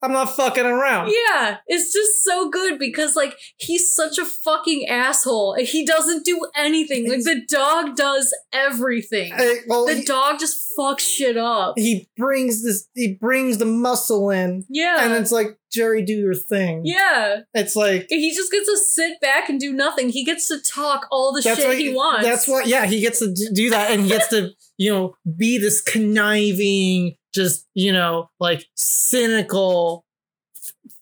I'm 0.00 0.12
not 0.12 0.36
fucking 0.36 0.64
around. 0.64 1.08
Yeah, 1.12 1.56
it's 1.66 1.92
just 1.92 2.22
so 2.22 2.48
good 2.50 2.78
because 2.78 3.16
like 3.16 3.34
he's 3.56 3.92
such 3.92 4.16
a 4.18 4.24
fucking 4.24 4.86
asshole 4.88 5.54
and 5.54 5.66
he 5.66 5.84
doesn't 5.84 6.24
do 6.24 6.46
anything. 6.54 7.08
Like 7.08 7.24
the 7.24 7.42
dog 7.48 7.96
does 7.96 8.32
everything. 8.52 9.32
Hey, 9.34 9.56
well, 9.68 9.86
The 9.86 9.96
he, 9.96 10.04
dog 10.04 10.38
just 10.38 10.64
fucks 10.78 11.00
shit 11.00 11.36
up. 11.36 11.74
he 11.76 12.08
brings 12.16 12.62
this. 12.62 12.88
He 12.94 13.14
brings 13.20 13.58
the 13.58 13.64
muscle 13.64 14.30
in, 14.30 14.64
Yeah. 14.68 15.04
and 15.04 15.12
it's 15.14 15.32
like 15.32 15.58
Jerry, 15.72 16.02
do 16.02 16.14
your 16.14 16.34
thing. 16.34 16.82
yeah. 16.84 17.40
It's 17.52 17.74
like 17.76 18.06
He 18.08 18.34
just 18.34 18.50
gets 18.52 18.66
to 18.70 18.78
sit 18.78 19.20
back 19.20 19.48
and 19.50 19.58
do 19.60 19.72
nothing. 19.72 20.08
He 20.08 20.24
gets 20.24 20.48
to 20.48 20.58
talk 20.60 21.06
all 21.10 21.32
the 21.32 21.42
shit 21.42 21.58
what 21.66 21.76
he 21.76 21.90
wants. 21.92 22.24
That's 22.24 22.48
what. 22.48 22.66
Yeah, 22.68 22.86
he 22.86 23.00
gets 23.00 23.18
to 23.18 23.34
do 23.52 23.70
that, 23.70 23.90
and 23.90 24.02
he 24.02 24.08
gets 24.08 24.28
to 24.28 24.50
you 24.78 24.90
know 24.92 25.14
be 25.36 25.58
this 25.58 25.80
conniving, 25.82 27.16
just 27.34 27.66
you 27.74 27.92
know 27.92 28.30
like 28.40 28.64
cynical. 28.74 30.04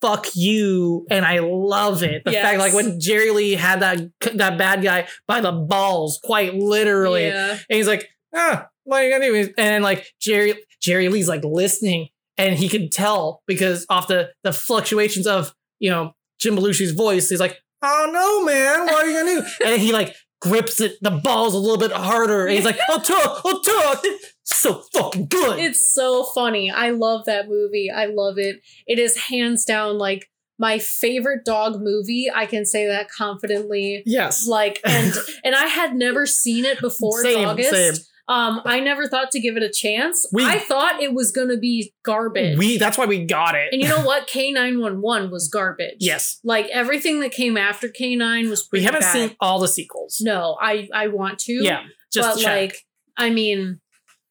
Fuck 0.00 0.28
you, 0.34 1.06
and 1.10 1.24
I 1.24 1.38
love 1.38 2.02
it. 2.02 2.22
The 2.24 2.32
fact, 2.32 2.58
like 2.58 2.74
when 2.74 3.00
Jerry 3.00 3.30
Lee 3.30 3.52
had 3.52 3.80
that 3.80 3.98
that 4.34 4.58
bad 4.58 4.82
guy 4.82 5.08
by 5.26 5.40
the 5.40 5.52
balls, 5.52 6.20
quite 6.22 6.54
literally, 6.54 7.26
Yeah. 7.26 7.52
And 7.52 7.76
he's 7.76 7.86
like, 7.88 8.06
ah, 8.34 8.68
what 8.84 8.98
are 8.98 9.04
you 9.04 9.10
gonna 9.10 9.26
do? 9.26 9.34
And 9.36 9.52
then 9.56 9.82
like 9.82 10.06
Jerry 10.20 10.54
Jerry 10.80 11.08
Lee's 11.08 11.28
like 11.28 11.44
listening, 11.44 12.08
and 12.36 12.56
he 12.56 12.68
could 12.68 12.92
tell 12.92 13.42
because 13.46 13.86
off 13.88 14.06
the 14.06 14.30
the 14.44 14.52
fluctuations 14.52 15.26
of 15.26 15.54
you 15.80 15.90
know 15.90 16.12
Jim 16.38 16.56
Belushi's 16.56 16.92
voice, 16.92 17.28
he's 17.30 17.40
like, 17.40 17.58
oh 17.82 18.10
no, 18.12 18.44
man, 18.44 18.86
what 18.86 19.04
are 19.04 19.08
you 19.08 19.18
gonna 19.18 19.40
do? 19.40 19.46
and 19.66 19.80
he 19.80 19.92
like 19.92 20.14
grips 20.40 20.80
it 20.80 20.96
the 21.00 21.10
balls 21.10 21.54
a 21.54 21.58
little 21.58 21.78
bit 21.78 21.92
harder, 21.92 22.46
and 22.46 22.54
he's 22.54 22.64
like, 22.64 22.78
oh 22.90 22.98
talk, 23.00 23.40
oh 23.44 23.60
talk, 23.62 24.04
so 24.46 24.82
fucking 24.94 25.26
good. 25.26 25.58
It's 25.58 25.82
so 25.82 26.24
funny. 26.24 26.70
I 26.70 26.90
love 26.90 27.24
that 27.26 27.48
movie. 27.48 27.90
I 27.90 28.06
love 28.06 28.38
it. 28.38 28.60
It 28.86 28.98
is 28.98 29.16
hands 29.16 29.64
down 29.64 29.98
like 29.98 30.30
my 30.58 30.78
favorite 30.78 31.44
dog 31.44 31.80
movie. 31.80 32.28
I 32.34 32.46
can 32.46 32.64
say 32.64 32.86
that 32.86 33.10
confidently. 33.10 34.02
yes, 34.06 34.46
Like 34.46 34.80
and 34.86 35.12
and 35.44 35.54
I 35.54 35.66
had 35.66 35.94
never 35.94 36.24
seen 36.26 36.64
it 36.64 36.80
before 36.80 37.22
Same, 37.22 37.48
August. 37.48 37.70
same. 37.70 37.94
Um, 38.28 38.60
I 38.64 38.80
never 38.80 39.06
thought 39.06 39.30
to 39.32 39.40
give 39.40 39.56
it 39.56 39.62
a 39.62 39.68
chance. 39.70 40.26
We- 40.32 40.44
I 40.44 40.58
thought 40.58 41.00
it 41.00 41.12
was 41.14 41.30
gonna 41.30 41.58
be 41.58 41.92
garbage. 42.04 42.58
we 42.58 42.76
that's 42.78 42.98
why 42.98 43.06
we 43.06 43.24
got 43.24 43.54
it. 43.54 43.68
and 43.72 43.80
you 43.82 43.88
know 43.88 44.00
what? 44.04 44.26
K 44.26 44.50
nine 44.50 44.80
one 44.80 45.00
one 45.00 45.30
was 45.30 45.48
garbage. 45.48 45.96
yes, 46.00 46.40
Like 46.42 46.66
everything 46.72 47.20
that 47.20 47.30
came 47.32 47.56
after 47.56 47.88
K 47.88 48.16
nine 48.16 48.48
was 48.50 48.68
we 48.72 48.82
haven't 48.82 49.02
bad. 49.02 49.12
seen 49.12 49.36
all 49.40 49.58
the 49.60 49.68
sequels. 49.68 50.20
No, 50.20 50.56
I 50.60 50.88
I 50.94 51.08
want 51.08 51.38
to. 51.40 51.52
Yeah, 51.52 51.82
just 52.12 52.36
but 52.38 52.42
check. 52.42 52.60
like 52.70 52.76
I 53.16 53.30
mean, 53.30 53.80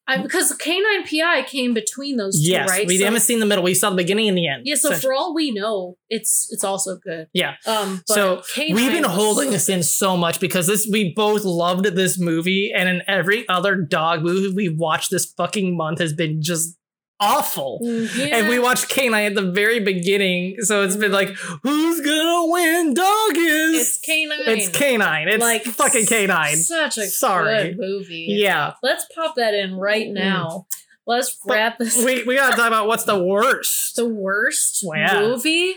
I 0.08 0.22
because 0.22 0.52
K 0.56 0.78
nine 0.80 1.04
PI 1.04 1.42
came 1.48 1.74
between 1.74 2.16
those 2.16 2.40
two, 2.40 2.50
yes, 2.50 2.68
right? 2.68 2.86
we 2.86 2.98
So- 2.98 3.04
haven't 3.04 3.20
seen 3.20 3.40
the 3.40 3.46
middle. 3.46 3.64
We 3.64 3.74
saw 3.74 3.90
the 3.90 3.96
beginning 3.96 4.28
and 4.28 4.38
the 4.38 4.46
end. 4.46 4.62
Yeah, 4.64 4.76
so 4.76 4.94
for 4.94 5.12
all 5.12 5.34
we 5.34 5.50
know, 5.50 5.96
it's 6.08 6.48
it's 6.52 6.62
also 6.64 6.96
good. 6.96 7.26
Yeah. 7.32 7.54
Um. 7.66 8.02
But 8.06 8.14
So, 8.14 8.36
K9 8.54 8.74
We've 8.74 8.92
been 8.92 9.04
holding 9.04 9.50
this 9.50 9.68
in 9.68 9.82
so 9.82 10.16
much 10.16 10.38
because 10.38 10.66
this 10.68 10.88
we 10.90 11.12
both 11.14 11.44
loved 11.44 11.86
this 11.96 12.18
movie, 12.20 12.72
and 12.74 12.88
in 12.88 13.02
every 13.08 13.48
other 13.48 13.74
dog 13.76 14.22
movie 14.22 14.52
we've 14.54 14.78
watched 14.78 15.10
this 15.10 15.26
fucking 15.36 15.76
month 15.76 15.98
has 15.98 16.12
been 16.12 16.40
just 16.40 16.76
awful. 17.20 17.80
Mm, 17.82 18.16
Yeah. 18.16 18.36
And 18.38 18.48
we 18.48 18.58
watched 18.58 18.88
K-9 18.88 19.26
at 19.26 19.34
the 19.34 19.42
very 19.50 19.80
beginning, 19.80 20.56
so 20.60 20.82
it's 20.82 20.96
been 20.96 21.12
like, 21.12 21.30
who's 21.62 22.00
gonna 22.00 22.50
win? 22.52 22.94
Dog 22.94 23.36
is. 23.36 23.80
It's 23.80 23.96
K 23.98 24.26
nine. 24.26 24.38
It's 24.46 24.68
K-9. 24.76 25.26
It's 25.28 25.42
like 25.42 25.64
fucking 25.64 26.06
K-9. 26.06 26.56
Such 26.56 26.98
a 26.98 27.06
Sorry. 27.06 27.68
good 27.70 27.78
movie. 27.78 28.26
Yeah, 28.28 28.74
Let's 28.82 29.06
pop 29.14 29.34
that 29.36 29.54
in 29.54 29.76
right 29.76 30.08
now. 30.08 30.66
Let's 31.06 31.36
But 31.44 31.54
wrap 31.54 31.78
this. 31.78 31.96
we 32.04 32.24
we 32.24 32.34
gotta 32.34 32.56
talk 32.56 32.66
about 32.66 32.86
what's 32.88 33.04
the 33.04 33.22
worst. 33.22 33.96
the 33.96 34.06
worst 34.08 34.82
Yeah. 34.84 35.20
movie. 35.20 35.74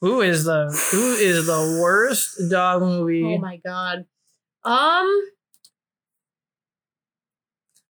Who 0.00 0.20
is 0.20 0.44
the 0.44 0.66
who 0.92 1.14
is 1.14 1.46
the 1.46 1.78
worst 1.82 2.38
dog 2.50 2.82
movie? 2.82 3.24
Oh 3.24 3.38
my 3.38 3.56
god. 3.56 4.04
Um. 4.64 5.22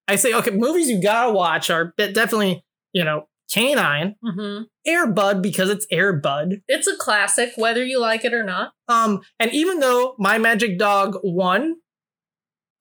I 0.06 0.16
say 0.16 0.32
okay, 0.32 0.50
movies 0.52 0.88
you 0.88 1.02
gotta 1.02 1.32
watch 1.32 1.68
are 1.68 1.92
definitely 1.98 2.64
you 2.98 3.04
know 3.04 3.28
K-9, 3.48 4.14
mhm. 4.22 4.64
Air 4.84 5.06
Bud 5.06 5.42
because 5.42 5.70
it's 5.70 5.86
Air 5.90 6.12
Bud. 6.12 6.56
It's 6.66 6.88
a 6.88 6.96
classic, 6.96 7.52
whether 7.56 7.84
you 7.84 8.00
like 8.00 8.24
it 8.24 8.34
or 8.34 8.42
not. 8.42 8.72
Um, 8.88 9.20
and 9.38 9.52
even 9.52 9.80
though 9.80 10.16
My 10.18 10.36
Magic 10.36 10.78
Dog 10.78 11.16
won, 11.22 11.76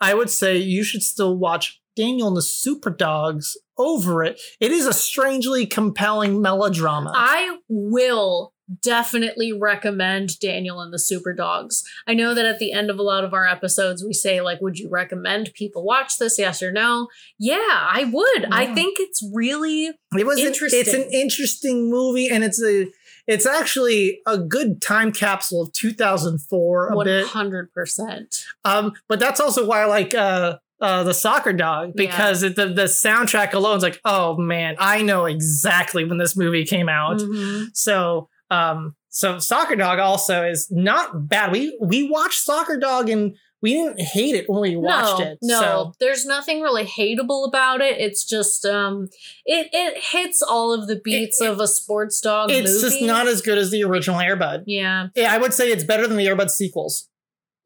I 0.01 0.13
would 0.13 0.29
say 0.29 0.57
you 0.57 0.83
should 0.83 1.03
still 1.03 1.37
watch 1.37 1.79
Daniel 1.95 2.27
and 2.27 2.35
the 2.35 2.41
Super 2.41 2.89
Dogs 2.89 3.55
over 3.77 4.23
it. 4.23 4.41
It 4.59 4.71
is 4.71 4.85
a 4.85 4.93
strangely 4.93 5.65
compelling 5.65 6.41
melodrama. 6.41 7.13
I 7.15 7.59
will 7.69 8.53
definitely 8.81 9.53
recommend 9.53 10.39
Daniel 10.39 10.81
and 10.81 10.93
the 10.93 10.99
Super 10.99 11.33
Dogs. 11.33 11.83
I 12.05 12.13
know 12.13 12.33
that 12.33 12.45
at 12.45 12.59
the 12.59 12.71
end 12.71 12.89
of 12.89 12.99
a 12.99 13.03
lot 13.03 13.23
of 13.23 13.33
our 13.33 13.47
episodes, 13.47 14.03
we 14.03 14.13
say, 14.13 14.41
like, 14.41 14.61
would 14.61 14.77
you 14.77 14.89
recommend 14.89 15.53
people 15.53 15.83
watch 15.83 16.17
this? 16.17 16.37
Yes 16.37 16.61
or 16.61 16.71
no? 16.71 17.07
Yeah, 17.39 17.55
I 17.57 18.09
would. 18.11 18.45
I 18.51 18.73
think 18.73 18.97
it's 18.99 19.23
really 19.33 19.91
it 20.15 20.25
was 20.25 20.39
an, 20.39 20.47
interesting. 20.47 20.79
it's 20.79 20.93
an 20.93 21.09
interesting 21.11 21.89
movie, 21.89 22.27
and 22.27 22.43
it's 22.43 22.61
a 22.61 22.87
it's 23.27 23.45
actually 23.45 24.21
a 24.25 24.37
good 24.37 24.81
time 24.81 25.11
capsule 25.11 25.61
of 25.61 25.73
2004 25.73 26.87
a 26.87 26.95
one 26.95 27.05
bit. 27.05 27.27
hundred 27.27 27.73
percent. 27.73 28.45
Um, 28.63 28.93
but 29.07 29.19
that's 29.19 29.39
also 29.39 29.65
why 29.65 29.81
I 29.81 29.85
like 29.85 30.15
uh 30.15 30.57
uh 30.79 31.03
the 31.03 31.13
soccer 31.13 31.53
dog 31.53 31.93
because 31.95 32.43
it, 32.43 32.55
the 32.55 32.67
the 32.67 32.83
soundtrack 32.83 33.53
alone 33.53 33.77
is 33.77 33.83
like, 33.83 33.99
oh 34.05 34.37
man, 34.37 34.75
I 34.79 35.01
know 35.01 35.25
exactly 35.25 36.05
when 36.05 36.17
this 36.17 36.35
movie 36.35 36.65
came 36.65 36.89
out. 36.89 37.17
Mm-hmm. 37.17 37.65
So 37.73 38.29
um 38.49 38.95
so 39.09 39.39
soccer 39.39 39.75
dog 39.75 39.99
also 39.99 40.43
is 40.43 40.67
not 40.71 41.27
bad. 41.27 41.51
We 41.51 41.77
we 41.81 42.09
watched 42.09 42.43
soccer 42.43 42.77
dog 42.77 43.09
and 43.09 43.35
we 43.61 43.73
didn't 43.73 43.99
hate 43.99 44.35
it 44.35 44.45
when 44.47 44.61
we 44.61 44.75
watched 44.75 45.19
no, 45.19 45.25
it. 45.25 45.37
No, 45.41 45.59
So 45.59 45.93
there's 45.99 46.25
nothing 46.27 46.61
really 46.61 46.85
hateable 46.85 47.47
about 47.47 47.81
it. 47.81 47.99
It's 47.99 48.23
just 48.23 48.65
um, 48.65 49.09
it 49.45 49.69
it 49.73 49.97
hits 50.11 50.43
all 50.43 50.71
of 50.73 50.87
the 50.87 51.01
beats 51.03 51.41
It- 51.41 51.49
of 51.49 51.59
a 51.59 51.67
sports 51.67 52.21
dog. 52.21 52.51
it's 52.51 52.71
movie. 52.71 52.81
just 52.81 53.01
not 53.01 53.27
as 53.27 53.41
good 53.41 53.57
as 53.57 53.71
the 53.71 53.83
original 53.83 54.19
Air 54.19 54.35
Bud. 54.35 54.63
Yeah. 54.67 55.07
Yeah, 55.15 55.33
I 55.33 55.39
would 55.39 55.53
say 55.55 55.71
it's 55.71 55.83
better 55.83 56.05
than 56.07 56.17
the 56.17 56.27
Air 56.27 56.35
Bud 56.35 56.51
sequels. 56.51 57.09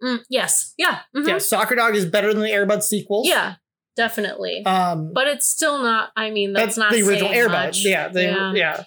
Mm, 0.02 0.22
yes. 0.30 0.74
Yeah. 0.78 0.99
mhm. 1.16 1.28
Yeah, 1.28 1.38
Soccer 1.40 1.76
Dog 1.76 1.95
is 1.95 2.06
better 2.06 2.34
than 2.34 2.41
the 2.41 2.52
Air 2.52 2.66
Bud 2.66 2.84
sequels. 2.84 3.28
Yeah. 3.28 3.56
Definitely. 3.98 4.64
Um 4.66 5.12
but 5.14 5.28
it's 5.28 5.45
still 5.45 5.84
not. 5.84 6.12
I 6.16 6.30
mean, 6.32 6.53
that's, 6.53 6.76
that's, 6.76 6.78
not 6.78 6.91
the 6.94 7.02
original 7.02 7.32
Air 7.32 7.49
Bud. 7.49 7.76
Yeah, 7.76 8.08
the, 8.08 8.24
Yeah. 8.24 8.53
yeah. 8.53 8.84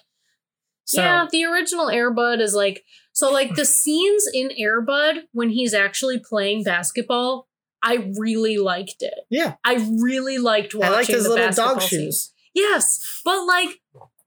So 0.85 1.01
yeah, 1.01 1.27
the 1.31 1.43
original 1.45 1.89
Air 1.89 2.11
Bud 2.11 2.39
is 2.39 2.53
like 2.53 2.83
so 3.11 3.31
like 3.31 3.55
the 3.55 3.65
scenes 3.79 4.25
in 4.33 4.51
Air 4.57 4.81
Bud 4.81 5.23
when 5.31 5.49
he's 5.49 5.73
actually 5.73 6.19
playing 6.19 6.63
basketball, 6.63 7.47
I 7.83 8.11
really 8.19 8.57
liked 8.57 8.97
it. 9.01 9.13
Yeah. 9.29 9.55
I 9.63 9.75
really 9.99 10.37
liked 10.37 10.73
watching 10.75 10.93
I 10.93 10.95
like 10.95 11.07
his 11.07 11.23
the 11.23 11.29
little 11.29 11.45
basketball 11.47 11.73
dog 11.75 11.81
shoes. 11.83 12.31
Yes, 12.53 13.21
but 13.25 13.45
like 13.45 13.81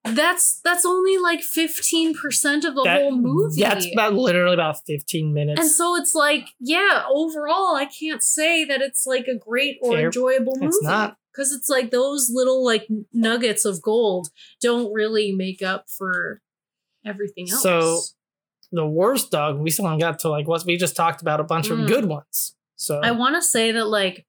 that's 0.04 0.60
that's 0.64 0.84
only 0.86 1.18
like 1.18 1.40
15% 1.40 2.14
of 2.64 2.74
the 2.74 2.82
That- 2.84 3.00
whole 3.02 3.12
movie. 3.12 3.60
That's 3.60 3.86
about 3.92 4.14
literally 4.14 4.54
about 4.54 4.84
15 4.86 5.32
minutes. 5.34 5.60
and 5.60 5.68
so 5.70 5.96
it's 5.96 6.14
like, 6.14 6.48
yeah, 6.60 7.04
overall 7.10 7.74
I 7.76 7.86
can't 7.86 8.22
say 8.22 8.64
that 8.64 8.80
it's 8.80 9.06
like 9.06 9.26
a 9.28 9.34
great 9.36 9.78
or 9.82 9.96
Air- 9.96 10.06
enjoyable 10.06 10.54
movie. 10.56 10.66
it's 10.66 10.82
not. 10.82 11.16
Cuz 11.34 11.52
it's 11.52 11.68
like 11.68 11.90
those 11.90 12.30
little 12.32 12.64
like 12.64 12.88
nuggets 13.12 13.64
of 13.64 13.82
gold 13.82 14.28
don't 14.60 14.92
really 14.92 15.30
make 15.32 15.62
up 15.62 15.88
for 15.90 16.42
everything 17.08 17.48
else. 17.50 17.62
So, 17.62 18.00
the 18.70 18.86
worst 18.86 19.30
dog, 19.30 19.58
we 19.58 19.70
still 19.70 19.86
haven't 19.86 20.00
got 20.00 20.18
to 20.20 20.28
like 20.28 20.46
what 20.46 20.64
we 20.66 20.76
just 20.76 20.94
talked 20.94 21.22
about 21.22 21.40
a 21.40 21.44
bunch 21.44 21.68
Mm. 21.68 21.82
of 21.82 21.88
good 21.88 22.04
ones. 22.04 22.54
So 22.76 23.00
I 23.02 23.10
want 23.12 23.34
to 23.34 23.42
say 23.42 23.72
that 23.72 23.86
like 23.86 24.26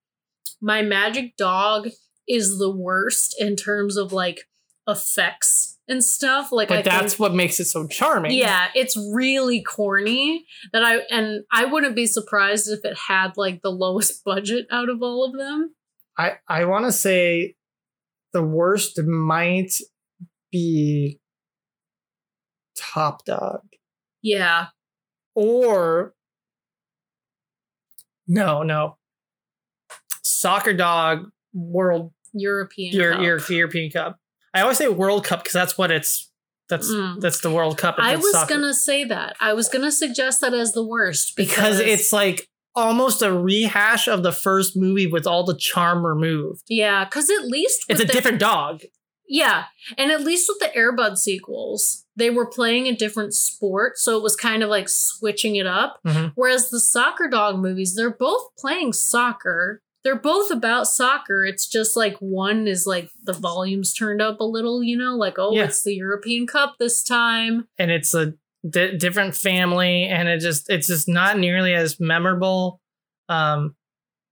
my 0.62 0.82
magic 0.82 1.36
dog 1.38 1.90
is 2.28 2.58
the 2.58 2.70
worst 2.72 3.36
in 3.40 3.56
terms 3.56 3.98
of 3.98 4.12
like 4.14 4.48
effects 4.88 5.78
and 5.88 6.04
stuff. 6.04 6.52
Like, 6.52 6.70
but 6.70 6.80
I 6.80 6.82
that's 6.82 7.14
think, 7.14 7.20
what 7.20 7.34
makes 7.36 7.60
it 7.60 7.66
so 7.66 7.86
charming. 7.88 8.32
yeah, 8.32 8.70
it's 8.76 8.96
really 9.14 9.62
corny. 9.62 10.46
That 10.74 10.84
I 10.84 10.98
and 11.12 11.44
I 11.52 11.66
wouldn't 11.66 11.96
be 11.96 12.06
surprised 12.08 12.70
if 12.72 12.80
it 12.86 12.98
had 13.08 13.34
like 13.38 13.62
the 13.62 13.72
lowest 13.72 14.24
budget 14.26 14.68
out 14.72 14.90
of 14.90 15.02
all 15.04 15.26
of 15.26 15.38
them. 15.38 15.76
I 16.18 16.38
I 16.48 16.66
want 16.66 16.86
to 16.86 16.92
say 16.92 17.56
the 18.34 18.44
worst 18.44 19.00
might 19.04 19.74
be 20.52 21.19
Top 22.80 23.26
Dog 23.26 23.62
Yeah, 24.22 24.68
or 25.36 26.14
no 28.28 28.64
no 28.64 28.98
Soccer 30.24 30.74
Dog 30.74 31.30
World 31.54 32.14
European. 32.34 32.94
your, 32.94 33.14
Cup. 33.14 33.22
your 33.24 33.40
European 33.50 33.92
Cup. 33.92 34.18
I 34.54 34.62
always 34.62 34.78
say 34.78 34.88
World 34.88 35.26
Cup 35.26 35.40
because 35.44 35.54
that's 35.54 35.78
what 35.78 35.92
it's 35.92 36.32
that's 36.70 36.88
Mm. 36.92 37.20
that's 37.20 37.42
the 37.42 37.50
World 37.50 37.78
Cup. 37.78 37.96
I 37.98 38.16
was 38.16 38.32
soccer. 38.32 38.54
gonna 38.54 38.74
say 38.74 39.04
that. 39.06 39.36
I 39.40 39.54
was 39.54 39.68
gonna 39.70 39.92
suggest 39.92 40.42
that 40.42 40.54
as 40.54 40.74
the 40.74 40.86
worst 40.86 41.36
because 41.36 41.80
it's 41.80 42.14
like 42.14 42.48
almost 42.76 43.22
a 43.24 43.34
rehash 43.34 44.08
of 44.08 44.22
the 44.22 44.32
first 44.32 44.78
movie 44.78 45.08
with 45.08 45.26
all 45.26 45.44
the 45.44 45.58
charm 45.58 46.06
removed. 46.06 46.62
yeah, 46.70 47.04
because 47.06 47.30
at 47.30 47.46
least 47.48 47.86
It's 47.90 48.00
a 48.02 48.06
the- 48.06 48.14
different 48.14 48.40
dog. 48.40 48.84
Yeah, 49.32 49.66
and 49.98 50.12
at 50.12 50.22
least 50.22 50.50
with 50.50 50.58
the 50.60 50.76
Air 50.76 50.92
Bud 50.92 51.20
sequels, 51.20 52.06
they 52.16 52.32
were 52.32 52.48
playing 52.48 52.88
a 52.88 52.96
different 52.96 53.36
sport, 53.36 53.98
so 54.00 54.18
it 54.18 54.24
was 54.24 54.36
kind 54.36 54.64
of 54.64 54.70
like 54.70 54.90
switching 54.90 55.56
it 55.56 55.68
up. 55.68 56.00
Mhm. 56.06 56.32
Whereas 56.36 56.70
the 56.72 56.80
soccer 56.80 57.28
dog 57.30 57.60
movies, 57.60 57.94
they're 57.96 58.10
both 58.10 58.48
playing 58.58 58.94
soccer. 58.94 59.82
They're 60.04 60.16
both 60.16 60.50
about 60.50 60.88
soccer. 60.88 61.46
It's 61.46 61.68
just 61.68 61.96
like 61.96 62.18
one 62.18 62.68
is 62.68 62.88
like 62.88 63.12
the 63.24 63.34
volumes 63.34 63.94
turned 63.94 64.22
up 64.22 64.40
a 64.40 64.46
little, 64.46 64.82
you 64.84 64.98
know, 64.98 65.16
like 65.16 65.36
oh, 65.38 65.54
Yeah. 65.54 65.66
it's 65.66 65.84
the 65.84 65.94
European 65.94 66.48
Cup 66.48 66.78
this 66.80 67.04
time. 67.04 67.68
and 67.78 67.92
it's 67.92 68.14
a 68.16 68.34
different 68.72 69.36
family 69.36 70.04
and 70.06 70.28
it 70.28 70.40
just 70.40 70.70
it's 70.70 70.88
just 70.88 71.08
not 71.08 71.38
nearly 71.38 71.74
as 71.74 71.98
memorable 71.98 72.82
um 73.30 73.74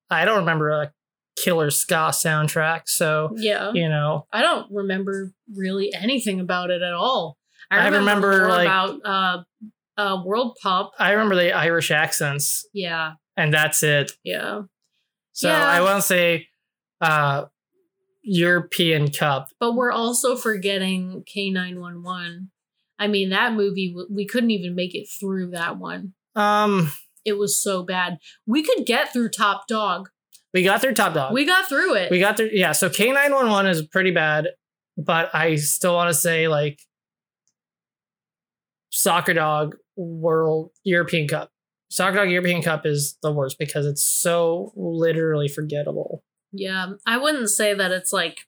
i 0.10 0.26
don't 0.26 0.40
remember 0.40 0.70
a 0.70 0.92
killer 1.44 1.70
ska 1.70 2.10
soundtrack 2.12 2.82
so 2.88 3.30
Yeah, 3.36 3.72
you 3.74 3.88
know 3.88 4.26
I 4.34 4.42
don't 4.42 4.68
remember 4.72 5.34
really 5.56 5.94
anything 5.94 6.40
about 6.40 6.70
it 6.72 6.82
at 6.82 6.94
all. 6.94 7.38
I 7.72 7.78
I 7.80 7.86
remember, 7.90 8.30
remember, 8.30 8.48
like- 8.50 8.68
about 8.68 9.00
uh, 9.06 9.44
uh, 10.02 10.24
World 10.26 10.58
Pop. 10.62 10.92
i 11.00 11.12
remember 11.12 11.36
the 11.36 11.52
irish 11.54 11.92
accents 11.92 12.66
Yeah, 12.74 13.14
and 13.36 13.54
that's 13.54 13.82
it 13.84 14.12
yeah. 14.24 14.62
so 15.34 15.50
Yeah. 15.50 15.66
i 15.66 15.82
won't 15.82 16.04
say 16.04 16.48
uh 17.02 17.46
european 18.24 19.10
cup 19.12 19.48
But 19.60 19.74
we're 19.74 19.92
also 19.92 20.36
forgetting 20.36 21.24
K911. 21.34 22.48
I 23.00 23.08
mean, 23.08 23.30
that 23.30 23.54
movie, 23.54 23.96
we 24.10 24.26
couldn't 24.26 24.52
even 24.52 24.74
make 24.76 24.96
it 24.96 25.08
through 25.20 25.52
that 25.52 25.78
one. 25.78 26.14
um 26.36 26.92
It 27.26 27.38
was 27.38 27.62
so 27.62 27.84
bad. 27.84 28.18
We 28.46 28.64
could 28.64 28.86
get 28.86 29.12
through 29.14 29.30
Top 29.30 29.68
Dog. 29.68 30.10
We 30.58 30.64
got 30.64 30.82
through 30.82 30.94
top 30.94 31.14
dog 31.14 31.34
We 31.34 31.46
got 31.46 31.68
through 31.70 31.96
it. 31.96 32.10
we 32.12 32.20
got 32.20 32.38
through 32.38 32.50
yeah 32.54 32.72
so 32.72 32.90
k911 32.90 33.70
is 33.70 33.82
pretty 33.86 34.12
bad 34.12 34.48
but 34.98 35.34
i 35.34 35.56
still 35.56 35.94
want 35.94 36.10
to 36.10 36.14
say 36.14 36.48
like 36.48 36.80
soccer 38.92 39.34
dog 39.34 39.76
world 39.96 40.72
european 40.84 41.28
cup 41.28 41.52
soccer 41.90 42.18
dog 42.18 42.30
european 42.32 42.62
cup 42.62 42.86
is 42.86 43.18
the 43.22 43.32
worst 43.32 43.58
because 43.60 43.86
it's 43.86 44.04
so 44.04 44.72
literally 44.76 45.48
forgettable 45.48 46.24
yeah, 46.54 46.94
I 47.06 47.18
wouldn't 47.18 47.50
say 47.50 47.74
that 47.74 47.92
it's 47.92 48.14
like 48.14 48.40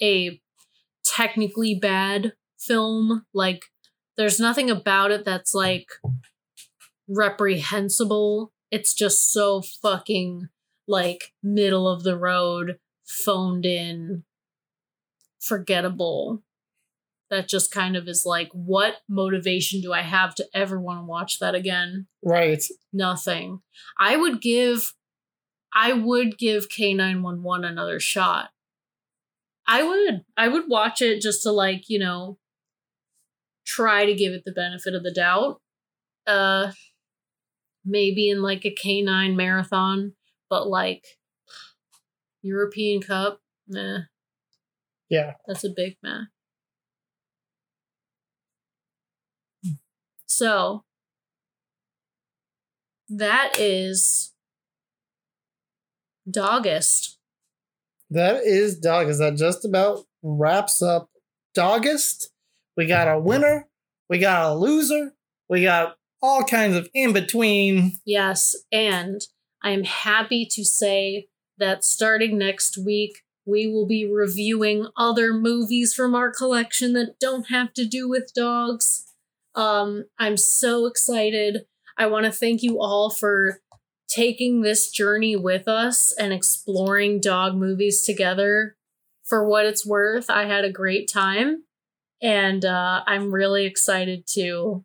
a 0.00 0.40
technically 1.04 1.74
bad 1.74 2.34
film. 2.58 3.24
Like, 3.32 3.64
there's 4.16 4.38
nothing 4.38 4.70
about 4.70 5.10
it 5.10 5.24
that's 5.24 5.54
like 5.54 5.88
reprehensible. 7.08 8.52
It's 8.70 8.94
just 8.94 9.32
so 9.32 9.62
fucking 9.62 10.48
like 10.86 11.32
middle 11.42 11.88
of 11.88 12.02
the 12.02 12.16
road, 12.16 12.78
phoned 13.04 13.66
in, 13.66 14.24
forgettable. 15.40 16.42
That 17.28 17.48
just 17.48 17.72
kind 17.72 17.96
of 17.96 18.06
is 18.06 18.24
like, 18.24 18.50
what 18.52 18.98
motivation 19.08 19.80
do 19.80 19.92
I 19.92 20.02
have 20.02 20.34
to 20.36 20.46
ever 20.54 20.78
want 20.78 21.00
to 21.00 21.04
watch 21.04 21.40
that 21.40 21.56
again? 21.56 22.06
right 22.22 22.62
Nothing. 22.92 23.62
I 23.98 24.16
would 24.16 24.40
give 24.40 24.92
I 25.74 25.92
would 25.92 26.38
give 26.38 26.68
K911 26.68 27.66
another 27.66 28.00
shot. 28.00 28.50
I 29.66 29.82
would. 29.82 30.24
I 30.36 30.48
would 30.48 30.68
watch 30.68 31.02
it 31.02 31.20
just 31.20 31.42
to 31.42 31.50
like, 31.50 31.88
you 31.88 31.98
know, 31.98 32.38
try 33.66 34.06
to 34.06 34.14
give 34.14 34.32
it 34.32 34.44
the 34.46 34.52
benefit 34.52 34.94
of 34.94 35.02
the 35.02 35.12
doubt. 35.12 35.60
Uh 36.28 36.72
maybe 37.84 38.30
in 38.30 38.42
like 38.42 38.64
a 38.64 38.74
K9 38.74 39.34
marathon, 39.36 40.12
but 40.48 40.68
like 40.68 41.04
European 42.42 43.00
Cup, 43.02 43.40
nah, 43.68 44.00
yeah. 45.08 45.32
That's 45.46 45.64
a 45.64 45.70
big 45.70 45.96
meh. 46.02 46.22
Hmm. 49.64 49.72
So 50.26 50.84
that 53.08 53.54
is 53.58 54.32
Dawgust. 56.28 57.16
that 58.10 58.42
is 58.44 58.80
Dawgust 58.80 59.18
that 59.18 59.36
just 59.36 59.64
about 59.64 60.04
wraps 60.22 60.82
up 60.82 61.08
Dawgust 61.56 62.30
we 62.76 62.86
got 62.86 63.06
a 63.08 63.18
winner 63.18 63.68
we 64.10 64.18
got 64.18 64.50
a 64.50 64.54
loser 64.54 65.14
we 65.48 65.62
got 65.62 65.96
all 66.20 66.42
kinds 66.42 66.74
of 66.76 66.88
in 66.94 67.12
between 67.12 67.92
Yes, 68.04 68.56
and 68.72 69.20
I 69.66 69.70
am 69.70 69.82
happy 69.82 70.46
to 70.52 70.64
say 70.64 71.26
that 71.58 71.82
starting 71.82 72.38
next 72.38 72.78
week, 72.78 73.24
we 73.44 73.66
will 73.66 73.84
be 73.84 74.08
reviewing 74.08 74.86
other 74.96 75.32
movies 75.34 75.92
from 75.92 76.14
our 76.14 76.30
collection 76.30 76.92
that 76.92 77.18
don't 77.18 77.48
have 77.48 77.74
to 77.74 77.84
do 77.84 78.08
with 78.08 78.32
dogs. 78.32 79.12
Um, 79.56 80.04
I'm 80.20 80.36
so 80.36 80.86
excited. 80.86 81.66
I 81.98 82.06
want 82.06 82.26
to 82.26 82.30
thank 82.30 82.62
you 82.62 82.80
all 82.80 83.10
for 83.10 83.60
taking 84.06 84.60
this 84.60 84.88
journey 84.88 85.34
with 85.34 85.66
us 85.66 86.14
and 86.16 86.32
exploring 86.32 87.18
dog 87.18 87.56
movies 87.56 88.04
together. 88.04 88.76
For 89.24 89.48
what 89.48 89.66
it's 89.66 89.84
worth, 89.84 90.30
I 90.30 90.44
had 90.44 90.64
a 90.64 90.70
great 90.70 91.10
time. 91.12 91.64
And 92.22 92.64
uh, 92.64 93.02
I'm 93.04 93.32
really 93.32 93.66
excited 93.66 94.28
to 94.34 94.84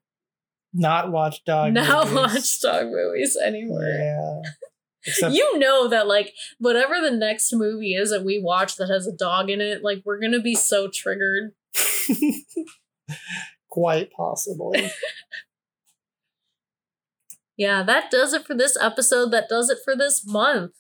not 0.74 1.12
watch 1.12 1.44
dog 1.44 1.74
not 1.74 2.08
movies. 2.08 2.34
watch 2.34 2.62
dog 2.62 2.88
movies 2.88 3.38
anymore. 3.46 3.84
yeah 3.84 4.42
except 5.06 5.34
you 5.34 5.58
know 5.58 5.88
that 5.88 6.08
like 6.08 6.34
whatever 6.60 7.02
the 7.02 7.12
next 7.12 7.54
movie 7.54 7.94
is 7.94 8.12
that 8.12 8.26
we 8.26 8.42
watch 8.42 8.76
that 8.76 8.88
has 8.88 9.08
a 9.08 9.16
dog 9.16 9.50
in 9.50 9.62
it, 9.62 9.84
like 9.84 10.02
we're 10.06 10.20
gonna 10.20 10.42
be 10.42 10.56
so 10.56 10.90
triggered. 10.94 11.52
quite 13.70 14.12
possibly 14.12 14.92
Yeah, 17.62 17.84
that 17.84 18.10
does 18.10 18.34
it 18.34 18.48
for 18.48 18.56
this 18.56 18.76
episode. 18.82 19.30
That 19.30 19.48
does 19.48 19.70
it 19.70 19.78
for 19.86 19.96
this 19.96 20.26
month. 20.26 20.72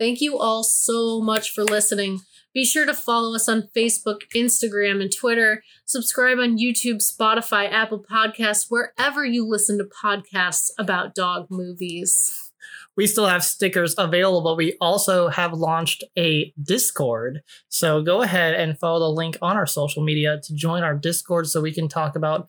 Thank 0.00 0.20
you 0.20 0.36
all 0.36 0.64
so 0.64 1.20
much 1.20 1.52
for 1.52 1.62
listening. 1.62 2.18
Be 2.52 2.64
sure 2.64 2.84
to 2.86 2.92
follow 2.92 3.36
us 3.36 3.48
on 3.48 3.68
Facebook, 3.74 4.22
Instagram, 4.34 5.00
and 5.00 5.12
Twitter. 5.14 5.62
Subscribe 5.84 6.38
on 6.38 6.58
YouTube, 6.58 6.96
Spotify, 6.96 7.70
Apple 7.70 8.02
Podcasts, 8.02 8.66
wherever 8.68 9.24
you 9.24 9.46
listen 9.46 9.78
to 9.78 9.84
podcasts 9.84 10.70
about 10.76 11.14
dog 11.14 11.46
movies. 11.50 12.51
We 12.96 13.06
still 13.06 13.26
have 13.26 13.44
stickers 13.44 13.94
available. 13.96 14.56
We 14.56 14.76
also 14.80 15.28
have 15.28 15.52
launched 15.52 16.04
a 16.18 16.52
Discord. 16.62 17.40
So 17.68 18.02
go 18.02 18.22
ahead 18.22 18.54
and 18.54 18.78
follow 18.78 19.00
the 19.00 19.08
link 19.08 19.36
on 19.40 19.56
our 19.56 19.66
social 19.66 20.02
media 20.02 20.40
to 20.42 20.54
join 20.54 20.82
our 20.82 20.94
Discord 20.94 21.46
so 21.46 21.60
we 21.60 21.72
can 21.72 21.88
talk 21.88 22.16
about 22.16 22.48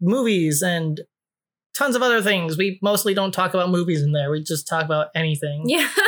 movies 0.00 0.62
and 0.62 1.00
tons 1.76 1.96
of 1.96 2.02
other 2.02 2.22
things. 2.22 2.56
We 2.56 2.78
mostly 2.82 3.14
don't 3.14 3.32
talk 3.32 3.54
about 3.54 3.70
movies 3.70 4.02
in 4.02 4.12
there. 4.12 4.30
We 4.30 4.42
just 4.42 4.68
talk 4.68 4.84
about 4.84 5.08
anything. 5.14 5.64
Yeah. 5.66 5.88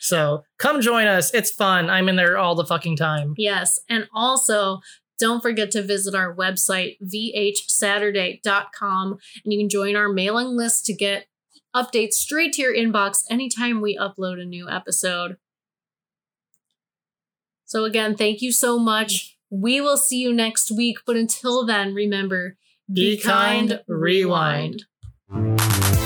So 0.00 0.44
come 0.58 0.80
join 0.80 1.08
us. 1.08 1.34
It's 1.34 1.50
fun. 1.50 1.90
I'm 1.90 2.08
in 2.08 2.16
there 2.16 2.38
all 2.38 2.54
the 2.54 2.64
fucking 2.64 2.96
time. 2.96 3.34
Yes. 3.36 3.80
And 3.88 4.08
also, 4.14 4.78
don't 5.18 5.42
forget 5.42 5.72
to 5.72 5.82
visit 5.82 6.14
our 6.14 6.32
website, 6.34 6.96
vhsaturday.com, 7.02 9.18
and 9.44 9.52
you 9.52 9.58
can 9.58 9.68
join 9.68 9.96
our 9.96 10.08
mailing 10.08 10.56
list 10.56 10.86
to 10.86 10.94
get 10.94 11.26
updates 11.78 12.14
straight 12.14 12.52
to 12.54 12.62
your 12.62 12.74
inbox 12.74 13.24
anytime 13.30 13.80
we 13.80 13.96
upload 13.96 14.40
a 14.40 14.44
new 14.44 14.68
episode. 14.68 15.36
So, 17.64 17.84
again, 17.84 18.16
thank 18.16 18.40
you 18.42 18.50
so 18.50 18.78
much. 18.78 19.36
We 19.50 19.80
will 19.80 19.96
see 19.98 20.18
you 20.18 20.32
next 20.32 20.70
week. 20.70 20.98
But 21.06 21.16
until 21.16 21.64
then, 21.66 21.94
remember 21.94 22.56
Be 22.92 23.18
kind, 23.18 23.80
rewind. 23.86 24.84
rewind. 25.30 25.97